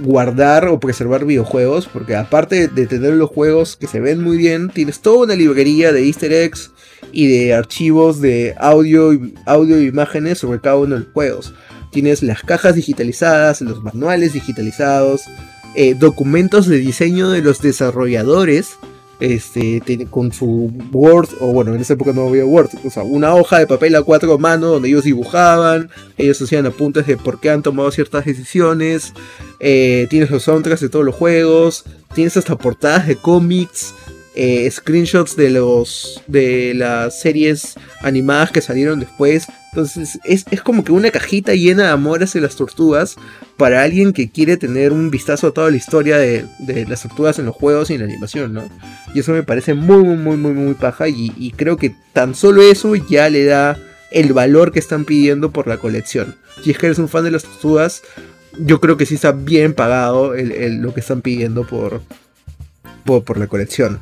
guardar 0.00 0.68
o 0.68 0.78
preservar 0.78 1.24
videojuegos, 1.24 1.88
porque 1.90 2.14
aparte 2.14 2.68
de 2.68 2.86
tener 2.86 3.14
los 3.14 3.30
juegos 3.30 3.76
que 3.76 3.86
se 3.86 4.00
ven 4.00 4.22
muy 4.22 4.36
bien, 4.36 4.68
tienes 4.68 5.00
toda 5.00 5.24
una 5.24 5.34
librería 5.34 5.92
de 5.92 6.04
easter 6.04 6.30
eggs 6.30 6.72
y 7.10 7.26
de 7.26 7.54
archivos 7.54 8.20
de 8.20 8.54
audio, 8.58 9.18
audio 9.46 9.76
e 9.78 9.84
imágenes 9.84 10.36
sobre 10.36 10.60
cada 10.60 10.76
uno 10.76 10.96
de 10.96 11.04
los 11.04 11.12
juegos. 11.14 11.54
Tienes 11.92 12.22
las 12.22 12.42
cajas 12.42 12.74
digitalizadas, 12.74 13.62
los 13.62 13.82
manuales 13.82 14.34
digitalizados, 14.34 15.22
eh, 15.74 15.94
documentos 15.94 16.66
de 16.66 16.76
diseño 16.76 17.30
de 17.30 17.40
los 17.40 17.62
desarrolladores 17.62 18.76
este, 19.20 19.82
con 20.10 20.32
su 20.32 20.72
Word, 20.92 21.28
o 21.40 21.52
bueno, 21.52 21.74
en 21.74 21.80
esa 21.80 21.94
época 21.94 22.12
no 22.12 22.28
había 22.28 22.44
Word, 22.44 22.70
o 22.84 22.90
sea, 22.90 23.02
una 23.02 23.34
hoja 23.34 23.58
de 23.58 23.66
papel 23.66 23.94
a 23.94 24.02
cuatro 24.02 24.38
manos 24.38 24.70
donde 24.70 24.88
ellos 24.88 25.04
dibujaban, 25.04 25.90
ellos 26.16 26.40
hacían 26.40 26.66
apuntes 26.66 27.06
de 27.06 27.16
por 27.16 27.38
qué 27.40 27.50
han 27.50 27.62
tomado 27.62 27.90
ciertas 27.90 28.24
decisiones, 28.24 29.12
eh, 29.60 30.06
tienes 30.10 30.30
los 30.30 30.42
soundtracks 30.44 30.80
de 30.80 30.88
todos 30.88 31.04
los 31.04 31.14
juegos, 31.14 31.84
tienes 32.14 32.36
hasta 32.36 32.56
portadas 32.56 33.06
de 33.06 33.16
cómics, 33.16 33.94
eh, 34.34 34.70
screenshots 34.70 35.34
de 35.34 35.50
los 35.50 36.22
de 36.28 36.72
las 36.74 37.20
series 37.20 37.74
animadas 38.00 38.52
que 38.52 38.60
salieron 38.60 39.00
después. 39.00 39.46
Entonces 39.72 40.18
es, 40.24 40.44
como 40.62 40.84
que 40.84 40.92
una 40.92 41.10
cajita 41.10 41.54
llena 41.54 41.84
de 41.84 41.90
amor 41.90 42.22
hacia 42.22 42.40
las 42.40 42.56
tortugas 42.56 43.16
para 43.56 43.82
alguien 43.82 44.12
que 44.12 44.30
quiere 44.30 44.56
tener 44.56 44.92
un 44.92 45.10
vistazo 45.10 45.48
a 45.48 45.52
toda 45.52 45.70
la 45.70 45.76
historia 45.76 46.18
de, 46.18 46.46
las 46.88 47.02
tortugas 47.02 47.38
en 47.38 47.46
los 47.46 47.54
juegos 47.54 47.90
y 47.90 47.94
en 47.94 48.00
la 48.00 48.06
animación, 48.06 48.52
¿no? 48.52 48.68
Y 49.14 49.20
eso 49.20 49.32
me 49.32 49.42
parece 49.42 49.74
muy, 49.74 50.02
muy, 50.02 50.16
muy, 50.16 50.36
muy, 50.36 50.52
muy 50.52 50.74
paja 50.74 51.08
y, 51.08 51.52
creo 51.56 51.76
que 51.76 51.94
tan 52.12 52.34
solo 52.34 52.62
eso 52.62 52.94
ya 52.94 53.28
le 53.30 53.44
da 53.44 53.78
el 54.10 54.32
valor 54.32 54.72
que 54.72 54.80
están 54.80 55.04
pidiendo 55.04 55.50
por 55.52 55.68
la 55.68 55.76
colección. 55.76 56.36
Si 56.64 56.70
es 56.70 56.78
que 56.78 56.86
eres 56.86 56.98
un 56.98 57.08
fan 57.08 57.24
de 57.24 57.30
las 57.30 57.44
tortugas, 57.44 58.02
yo 58.58 58.80
creo 58.80 58.96
que 58.96 59.06
sí 59.06 59.14
está 59.14 59.32
bien 59.32 59.72
pagado 59.72 60.34
lo 60.34 60.94
que 60.94 61.00
están 61.00 61.20
pidiendo 61.20 61.64
por, 61.64 62.02
por, 63.24 63.38
la 63.38 63.46
colección. 63.46 64.00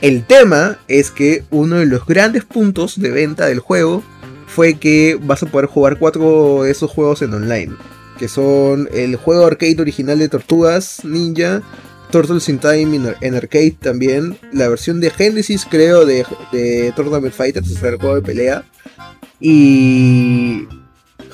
El 0.00 0.24
tema 0.24 0.78
es 0.88 1.10
que 1.10 1.44
uno 1.50 1.76
de 1.76 1.86
los 1.86 2.06
grandes 2.06 2.44
puntos 2.44 3.00
de 3.00 3.10
venta 3.10 3.46
del 3.46 3.60
juego 3.60 4.02
fue 4.46 4.74
que 4.74 5.18
vas 5.20 5.42
a 5.42 5.46
poder 5.46 5.66
jugar 5.66 5.98
cuatro 5.98 6.62
de 6.62 6.70
esos 6.70 6.90
juegos 6.90 7.22
en 7.22 7.34
online. 7.34 7.74
Que 8.18 8.28
son 8.28 8.88
el 8.92 9.16
juego 9.16 9.46
arcade 9.46 9.80
original 9.80 10.18
de 10.18 10.28
Tortugas 10.28 11.04
Ninja, 11.04 11.62
Turtles 12.10 12.48
in 12.48 12.58
Time 12.58 13.14
en 13.20 13.34
arcade 13.34 13.76
también, 13.80 14.38
la 14.52 14.68
versión 14.68 15.00
de 15.00 15.10
Genesis 15.10 15.66
creo 15.68 16.06
de, 16.06 16.24
de 16.52 16.92
Tournament 16.96 17.34
Fighters, 17.34 17.80
o 17.80 17.86
el 17.86 17.96
juego 17.96 18.16
de 18.16 18.22
pelea, 18.22 18.64
y 19.40 20.66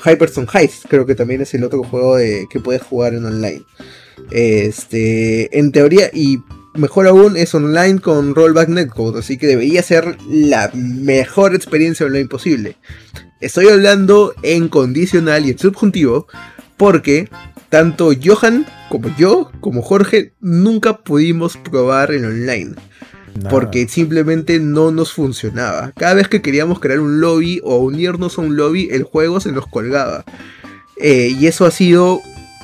Hyperstone 0.05 0.47
Heist 0.53 0.85
creo 0.87 1.05
que 1.05 1.15
también 1.15 1.41
es 1.41 1.53
el 1.53 1.63
otro 1.63 1.83
juego 1.83 2.17
que 2.49 2.59
puedes 2.59 2.83
jugar 2.83 3.13
en 3.13 3.25
online. 3.25 3.63
Este, 4.31 5.57
en 5.57 5.71
teoría, 5.71 6.09
y 6.13 6.39
mejor 6.75 7.07
aún 7.07 7.37
es 7.37 7.53
online 7.55 7.99
con 7.99 8.35
rollback 8.35 8.69
netcode, 8.69 9.19
así 9.19 9.37
que 9.37 9.47
debería 9.47 9.81
ser 9.81 10.17
la 10.29 10.71
mejor 10.73 11.55
experiencia 11.55 12.05
online 12.05 12.27
posible. 12.27 12.77
Estoy 13.41 13.67
hablando 13.67 14.33
en 14.43 14.69
condicional 14.69 15.45
y 15.45 15.51
en 15.51 15.59
subjuntivo 15.59 16.27
porque 16.77 17.29
tanto 17.69 18.11
Johan 18.23 18.65
como 18.89 19.15
yo, 19.17 19.51
como 19.59 19.81
Jorge, 19.81 20.33
nunca 20.39 20.97
pudimos 20.97 21.57
probar 21.57 22.13
en 22.13 22.25
online. 22.25 22.75
Porque 23.49 23.89
simplemente 23.89 24.59
no 24.59 24.91
nos 24.91 25.11
funcionaba. 25.11 25.91
Cada 25.97 26.13
vez 26.13 26.29
que 26.29 26.41
queríamos 26.41 26.79
crear 26.79 27.01
un 27.01 27.19
lobby 27.19 27.59
o 27.65 27.79
unirnos 27.79 28.37
a 28.37 28.41
un 28.41 28.55
lobby, 28.55 28.87
el 28.91 29.03
juego 29.03 29.41
se 29.41 29.51
nos 29.51 29.67
colgaba. 29.67 30.23
Eh, 30.95 31.35
y 31.37 31.47
eso 31.47 31.65
ha 31.65 31.71
sido 31.71 32.21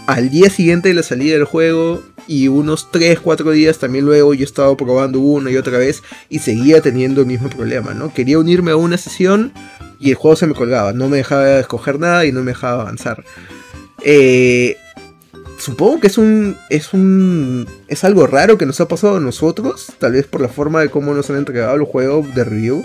al 0.08 0.30
día 0.30 0.50
siguiente 0.50 0.90
de 0.90 0.96
la 0.96 1.04
salida 1.04 1.34
del 1.34 1.46
juego 1.46 2.02
y 2.28 2.48
unos 2.48 2.92
3, 2.92 3.20
4 3.20 3.52
días 3.52 3.80
también 3.80 4.06
luego 4.06 4.34
yo 4.34 4.44
estaba 4.44 4.76
probando 4.76 5.20
una 5.20 5.52
y 5.52 5.58
otra 5.58 5.78
vez 5.78 6.04
y 6.30 6.40
seguía 6.40 6.82
teniendo 6.82 7.22
el 7.22 7.28
mismo 7.28 7.50
problema, 7.50 7.94
¿no? 7.94 8.14
Quería 8.14 8.40
unirme 8.40 8.72
a 8.72 8.76
una 8.76 8.98
sesión 8.98 9.54
y 10.00 10.10
el 10.10 10.16
juego 10.16 10.36
se 10.36 10.48
me 10.48 10.54
colgaba, 10.54 10.94
no 10.94 11.10
me 11.10 11.18
dejaba 11.18 11.60
escoger 11.60 12.00
nada 12.00 12.26
y 12.26 12.32
no 12.32 12.42
me 12.42 12.52
dejaba 12.52 12.82
avanzar. 12.82 13.24
Eh, 14.04 14.78
supongo 15.60 16.00
que 16.00 16.08
es 16.08 16.18
un, 16.18 16.58
es 16.70 16.94
un, 16.94 17.68
es 17.88 18.04
algo 18.04 18.26
raro 18.26 18.58
que 18.58 18.66
nos 18.66 18.82
ha 18.82 18.88
pasado 18.88 19.18
a 19.18 19.20
nosotros, 19.20 19.94
tal 20.00 20.14
vez 20.14 20.26
por 20.26 20.42
la 20.42 20.48
forma 20.48 20.82
de 20.82 20.90
cómo 20.90 21.14
nos 21.14 21.30
han 21.30 21.38
entregado 21.38 21.78
los 21.78 21.88
juegos 21.88 22.34
de 22.34 22.44
review. 22.44 22.84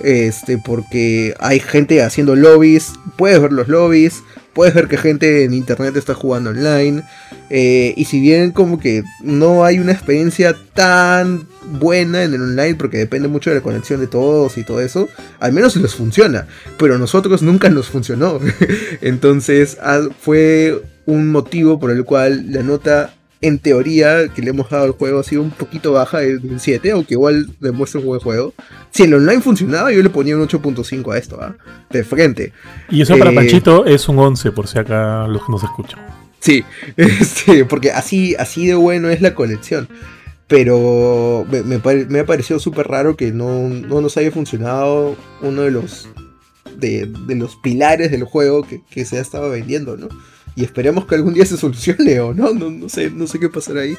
Este, 0.00 0.58
porque 0.58 1.34
hay 1.38 1.60
gente 1.60 2.02
haciendo 2.02 2.34
lobbies, 2.34 2.92
puedes 3.16 3.40
ver 3.40 3.52
los 3.52 3.68
lobbies, 3.68 4.22
puedes 4.52 4.74
ver 4.74 4.88
que 4.88 4.96
gente 4.96 5.44
en 5.44 5.54
internet 5.54 5.96
está 5.96 6.14
jugando 6.14 6.50
online. 6.50 7.02
Eh, 7.50 7.94
y 7.96 8.04
si 8.06 8.20
bien 8.20 8.50
como 8.52 8.78
que 8.78 9.02
no 9.22 9.64
hay 9.64 9.78
una 9.78 9.92
experiencia 9.92 10.56
tan 10.74 11.46
buena 11.64 12.22
en 12.22 12.34
el 12.34 12.42
online, 12.42 12.74
porque 12.74 12.98
depende 12.98 13.28
mucho 13.28 13.50
de 13.50 13.56
la 13.56 13.62
conexión 13.62 14.00
de 14.00 14.06
todos 14.06 14.58
y 14.58 14.64
todo 14.64 14.80
eso, 14.80 15.08
al 15.40 15.52
menos 15.52 15.76
les 15.76 15.94
funciona. 15.94 16.46
Pero 16.78 16.94
a 16.94 16.98
nosotros 16.98 17.42
nunca 17.42 17.68
nos 17.68 17.88
funcionó. 17.88 18.40
Entonces 19.00 19.78
ah, 19.82 20.02
fue 20.20 20.82
un 21.06 21.30
motivo 21.30 21.80
por 21.80 21.90
el 21.90 22.04
cual 22.04 22.52
la 22.52 22.62
nota 22.62 23.14
en 23.42 23.58
teoría 23.58 24.28
que 24.28 24.40
le 24.40 24.50
hemos 24.50 24.70
dado 24.70 24.84
al 24.84 24.92
juego 24.92 25.18
ha 25.18 25.24
sido 25.24 25.42
un 25.42 25.50
poquito 25.50 25.92
baja 25.92 26.20
del 26.20 26.60
7, 26.60 26.92
aunque 26.92 27.14
igual 27.14 27.50
demuestra 27.60 28.00
un 28.00 28.06
buen 28.06 28.20
juego. 28.20 28.54
Si 28.90 29.02
el 29.02 29.12
online 29.12 29.42
funcionaba, 29.42 29.92
yo 29.92 30.00
le 30.00 30.10
ponía 30.10 30.36
un 30.36 30.46
8.5 30.46 31.12
a 31.12 31.18
esto, 31.18 31.38
¿ah? 31.42 31.56
de 31.90 32.04
frente. 32.04 32.52
Y 32.88 33.02
eso 33.02 33.18
para 33.18 33.32
eh, 33.32 33.34
Panchito 33.34 33.84
es 33.84 34.08
un 34.08 34.20
11, 34.20 34.52
por 34.52 34.68
si 34.68 34.78
acá 34.78 35.26
los 35.26 35.44
que 35.44 35.52
nos 35.52 35.64
escuchan. 35.64 36.00
Sí, 36.38 36.64
este, 36.96 37.64
porque 37.64 37.90
así, 37.90 38.36
así 38.38 38.66
de 38.66 38.74
bueno 38.76 39.10
es 39.10 39.20
la 39.20 39.34
colección. 39.34 39.88
Pero 40.46 41.46
me, 41.50 42.18
ha 42.20 42.26
parecido 42.26 42.60
súper 42.60 42.86
raro 42.86 43.16
que 43.16 43.32
no, 43.32 43.68
nos 43.68 44.16
haya 44.18 44.30
funcionado 44.30 45.16
uno 45.40 45.62
de 45.62 45.70
los, 45.70 46.08
de, 46.76 47.10
los 47.28 47.56
pilares 47.56 48.10
del 48.10 48.24
juego 48.24 48.62
que, 48.62 48.82
que 48.90 49.04
se 49.04 49.16
ha 49.16 49.20
estado 49.20 49.48
vendiendo, 49.50 49.96
¿no? 49.96 50.08
Y 50.54 50.64
esperemos 50.64 51.06
que 51.06 51.14
algún 51.14 51.34
día 51.34 51.46
se 51.46 51.56
solucione 51.56 52.20
o 52.20 52.34
no, 52.34 52.52
no, 52.52 52.88
sé, 52.88 53.10
no 53.10 53.26
sé 53.26 53.38
qué 53.38 53.48
pasará 53.48 53.82
ahí. 53.82 53.96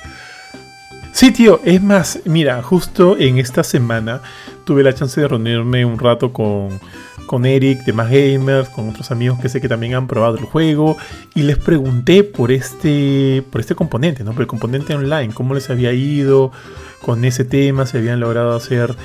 Sí, 1.13 1.31
tío, 1.31 1.61
es 1.63 1.81
más, 1.81 2.21
mira, 2.25 2.61
justo 2.63 3.17
en 3.17 3.37
esta 3.37 3.63
semana 3.63 4.21
tuve 4.65 4.81
la 4.81 4.95
chance 4.95 5.21
de 5.21 5.27
reunirme 5.27 5.85
un 5.85 5.99
rato 5.99 6.33
con, 6.33 6.79
con 7.27 7.45
Eric 7.45 7.83
de 7.85 7.93
Más 7.93 8.09
Gamers, 8.09 8.69
con 8.69 8.89
otros 8.89 9.11
amigos 9.11 9.39
que 9.39 9.47
sé 9.47 9.61
que 9.61 9.69
también 9.69 9.93
han 9.93 10.07
probado 10.07 10.37
el 10.37 10.45
juego 10.45 10.97
y 11.35 11.43
les 11.43 11.57
pregunté 11.57 12.23
por 12.23 12.51
este, 12.51 13.43
por 13.51 13.61
este 13.61 13.75
componente, 13.75 14.23
¿no? 14.23 14.31
Por 14.33 14.41
el 14.41 14.47
componente 14.47 14.95
online, 14.95 15.33
cómo 15.35 15.53
les 15.53 15.69
había 15.69 15.93
ido 15.93 16.51
con 16.99 17.23
ese 17.25 17.45
tema, 17.45 17.85
si 17.85 17.97
habían 17.97 18.19
logrado 18.19 18.55
hacer 18.55 18.95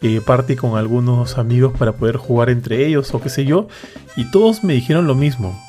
eh, 0.00 0.22
parte 0.24 0.56
con 0.56 0.78
algunos 0.78 1.36
amigos 1.36 1.74
para 1.78 1.92
poder 1.92 2.16
jugar 2.16 2.48
entre 2.48 2.86
ellos 2.86 3.12
o 3.12 3.20
qué 3.20 3.28
sé 3.28 3.44
yo, 3.44 3.68
y 4.16 4.30
todos 4.30 4.64
me 4.64 4.72
dijeron 4.72 5.06
lo 5.06 5.14
mismo 5.14 5.62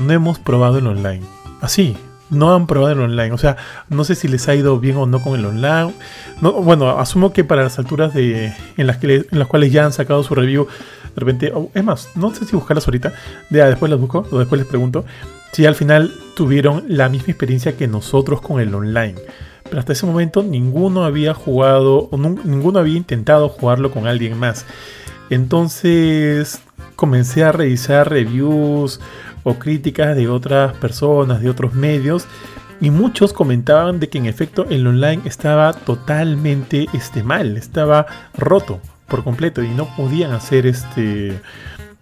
no 0.00 0.12
hemos 0.12 0.38
probado 0.38 0.78
el 0.78 0.86
online. 0.86 1.22
Así, 1.60 1.96
no 2.30 2.54
han 2.54 2.66
probado 2.66 2.94
el 2.94 3.00
online. 3.00 3.32
O 3.32 3.38
sea, 3.38 3.56
no 3.88 4.04
sé 4.04 4.14
si 4.14 4.28
les 4.28 4.48
ha 4.48 4.54
ido 4.54 4.78
bien 4.80 4.96
o 4.96 5.06
no 5.06 5.20
con 5.20 5.38
el 5.38 5.44
online. 5.44 5.94
No, 6.40 6.52
bueno, 6.52 6.98
asumo 6.98 7.32
que 7.32 7.44
para 7.44 7.62
las 7.62 7.78
alturas 7.78 8.14
de 8.14 8.52
en 8.76 8.86
las, 8.86 8.96
que 8.96 9.26
en 9.30 9.38
las 9.38 9.48
cuales 9.48 9.72
ya 9.72 9.84
han 9.84 9.92
sacado 9.92 10.22
su 10.22 10.34
review, 10.34 10.66
de 11.14 11.20
repente, 11.20 11.52
es 11.74 11.84
más, 11.84 12.08
no 12.14 12.34
sé 12.34 12.44
si 12.44 12.56
buscarlas 12.56 12.86
ahorita. 12.86 13.12
Ya 13.50 13.66
después 13.66 13.90
las 13.90 14.00
busco 14.00 14.26
o 14.30 14.38
después 14.38 14.60
les 14.60 14.68
pregunto 14.68 15.04
si 15.52 15.66
al 15.66 15.74
final 15.74 16.12
tuvieron 16.36 16.84
la 16.88 17.08
misma 17.08 17.28
experiencia 17.28 17.76
que 17.76 17.88
nosotros 17.88 18.40
con 18.40 18.60
el 18.60 18.74
online. 18.74 19.16
Pero 19.64 19.78
hasta 19.78 19.92
ese 19.92 20.06
momento 20.06 20.42
ninguno 20.42 21.04
había 21.04 21.34
jugado 21.34 22.08
o 22.10 22.16
ninguno 22.16 22.78
había 22.78 22.96
intentado 22.96 23.48
jugarlo 23.48 23.90
con 23.90 24.06
alguien 24.06 24.38
más. 24.38 24.66
Entonces 25.30 26.60
comencé 26.96 27.44
a 27.44 27.52
revisar 27.52 28.10
reviews 28.10 29.00
o 29.42 29.54
críticas 29.54 30.16
de 30.16 30.28
otras 30.28 30.74
personas, 30.74 31.40
de 31.40 31.50
otros 31.50 31.74
medios, 31.74 32.26
y 32.80 32.90
muchos 32.90 33.32
comentaban 33.32 34.00
de 34.00 34.08
que 34.08 34.18
en 34.18 34.26
efecto 34.26 34.66
el 34.70 34.86
online 34.86 35.22
estaba 35.24 35.72
totalmente 35.72 36.86
este, 36.94 37.22
mal, 37.22 37.56
estaba 37.56 38.06
roto 38.36 38.80
por 39.06 39.22
completo 39.24 39.62
y 39.62 39.68
no 39.68 39.94
podían 39.96 40.32
hacer 40.32 40.66
este 40.66 41.40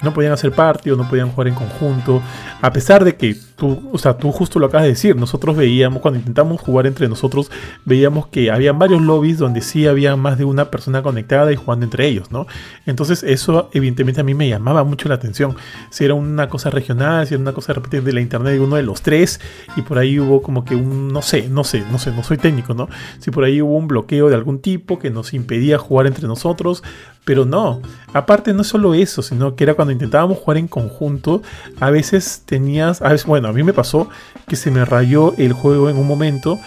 no 0.03 0.15
podían 0.15 0.33
hacer 0.33 0.53
parte 0.53 0.93
o 0.93 0.97
no 0.97 1.09
podían 1.09 1.31
jugar 1.31 1.49
en 1.49 1.55
conjunto. 1.55 2.23
A 2.61 2.73
pesar 2.73 3.05
de 3.05 3.17
que 3.17 3.37
tú, 3.57 3.91
o 3.93 3.99
sea, 3.99 4.17
tú 4.17 4.31
justo 4.31 4.59
lo 4.59 4.67
acabas 4.67 4.85
de 4.85 4.91
decir, 4.91 5.17
nosotros 5.17 5.57
veíamos, 5.57 6.01
cuando 6.01 6.19
intentamos 6.19 6.61
jugar 6.61 6.87
entre 6.87 7.09
nosotros, 7.09 7.51
veíamos 7.85 8.29
que 8.29 8.51
había 8.51 8.73
varios 8.73 9.03
lobbies 9.03 9.39
donde 9.39 9.61
sí 9.61 9.87
había 9.87 10.15
más 10.17 10.39
de 10.39 10.45
una 10.45 10.71
persona 10.71 11.03
conectada 11.03 11.53
y 11.53 11.57
jugando 11.57 11.85
entre 11.85 12.07
ellos, 12.07 12.31
¿no? 12.31 12.47
Entonces 12.87 13.25
eso 13.25 13.71
evidentemente 13.73 14.21
a 14.21 14.25
mí 14.25 14.35
me 14.35 14.49
llamaba 14.49 14.85
mucho 14.85 15.09
la 15.09 15.17
atención. 15.17 15.57
Si 15.91 16.05
era 16.05 16.15
una 16.15 16.49
cosa 16.49 16.71
regional, 16.71 17.27
si 17.27 17.35
era 17.35 17.43
una 17.43 17.53
cosa 17.53 17.73
de 17.73 17.81
repente 17.81 18.01
de 18.01 18.13
la 18.13 18.21
internet 18.21 18.53
de 18.55 18.61
uno 18.61 18.77
de 18.77 18.83
los 18.83 19.03
tres 19.03 19.41
y 19.77 19.83
por 19.83 19.99
ahí 19.99 20.21
hubo 20.21 20.43
como 20.43 20.65
que 20.65 20.77
un, 20.77 21.09
no 21.09 21.23
sé, 21.23 21.49
no 21.49 21.65
sé, 21.65 21.85
no 21.91 21.99
sé, 21.99 22.13
no 22.13 22.23
soy 22.23 22.39
técnico, 22.39 22.75
¿no? 22.75 22.89
Si 23.19 23.33
por 23.33 23.43
ahí 23.43 23.61
hubo 23.61 23.77
un 23.77 23.89
bloqueo 23.89 24.29
de 24.29 24.37
algún 24.37 24.61
tipo 24.61 24.99
que 25.01 25.11
nos 25.11 25.35
impedía 25.35 25.79
jugar 25.79 26.07
entre 26.07 26.29
nosotros, 26.29 26.85
pero 27.29 27.45
no, 27.45 27.83
aparte 28.15 28.55
no 28.55 28.65
solo 28.65 28.95
eso, 28.95 29.21
sino 29.21 29.55
que 29.55 29.65
era 29.65 29.75
cuando 29.75 29.93
intentábamos 29.93 30.39
jugar 30.39 30.57
en 30.57 30.67
conjunto, 30.67 31.43
a 31.79 31.91
veces 31.91 32.41
tenías, 32.47 33.03
a 33.03 33.11
veces, 33.11 33.27
bueno, 33.27 33.49
a 33.49 33.53
mí 33.53 33.63
me 33.63 33.75
pasó 33.75 34.09
que 34.47 34.57
se 34.57 34.71
me 34.71 34.83
rayó 34.87 35.35
el 35.37 35.53
juego 35.53 35.91
en 35.91 35.99
un 35.99 36.07
momento 36.07 36.59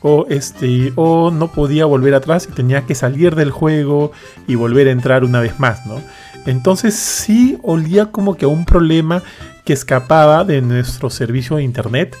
o 0.00 0.24
este 0.30 0.94
o 0.96 1.30
no 1.30 1.52
podía 1.52 1.84
volver 1.84 2.14
atrás 2.14 2.48
y 2.50 2.54
tenía 2.54 2.86
que 2.86 2.94
salir 2.94 3.34
del 3.34 3.50
juego 3.50 4.10
y 4.46 4.54
volver 4.54 4.88
a 4.88 4.92
entrar 4.92 5.22
una 5.22 5.42
vez 5.42 5.60
más, 5.60 5.84
¿no? 5.84 6.00
Entonces 6.46 6.94
sí 6.94 7.58
olía 7.62 8.06
como 8.06 8.38
que 8.38 8.46
a 8.46 8.48
un 8.48 8.64
problema 8.64 9.22
que 9.66 9.74
escapaba 9.74 10.44
de 10.44 10.62
nuestro 10.62 11.10
servicio 11.10 11.56
de 11.56 11.64
internet 11.64 12.16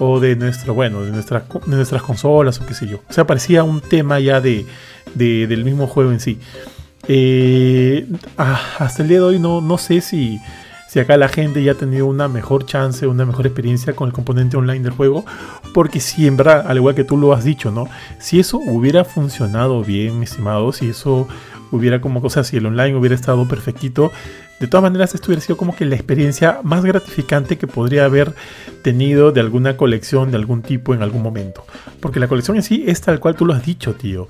o 0.00 0.18
de 0.18 0.34
nuestro, 0.34 0.74
bueno, 0.74 1.04
de, 1.04 1.12
nuestra, 1.12 1.44
de 1.64 1.76
nuestras 1.76 2.02
consolas 2.02 2.60
o 2.60 2.66
qué 2.66 2.74
sé 2.74 2.88
yo. 2.88 3.02
O 3.08 3.12
sea, 3.12 3.24
parecía 3.24 3.62
un 3.62 3.80
tema 3.80 4.18
ya 4.18 4.40
de, 4.40 4.66
del 5.14 5.64
mismo 5.64 5.86
juego 5.86 6.10
en 6.10 6.18
sí. 6.18 6.40
Eh, 7.08 8.06
ah, 8.36 8.60
hasta 8.78 9.02
el 9.02 9.08
día 9.08 9.18
de 9.18 9.24
hoy 9.24 9.38
no, 9.38 9.60
no 9.60 9.78
sé 9.78 10.00
si, 10.00 10.40
si 10.88 10.98
acá 10.98 11.16
la 11.16 11.28
gente 11.28 11.62
ya 11.62 11.72
ha 11.72 11.76
tenido 11.76 12.06
una 12.06 12.28
mejor 12.28 12.66
chance, 12.66 13.06
una 13.06 13.24
mejor 13.24 13.46
experiencia 13.46 13.94
con 13.94 14.08
el 14.08 14.12
componente 14.12 14.56
online 14.56 14.82
del 14.82 14.92
juego. 14.92 15.24
Porque 15.72 16.00
si 16.00 16.26
en 16.26 16.36
verdad, 16.36 16.64
al 16.66 16.76
igual 16.78 16.94
que 16.94 17.04
tú 17.04 17.16
lo 17.16 17.32
has 17.32 17.44
dicho, 17.44 17.70
¿no? 17.70 17.86
Si 18.18 18.40
eso 18.40 18.58
hubiera 18.58 19.04
funcionado 19.04 19.82
bien, 19.82 20.22
estimado, 20.22 20.72
si 20.72 20.90
eso 20.90 21.28
hubiera 21.70 22.00
como 22.00 22.20
cosa, 22.20 22.44
si 22.44 22.56
el 22.56 22.66
online 22.66 22.96
hubiera 22.96 23.14
estado 23.14 23.46
perfectito, 23.48 24.12
de 24.58 24.68
todas 24.68 24.82
maneras 24.82 25.14
esto 25.14 25.26
hubiera 25.26 25.42
sido 25.42 25.58
como 25.58 25.76
que 25.76 25.84
la 25.84 25.96
experiencia 25.96 26.60
más 26.62 26.82
gratificante 26.82 27.58
que 27.58 27.66
podría 27.66 28.06
haber 28.06 28.34
tenido 28.82 29.30
de 29.30 29.40
alguna 29.40 29.76
colección 29.76 30.30
de 30.30 30.38
algún 30.38 30.62
tipo 30.62 30.94
en 30.94 31.02
algún 31.02 31.22
momento. 31.22 31.66
Porque 32.00 32.20
la 32.20 32.28
colección 32.28 32.56
en 32.56 32.62
sí 32.62 32.84
es 32.86 33.02
tal 33.02 33.20
cual 33.20 33.34
tú 33.34 33.44
lo 33.44 33.52
has 33.52 33.64
dicho, 33.64 33.94
tío. 33.94 34.28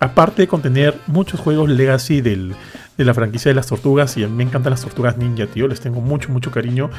Aparte 0.00 0.42
de 0.42 0.48
contener 0.48 0.98
muchos 1.06 1.38
juegos 1.38 1.68
legacy 1.70 2.20
de 2.20 2.56
la 2.96 3.14
franquicia 3.14 3.50
de 3.50 3.54
las 3.54 3.68
tortugas, 3.68 4.16
y 4.16 4.24
a 4.24 4.28
mí 4.28 4.34
me 4.34 4.42
encantan 4.42 4.70
las 4.70 4.82
tortugas 4.82 5.16
ninja, 5.16 5.46
tío, 5.46 5.68
les 5.68 5.80
tengo 5.80 6.00
mucho, 6.00 6.30
mucho 6.30 6.50
cariño. 6.50 6.90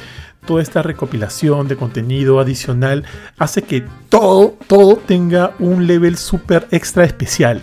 Toda 0.45 0.61
esta 0.61 0.81
recopilación 0.81 1.67
de 1.67 1.75
contenido 1.75 2.39
adicional 2.39 3.03
hace 3.37 3.61
que 3.63 3.83
todo, 4.07 4.55
todo 4.67 4.95
tenga 4.95 5.51
un 5.59 5.85
level 5.85 6.15
súper 6.15 6.65
extra 6.71 7.03
especial. 7.03 7.61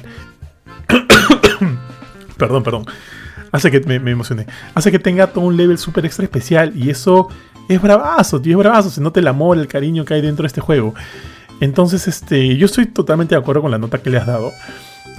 perdón, 2.39 2.62
perdón 2.62 2.87
hace 3.53 3.70
que 3.70 3.80
me, 3.80 4.11
emocioné, 4.11 4.47
hace 4.74 4.91
que 4.91 4.99
tenga 4.99 5.28
todo 5.28 5.45
un 5.45 5.57
level 5.57 5.78
super 5.78 6.05
extra 6.05 6.24
especial 6.24 6.72
y 6.76 6.91
eso 6.91 7.28
es 7.68 7.80
bravazo, 7.80 8.41
tío, 8.41 8.53
es 8.53 8.59
bravazo, 8.59 8.91
se 8.91 9.01
nota 9.01 9.20
el 9.20 9.28
amor, 9.28 9.59
el 9.59 9.66
cariño 9.66 10.05
que 10.05 10.14
hay 10.14 10.20
dentro 10.20 10.45
de 10.45 10.49
este 10.49 10.61
juego. 10.61 10.95
Entonces, 11.61 12.07
este, 12.07 12.57
yo 12.57 12.66
estoy 12.66 12.87
totalmente 12.87 13.34
de 13.34 13.41
acuerdo 13.41 13.62
con 13.62 13.70
la 13.70 13.78
nota 13.78 13.99
que 13.99 14.11
le 14.11 14.18
has 14.18 14.26
dado. 14.26 14.53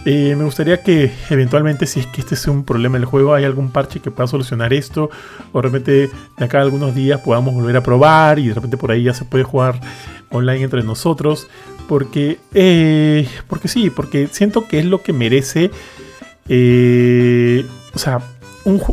Eh, 0.05 0.36
me 0.38 0.45
gustaría 0.45 0.82
que 0.82 1.11
eventualmente, 1.30 1.86
si 1.88 1.99
es 1.99 2.07
que 2.07 2.22
este 2.22 2.36
es 2.36 2.47
un 2.47 2.63
problema 2.63 2.97
del 2.97 3.05
juego, 3.05 3.34
hay 3.34 3.43
algún 3.43 3.72
parche 3.72 3.99
que 3.99 4.11
pueda 4.11 4.28
solucionar 4.28 4.72
esto. 4.72 5.10
O 5.52 5.61
de 5.61 5.68
repente, 5.68 6.10
de 6.38 6.45
acá 6.45 6.60
a 6.60 6.61
algunos 6.61 6.95
días 6.95 7.19
podamos 7.22 7.53
volver 7.53 7.76
a 7.76 7.84
probar 7.84 8.39
y 8.39 8.48
de 8.48 8.53
repente 8.53 8.77
por 8.77 8.91
ahí 8.91 9.03
ya 9.03 9.14
se 9.14 9.26
puede 9.26 9.44
jugar 9.44 9.81
online 10.30 10.61
entre 10.61 10.84
nosotros. 10.84 11.48
Porque, 11.89 12.39
eh, 12.53 13.27
porque 13.48 13.68
sí, 13.68 13.89
porque 13.89 14.30
siento 14.31 14.68
que 14.68 14.80
es 14.80 14.85
lo 14.85 15.02
que 15.02 15.11
merece 15.11 15.72
eh, 16.49 17.65
o 17.94 17.99
sea, 17.99 18.22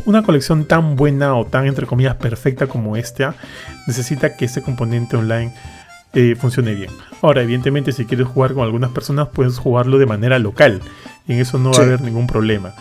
una 0.04 0.22
colección 0.22 0.66
tan 0.66 0.96
buena 0.96 1.34
o 1.34 1.46
tan, 1.46 1.66
entre 1.66 1.86
comillas, 1.86 2.16
perfecta 2.16 2.66
como 2.66 2.96
esta, 2.96 3.34
necesita 3.86 4.36
que 4.36 4.44
ese 4.44 4.62
componente 4.62 5.16
online 5.16 5.52
eh, 6.12 6.36
funcione 6.36 6.74
bien. 6.74 6.90
Ahora, 7.22 7.42
evidentemente, 7.42 7.90
si 7.90 8.04
quieres 8.04 8.28
jugar 8.28 8.54
con 8.54 8.62
algunas 8.62 8.90
personas, 8.90 9.28
puedes 9.28 9.58
jugarlo 9.58 9.98
de 9.98 10.06
manera 10.06 10.38
local. 10.38 10.80
Y 11.26 11.32
en 11.32 11.40
eso 11.40 11.58
no 11.58 11.72
va 11.72 11.78
a 11.78 11.82
haber 11.82 12.02
ningún 12.02 12.28
problema. 12.28 12.72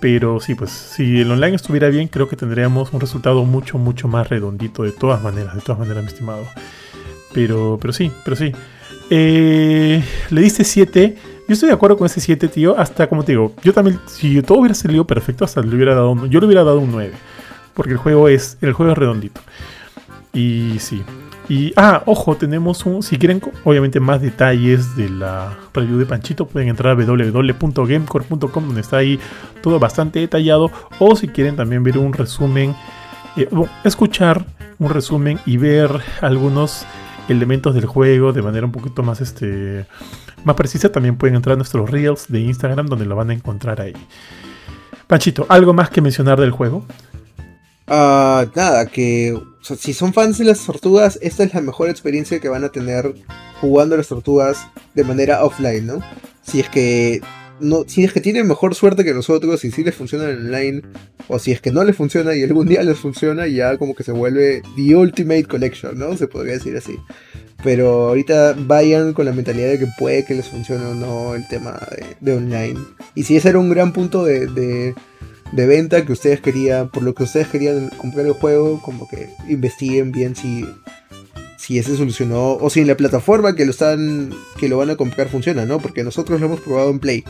Pero 0.00 0.40
sí, 0.40 0.54
pues 0.54 0.70
si 0.70 1.20
el 1.20 1.30
online 1.30 1.56
estuviera 1.56 1.88
bien, 1.90 2.08
creo 2.08 2.26
que 2.26 2.36
tendríamos 2.36 2.92
un 2.94 3.00
resultado 3.00 3.44
mucho, 3.44 3.76
mucho 3.76 4.08
más 4.08 4.30
redondito 4.30 4.82
de 4.82 4.92
todas 4.92 5.22
maneras, 5.22 5.54
de 5.54 5.60
todas 5.60 5.78
maneras, 5.78 6.02
mi 6.02 6.08
estimado. 6.08 6.46
Pero, 7.34 7.78
pero 7.80 7.92
sí, 7.92 8.10
pero 8.24 8.34
sí. 8.34 8.52
Eh, 9.10 10.02
le 10.30 10.40
diste 10.40 10.64
7 10.64 11.16
yo 11.50 11.54
estoy 11.54 11.66
de 11.70 11.74
acuerdo 11.74 11.96
con 11.96 12.06
ese 12.06 12.20
7, 12.20 12.46
tío. 12.46 12.78
Hasta 12.78 13.08
como 13.08 13.24
te 13.24 13.32
digo, 13.32 13.52
yo 13.64 13.72
también, 13.72 13.98
si 14.06 14.40
todo 14.40 14.58
hubiera 14.58 14.72
salido 14.72 15.04
perfecto, 15.04 15.44
hasta 15.44 15.60
le 15.60 15.74
hubiera 15.74 15.96
dado 15.96 16.12
un, 16.12 16.30
yo 16.30 16.38
le 16.38 16.46
hubiera 16.46 16.62
dado 16.62 16.78
un 16.78 16.92
9. 16.92 17.10
Porque 17.74 17.90
el 17.90 17.96
juego 17.96 18.28
es, 18.28 18.56
el 18.60 18.72
juego 18.72 18.92
es 18.92 18.98
redondito. 18.98 19.40
Y 20.32 20.76
sí. 20.78 21.02
Y, 21.48 21.72
ah, 21.74 22.04
ojo, 22.06 22.36
tenemos 22.36 22.86
un, 22.86 23.02
si 23.02 23.18
quieren 23.18 23.42
obviamente 23.64 23.98
más 23.98 24.22
detalles 24.22 24.94
de 24.94 25.08
la 25.08 25.58
review 25.74 25.98
de 25.98 26.06
Panchito, 26.06 26.46
pueden 26.46 26.68
entrar 26.68 26.92
a 26.92 27.04
www.gamecore.com 27.04 28.66
donde 28.66 28.80
está 28.80 28.98
ahí 28.98 29.18
todo 29.60 29.80
bastante 29.80 30.20
detallado. 30.20 30.70
O 31.00 31.16
si 31.16 31.26
quieren 31.26 31.56
también 31.56 31.82
ver 31.82 31.98
un 31.98 32.12
resumen, 32.12 32.76
eh, 33.36 33.48
escuchar 33.82 34.46
un 34.78 34.90
resumen 34.90 35.40
y 35.46 35.56
ver 35.56 35.90
algunos 36.20 36.86
elementos 37.28 37.74
del 37.74 37.86
juego 37.86 38.32
de 38.32 38.42
manera 38.42 38.66
un 38.66 38.72
poquito 38.72 39.02
más, 39.02 39.20
este, 39.20 39.86
más 40.44 40.56
precisa, 40.56 40.90
también 40.90 41.16
pueden 41.16 41.36
entrar 41.36 41.54
a 41.54 41.56
nuestros 41.56 41.90
reels 41.90 42.26
de 42.28 42.40
Instagram 42.40 42.86
donde 42.86 43.06
lo 43.06 43.16
van 43.16 43.30
a 43.30 43.34
encontrar 43.34 43.80
ahí. 43.80 43.94
Panchito, 45.06 45.46
¿algo 45.48 45.72
más 45.72 45.90
que 45.90 46.00
mencionar 46.00 46.40
del 46.40 46.52
juego? 46.52 46.84
Ah, 47.86 48.46
nada, 48.54 48.86
que 48.86 49.36
si 49.60 49.92
son 49.92 50.12
fans 50.12 50.38
de 50.38 50.44
las 50.44 50.64
tortugas, 50.64 51.18
esta 51.22 51.42
es 51.42 51.52
la 51.52 51.60
mejor 51.60 51.88
experiencia 51.88 52.38
que 52.38 52.48
van 52.48 52.64
a 52.64 52.68
tener 52.68 53.14
jugando 53.60 53.96
las 53.96 54.08
tortugas 54.08 54.66
de 54.94 55.04
manera 55.04 55.44
offline, 55.44 55.86
¿no? 55.86 56.00
Si 56.42 56.60
es 56.60 56.68
que 56.68 57.20
no, 57.60 57.84
si 57.86 58.04
es 58.04 58.12
que 58.12 58.20
tienen 58.20 58.46
mejor 58.46 58.74
suerte 58.74 59.04
que 59.04 59.12
nosotros 59.12 59.64
y 59.64 59.70
si 59.70 59.84
les 59.84 59.94
funciona 59.94 60.30
en 60.30 60.46
online, 60.46 60.82
o 61.28 61.38
si 61.38 61.52
es 61.52 61.60
que 61.60 61.72
no 61.72 61.84
les 61.84 61.96
funciona 61.96 62.34
y 62.34 62.42
algún 62.42 62.66
día 62.66 62.82
les 62.82 62.98
funciona, 62.98 63.46
ya 63.46 63.76
como 63.76 63.94
que 63.94 64.02
se 64.02 64.12
vuelve 64.12 64.62
The 64.76 64.96
Ultimate 64.96 65.44
Collection, 65.44 65.98
¿no? 65.98 66.16
Se 66.16 66.26
podría 66.26 66.54
decir 66.54 66.76
así. 66.76 66.96
Pero 67.62 68.08
ahorita 68.08 68.54
vayan 68.58 69.12
con 69.12 69.26
la 69.26 69.32
mentalidad 69.32 69.68
de 69.68 69.78
que 69.78 69.88
puede 69.98 70.24
que 70.24 70.34
les 70.34 70.48
funcione 70.48 70.84
o 70.86 70.94
no 70.94 71.34
el 71.34 71.46
tema 71.48 71.78
de, 72.20 72.32
online. 72.34 72.78
Y 73.14 73.24
si 73.24 73.36
ese 73.36 73.50
era 73.50 73.58
un 73.58 73.68
gran 73.68 73.92
punto 73.92 74.24
de 74.24 74.94
de 75.52 75.66
venta 75.66 76.04
que 76.04 76.12
ustedes 76.12 76.40
querían, 76.40 76.88
por 76.88 77.02
lo 77.02 77.14
que 77.14 77.24
ustedes 77.24 77.48
querían 77.48 77.88
comprar 77.90 78.26
el 78.26 78.32
juego, 78.32 78.80
como 78.80 79.08
que 79.08 79.30
investiguen 79.48 80.12
bien 80.12 80.36
si, 80.36 80.64
si 81.58 81.78
ese 81.78 81.96
solucionó 81.96 82.52
o 82.54 82.70
si 82.70 82.80
en 82.80 82.86
la 82.86 82.96
plataforma 82.96 83.54
que 83.54 83.64
lo 83.64 83.72
están 83.72 84.30
que 84.58 84.68
lo 84.68 84.78
van 84.78 84.90
a 84.90 84.96
comprar 84.96 85.28
funciona, 85.28 85.66
¿no? 85.66 85.78
Porque 85.80 86.04
nosotros 86.04 86.40
lo 86.40 86.46
hemos 86.46 86.60
probado 86.60 86.90
en 86.90 87.00
Play, 87.00 87.24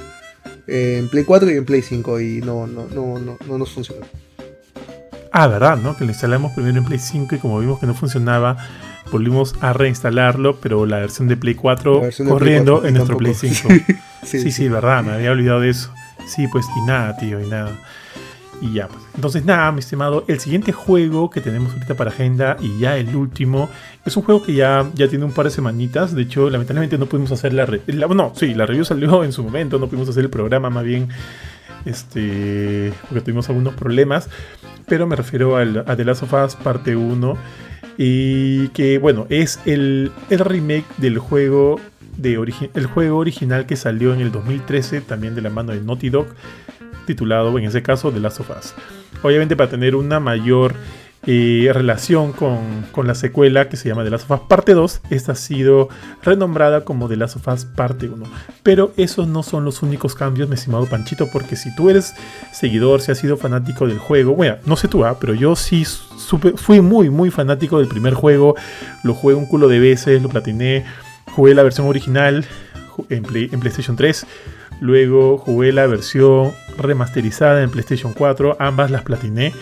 en 0.67 1.09
Play 1.09 1.25
4 1.25 1.51
y 1.51 1.57
en 1.57 1.65
Play 1.65 1.83
5 1.83 2.21
y 2.21 2.41
no 2.41 2.67
no 2.67 2.87
no 2.95 3.19
no, 3.19 3.39
no 3.47 3.59
nos 3.59 3.71
funcionó. 3.71 4.05
Ah, 5.33 5.47
verdad, 5.47 5.77
¿no? 5.77 5.97
Que 5.97 6.05
lo 6.05 6.11
instalamos 6.11 6.53
primero 6.53 6.79
en 6.79 6.85
Play 6.85 6.99
5 6.99 7.37
y 7.37 7.39
como 7.39 7.61
vimos 7.61 7.79
que 7.79 7.87
no 7.87 7.95
funcionaba, 7.95 8.57
volvimos 9.11 9.55
a 9.61 9.73
reinstalarlo, 9.73 10.57
pero 10.57 10.87
la 10.87 10.99
versión 10.99 11.29
de 11.29 11.37
Play 11.37 11.55
4 11.55 12.03
corriendo 12.29 12.85
en 12.85 12.95
nuestro 12.95 13.17
Play 13.17 13.35
5. 13.35 13.69
sí, 14.23 14.41
sí, 14.41 14.53
sí, 14.53 14.69
verdad, 14.69 15.03
me 15.03 15.13
había 15.13 15.33
olvidado 15.33 15.61
de 15.61 15.71
eso. 15.71 15.93
Sí, 16.27 16.47
pues 16.49 16.67
y 16.77 16.87
nada, 16.87 17.17
tío, 17.17 17.41
y 17.41 17.49
nada. 17.49 17.79
Y 18.61 18.75
ya, 18.75 18.89
pues. 18.89 19.03
Entonces, 19.15 19.45
nada, 19.45 19.73
mi 19.73 19.81
estimado, 19.81 20.25
el 20.29 20.39
siguiente 20.39 20.73
juego 20.73 21.31
que 21.31 21.41
tenemos 21.41 21.73
ahorita 21.73 21.95
para 21.95 22.11
agenda 22.11 22.57
y 22.61 22.79
ya 22.79 22.97
el 22.99 23.17
último 23.17 23.71
es 24.05 24.17
un 24.17 24.23
juego 24.23 24.43
que 24.43 24.55
ya, 24.55 24.87
ya 24.95 25.09
tiene 25.09 25.25
un 25.25 25.33
par 25.33 25.47
de 25.47 25.51
semanitas. 25.51 26.15
De 26.15 26.23
hecho, 26.23 26.51
lamentablemente 26.51 26.99
no 26.99 27.07
pudimos 27.07 27.33
hacer 27.33 27.55
la, 27.55 27.67
la 27.87 28.07
No, 28.09 28.33
sí, 28.35 28.55
la 28.55 28.67
review 28.67 28.85
salió 28.85 29.25
en 29.25 29.33
su 29.33 29.43
momento, 29.43 29.79
no 29.79 29.87
pudimos 29.87 30.09
hacer 30.11 30.25
el 30.25 30.31
programa 30.31 30.69
más 30.69 30.85
bien. 30.85 31.09
Este, 31.87 32.93
porque 33.09 33.23
tuvimos 33.23 33.49
algunos 33.49 33.75
problemas. 33.75 34.29
Pero 34.87 35.07
me 35.07 35.17
refiero 35.17 35.57
al, 35.57 35.85
a 35.87 35.97
The 35.97 36.05
Last 36.05 36.23
of 36.23 36.33
Us 36.33 36.57
parte 36.57 36.97
1. 36.97 37.37
Y 37.99 38.69
que, 38.69 38.99
bueno, 38.99 39.27
es 39.29 39.61
el, 39.67 40.11
el 40.31 40.39
remake 40.39 40.87
del 40.99 41.19
juego 41.19 41.81
de 42.17 42.35
el 42.75 42.87
juego 42.87 43.19
original 43.19 43.67
que 43.67 43.77
salió 43.77 44.13
en 44.13 44.21
el 44.21 44.31
2013, 44.31 45.01
también 45.01 45.35
de 45.35 45.43
la 45.43 45.51
mano 45.51 45.73
de 45.73 45.81
Naughty 45.81 46.11
Dog, 46.11 46.27
titulado 47.07 47.57
en 47.59 47.65
ese 47.65 47.83
caso 47.83 48.13
The 48.13 48.21
Last 48.21 48.41
of 48.41 48.51
Us. 48.51 48.75
Obviamente 49.23 49.57
para 49.57 49.71
tener 49.71 49.95
una 49.97 50.21
mayor 50.21 50.75
eh, 51.27 51.71
relación 51.73 52.33
con, 52.33 52.59
con, 52.93 53.07
la 53.07 53.15
secuela 53.15 53.69
que 53.69 53.77
se 53.77 53.89
llama 53.89 54.05
The 54.05 54.11
Last 54.11 54.31
of 54.31 54.41
Us 54.41 54.49
Parte 54.49 54.73
2, 54.75 55.03
esta 55.11 55.33
ha 55.33 55.35
sido 55.35 55.89
renombrada 56.23 56.85
como 56.85 57.09
The 57.09 57.17
Last 57.17 57.37
of 57.37 57.49
Us 57.49 57.65
Parte 57.65 58.09
1. 58.09 58.25
Pero 58.63 58.93
esos 58.97 59.29
no 59.29 59.43
son 59.43 59.65
los 59.65 59.83
únicos 59.83 60.15
cambios, 60.15 60.49
mi 60.49 60.55
estimado 60.55 60.87
Panchito, 60.87 61.29
porque 61.31 61.57
si 61.57 61.75
tú 61.75 61.91
eres 61.91 62.15
seguidor, 62.53 63.01
si 63.01 63.13
has 63.13 63.19
sido 63.19 63.37
fanático 63.37 63.87
del 63.87 63.99
juego, 63.99 64.35
bueno, 64.35 64.57
no 64.65 64.77
sé 64.77 64.89
tú, 64.89 65.05
¿ah? 65.05 65.19
pero 65.21 65.35
yo 65.35 65.57
sí 65.57 65.85
fui 66.57 66.81
muy, 66.81 67.11
muy 67.11 67.31
fanático 67.31 67.79
del 67.79 67.89
primer 67.89 68.15
juego, 68.15 68.55
lo 69.05 69.15
jugué 69.15 69.35
un 69.35 69.47
culo 69.47 69.69
de 69.69 69.79
veces, 69.79 70.23
lo 70.23 70.29
platiné, 70.29 70.85
jugué 71.35 71.55
la 71.55 71.63
versión 71.63 71.87
original 71.87 72.47
en, 73.09 73.25
en 73.35 73.61
PlayStation 73.61 73.97
3 73.97 74.27
Luego 74.81 75.37
jugué 75.37 75.73
la 75.73 75.87
versión 75.87 76.53
remasterizada 76.79 77.63
en 77.63 77.71
PlayStation 77.71 78.15
4, 78.15 78.57
ambas 78.59 78.91
las 78.91 79.03
platiné. 79.03 79.53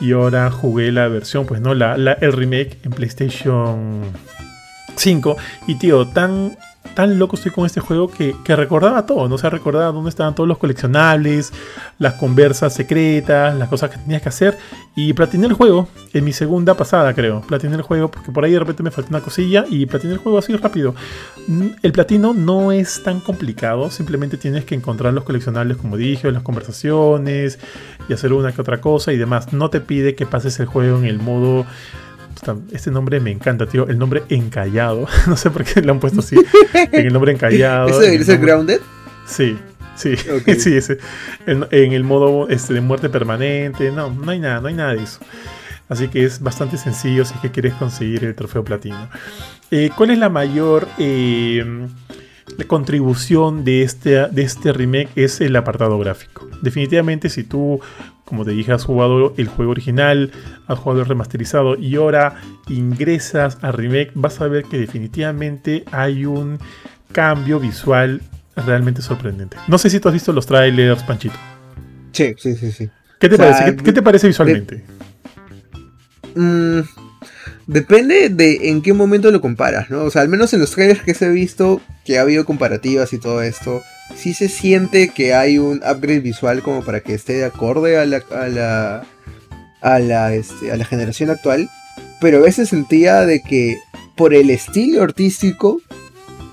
Y 0.00 0.12
ahora 0.12 0.50
jugué 0.50 0.92
la 0.92 1.08
versión, 1.08 1.46
pues 1.46 1.60
no, 1.60 1.74
la, 1.74 1.94
el 1.94 2.32
remake 2.32 2.78
en 2.84 2.90
PlayStation 2.92 4.02
5. 4.96 5.36
Y 5.66 5.76
tío, 5.76 6.06
tan 6.08 6.56
tan 6.94 7.18
loco 7.18 7.36
estoy 7.36 7.50
con 7.50 7.66
este 7.66 7.80
juego 7.80 8.08
que, 8.08 8.34
recordaba 8.54 9.06
todo, 9.06 9.28
¿no? 9.28 9.38
se 9.38 9.50
recordaba 9.50 9.90
dónde 9.92 10.10
estaban 10.10 10.34
todos 10.34 10.48
los 10.48 10.58
coleccionables, 10.58 11.52
las 11.98 12.14
conversas 12.14 12.74
secretas, 12.74 13.56
las 13.56 13.68
cosas 13.68 13.90
que 13.90 13.98
tenías 13.98 14.22
que 14.22 14.28
hacer. 14.28 14.58
Y 14.94 15.12
platiné 15.12 15.46
el 15.46 15.54
juego 15.54 15.88
en 16.12 16.24
mi 16.24 16.32
segunda 16.32 16.74
pasada, 16.74 17.12
creo. 17.14 17.40
Platiné 17.40 17.74
el 17.74 17.82
juego 17.82 18.10
porque 18.10 18.30
por 18.30 18.44
ahí 18.44 18.52
de 18.52 18.60
repente 18.60 18.82
me 18.82 18.90
faltó 18.90 19.10
una 19.10 19.20
cosilla 19.20 19.64
y 19.68 19.86
platiné 19.86 20.12
el 20.12 20.18
juego 20.18 20.38
así 20.38 20.56
rápido. 20.56 20.94
Mm, 21.48 21.68
el 21.82 21.92
platino 21.92 22.32
no 22.32 22.70
es 22.70 23.02
tan 23.02 23.20
complicado, 23.20 23.90
simplemente 23.90 24.36
tienes 24.36 24.64
que 24.64 24.74
encontrar 24.74 25.12
los 25.12 25.24
coleccionables, 25.24 25.76
como 25.78 25.96
dije, 25.96 26.30
las 26.30 26.42
conversaciones 26.42 27.58
y 28.08 28.12
hacer 28.12 28.32
una 28.32 28.52
que 28.52 28.60
otra 28.60 28.80
cosa 28.80 29.12
y 29.12 29.16
demás. 29.16 29.52
No 29.52 29.70
te 29.70 29.80
pide 29.80 30.14
que 30.14 30.26
pases 30.26 30.60
el 30.60 30.66
juego 30.66 30.98
en 30.98 31.06
el 31.06 31.18
modo 31.18 31.66
este 32.72 32.90
nombre 32.90 33.20
me 33.20 33.30
encanta, 33.30 33.66
tío. 33.66 33.88
El 33.88 33.98
nombre 33.98 34.24
encallado. 34.28 35.06
no 35.26 35.36
sé 35.36 35.50
por 35.50 35.64
qué 35.64 35.80
le 35.80 35.90
han 35.90 36.00
puesto 36.00 36.20
así. 36.20 36.36
en 36.74 37.06
el 37.06 37.12
nombre 37.12 37.32
encallado. 37.32 37.88
¿Eso 37.88 38.00
debería 38.00 38.26
ser 38.26 38.38
Grounded? 38.38 38.80
Sí, 39.26 39.56
sí. 39.96 40.16
sí 40.58 40.76
ese. 40.76 40.98
En, 41.46 41.66
el 41.70 42.04
modo 42.04 42.48
este, 42.48 42.74
de 42.74 42.80
muerte 42.80 43.08
permanente. 43.08 43.90
No, 43.90 44.10
no 44.10 44.30
hay 44.30 44.40
nada, 44.40 44.60
no 44.60 44.68
hay 44.68 44.74
nada 44.74 44.94
de 44.94 45.02
eso. 45.02 45.20
Así 45.88 46.08
que 46.08 46.24
es 46.24 46.40
bastante 46.40 46.78
sencillo 46.78 47.24
si 47.24 47.34
es 47.34 47.40
que 47.40 47.50
quieres 47.50 47.74
conseguir 47.74 48.24
el 48.24 48.34
trofeo 48.34 48.64
platino. 48.64 49.08
Eh, 49.70 49.90
¿Cuál 49.94 50.10
es 50.10 50.18
la 50.18 50.30
mayor 50.30 50.88
eh, 50.98 51.62
contribución 52.66 53.64
de 53.64 53.82
este, 53.82 54.28
de 54.28 54.42
este 54.42 54.72
remake? 54.72 55.10
Es 55.16 55.40
el 55.40 55.56
apartado 55.56 55.98
gráfico. 55.98 56.48
Definitivamente, 56.62 57.28
si 57.28 57.44
tú 57.44 57.80
como 58.24 58.44
te 58.44 58.52
dije, 58.52 58.72
has 58.72 58.84
jugado 58.84 59.34
el 59.36 59.48
juego 59.48 59.72
original, 59.72 60.30
has 60.66 60.78
jugado 60.78 61.02
el 61.02 61.06
remasterizado 61.06 61.76
y 61.76 61.96
ahora 61.96 62.40
ingresas 62.68 63.58
a 63.62 63.70
remake, 63.70 64.12
vas 64.14 64.40
a 64.40 64.48
ver 64.48 64.64
que 64.64 64.78
definitivamente 64.78 65.84
hay 65.92 66.24
un 66.24 66.58
cambio 67.12 67.60
visual 67.60 68.22
realmente 68.56 69.02
sorprendente. 69.02 69.56
No 69.68 69.78
sé 69.78 69.90
si 69.90 70.00
tú 70.00 70.08
has 70.08 70.14
visto 70.14 70.32
los 70.32 70.46
trailers, 70.46 71.02
Panchito. 71.02 71.36
Sí, 72.12 72.34
sí, 72.38 72.56
sí, 72.56 72.72
sí. 72.72 72.88
¿Qué 73.18 73.28
te, 73.28 73.36
parece? 73.36 73.76
¿Qué, 73.76 73.92
te 73.92 74.02
parece 74.02 74.26
visualmente? 74.26 74.84
Mm, 76.34 76.80
depende 77.66 78.28
de 78.28 78.68
en 78.68 78.82
qué 78.82 78.92
momento 78.92 79.30
lo 79.30 79.40
comparas, 79.40 79.90
¿no? 79.90 80.04
O 80.04 80.10
sea, 80.10 80.22
al 80.22 80.28
menos 80.28 80.52
en 80.52 80.60
los 80.60 80.70
trailers 80.72 81.02
que 81.02 81.14
se 81.14 81.26
he 81.26 81.30
visto, 81.30 81.80
que 82.04 82.18
ha 82.18 82.22
habido 82.22 82.44
comparativas 82.44 83.12
y 83.12 83.18
todo 83.18 83.42
esto, 83.42 83.82
sí 84.16 84.34
se 84.34 84.48
siente 84.48 85.08
que 85.08 85.34
hay 85.34 85.58
un 85.58 85.78
upgrade 85.78 86.20
visual 86.20 86.62
como 86.62 86.84
para 86.84 87.00
que 87.00 87.14
esté 87.14 87.34
de 87.34 87.44
acorde 87.44 87.98
a 87.98 88.06
la, 88.06 88.22
a 88.30 88.48
la, 88.48 89.06
a 89.80 89.98
la, 89.98 90.34
este, 90.34 90.72
a 90.72 90.76
la 90.76 90.84
generación 90.84 91.30
actual, 91.30 91.70
pero 92.20 92.38
a 92.38 92.42
veces 92.42 92.68
sentía 92.68 93.22
de 93.22 93.40
que 93.40 93.78
por 94.16 94.34
el 94.34 94.50
estilo 94.50 95.02
artístico, 95.02 95.80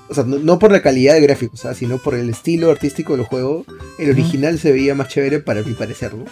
o 0.09 0.13
sea, 0.13 0.23
no, 0.23 0.59
por 0.59 0.71
la 0.71 0.81
calidad 0.81 1.13
de 1.13 1.21
gráficos, 1.21 1.65
sino 1.75 1.97
por 1.97 2.15
el 2.15 2.29
estilo 2.29 2.71
artístico 2.71 3.15
del 3.15 3.25
juego, 3.25 3.65
el 3.99 4.09
original 4.09 4.57
se 4.59 4.71
veía 4.71 4.95
más 4.95 5.09
chévere 5.09 5.39
para 5.39 5.61
mi 5.61 5.73
parecer, 5.73 6.13
¿no? 6.13 6.25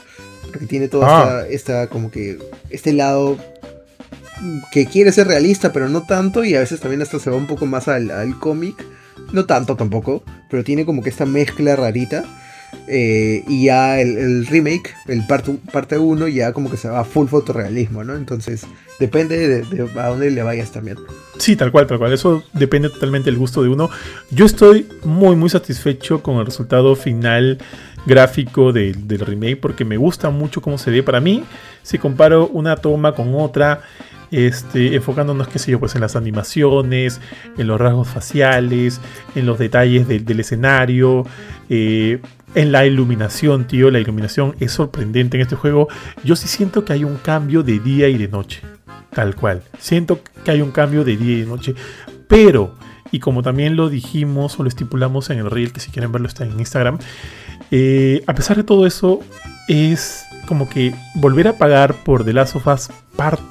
Porque 0.51 0.65
tiene 0.65 0.87
toda 0.87 1.41
ah. 1.41 1.47
esta, 1.47 1.87
como 1.87 2.09
que, 2.09 2.39
este 2.71 2.93
lado 2.93 3.37
que 4.71 4.85
quiere 4.85 5.11
ser 5.11 5.27
realista, 5.27 5.71
pero 5.71 5.89
no 5.89 6.03
tanto, 6.03 6.43
y 6.43 6.55
a 6.55 6.59
veces 6.59 6.79
también 6.79 7.01
hasta 7.01 7.19
se 7.19 7.29
va 7.29 7.37
un 7.37 7.47
poco 7.47 7.65
más 7.65 7.87
al, 7.87 8.11
al 8.11 8.37
cómic 8.39 8.85
no 9.31 9.45
tanto 9.45 9.75
tampoco, 9.75 10.23
pero 10.49 10.63
tiene 10.63 10.85
como 10.85 11.01
que 11.01 11.09
esta 11.09 11.25
mezcla 11.25 11.75
rarita. 11.75 12.23
Eh, 12.87 13.43
y 13.47 13.65
ya 13.65 13.99
el, 13.99 14.45
remake, 14.45 14.93
el 15.07 15.25
parte, 15.25 15.55
parte 15.71 15.97
1, 15.97 16.27
ya 16.27 16.53
como 16.53 16.69
que 16.69 16.77
se 16.77 16.87
va 16.87 16.99
a 16.99 17.03
full 17.03 17.27
fotorrealismo, 17.27 18.03
¿no? 18.03 18.15
Entonces, 18.15 18.65
depende 18.99 19.63
de, 19.63 19.89
a 19.99 20.07
dónde 20.07 20.29
le 20.29 20.43
vayas 20.43 20.71
también. 20.71 20.97
Sí, 21.39 21.55
tal 21.55 21.71
cual, 21.71 21.87
tal 21.87 21.97
cual. 21.97 22.13
Eso 22.13 22.43
depende 22.53 22.89
totalmente 22.89 23.31
del 23.31 23.39
gusto 23.39 23.63
de 23.63 23.69
uno. 23.69 23.89
Yo 24.29 24.45
estoy 24.45 24.87
muy, 25.03 25.35
muy 25.35 25.49
satisfecho 25.49 26.21
con 26.21 26.37
el 26.37 26.45
resultado 26.45 26.95
final 26.95 27.57
gráfico 28.05 28.71
del 28.71 29.19
remake 29.19 29.57
porque 29.57 29.83
me 29.83 29.97
gusta 29.97 30.29
mucho 30.29 30.61
cómo 30.61 30.77
se 30.77 30.91
ve. 30.91 31.01
Para 31.01 31.19
mí, 31.19 31.43
si 31.81 31.97
comparo 31.97 32.47
una 32.47 32.75
toma 32.75 33.15
con 33.15 33.33
otra, 33.35 33.81
este, 34.31 34.95
enfocándonos, 34.95 35.47
qué 35.47 35.59
sé 35.59 35.71
yo, 35.71 35.79
pues 35.79 35.95
en 35.95 36.01
las 36.01 36.15
animaciones, 36.15 37.19
en 37.57 37.67
los 37.67 37.79
rasgos 37.79 38.07
faciales, 38.07 39.01
en 39.35 39.45
los 39.45 39.59
detalles 39.59 40.07
del 40.07 40.39
escenario, 40.39 41.25
eh, 41.69 42.21
en 42.55 42.71
la 42.71 42.85
iluminación, 42.85 43.65
tío. 43.65 43.91
La 43.91 43.99
iluminación 43.99 44.55
es 44.59 44.71
sorprendente 44.71 45.37
en 45.37 45.41
este 45.41 45.55
juego. 45.55 45.87
Yo 46.23 46.35
sí 46.35 46.47
siento 46.47 46.85
que 46.85 46.93
hay 46.93 47.03
un 47.03 47.17
cambio 47.17 47.63
de 47.63 47.79
día 47.79 48.07
y 48.09 48.17
de 48.17 48.27
noche. 48.27 48.61
tal 49.11 49.35
cual. 49.35 49.63
Siento 49.79 50.21
que 50.43 50.51
hay 50.51 50.61
un 50.61 50.71
cambio 50.71 51.03
de 51.03 51.17
día 51.17 51.39
y 51.39 51.45
noche. 51.45 51.73
Pero, 52.27 52.75
y 53.11 53.19
como 53.19 53.41
también 53.41 53.75
lo 53.75 53.89
dijimos 53.89 54.59
o 54.59 54.63
lo 54.63 54.69
estipulamos 54.69 55.31
en 55.31 55.39
el 55.39 55.49
reel, 55.49 55.73
que 55.73 55.79
si 55.79 55.89
quieren 55.89 56.11
verlo 56.11 56.27
está 56.27 56.45
en 56.45 56.59
Instagram, 56.59 56.99
eh, 57.71 58.23
a 58.27 58.35
pesar 58.35 58.57
de 58.57 58.63
todo 58.63 58.85
eso, 58.85 59.19
es 59.67 60.25
como 60.47 60.69
que 60.69 60.93
volver 61.15 61.47
a 61.47 61.57
pagar 61.57 61.95
por 62.03 62.23
The 62.23 62.33
Last 62.33 62.55
of 62.55 62.67
Us, 62.67 62.89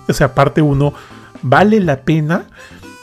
o 0.09 0.12
sea, 0.12 0.35
parte 0.35 0.62
1, 0.62 0.93
¿vale 1.43 1.81
la 1.81 2.01
pena? 2.01 2.47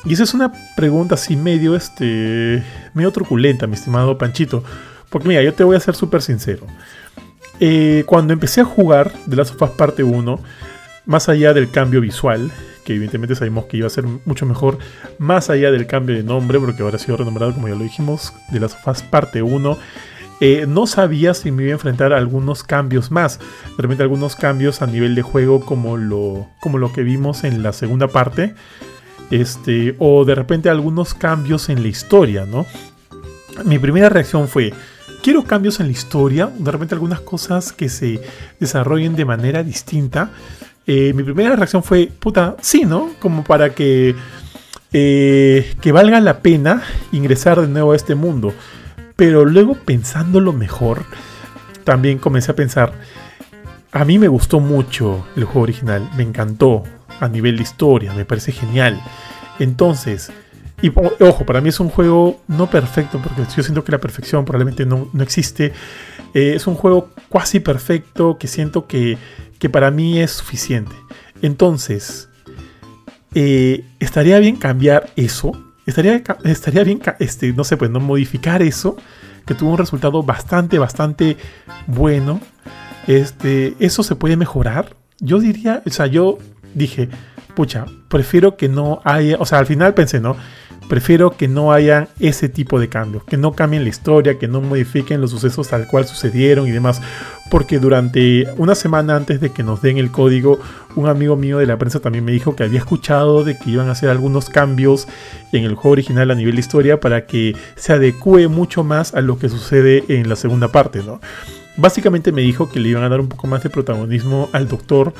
Y 0.05 0.13
esa 0.13 0.23
es 0.23 0.33
una 0.33 0.51
pregunta 0.75 1.15
así 1.15 1.35
medio, 1.35 1.75
este, 1.75 2.63
medio 2.93 3.11
truculenta, 3.11 3.67
mi 3.67 3.73
estimado 3.73 4.17
Panchito. 4.17 4.63
Porque 5.09 5.27
mira, 5.27 5.41
yo 5.41 5.53
te 5.53 5.63
voy 5.63 5.75
a 5.75 5.79
ser 5.79 5.95
súper 5.95 6.21
sincero. 6.21 6.65
Eh, 7.59 8.03
cuando 8.05 8.33
empecé 8.33 8.61
a 8.61 8.65
jugar 8.65 9.11
The 9.29 9.35
Last 9.35 9.55
of 9.55 9.61
Us 9.61 9.75
parte 9.75 10.03
1, 10.03 10.39
más 11.05 11.29
allá 11.29 11.53
del 11.53 11.71
cambio 11.71 12.01
visual, 12.01 12.51
que 12.83 12.93
evidentemente 12.93 13.35
sabemos 13.35 13.65
que 13.65 13.77
iba 13.77 13.87
a 13.87 13.89
ser 13.89 14.05
mucho 14.25 14.45
mejor, 14.45 14.77
más 15.17 15.49
allá 15.49 15.71
del 15.71 15.87
cambio 15.87 16.15
de 16.15 16.23
nombre, 16.23 16.59
porque 16.59 16.83
ahora 16.83 16.97
ha 16.97 16.99
sido 16.99 17.17
renombrado, 17.17 17.53
como 17.53 17.67
ya 17.67 17.75
lo 17.75 17.83
dijimos, 17.83 18.33
de 18.51 18.59
las 18.59 18.77
Us 18.85 19.01
parte 19.03 19.41
1, 19.41 19.77
eh, 20.41 20.65
no 20.67 20.85
sabía 20.87 21.33
si 21.33 21.51
me 21.51 21.63
iba 21.63 21.71
a 21.71 21.73
enfrentar 21.73 22.13
a 22.13 22.17
algunos 22.17 22.63
cambios 22.63 23.11
más. 23.11 23.39
De 23.39 23.81
repente 23.81 24.03
algunos 24.03 24.35
cambios 24.35 24.81
a 24.81 24.87
nivel 24.87 25.15
de 25.15 25.21
juego 25.21 25.61
como 25.61 25.97
lo, 25.97 26.47
como 26.61 26.77
lo 26.77 26.91
que 26.91 27.03
vimos 27.03 27.43
en 27.43 27.63
la 27.63 27.73
segunda 27.73 28.07
parte. 28.07 28.55
Este, 29.31 29.95
o 29.99 30.25
de 30.25 30.35
repente 30.35 30.69
algunos 30.69 31.13
cambios 31.13 31.69
en 31.69 31.81
la 31.81 31.87
historia, 31.87 32.45
¿no? 32.45 32.65
Mi 33.63 33.79
primera 33.79 34.09
reacción 34.09 34.47
fue, 34.47 34.73
quiero 35.23 35.43
cambios 35.43 35.79
en 35.79 35.87
la 35.87 35.93
historia, 35.93 36.51
de 36.57 36.71
repente 36.71 36.93
algunas 36.93 37.21
cosas 37.21 37.71
que 37.71 37.89
se 37.89 38.21
desarrollen 38.59 39.15
de 39.15 39.25
manera 39.25 39.63
distinta. 39.63 40.29
Eh, 40.85 41.13
mi 41.13 41.23
primera 41.23 41.55
reacción 41.55 41.81
fue, 41.81 42.11
puta, 42.19 42.57
sí, 42.61 42.83
¿no? 42.85 43.11
Como 43.19 43.43
para 43.43 43.73
que, 43.73 44.13
eh, 44.93 45.73
que 45.81 45.91
valga 45.91 46.19
la 46.19 46.41
pena 46.41 46.83
ingresar 47.11 47.59
de 47.59 47.67
nuevo 47.67 47.93
a 47.93 47.95
este 47.95 48.13
mundo. 48.13 48.53
Pero 49.15 49.45
luego 49.45 49.75
pensándolo 49.75 50.53
mejor, 50.53 51.03
también 51.83 52.17
comencé 52.17 52.51
a 52.51 52.55
pensar, 52.55 52.93
a 53.91 54.03
mí 54.05 54.19
me 54.19 54.27
gustó 54.27 54.59
mucho 54.59 55.25
el 55.35 55.45
juego 55.45 55.61
original, 55.61 56.09
me 56.17 56.23
encantó 56.23 56.83
a 57.19 57.27
nivel 57.27 57.57
de 57.57 57.63
historia, 57.63 58.13
me 58.13 58.25
parece 58.25 58.51
genial. 58.51 59.01
Entonces, 59.59 60.31
y 60.81 60.91
ojo, 61.19 61.45
para 61.45 61.61
mí 61.61 61.69
es 61.69 61.79
un 61.79 61.89
juego 61.89 62.41
no 62.47 62.69
perfecto, 62.69 63.21
porque 63.23 63.43
yo 63.55 63.63
siento 63.63 63.83
que 63.83 63.93
la 63.93 63.99
perfección 63.99 64.43
probablemente 64.43 64.85
no, 64.85 65.09
existe. 65.21 65.71
Eh, 66.33 66.53
es 66.55 66.67
un 66.67 66.75
juego 66.75 67.11
cuasi 67.29 67.61
perfecto 67.61 68.37
que 68.37 68.47
siento 68.47 68.85
que 68.85 69.17
que 69.59 69.69
para 69.69 69.91
mí 69.91 70.19
es 70.19 70.31
suficiente. 70.31 70.95
Entonces, 71.41 72.29
eh, 73.33 73.83
estaría 73.99 74.39
bien 74.39 74.57
cambiar 74.57 75.09
eso. 75.15 75.51
Estaría, 75.85 76.21
estaría 76.43 76.83
bien, 76.83 77.01
este, 77.19 77.53
no 77.53 77.63
sé, 77.63 77.77
pues 77.77 77.91
no 77.91 77.99
modificar 77.99 78.61
eso, 78.61 78.97
que 79.45 79.53
tuvo 79.53 79.71
un 79.71 79.77
resultado 79.77 80.23
bastante, 80.23 80.79
bastante 80.79 81.37
bueno. 81.87 82.41
Este, 83.07 83.75
eso 83.79 84.01
se 84.03 84.15
puede 84.15 84.35
mejorar. 84.35 84.95
Yo 85.19 85.39
diría, 85.39 85.83
o 85.85 85.89
sea, 85.91 86.07
yo 86.07 86.39
dije, 86.73 87.09
pucha, 87.55 87.85
prefiero 88.09 88.57
que 88.57 88.67
no 88.67 89.01
haya, 89.03 89.37
o 89.39 89.45
sea, 89.45 89.59
al 89.59 89.65
final 89.65 89.93
pensé, 89.93 90.19
¿no? 90.19 90.35
Prefiero 90.87 91.31
que 91.31 91.47
no 91.47 91.71
haya 91.71 92.09
ese 92.19 92.47
tipo 92.47 92.79
de 92.79 92.89
cambios, 92.89 93.23
que 93.23 93.37
no 93.37 93.53
cambien 93.53 93.83
la 93.83 93.89
historia, 93.89 94.37
que 94.37 94.47
no 94.47 94.61
modifiquen 94.61 95.19
los 95.19 95.31
sucesos 95.31 95.69
tal 95.69 95.87
cual 95.87 96.05
sucedieron 96.05 96.67
y 96.67 96.71
demás. 96.71 97.01
Porque 97.49 97.79
durante 97.79 98.45
una 98.57 98.75
semana 98.75 99.15
antes 99.15 99.39
de 99.39 99.51
que 99.51 99.63
nos 99.63 99.81
den 99.81 99.97
el 99.97 100.11
código, 100.11 100.59
un 100.95 101.07
amigo 101.07 101.35
mío 101.35 101.57
de 101.57 101.65
la 101.65 101.77
prensa 101.77 101.99
también 101.99 102.25
me 102.25 102.31
dijo 102.31 102.55
que 102.55 102.63
había 102.63 102.79
escuchado 102.79 103.43
de 103.43 103.57
que 103.57 103.71
iban 103.71 103.89
a 103.89 103.93
hacer 103.93 104.09
algunos 104.09 104.49
cambios 104.49 105.07
en 105.51 105.63
el 105.63 105.75
juego 105.75 105.91
original 105.91 106.31
a 106.31 106.35
nivel 106.35 106.55
de 106.55 106.61
historia 106.61 106.99
para 106.99 107.25
que 107.25 107.55
se 107.75 107.93
adecue 107.93 108.47
mucho 108.47 108.83
más 108.83 109.13
a 109.13 109.21
lo 109.21 109.37
que 109.37 109.49
sucede 109.49 110.03
en 110.07 110.29
la 110.29 110.35
segunda 110.35 110.69
parte, 110.69 111.01
¿no? 111.03 111.19
Básicamente 111.77 112.31
me 112.31 112.41
dijo 112.41 112.69
que 112.69 112.79
le 112.79 112.89
iban 112.89 113.03
a 113.03 113.09
dar 113.09 113.19
un 113.19 113.27
poco 113.27 113.47
más 113.47 113.63
de 113.63 113.69
protagonismo 113.69 114.49
al 114.53 114.67
doctor 114.67 115.13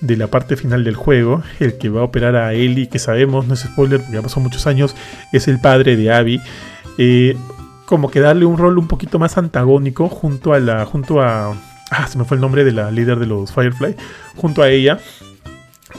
de 0.00 0.16
la 0.16 0.28
parte 0.28 0.56
final 0.56 0.84
del 0.84 0.94
juego, 0.94 1.42
el 1.60 1.78
que 1.78 1.88
va 1.88 2.02
a 2.02 2.04
operar 2.04 2.36
a 2.36 2.52
Ellie, 2.52 2.88
que 2.88 2.98
sabemos, 2.98 3.46
no 3.46 3.54
es 3.54 3.60
spoiler 3.60 4.00
porque 4.00 4.16
ya 4.16 4.22
pasó 4.22 4.40
muchos 4.40 4.66
años, 4.66 4.94
es 5.32 5.48
el 5.48 5.60
padre 5.60 5.96
de 5.96 6.12
Abby. 6.12 6.40
Eh, 6.98 7.36
como 7.86 8.10
que 8.10 8.20
darle 8.20 8.44
un 8.44 8.58
rol 8.58 8.78
un 8.78 8.88
poquito 8.88 9.18
más 9.18 9.38
antagónico 9.38 10.08
junto 10.08 10.52
a 10.52 10.60
la. 10.60 10.84
junto 10.84 11.22
a. 11.22 11.54
Ah, 11.90 12.08
se 12.08 12.18
me 12.18 12.24
fue 12.24 12.36
el 12.36 12.40
nombre 12.40 12.64
de 12.64 12.72
la 12.72 12.90
líder 12.90 13.18
de 13.18 13.26
los 13.26 13.52
Firefly. 13.52 13.94
Junto 14.34 14.62
a 14.62 14.68
ella. 14.68 14.98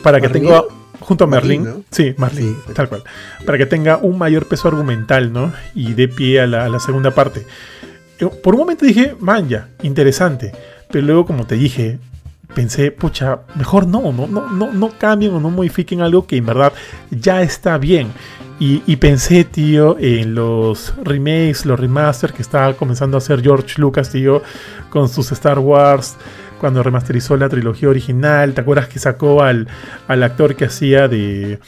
Para 0.03 0.21
que 0.21 0.29
tenga. 0.29 0.63
Junto 0.99 1.23
a 1.23 1.27
Merlin. 1.27 1.85
Sí, 1.89 2.13
Merlin, 2.17 2.57
tal 2.75 2.89
cual. 2.89 3.03
Para 3.45 3.57
que 3.57 3.65
tenga 3.65 3.97
un 3.97 4.17
mayor 4.17 4.47
peso 4.47 4.67
argumental, 4.67 5.31
¿no? 5.31 5.53
Y 5.73 5.93
dé 5.93 6.09
pie 6.09 6.41
a 6.41 6.47
la, 6.47 6.65
a 6.65 6.69
la 6.69 6.79
segunda 6.79 7.11
parte. 7.11 7.45
Por 8.44 8.56
un 8.56 8.61
momento 8.61 8.85
dije, 8.85 9.15
man, 9.19 9.48
ya, 9.48 9.69
interesante. 9.84 10.52
Pero 10.89 11.06
luego, 11.06 11.26
como 11.26 11.45
te 11.45 11.56
dije, 11.56 11.99
pensé, 12.53 12.91
pucha, 12.91 13.41
mejor 13.56 13.88
no, 13.88 14.11
no, 14.11 14.27
no, 14.27 14.49
no, 14.49 14.73
no 14.73 14.89
cambien 14.98 15.34
o 15.34 15.39
no 15.39 15.49
modifiquen 15.49 16.02
algo 16.02 16.26
que 16.26 16.38
en 16.38 16.45
verdad 16.45 16.73
ya 17.11 17.41
está 17.41 17.77
bien. 17.77 18.11
Y, 18.60 18.95
pensé, 18.95 19.44
tío, 19.44 19.98
en 19.99 20.34
los 20.34 20.95
remakes, 21.03 21.68
los 21.68 21.80
remasters 21.80 22.34
que 22.34 22.41
estaba 22.41 22.73
comenzando 22.73 23.15
a 23.15 23.19
hacer 23.19 23.44
George 23.44 23.76
Lucas, 23.80 24.10
tío, 24.10 24.41
con 24.89 25.10
sus 25.10 25.31
Star 25.31 25.60
Wars, 25.60 26.18
cuando 26.60 26.81
remasterizó 26.81 27.38
la 27.38 27.49
trilogía 27.49 27.88
original. 27.88 28.56
¿Te 28.56 28.61
acuerdas 28.61 28.88
que 28.88 28.98
sacó 28.98 29.44
al, 29.44 29.68
al 30.07 30.23
actor 30.23 30.56
que 30.56 30.65
hacía 30.65 31.07
de, 31.07 31.60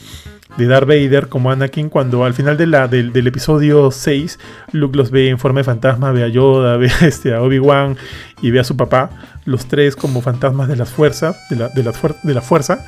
de 0.56 0.66
Darth 0.66 0.88
Vader 0.88 1.28
como 1.28 1.50
Anakin 1.50 1.88
cuando 1.88 2.24
al 2.24 2.34
final 2.34 2.56
de 2.56 2.66
la, 2.66 2.88
del, 2.88 3.26
episodio 3.26 3.90
6 3.90 4.38
Luke 4.72 4.96
los 4.96 5.10
ve 5.10 5.28
en 5.28 5.38
forma 5.38 5.60
de 5.60 5.64
fantasma, 5.64 6.12
ve 6.12 6.24
a 6.24 6.28
Yoda, 6.28 6.76
ve 6.78 6.90
a, 7.00 7.06
este, 7.06 7.34
a 7.34 7.42
Obi-Wan 7.42 7.96
y 8.42 8.50
ve 8.50 8.60
a 8.60 8.64
su 8.64 8.76
papá, 8.76 9.10
los 9.44 9.66
tres 9.66 9.96
como 9.96 10.22
fantasmas 10.22 10.68
de 10.68 10.76
las 10.76 10.90
fuerzas, 10.90 11.36
de 11.50 11.56
la, 11.56 11.68
de 11.68 11.82
de 11.82 12.34
la 12.34 12.40
fuerza. 12.40 12.84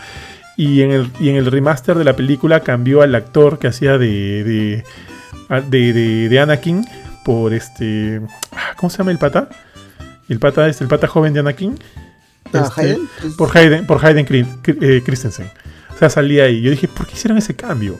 Y 0.57 0.83
en, 0.83 0.91
el, 0.91 1.11
y 1.19 1.31
en 1.31 1.37
el 1.37 1.47
remaster 1.47 1.97
de 1.97 2.05
la 2.05 2.15
película 2.15 2.61
cambió 2.61 3.03
al 3.03 3.15
actor 3.15 3.59
que 3.59 3.69
hacía 3.69 3.97
de, 3.97 4.45
de, 5.71 6.29
de, 6.29 6.41
Anakin 6.41 6.85
por 7.25 7.55
este. 7.55 8.21
Ah, 8.53 8.75
¿Cómo 8.77 8.91
se 8.91 8.99
llama 8.99 9.13
el 9.13 9.19
pata? 9.19 9.49
El 10.29 10.39
pata 10.39 10.69
es 10.69 10.81
el 10.81 10.89
pata 10.89 11.07
joven 11.07 11.33
de 11.33 11.41
Anakin. 11.41 11.79
Ah, 12.53 12.69
este, 12.77 12.99
por 13.39 13.57
Hayden, 13.57 13.87
por 13.87 14.05
Hayden 14.05 14.27
eh, 14.31 15.03
Christensen. 15.05 15.51
Salía 16.11 16.45
ahí. 16.45 16.61
Yo 16.61 16.71
dije, 16.71 16.89
¿por 16.89 17.07
qué 17.07 17.15
hicieron 17.15 17.39
ese 17.39 17.55
cambio? 17.55 17.99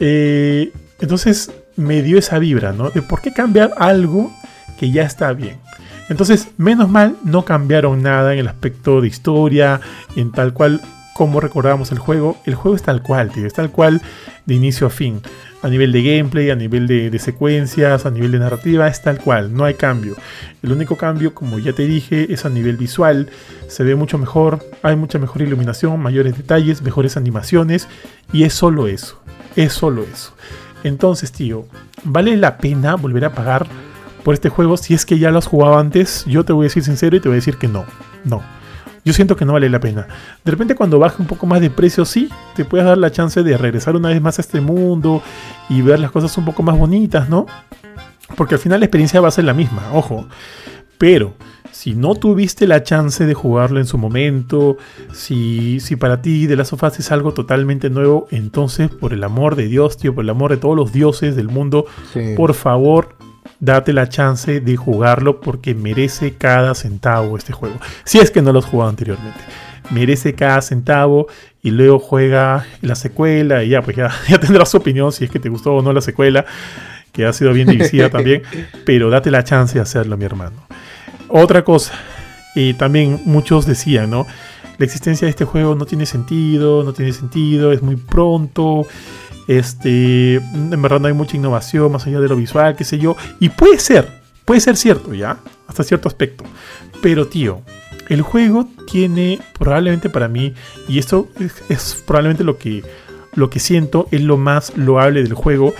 Eh, 0.00 0.72
entonces 1.00 1.50
me 1.76 2.02
dio 2.02 2.18
esa 2.18 2.38
vibra, 2.38 2.72
¿no? 2.72 2.90
De 2.90 3.02
por 3.02 3.20
qué 3.20 3.32
cambiar 3.32 3.72
algo 3.76 4.32
que 4.78 4.90
ya 4.90 5.02
está 5.02 5.32
bien. 5.32 5.58
Entonces, 6.08 6.48
menos 6.56 6.88
mal, 6.88 7.16
no 7.22 7.44
cambiaron 7.44 8.02
nada 8.02 8.32
en 8.32 8.38
el 8.38 8.48
aspecto 8.48 9.00
de 9.00 9.08
historia, 9.08 9.80
en 10.16 10.32
tal 10.32 10.54
cual 10.54 10.80
como 11.14 11.40
recordábamos 11.40 11.92
el 11.92 11.98
juego. 11.98 12.38
El 12.46 12.54
juego 12.54 12.76
es 12.76 12.82
tal 12.82 13.02
cual, 13.02 13.30
tío, 13.30 13.46
es 13.46 13.52
tal 13.52 13.70
cual 13.70 14.00
de 14.46 14.54
inicio 14.54 14.86
a 14.86 14.90
fin. 14.90 15.20
A 15.62 15.68
nivel 15.68 15.90
de 15.90 16.02
gameplay, 16.02 16.50
a 16.50 16.54
nivel 16.54 16.86
de, 16.86 17.18
secuencias, 17.18 18.06
a 18.06 18.10
nivel 18.10 18.30
de 18.30 18.38
narrativa, 18.38 18.86
es 18.86 19.02
tal 19.02 19.18
cual, 19.18 19.52
no 19.52 19.64
hay 19.64 19.74
cambio. 19.74 20.14
El 20.62 20.72
único 20.72 20.96
cambio, 20.96 21.34
como 21.34 21.58
ya 21.58 21.72
te 21.72 21.86
dije, 21.86 22.32
es 22.32 22.44
a 22.44 22.48
nivel 22.48 22.76
visual. 22.76 23.28
Se 23.66 23.82
ve 23.82 23.96
mucho 23.96 24.18
mejor, 24.18 24.64
hay 24.82 24.94
mucha 24.94 25.18
mejor 25.18 25.42
iluminación, 25.42 26.00
mayores 26.00 26.36
detalles, 26.36 26.82
mejores 26.82 27.16
animaciones, 27.16 27.88
y 28.32 28.44
es 28.44 28.54
solo 28.54 28.86
eso, 28.86 29.20
es 29.56 29.72
solo 29.72 30.04
eso. 30.04 30.32
Entonces, 30.84 31.32
tío, 31.32 31.66
¿vale 32.04 32.36
la 32.36 32.58
pena 32.58 32.94
volver 32.94 33.24
a 33.24 33.32
pagar 33.32 33.66
por 34.22 34.34
este 34.34 34.48
juego 34.48 34.76
si 34.76 34.94
es 34.94 35.04
que 35.04 35.18
ya 35.18 35.32
lo 35.32 35.38
has 35.38 35.46
jugado 35.46 35.78
antes? 35.78 36.24
Yo 36.26 36.44
te 36.44 36.52
voy 36.52 36.64
a 36.64 36.68
decir 36.68 36.84
sincero 36.84 37.16
y 37.16 37.20
te 37.20 37.28
voy 37.28 37.34
a 37.34 37.42
decir 37.42 37.56
que 37.56 37.66
no, 37.66 37.84
no 38.24 38.57
yo 39.04 39.12
siento 39.12 39.36
que 39.36 39.44
no 39.44 39.52
vale 39.52 39.68
la 39.68 39.80
pena. 39.80 40.06
De 40.44 40.50
repente 40.50 40.74
cuando 40.74 40.98
baje 40.98 41.20
un 41.20 41.26
poco 41.28 41.46
más 41.46 41.60
de 41.60 41.70
precio, 41.70 42.04
sí, 42.04 42.28
te 42.54 42.64
puedes 42.64 42.86
dar 42.86 42.98
la 42.98 43.10
chance 43.10 43.42
de 43.42 43.56
regresar 43.56 43.96
una 43.96 44.08
vez 44.10 44.20
más 44.20 44.38
a 44.38 44.42
este 44.42 44.60
mundo 44.60 45.22
y 45.68 45.82
ver 45.82 46.00
las 46.00 46.10
cosas 46.10 46.36
un 46.38 46.44
poco 46.44 46.62
más 46.62 46.78
bonitas, 46.78 47.28
¿no? 47.28 47.46
Porque 48.36 48.54
al 48.54 48.60
final 48.60 48.80
la 48.80 48.86
experiencia 48.86 49.20
va 49.20 49.28
a 49.28 49.32
ser 49.32 49.44
la 49.44 49.54
misma, 49.54 49.82
ojo. 49.92 50.26
Pero 50.98 51.34
si 51.70 51.94
no 51.94 52.14
tuviste 52.16 52.66
la 52.66 52.82
chance 52.82 53.24
de 53.24 53.34
jugarlo 53.34 53.78
en 53.78 53.86
su 53.86 53.98
momento, 53.98 54.76
si, 55.12 55.78
si 55.80 55.96
para 55.96 56.20
ti 56.20 56.46
de 56.46 56.56
las 56.56 56.68
sofás 56.68 56.98
es 56.98 57.12
algo 57.12 57.32
totalmente 57.32 57.88
nuevo, 57.88 58.26
entonces 58.30 58.90
por 58.90 59.12
el 59.12 59.22
amor 59.22 59.54
de 59.54 59.68
Dios, 59.68 59.96
tío, 59.96 60.14
por 60.14 60.24
el 60.24 60.30
amor 60.30 60.50
de 60.50 60.56
todos 60.56 60.76
los 60.76 60.92
dioses 60.92 61.36
del 61.36 61.48
mundo, 61.48 61.86
por 62.36 62.54
favor, 62.54 63.14
date 63.60 63.92
la 63.92 64.08
chance 64.08 64.60
de 64.60 64.76
jugarlo 64.76 65.40
porque 65.40 65.74
merece 65.74 66.34
cada 66.34 66.74
centavo 66.74 67.36
este 67.36 67.52
juego. 67.52 67.76
Si 68.04 68.18
es 68.18 68.30
que 68.30 68.42
no 68.42 68.52
lo 68.52 68.60
has 68.60 68.66
jugado 68.66 68.90
anteriormente. 68.90 69.40
Merece 69.90 70.34
cada 70.34 70.60
centavo 70.60 71.28
y 71.62 71.70
luego 71.70 71.98
juega 71.98 72.66
la 72.82 72.94
secuela 72.94 73.64
y 73.64 73.70
ya, 73.70 73.82
pues 73.82 73.96
ya, 73.96 74.10
ya 74.28 74.38
tendrás 74.38 74.68
su 74.70 74.76
opinión 74.76 75.12
si 75.12 75.24
es 75.24 75.30
que 75.30 75.38
te 75.38 75.48
gustó 75.48 75.74
o 75.74 75.82
no 75.82 75.92
la 75.92 76.00
secuela, 76.00 76.44
que 77.12 77.26
ha 77.26 77.32
sido 77.32 77.52
bien 77.52 77.68
divisiva 77.68 78.08
también, 78.10 78.42
pero 78.84 79.10
date 79.10 79.30
la 79.30 79.44
chance 79.44 79.74
de 79.74 79.80
hacerlo, 79.80 80.16
mi 80.16 80.24
hermano. 80.24 80.56
Otra 81.28 81.64
cosa, 81.64 81.92
y 82.54 82.74
también 82.74 83.20
muchos 83.24 83.66
decían, 83.66 84.10
¿no? 84.10 84.26
la 84.78 84.84
existencia 84.84 85.26
de 85.26 85.30
este 85.30 85.44
juego 85.44 85.74
no 85.74 85.84
tiene 85.84 86.06
sentido, 86.06 86.84
no 86.84 86.92
tiene 86.92 87.12
sentido, 87.12 87.72
es 87.72 87.82
muy 87.82 87.96
pronto, 87.96 88.86
este, 89.48 90.36
en 90.36 90.82
verdad 90.82 91.00
no 91.00 91.08
hay 91.08 91.14
mucha 91.14 91.36
innovación 91.36 91.90
más 91.90 92.06
allá 92.06 92.20
de 92.20 92.28
lo 92.28 92.36
visual, 92.36 92.76
qué 92.76 92.84
sé 92.84 92.98
yo, 92.98 93.16
y 93.40 93.48
puede 93.48 93.78
ser, 93.78 94.20
puede 94.44 94.60
ser 94.60 94.76
cierto, 94.76 95.14
¿ya? 95.14 95.38
Hasta 95.66 95.82
cierto 95.82 96.06
aspecto. 96.06 96.44
Pero 97.02 97.26
tío, 97.26 97.62
el 98.10 98.20
juego 98.20 98.68
tiene 98.90 99.40
probablemente 99.58 100.10
para 100.10 100.28
mí, 100.28 100.54
y 100.86 100.98
esto 100.98 101.28
es, 101.68 102.02
probablemente 102.06 102.44
lo 102.44 102.58
que, 102.58 102.84
lo 103.34 103.48
que 103.48 103.58
siento, 103.58 104.06
es 104.10 104.20
lo 104.20 104.36
más 104.36 104.76
loable 104.76 105.22
del 105.22 105.34
juego, 105.34 105.72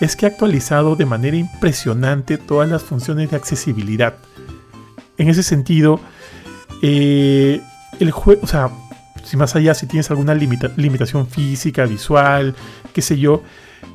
es 0.00 0.14
que 0.14 0.26
ha 0.26 0.28
actualizado 0.28 0.94
de 0.94 1.06
manera 1.06 1.36
impresionante 1.36 2.38
todas 2.38 2.68
las 2.68 2.84
funciones 2.84 3.30
de 3.30 3.36
accesibilidad. 3.36 4.14
En 5.18 5.28
ese 5.28 5.42
sentido, 5.42 5.98
eh, 6.80 7.60
el 7.98 8.10
juego, 8.12 8.42
o 8.44 8.46
sea, 8.46 8.70
si 9.26 9.36
más 9.36 9.56
allá, 9.56 9.74
si 9.74 9.86
tienes 9.86 10.10
alguna 10.10 10.34
limitación 10.34 11.26
física, 11.26 11.84
visual, 11.84 12.54
qué 12.92 13.02
sé 13.02 13.18
yo, 13.18 13.42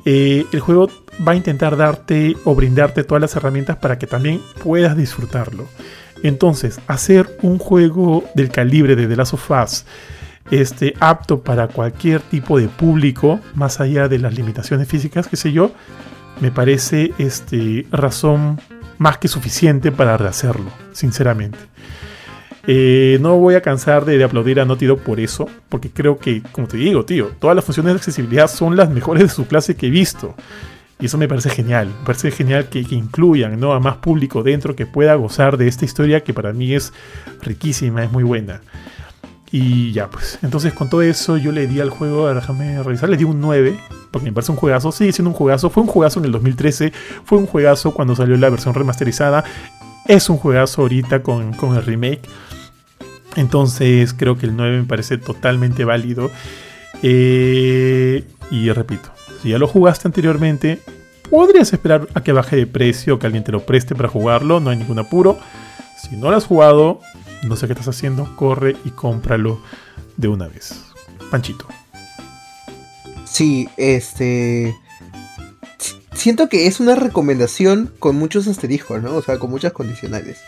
eh, 0.04 0.44
el 0.52 0.60
juego 0.60 0.88
va 1.26 1.32
a 1.32 1.36
intentar 1.36 1.76
darte 1.76 2.36
o 2.44 2.54
brindarte 2.54 3.02
todas 3.02 3.20
las 3.20 3.34
herramientas 3.34 3.76
para 3.76 3.98
que 3.98 4.06
también 4.06 4.40
puedas 4.62 4.96
disfrutarlo. 4.96 5.66
Entonces, 6.22 6.80
hacer 6.86 7.38
un 7.42 7.58
juego 7.58 8.24
del 8.34 8.50
calibre 8.50 8.94
de 8.94 9.06
The 9.06 9.16
Last 9.16 9.34
of 9.34 9.50
Us 9.50 9.84
este, 10.50 10.94
apto 11.00 11.40
para 11.40 11.68
cualquier 11.68 12.20
tipo 12.20 12.58
de 12.58 12.68
público, 12.68 13.40
más 13.54 13.80
allá 13.80 14.08
de 14.08 14.18
las 14.18 14.34
limitaciones 14.34 14.86
físicas, 14.86 15.28
qué 15.28 15.36
sé 15.36 15.52
yo, 15.52 15.72
me 16.40 16.50
parece 16.50 17.12
este, 17.18 17.86
razón 17.90 18.60
más 18.98 19.18
que 19.18 19.28
suficiente 19.28 19.92
para 19.92 20.16
rehacerlo, 20.16 20.70
sinceramente. 20.92 21.58
Eh, 22.66 23.18
no 23.20 23.38
voy 23.38 23.56
a 23.56 23.60
cansar 23.60 24.04
de, 24.04 24.22
aplaudir 24.22 24.60
a 24.60 24.64
Naughty 24.64 24.86
Dog 24.86 25.00
por 25.00 25.18
eso, 25.18 25.48
porque 25.68 25.90
creo 25.90 26.18
que, 26.18 26.42
como 26.52 26.68
te 26.68 26.76
digo, 26.76 27.04
tío, 27.04 27.30
todas 27.40 27.56
las 27.56 27.64
funciones 27.64 27.92
de 27.92 27.96
accesibilidad 27.96 28.48
son 28.48 28.76
las 28.76 28.90
mejores 28.90 29.24
de 29.24 29.28
su 29.28 29.46
clase 29.46 29.74
que 29.74 29.88
he 29.88 29.90
visto. 29.90 30.34
Y 31.00 31.06
eso 31.06 31.18
me 31.18 31.26
parece 31.26 31.50
genial. 31.50 31.88
Me 31.88 32.06
parece 32.06 32.30
genial 32.30 32.68
que, 32.68 32.78
incluyan 32.90 33.58
¿no? 33.58 33.72
a 33.72 33.80
más 33.80 33.96
público 33.96 34.44
dentro 34.44 34.76
que 34.76 34.86
pueda 34.86 35.16
gozar 35.16 35.56
de 35.56 35.66
esta 35.66 35.84
historia 35.84 36.22
que 36.22 36.32
para 36.32 36.52
mí 36.52 36.74
es 36.74 36.92
riquísima, 37.42 38.04
es 38.04 38.12
muy 38.12 38.22
buena. 38.22 38.60
Y 39.50 39.92
ya, 39.92 40.08
pues. 40.08 40.38
Entonces, 40.42 40.72
con 40.72 40.88
todo 40.88 41.02
eso, 41.02 41.36
yo 41.36 41.50
le 41.50 41.66
di 41.66 41.80
al 41.80 41.90
juego, 41.90 42.32
déjame 42.32 42.80
revisar, 42.84 43.08
le 43.08 43.16
di 43.16 43.24
un 43.24 43.40
9, 43.40 43.76
porque 44.12 44.28
me 44.28 44.32
parece 44.32 44.52
un 44.52 44.58
juegazo. 44.58 44.92
Sigue 44.92 45.12
siendo 45.12 45.30
un 45.30 45.36
juegazo. 45.36 45.70
Fue 45.70 45.82
un 45.82 45.88
juegazo 45.88 46.20
en 46.20 46.26
el 46.26 46.32
2013, 46.32 46.92
fue 47.24 47.38
un 47.38 47.46
juegazo 47.46 47.92
cuando 47.92 48.14
salió 48.14 48.36
la 48.36 48.48
versión 48.48 48.72
remasterizada. 48.72 49.42
Es 50.06 50.30
un 50.30 50.36
juegazo 50.36 50.82
ahorita 50.82 51.24
con, 51.24 51.52
con 51.52 51.74
el 51.76 51.84
remake. 51.84 52.22
Entonces 53.36 54.14
creo 54.14 54.36
que 54.36 54.46
el 54.46 54.56
9 54.56 54.78
me 54.78 54.84
parece 54.84 55.18
totalmente 55.18 55.84
válido. 55.84 56.30
Eh, 57.02 58.24
y 58.50 58.70
repito, 58.70 59.10
si 59.42 59.50
ya 59.50 59.58
lo 59.58 59.66
jugaste 59.66 60.08
anteriormente, 60.08 60.80
podrías 61.30 61.72
esperar 61.72 62.08
a 62.14 62.22
que 62.22 62.32
baje 62.32 62.56
de 62.56 62.66
precio, 62.66 63.18
que 63.18 63.26
alguien 63.26 63.44
te 63.44 63.52
lo 63.52 63.64
preste 63.64 63.94
para 63.94 64.08
jugarlo, 64.08 64.60
no 64.60 64.70
hay 64.70 64.76
ningún 64.76 64.98
apuro. 64.98 65.38
Si 66.00 66.16
no 66.16 66.30
lo 66.30 66.36
has 66.36 66.44
jugado, 66.44 67.00
no 67.44 67.56
sé 67.56 67.66
qué 67.66 67.72
estás 67.72 67.88
haciendo, 67.88 68.36
corre 68.36 68.76
y 68.84 68.90
cómpralo 68.90 69.60
de 70.16 70.28
una 70.28 70.48
vez. 70.48 70.84
Panchito. 71.30 71.66
Sí, 73.24 73.68
este... 73.76 74.76
Siento 76.12 76.48
que 76.48 76.66
es 76.66 76.78
una 76.78 76.94
recomendación 76.94 77.92
con 77.98 78.16
muchos 78.16 78.46
asteriscos, 78.46 79.02
¿no? 79.02 79.16
O 79.16 79.22
sea, 79.22 79.38
con 79.38 79.50
muchas 79.50 79.72
condicionales. 79.72 80.38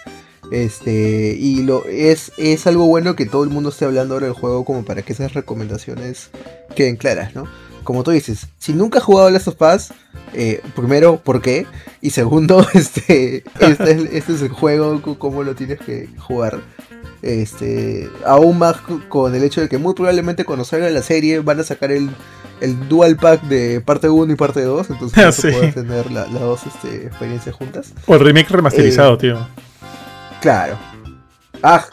Este, 0.54 1.36
y 1.36 1.64
lo 1.64 1.84
es, 1.86 2.30
es 2.36 2.68
algo 2.68 2.86
bueno 2.86 3.16
que 3.16 3.26
todo 3.26 3.42
el 3.42 3.50
mundo 3.50 3.70
esté 3.70 3.86
hablando 3.86 4.14
ahora 4.14 4.26
del 4.26 4.36
juego 4.36 4.64
como 4.64 4.84
para 4.84 5.02
que 5.02 5.12
esas 5.12 5.34
recomendaciones 5.34 6.30
queden 6.76 6.94
claras, 6.94 7.34
¿no? 7.34 7.48
Como 7.82 8.04
tú 8.04 8.12
dices, 8.12 8.46
si 8.60 8.72
nunca 8.72 8.98
has 8.98 9.04
jugado 9.04 9.30
Last 9.30 9.48
of 9.48 9.60
Us, 9.60 9.88
eh, 10.32 10.60
primero, 10.76 11.16
¿por 11.16 11.42
qué? 11.42 11.66
Y 12.00 12.10
segundo, 12.10 12.64
este, 12.74 13.42
este, 13.58 13.90
es, 13.90 14.12
este 14.12 14.34
es 14.34 14.42
el 14.42 14.50
juego, 14.50 15.02
cómo 15.18 15.42
lo 15.42 15.56
tienes 15.56 15.80
que 15.80 16.08
jugar. 16.18 16.60
Este, 17.20 18.08
aún 18.24 18.56
más 18.60 18.76
con 19.08 19.34
el 19.34 19.42
hecho 19.42 19.60
de 19.60 19.68
que 19.68 19.78
muy 19.78 19.94
probablemente 19.94 20.44
cuando 20.44 20.64
salga 20.64 20.88
la 20.88 21.02
serie 21.02 21.40
van 21.40 21.58
a 21.58 21.64
sacar 21.64 21.90
el, 21.90 22.10
el 22.60 22.88
dual 22.88 23.16
pack 23.16 23.42
de 23.42 23.80
parte 23.80 24.08
1 24.08 24.32
y 24.32 24.36
parte 24.36 24.62
2, 24.62 24.90
entonces 24.90 25.18
no 25.44 25.50
puedes 25.50 25.74
tener 25.74 26.12
las 26.12 26.32
dos 26.32 26.60
este, 26.64 27.08
experiencias 27.08 27.56
juntas. 27.56 27.92
O 28.06 28.14
el 28.14 28.20
remake 28.20 28.50
remasterizado, 28.50 29.14
eh, 29.14 29.18
tío. 29.18 29.63
Claro. 30.44 30.76
Ah, 31.62 31.86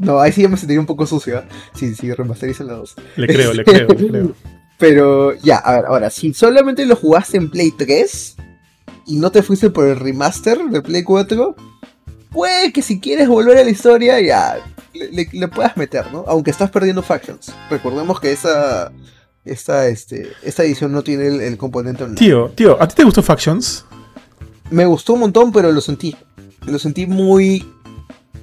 no, 0.00 0.18
ahí 0.18 0.32
sí 0.32 0.42
ya 0.42 0.48
me 0.48 0.56
sentiría 0.56 0.80
un 0.80 0.86
poco 0.86 1.06
sucio. 1.06 1.38
¿eh? 1.38 1.44
Sí, 1.76 1.94
sí, 1.94 2.12
remasterizan 2.12 2.66
la 2.66 2.72
dos. 2.72 2.96
Le 3.14 3.28
creo, 3.28 3.54
le 3.54 3.64
creo, 3.64 3.86
le 3.86 4.08
creo. 4.08 4.34
Pero 4.78 5.32
ya, 5.36 5.58
a 5.58 5.76
ver, 5.76 5.86
ahora, 5.86 6.10
si 6.10 6.34
solamente 6.34 6.86
lo 6.86 6.96
jugaste 6.96 7.36
en 7.36 7.48
Play 7.48 7.70
3 7.70 8.34
y 9.06 9.18
no 9.18 9.30
te 9.30 9.44
fuiste 9.44 9.70
por 9.70 9.86
el 9.86 9.94
remaster 9.94 10.58
de 10.64 10.82
Play 10.82 11.04
4, 11.04 11.54
puede 12.30 12.72
que 12.72 12.82
si 12.82 12.98
quieres 12.98 13.28
volver 13.28 13.58
a 13.58 13.62
la 13.62 13.70
historia, 13.70 14.20
ya 14.20 14.56
le, 14.92 15.46
puedas 15.46 15.76
meter, 15.76 16.12
¿no? 16.12 16.24
Aunque 16.26 16.50
estás 16.50 16.72
perdiendo 16.72 17.00
factions. 17.00 17.54
Recordemos 17.70 18.18
que 18.18 18.32
esa. 18.32 18.90
Esta, 19.44 19.86
este, 19.86 20.32
esta 20.42 20.64
edición 20.64 20.90
no 20.90 21.04
tiene 21.04 21.46
el, 21.46 21.56
componente 21.58 22.02
online. 22.02 22.18
Tío, 22.18 22.48
tío, 22.56 22.82
¿a 22.82 22.88
ti 22.88 22.94
te 22.96 23.04
gustó 23.04 23.22
Factions? 23.22 23.84
Me 24.70 24.86
gustó 24.86 25.12
un 25.12 25.20
montón, 25.20 25.52
pero 25.52 25.70
lo 25.70 25.82
sentí. 25.82 26.16
Lo 26.66 26.78
sentí 26.78 27.06
muy 27.06 27.62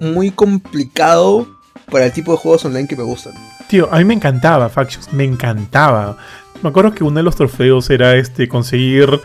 muy 0.02 0.32
complicado 0.32 1.48
para 1.90 2.08
el 2.08 2.12
tipo 2.12 2.32
de 2.32 2.38
juegos 2.38 2.66
online 2.66 2.88
que 2.88 2.96
me 2.96 3.04
gustan. 3.04 3.34
Tío, 3.70 3.88
a 3.94 4.00
mí 4.00 4.06
me 4.06 4.16
encantaba 4.16 4.68
Factions, 4.68 5.14
me 5.14 5.24
encantaba. 5.24 6.18
Me 6.62 6.70
acuerdo 6.70 6.94
que 6.94 7.04
uno 7.04 7.18
de 7.18 7.24
los 7.24 7.36
trofeos 7.36 7.90
era 7.90 8.16
este 8.16 8.50
conseguir, 8.50 9.22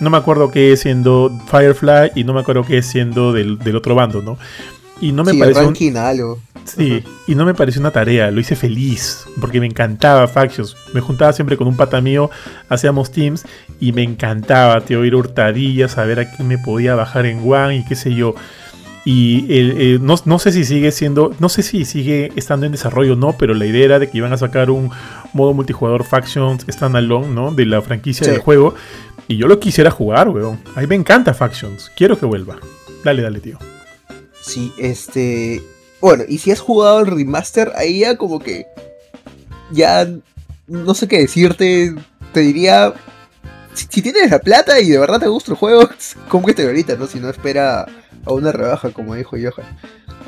no 0.00 0.10
me 0.10 0.16
acuerdo 0.16 0.50
qué 0.50 0.76
siendo 0.76 1.30
Firefly 1.50 2.12
y 2.14 2.24
no 2.24 2.34
me 2.34 2.40
acuerdo 2.40 2.64
qué 2.64 2.82
siendo 2.82 3.32
del, 3.32 3.58
otro 3.74 3.94
bando, 3.94 4.20
¿no? 4.20 4.38
Y 5.00 5.12
no 5.12 5.22
me 5.22 5.32
sí, 5.32 5.38
pareció 5.38 5.72
Sí, 6.64 7.02
y 7.26 7.34
no 7.34 7.46
me 7.46 7.54
pareció 7.54 7.80
una 7.80 7.92
tarea, 7.92 8.30
lo 8.30 8.40
hice 8.40 8.54
feliz, 8.54 9.24
porque 9.40 9.60
me 9.60 9.66
encantaba 9.66 10.26
Factions. 10.28 10.76
Me 10.92 11.00
juntaba 11.00 11.32
siempre 11.32 11.56
con 11.56 11.66
un 11.66 11.76
pata 11.76 12.00
mío, 12.00 12.30
hacíamos 12.68 13.10
teams, 13.10 13.44
y 13.80 13.92
me 13.92 14.02
encantaba, 14.02 14.80
tío, 14.82 15.04
ir 15.04 15.14
a 15.14 15.16
hurtadillas, 15.16 15.92
saber 15.92 16.20
a 16.20 16.30
quién 16.30 16.48
me 16.48 16.58
podía 16.58 16.94
bajar 16.94 17.24
en 17.26 17.40
One 17.50 17.76
y 17.76 17.84
qué 17.84 17.94
sé 17.94 18.14
yo. 18.14 18.34
Y 19.10 19.46
eh, 19.48 19.98
no, 20.02 20.38
sé 20.38 20.52
si 20.52 20.66
sigue 20.66 20.92
siendo, 20.92 21.34
no 21.38 21.48
sé 21.48 21.62
si 21.62 21.86
sigue 21.86 22.30
estando 22.36 22.66
en 22.66 22.72
desarrollo 22.72 23.14
o 23.14 23.16
no, 23.16 23.38
pero 23.38 23.54
la 23.54 23.64
idea 23.64 23.86
era 23.86 23.98
de 23.98 24.10
que 24.10 24.18
iban 24.18 24.34
a 24.34 24.36
sacar 24.36 24.70
un 24.70 24.90
modo 25.32 25.54
multijugador 25.54 26.04
Factions 26.04 26.66
standalone, 26.68 27.28
¿no? 27.28 27.50
De 27.50 27.64
la 27.64 27.80
franquicia 27.80 28.30
del 28.30 28.40
juego. 28.40 28.74
Y 29.26 29.38
yo 29.38 29.46
lo 29.46 29.60
quisiera 29.60 29.90
jugar, 29.90 30.28
weón. 30.28 30.60
A 30.74 30.82
mí 30.82 30.86
me 30.86 30.94
encanta 30.94 31.32
Factions. 31.32 31.90
Quiero 31.96 32.18
que 32.18 32.26
vuelva. 32.26 32.58
Dale, 33.02 33.22
dale, 33.22 33.40
tío. 33.40 33.58
Sí, 34.42 34.74
este. 34.76 35.62
Bueno, 36.02 36.24
y 36.28 36.36
si 36.36 36.50
has 36.50 36.60
jugado 36.60 37.00
el 37.00 37.06
remaster, 37.06 37.72
ahí 37.76 38.00
ya 38.00 38.18
como 38.18 38.40
que. 38.40 38.66
Ya. 39.70 40.06
No 40.66 40.92
sé 40.92 41.08
qué 41.08 41.20
decirte. 41.20 41.94
Te 42.34 42.40
diría. 42.40 42.92
Si, 43.72 44.02
tienes 44.02 44.30
la 44.30 44.40
plata 44.40 44.78
y 44.80 44.90
de 44.90 44.98
verdad 44.98 45.18
te 45.18 45.28
gusta 45.28 45.52
el 45.52 45.56
juego, 45.56 45.88
cómprate 46.28 46.66
ahorita, 46.66 46.96
¿no? 46.96 47.06
Si 47.06 47.18
no 47.18 47.30
espera 47.30 47.86
a 48.28 48.32
una 48.32 48.52
rebaja, 48.52 48.90
como 48.90 49.14
dijo 49.14 49.36
Johan. 49.36 49.66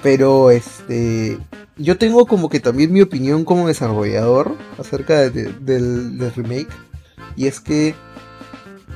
Pero 0.03 0.51
este. 0.51 1.39
Yo 1.77 1.97
tengo 1.97 2.27
como 2.27 2.49
que 2.49 2.61
también 2.61 2.93
mi 2.93 3.01
opinión 3.01 3.45
como 3.45 3.69
desarrollador 3.69 4.55
acerca 4.79 5.31
del, 5.31 6.33
remake. 6.35 6.69
Y 7.37 7.47
es 7.47 7.61
que. 7.61 7.95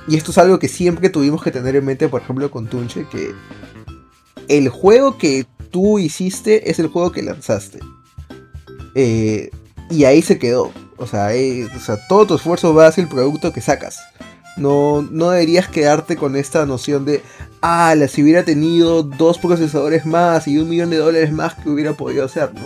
Y 0.09 0.17
esto 0.17 0.33
es 0.33 0.39
algo 0.39 0.59
que 0.59 0.69
siempre 0.69 1.09
tuvimos 1.09 1.43
que 1.43 1.51
tener 1.51 1.77
en 1.77 1.85
mente, 1.85 2.09
por 2.09 2.21
ejemplo, 2.21 2.51
con 2.51 2.67
Tunche, 2.67 3.07
que 3.11 3.33
el 4.49 4.69
juego 4.69 5.17
que 5.17 5.47
tú 5.71 5.99
hiciste 5.99 6.71
es 6.71 6.79
el 6.79 6.89
juego 6.89 7.13
que 7.13 7.23
lanzaste. 7.23 7.79
Eh, 8.95 9.51
y 9.91 10.05
ahí 10.05 10.21
se 10.23 10.39
quedó. 10.39 10.73
O 10.97 11.07
sea, 11.07 11.31
o 11.75 11.81
sea, 11.81 12.07
todo 12.09 12.27
tu 12.27 12.35
esfuerzo 12.35 12.75
va 12.75 12.87
hacia 12.87 13.03
el 13.03 13.09
producto 13.09 13.53
que 13.53 13.61
sacas. 13.61 13.99
No, 14.57 15.07
no 15.11 15.31
deberías 15.31 15.69
quedarte 15.69 16.17
con 16.17 16.37
esta 16.37 16.65
noción 16.65 17.05
de, 17.05 17.23
ah, 17.61 17.95
si 18.09 18.23
hubiera 18.23 18.45
tenido 18.45 19.03
dos 19.03 19.39
procesadores 19.39 20.07
más 20.07 20.47
y 20.47 20.59
un 20.59 20.69
millón 20.69 20.91
de 20.91 20.99
dólares 20.99 21.33
más 21.33 21.55
que 21.55 21.71
hubiera 21.71 21.93
podido 21.95 22.25
hacer, 22.25 22.55
¿no? 22.55 22.63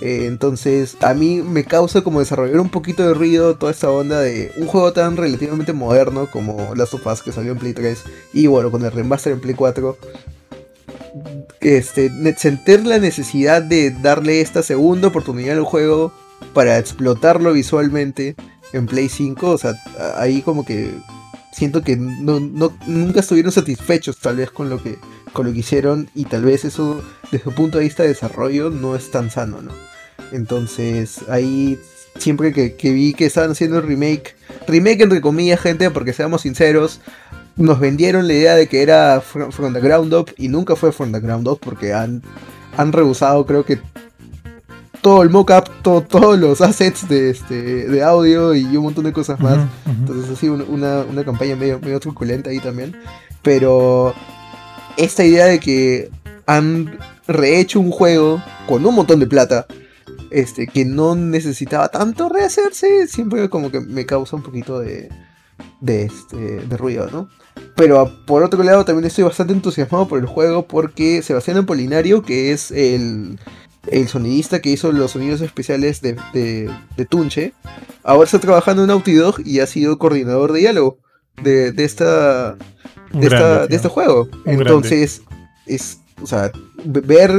Eh, 0.00 0.26
entonces, 0.26 0.96
a 1.00 1.12
mí 1.14 1.42
me 1.42 1.64
causa 1.64 2.02
como 2.02 2.20
desarrollar 2.20 2.60
un 2.60 2.68
poquito 2.68 3.02
de 3.06 3.14
ruido 3.14 3.56
toda 3.56 3.72
esta 3.72 3.90
onda 3.90 4.20
de 4.20 4.52
un 4.56 4.66
juego 4.68 4.92
tan 4.92 5.16
relativamente 5.16 5.72
moderno 5.72 6.30
como 6.30 6.74
Last 6.76 6.94
of 6.94 7.06
Us 7.06 7.22
que 7.22 7.32
salió 7.32 7.52
en 7.52 7.58
Play 7.58 7.72
3 7.72 8.04
y 8.32 8.46
bueno, 8.46 8.70
con 8.70 8.84
el 8.84 8.92
remaster 8.92 9.32
en 9.32 9.40
Play 9.40 9.54
4. 9.54 9.98
Este, 11.60 12.12
sentir 12.36 12.86
la 12.86 12.98
necesidad 12.98 13.60
de 13.60 13.90
darle 13.90 14.40
esta 14.40 14.62
segunda 14.62 15.08
oportunidad 15.08 15.58
al 15.58 15.64
juego 15.64 16.12
para 16.54 16.78
explotarlo 16.78 17.52
visualmente 17.52 18.36
en 18.72 18.86
Play 18.86 19.08
5, 19.08 19.50
o 19.50 19.58
sea, 19.58 19.74
ahí 20.16 20.42
como 20.42 20.64
que 20.64 20.92
siento 21.52 21.82
que 21.82 21.96
no, 21.96 22.40
nunca 22.86 23.20
estuvieron 23.20 23.52
satisfechos 23.52 24.18
tal 24.18 24.36
vez 24.36 24.50
con 24.50 24.70
lo 24.70 24.82
que 24.82 24.98
con 25.32 25.46
lo 25.46 25.52
que 25.52 25.58
hicieron 25.58 26.08
y 26.14 26.24
tal 26.24 26.42
vez 26.42 26.64
eso 26.64 27.02
desde 27.30 27.48
un 27.48 27.54
punto 27.54 27.78
de 27.78 27.84
vista 27.84 28.02
de 28.02 28.10
desarrollo 28.10 28.70
no 28.70 28.96
es 28.96 29.10
tan 29.10 29.30
sano, 29.30 29.60
¿no? 29.60 29.72
Entonces 30.32 31.20
ahí 31.28 31.78
siempre 32.18 32.52
que, 32.52 32.74
que 32.76 32.92
vi 32.92 33.12
que 33.12 33.26
estaban 33.26 33.50
haciendo 33.50 33.78
el 33.78 33.84
remake, 33.84 34.34
remake 34.66 35.02
entre 35.02 35.20
comillas 35.20 35.60
gente, 35.60 35.90
porque 35.90 36.12
seamos 36.12 36.42
sinceros, 36.42 37.00
nos 37.56 37.80
vendieron 37.80 38.26
la 38.26 38.34
idea 38.34 38.54
de 38.54 38.68
que 38.68 38.82
era 38.82 39.20
From, 39.20 39.72
the 39.72 39.80
Ground 39.80 40.14
Up 40.14 40.32
y 40.36 40.48
nunca 40.48 40.76
fue 40.76 40.92
From 40.92 41.12
the 41.12 41.20
Ground 41.20 41.46
Up 41.48 41.60
porque 41.60 41.92
han, 41.92 42.22
han 42.76 42.92
rehusado 42.92 43.44
creo 43.46 43.64
que 43.64 43.78
todo 45.00 45.22
el 45.22 45.30
mockup, 45.30 45.68
todo, 45.82 46.02
todos 46.02 46.38
los 46.38 46.60
assets 46.60 47.08
de, 47.08 47.30
este, 47.30 47.88
de 47.88 48.02
audio 48.02 48.54
y 48.54 48.64
un 48.76 48.84
montón 48.84 49.04
de 49.04 49.12
cosas 49.12 49.40
más. 49.40 49.58
Entonces 49.86 50.30
ha 50.30 50.36
sido 50.36 50.54
una, 50.68 51.00
una, 51.02 51.24
campaña 51.24 51.56
medio, 51.56 51.78
medio 51.80 52.00
truculenta 52.00 52.50
ahí 52.50 52.60
también. 52.60 52.96
Pero 53.42 54.14
esta 54.96 55.24
idea 55.24 55.46
de 55.46 55.60
que 55.60 56.10
han 56.46 56.98
rehecho 57.26 57.80
un 57.80 57.90
juego 57.90 58.42
con 58.66 58.84
un 58.84 58.94
montón 58.94 59.20
de 59.20 59.26
plata, 59.26 59.66
este, 60.30 60.66
que 60.66 60.84
no 60.84 61.14
necesitaba 61.14 61.88
tanto 61.88 62.28
rehacerse, 62.28 63.06
siempre 63.06 63.48
como 63.48 63.70
que 63.70 63.80
me 63.80 64.06
causa 64.06 64.36
un 64.36 64.42
poquito 64.42 64.78
de, 64.80 65.08
de, 65.80 66.04
este, 66.04 66.36
de 66.36 66.76
ruido, 66.76 67.08
¿no? 67.10 67.28
Pero 67.74 68.24
por 68.26 68.42
otro 68.42 68.62
lado 68.62 68.84
también 68.84 69.06
estoy 69.06 69.24
bastante 69.24 69.52
entusiasmado 69.52 70.08
por 70.08 70.18
el 70.18 70.26
juego 70.26 70.66
porque 70.66 71.22
Sebastián 71.22 71.58
Apolinario, 71.58 72.22
que 72.22 72.52
es 72.52 72.70
el, 72.70 73.38
el 73.92 74.08
sonidista 74.08 74.60
que 74.60 74.70
hizo 74.70 74.92
los 74.92 75.12
sonidos 75.12 75.40
especiales 75.40 76.00
de, 76.00 76.16
de, 76.32 77.06
Tunche, 77.06 77.52
ahora 78.02 78.24
está 78.24 78.38
trabajando 78.38 78.82
en 78.82 78.88
Naughty 78.88 79.14
Dog 79.14 79.36
y 79.44 79.60
ha 79.60 79.66
sido 79.66 79.98
coordinador 79.98 80.52
de 80.52 80.60
diálogo 80.60 80.98
de, 81.42 81.72
de 81.72 81.84
esta, 81.84 82.56
de, 83.12 83.66
este 83.70 83.88
juego. 83.88 84.28
Entonces, 84.44 85.22
es, 85.66 85.98
o 86.22 86.26
sea, 86.26 86.50
ver, 86.84 87.32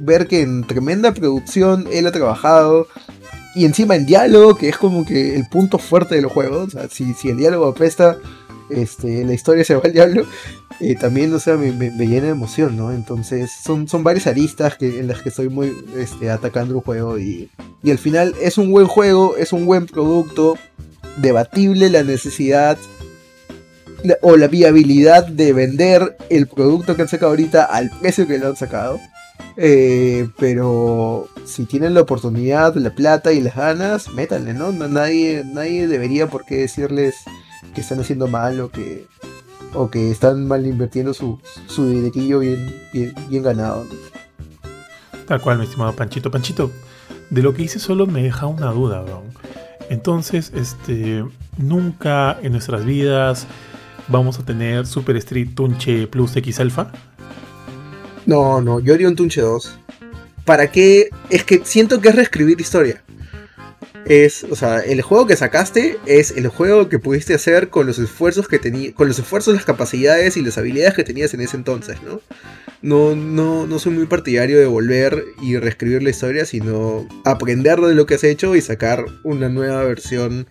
ver 0.00 0.26
que 0.26 0.42
en 0.42 0.66
tremenda 0.66 1.12
producción 1.12 1.86
él 1.92 2.06
ha 2.06 2.12
trabajado 2.12 2.86
y 3.54 3.64
encima 3.64 3.96
en 3.96 4.06
diálogo, 4.06 4.54
que 4.54 4.68
es 4.68 4.76
como 4.76 5.04
que 5.04 5.34
el 5.34 5.48
punto 5.48 5.78
fuerte 5.78 6.14
de 6.14 6.22
los 6.22 6.32
juegos. 6.32 6.68
O 6.68 6.70
sea, 6.70 6.88
si, 6.88 7.14
si 7.14 7.30
el 7.30 7.36
diálogo 7.36 7.66
apesta, 7.66 8.18
este, 8.70 9.24
la 9.24 9.34
historia 9.34 9.64
se 9.64 9.74
va 9.74 9.82
al 9.84 9.92
diablo. 9.92 10.26
Eh, 10.80 10.94
también, 10.94 11.32
o 11.34 11.38
sea, 11.38 11.56
me, 11.56 11.72
llena 11.72 12.26
de 12.26 12.28
emoción, 12.30 12.76
¿no? 12.76 12.92
Entonces, 12.92 13.50
son, 13.62 13.86
son 13.86 14.02
varias 14.02 14.26
aristas 14.26 14.76
en 14.80 15.08
las 15.08 15.20
que 15.20 15.28
estoy 15.28 15.48
muy 15.48 15.72
este, 15.98 16.30
atacando 16.30 16.74
el 16.74 16.80
juego. 16.80 17.18
Y, 17.18 17.50
y 17.82 17.90
al 17.90 17.98
final 17.98 18.34
es 18.40 18.56
un 18.56 18.70
buen 18.70 18.86
juego, 18.86 19.36
es 19.36 19.52
un 19.52 19.66
buen 19.66 19.86
producto. 19.86 20.56
Debatible 21.18 21.90
la 21.90 22.02
necesidad 22.02 22.78
o 24.22 24.36
la 24.36 24.48
viabilidad 24.48 25.26
de 25.26 25.52
vender 25.52 26.16
el 26.30 26.46
producto 26.46 26.96
que 26.96 27.02
han 27.02 27.08
sacado 27.08 27.30
ahorita 27.30 27.64
al 27.64 27.90
precio 28.00 28.26
que 28.26 28.38
lo 28.38 28.48
han 28.48 28.56
sacado. 28.56 28.98
Eh, 29.56 30.28
pero 30.38 31.28
si 31.44 31.64
tienen 31.64 31.94
la 31.94 32.02
oportunidad, 32.02 32.74
la 32.76 32.90
plata 32.90 33.32
y 33.32 33.40
las 33.40 33.56
ganas, 33.56 34.08
métanle, 34.08 34.54
¿no? 34.54 34.72
Nadie, 34.72 35.44
nadie 35.44 35.86
debería 35.86 36.28
por 36.28 36.44
qué 36.44 36.56
decirles 36.56 37.16
que 37.74 37.80
están 37.80 38.00
haciendo 38.00 38.26
mal 38.26 38.60
o 38.60 38.70
que, 38.70 39.06
o 39.74 39.90
que 39.90 40.10
están 40.10 40.46
mal 40.46 40.66
invirtiendo 40.66 41.14
su, 41.14 41.38
su 41.66 41.88
dinerillo 41.88 42.40
bien, 42.40 42.74
bien, 42.92 43.42
ganado. 43.42 43.86
Tal 45.26 45.40
cual, 45.40 45.58
mi 45.58 45.64
estimado 45.64 45.94
Panchito. 45.94 46.30
Panchito, 46.30 46.70
de 47.30 47.42
lo 47.42 47.54
que 47.54 47.62
hice 47.62 47.78
solo 47.78 48.06
me 48.06 48.22
deja 48.22 48.46
una 48.46 48.72
duda, 48.72 49.02
bro. 49.02 49.22
Entonces, 49.88 50.52
este, 50.54 51.24
nunca 51.56 52.38
en 52.42 52.52
nuestras 52.52 52.84
vidas 52.84 53.46
vamos 54.08 54.38
a 54.38 54.44
tener 54.44 54.86
Super 54.86 55.16
Street 55.16 55.50
Tunche 55.54 56.06
Plus 56.06 56.36
X 56.36 56.60
Alpha. 56.60 56.92
No, 58.26 58.60
no, 58.60 58.80
yo 58.80 58.94
haría 58.94 59.08
un 59.08 59.16
Tunche 59.16 59.40
2. 59.40 59.78
¿Para 60.44 60.70
qué? 60.70 61.10
Es 61.28 61.44
que 61.44 61.60
siento 61.64 62.00
que 62.00 62.08
es 62.08 62.14
reescribir 62.14 62.60
historia 62.60 63.02
es, 64.06 64.44
o 64.44 64.56
sea, 64.56 64.80
el 64.80 65.02
juego 65.02 65.26
que 65.26 65.36
sacaste 65.36 65.98
es 66.06 66.32
el 66.32 66.48
juego 66.48 66.88
que 66.88 66.98
pudiste 66.98 67.34
hacer 67.34 67.68
con 67.68 67.86
los 67.86 67.98
esfuerzos 67.98 68.48
que 68.48 68.58
tenía, 68.58 68.92
con 68.94 69.08
los 69.08 69.18
esfuerzos, 69.18 69.54
las 69.54 69.64
capacidades 69.64 70.36
y 70.36 70.42
las 70.42 70.58
habilidades 70.58 70.94
que 70.94 71.04
tenías 71.04 71.34
en 71.34 71.40
ese 71.40 71.56
entonces, 71.56 72.02
¿no? 72.02 72.20
No, 72.82 73.14
no, 73.14 73.66
no 73.66 73.78
soy 73.78 73.92
muy 73.92 74.06
partidario 74.06 74.58
de 74.58 74.66
volver 74.66 75.24
y 75.42 75.56
reescribir 75.58 76.02
la 76.02 76.10
historia, 76.10 76.44
sino 76.44 77.06
aprender 77.24 77.80
de 77.80 77.94
lo 77.94 78.06
que 78.06 78.14
has 78.14 78.24
hecho 78.24 78.56
y 78.56 78.62
sacar 78.62 79.04
una 79.22 79.48
nueva 79.48 79.84
versión 79.84 80.46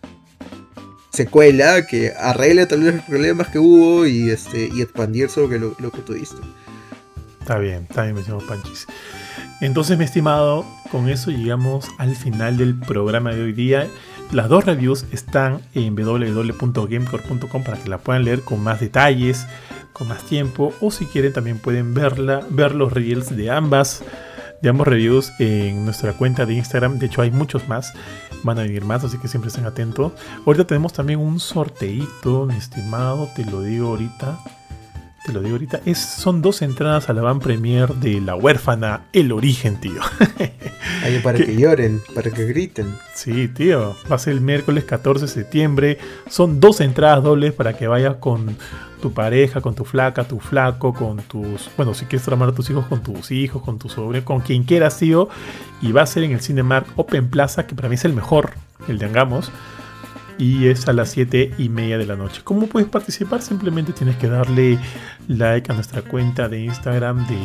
secuela 1.12 1.88
que 1.88 2.14
arregle 2.18 2.66
tal 2.68 2.84
vez 2.84 2.96
los 2.96 3.04
problemas 3.06 3.48
que 3.48 3.60
hubo 3.60 4.06
y 4.06 4.30
este 4.30 4.70
y 4.74 4.82
expandir 4.82 5.30
sobre 5.30 5.60
lo, 5.60 5.76
lo 5.80 5.92
que 5.92 6.02
tuviste. 6.02 6.38
Está 7.42 7.58
bien, 7.58 7.88
está 7.90 8.04
bien, 8.04 8.16
me 8.16 8.22
Panchis. 8.48 8.86
Entonces, 9.61 9.98
mi 9.98 10.06
estimado, 10.06 10.65
con 10.90 11.10
eso 11.10 11.31
llegamos 11.31 11.90
al 11.98 12.15
final 12.15 12.56
del 12.57 12.80
programa 12.80 13.34
de 13.34 13.44
hoy 13.44 13.52
día. 13.52 13.88
Las 14.31 14.48
dos 14.48 14.64
reviews 14.64 15.06
están 15.11 15.60
en 15.73 15.95
www.gamecore.com 15.95 17.64
para 17.64 17.77
que 17.77 17.90
la 17.90 17.98
puedan 17.98 18.23
leer 18.23 18.41
con 18.41 18.64
más 18.64 18.80
detalles, 18.80 19.48
con 19.91 20.07
más 20.07 20.23
tiempo, 20.23 20.73
o 20.80 20.91
si 20.91 21.06
quieren 21.07 21.34
también 21.34 21.60
pueden 21.60 21.94
verla, 21.94 22.41
ver 22.49 22.73
los 22.73 22.94
reels 22.94 23.36
de 23.36 23.52
ambas, 23.52 24.02
de 24.61 24.69
ambos 24.69 24.88
reviews 24.88 25.34
en 25.40 25.84
nuestra 25.84 26.14
cuenta 26.14 26.45
de 26.45 26.53
Instagram. 26.53 26.98
De 26.98 27.07
hecho, 27.07 27.22
hay 27.22 27.31
muchos 27.31 27.68
más, 27.68 27.94
van 28.44 28.60
a 28.60 28.61
venir 28.61 28.86
más, 28.86 29.03
así 29.03 29.18
que 29.18 29.27
siempre 29.27 29.49
estén 29.49 29.65
atentos. 29.65 30.14
Ahorita 30.45 30.68
tenemos 30.68 30.94
también 30.94 31.19
un 31.19 31.38
sorteito, 31.41 32.45
mi 32.45 32.56
estimado, 32.56 33.30
te 33.36 33.44
lo 33.44 33.61
digo 33.61 33.90
ahorita 33.90 34.40
te 35.26 35.34
lo 35.34 35.41
digo 35.41 35.56
ahorita, 35.56 35.82
es, 35.86 35.98
son 36.00 36.41
dos 36.41 36.62
entradas 36.62 37.10
a 37.10 37.14
la 37.14 37.22
van 37.22 37.40
premier 37.40 37.94
de 37.96 38.22
La 38.22 38.36
huérfana, 38.36 39.02
El 39.14 39.32
origen, 39.32 39.80
tío. 39.80 40.02
Para 41.24 41.38
que, 41.38 41.56
lloren, 41.56 42.02
para 42.14 42.30
que 42.30 42.46
griten. 42.46 42.94
Sí, 43.14 43.48
tío, 43.48 43.96
va 44.12 44.16
a 44.16 44.20
ser 44.20 44.34
el 44.34 44.41
miércoles 44.41 44.84
14 44.84 45.26
de 45.26 45.32
septiembre. 45.32 45.98
Son 46.30 46.60
dos 46.60 46.82
entradas 46.82 47.24
dobles 47.24 47.54
para 47.54 47.78
que 47.78 47.88
vayas 47.88 48.18
con 48.18 48.58
tu 49.02 49.14
pareja, 49.14 49.62
con 49.62 49.76
tu 49.76 49.86
flaca, 49.86 50.26
tu 50.26 50.40
flaco, 50.40 50.94
con 50.94 51.18
tus, 51.18 51.70
bueno, 51.78 51.94
si 51.94 52.06
quieres 52.06 52.26
tramar 52.26 52.50
a 52.50 52.52
tus 52.52 52.70
hijos, 52.70 52.86
con 52.88 53.02
tus 53.02 53.32
hijos, 53.32 53.62
con 53.62 53.80
tu 53.80 53.88
sobrino, 53.88 54.26
con 54.26 54.41
quien 54.41 54.64
quieras, 54.64 54.98
tío. 54.98 55.30
Y 55.82 55.91
va 55.94 56.02
a 56.02 56.06
ser 56.06 56.24
en 56.24 56.32
el 56.32 56.41
Cinemark 56.41 56.88
Open 56.98 57.30
Plaza, 57.30 57.66
que 57.66 57.76
para 57.76 57.88
mí 57.88 57.96
es 57.96 58.06
el 58.06 58.14
mejor, 58.14 58.52
el 58.88 59.00
de 59.00 59.06
Angamos 59.06 59.52
y 60.40 60.68
es 60.68 60.88
a 60.88 60.94
las 60.94 61.11
7 61.11 61.52
y 61.57 61.70
media 61.70 61.98
de 61.98 62.06
la 62.06 62.16
noche. 62.16 62.41
¿Cómo 62.44 62.68
puedes 62.68 62.90
participar? 62.90 63.41
Simplemente 63.41 63.91
tienes 63.91 64.16
que 64.16 64.30
darle 64.30 64.80
like 65.28 65.72
a 65.72 65.76
nuestra 65.76 66.02
cuenta 66.02 66.48
de 66.48 66.61
Instagram 66.61 67.28
de... 67.28 67.38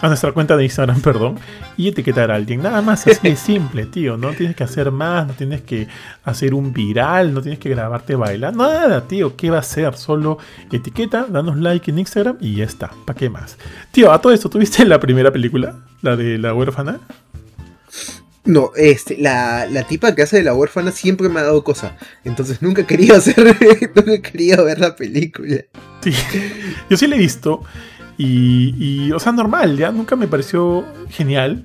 A 0.00 0.06
nuestra 0.06 0.30
cuenta 0.30 0.56
de 0.56 0.62
Instagram, 0.62 1.00
perdón, 1.02 1.40
y 1.76 1.88
etiquetar 1.88 2.30
a 2.30 2.36
alguien. 2.36 2.62
Nada 2.62 2.82
más 2.82 3.04
así 3.06 3.18
de 3.20 3.34
simple, 3.34 3.86
tío. 3.86 4.16
No 4.16 4.32
tienes 4.32 4.54
que 4.54 4.62
hacer 4.62 4.92
más, 4.92 5.26
no 5.26 5.32
tienes 5.32 5.62
que 5.62 5.88
hacer 6.22 6.54
un 6.54 6.72
viral, 6.72 7.34
no 7.34 7.40
tienes 7.40 7.58
que 7.58 7.70
grabarte 7.70 8.14
bailar. 8.14 8.54
Nada, 8.54 9.08
tío. 9.08 9.34
¿Qué 9.34 9.50
va 9.50 9.56
a 9.56 9.60
hacer? 9.60 9.96
Solo 9.96 10.38
etiqueta, 10.70 11.26
danos 11.28 11.56
like 11.56 11.90
en 11.90 11.98
Instagram 11.98 12.36
y 12.40 12.56
ya 12.56 12.64
está. 12.64 12.92
¿Para 13.06 13.18
qué 13.18 13.28
más? 13.28 13.58
Tío, 13.90 14.12
a 14.12 14.20
todo 14.20 14.32
esto, 14.32 14.48
¿tuviste 14.48 14.84
la 14.84 15.00
primera 15.00 15.32
película? 15.32 15.74
La 16.02 16.14
de 16.14 16.38
la 16.38 16.54
huérfana. 16.54 17.00
No, 18.44 18.70
este, 18.76 19.18
la, 19.18 19.66
la, 19.66 19.82
tipa 19.82 20.14
que 20.14 20.22
hace 20.22 20.38
de 20.38 20.42
la 20.42 20.54
huérfana 20.54 20.90
siempre 20.90 21.28
me 21.28 21.40
ha 21.40 21.42
dado 21.42 21.62
cosa. 21.64 21.96
Entonces 22.24 22.62
nunca 22.62 22.86
quería 22.86 23.14
hacer, 23.16 23.56
nunca 23.94 24.22
quería 24.22 24.56
ver 24.62 24.78
la 24.78 24.96
película. 24.96 25.56
Sí, 26.00 26.12
yo 26.88 26.96
sí 26.96 27.06
la 27.06 27.16
he 27.16 27.18
visto. 27.18 27.62
Y, 28.16 28.74
y, 28.78 29.12
o 29.12 29.20
sea, 29.20 29.32
normal, 29.32 29.76
ya 29.76 29.92
nunca 29.92 30.16
me 30.16 30.26
pareció 30.26 30.84
genial. 31.08 31.64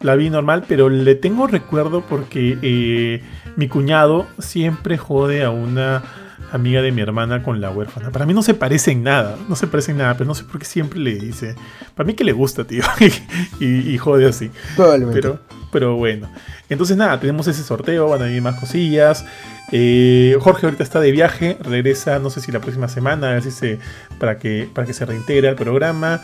La 0.00 0.16
vi 0.16 0.30
normal, 0.30 0.64
pero 0.66 0.88
le 0.88 1.14
tengo 1.14 1.46
recuerdo 1.46 2.04
porque 2.04 2.58
eh, 2.60 3.22
mi 3.56 3.68
cuñado 3.68 4.26
siempre 4.38 4.98
jode 4.98 5.44
a 5.44 5.50
una 5.50 6.02
amiga 6.50 6.82
de 6.82 6.92
mi 6.92 7.02
hermana 7.02 7.42
con 7.42 7.60
la 7.60 7.70
huérfana. 7.70 8.10
Para 8.10 8.26
mí 8.26 8.34
no 8.34 8.42
se 8.42 8.54
parece 8.54 8.90
en 8.90 9.04
nada, 9.04 9.36
no 9.48 9.54
se 9.54 9.66
parece 9.66 9.92
en 9.92 9.98
nada, 9.98 10.14
pero 10.14 10.26
no 10.26 10.34
sé 10.34 10.44
por 10.44 10.58
qué 10.58 10.64
siempre 10.64 10.98
le 10.98 11.14
dice. 11.14 11.54
Para 11.94 12.06
mí 12.06 12.14
que 12.14 12.24
le 12.24 12.32
gusta, 12.32 12.64
tío, 12.64 12.82
y, 13.60 13.66
y, 13.66 13.98
jode 13.98 14.26
así. 14.26 14.50
Probablemente. 14.76 15.20
Pero, 15.20 15.40
pero 15.72 15.96
bueno. 15.96 16.28
Entonces 16.68 16.96
nada, 16.96 17.18
tenemos 17.18 17.48
ese 17.48 17.64
sorteo, 17.64 18.08
van 18.08 18.22
a 18.22 18.24
venir 18.26 18.42
más 18.42 18.60
cosillas. 18.60 19.24
Eh, 19.72 20.36
Jorge 20.38 20.66
ahorita 20.66 20.84
está 20.84 21.00
de 21.00 21.10
viaje, 21.10 21.56
regresa 21.60 22.18
no 22.18 22.28
sé 22.28 22.42
si 22.42 22.52
la 22.52 22.60
próxima 22.60 22.88
semana, 22.88 23.30
a 23.30 23.32
ver 23.32 23.42
si 23.42 23.50
se, 23.50 23.78
para, 24.18 24.38
que, 24.38 24.68
para 24.72 24.86
que 24.86 24.92
se 24.92 25.06
reintegre 25.06 25.48
al 25.48 25.56
programa. 25.56 26.20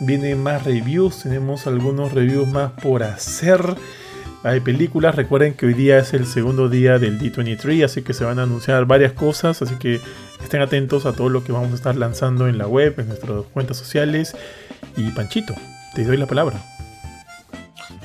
Vienen 0.00 0.42
más 0.42 0.64
reviews, 0.64 1.22
tenemos 1.22 1.66
algunos 1.66 2.12
reviews 2.12 2.48
más 2.48 2.72
por 2.72 3.04
hacer. 3.04 3.60
Hay 4.42 4.60
películas, 4.60 5.14
recuerden 5.14 5.54
que 5.54 5.66
hoy 5.66 5.74
día 5.74 5.98
es 5.98 6.12
el 6.12 6.26
segundo 6.26 6.68
día 6.68 6.98
del 6.98 7.18
D23, 7.18 7.84
así 7.84 8.02
que 8.02 8.12
se 8.12 8.24
van 8.24 8.38
a 8.38 8.44
anunciar 8.44 8.84
varias 8.86 9.12
cosas, 9.12 9.62
así 9.62 9.74
que 9.76 10.00
estén 10.42 10.60
atentos 10.60 11.06
a 11.06 11.12
todo 11.12 11.28
lo 11.28 11.42
que 11.42 11.50
vamos 11.50 11.72
a 11.72 11.74
estar 11.74 11.96
lanzando 11.96 12.46
en 12.46 12.58
la 12.58 12.68
web, 12.68 12.94
en 12.98 13.08
nuestras 13.08 13.44
cuentas 13.52 13.76
sociales. 13.76 14.36
Y 14.96 15.10
Panchito, 15.10 15.54
te 15.94 16.04
doy 16.04 16.16
la 16.16 16.26
palabra. 16.26 16.62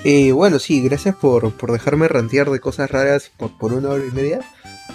Eh, 0.03 0.33
bueno, 0.33 0.59
sí, 0.59 0.81
gracias 0.81 1.15
por, 1.15 1.55
dejarme 1.71 2.07
rantear 2.07 2.49
de 2.49 2.59
cosas 2.59 2.91
raras 2.91 3.31
por, 3.37 3.73
una 3.73 3.89
hora 3.89 4.03
y 4.05 4.11
media. 4.11 4.41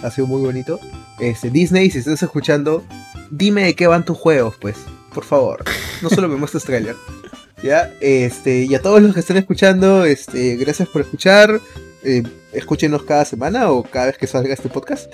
Ha 0.03 0.11
sido 0.11 0.27
muy 0.27 0.41
bonito. 0.41 0.79
Este, 1.19 1.49
Disney, 1.49 1.89
si 1.89 1.99
estás 1.99 2.21
escuchando, 2.21 2.83
dime 3.31 3.63
de 3.63 3.75
qué 3.75 3.87
van 3.87 4.05
tus 4.05 4.17
juegos, 4.17 4.55
pues. 4.59 4.77
Por 5.13 5.25
favor. 5.25 5.63
No 6.01 6.09
solo 6.09 6.27
me 6.27 6.35
muestres 6.35 6.63
trailer. 6.63 6.95
¿Ya? 7.63 7.91
Este, 7.99 8.63
y 8.63 8.75
a 8.75 8.81
todos 8.81 9.01
los 9.01 9.13
que 9.13 9.19
estén 9.19 9.37
escuchando, 9.37 10.05
este, 10.05 10.55
gracias 10.55 10.87
por 10.87 11.01
escuchar. 11.01 11.59
Eh, 12.03 12.23
escúchenos 12.53 13.03
cada 13.03 13.25
semana 13.25 13.71
o 13.71 13.83
cada 13.83 14.07
vez 14.07 14.17
que 14.17 14.27
salga 14.27 14.53
este 14.53 14.69
podcast. 14.69 15.11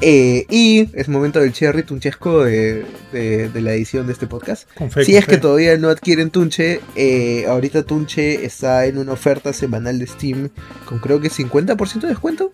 Eh, 0.00 0.46
y 0.48 0.88
es 0.94 1.08
momento 1.08 1.40
del 1.40 1.52
cherry 1.52 1.82
tunchesco 1.82 2.44
de, 2.44 2.86
de, 3.12 3.60
la 3.60 3.72
edición 3.72 4.06
de 4.06 4.14
este 4.14 4.26
podcast. 4.26 4.68
si 5.04 5.16
es 5.16 5.26
que 5.26 5.36
todavía 5.36 5.76
no 5.76 5.90
adquieren 5.90 6.30
Tunche, 6.30 6.80
eh, 6.96 7.44
ahorita 7.46 7.82
Tunche 7.82 8.46
está 8.46 8.86
en 8.86 8.96
una 8.96 9.12
oferta 9.12 9.52
semanal 9.52 9.98
de 9.98 10.06
Steam 10.06 10.50
con 10.86 11.00
creo 11.00 11.20
que 11.20 11.30
50% 11.30 12.00
de 12.00 12.08
descuento. 12.08 12.52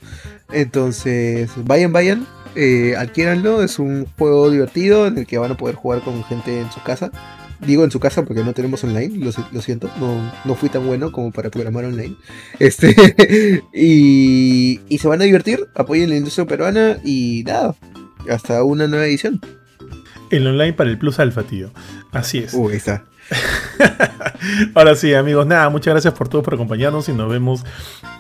Entonces, 0.51 1.51
vayan, 1.57 1.93
vayan, 1.93 2.27
adquiéranlo. 2.99 3.63
Es 3.63 3.79
un 3.79 4.07
juego 4.19 4.51
divertido 4.51 5.07
en 5.07 5.19
el 5.19 5.27
que 5.27 5.39
van 5.39 5.53
a 5.53 5.57
poder 5.57 5.77
jugar 5.77 6.01
con 6.01 6.25
gente 6.25 6.61
en 6.61 6.71
su 6.73 6.83
casa. 6.83 7.13
Digo 7.61 7.85
en 7.85 7.91
su 7.91 8.01
casa 8.01 8.25
porque 8.25 8.45
no 8.45 8.53
tenemos 8.53 8.85
online, 8.85 9.25
lo, 9.25 9.63
siento, 9.63 9.91
no, 9.99 10.33
no, 10.45 10.55
fui 10.55 10.69
tan 10.69 10.87
bueno 10.87 11.11
como 11.13 11.33
para 11.33 11.51
programar 11.51 11.85
online. 11.85 12.17
Este, 12.59 13.63
y, 13.75 14.81
y 14.89 14.99
se 14.99 15.09
van 15.09 15.21
a 15.21 15.25
divertir, 15.25 15.67
apoyen 15.75 16.11
la 16.11 16.17
industria 16.17 16.47
peruana 16.47 16.99
y 17.05 17.45
nada, 17.47 17.75
hasta 18.31 18.63
una 18.63 18.87
nueva 18.87 19.07
edición. 19.07 19.41
El 20.31 20.47
online 20.47 20.73
para 20.73 20.91
el 20.91 20.99
Plus 20.99 21.19
Alpha, 21.19 21.45
tío. 21.45 21.71
Así 22.13 22.39
es. 22.39 22.53
Uy, 22.55 22.75
está. 22.75 23.05
Ahora 24.75 24.95
sí, 24.95 25.15
amigos, 25.15 25.47
nada, 25.47 25.69
muchas 25.69 25.95
gracias 25.95 26.15
por 26.15 26.29
todo, 26.29 26.43
por 26.43 26.55
acompañarnos 26.55 27.09
y 27.09 27.13
nos 27.13 27.31
vemos 27.31 27.65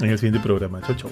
en 0.01 0.11
el 0.11 0.19
siguiente 0.19 0.41
programa. 0.41 0.81
Chau, 0.83 0.97
chau. 0.97 1.11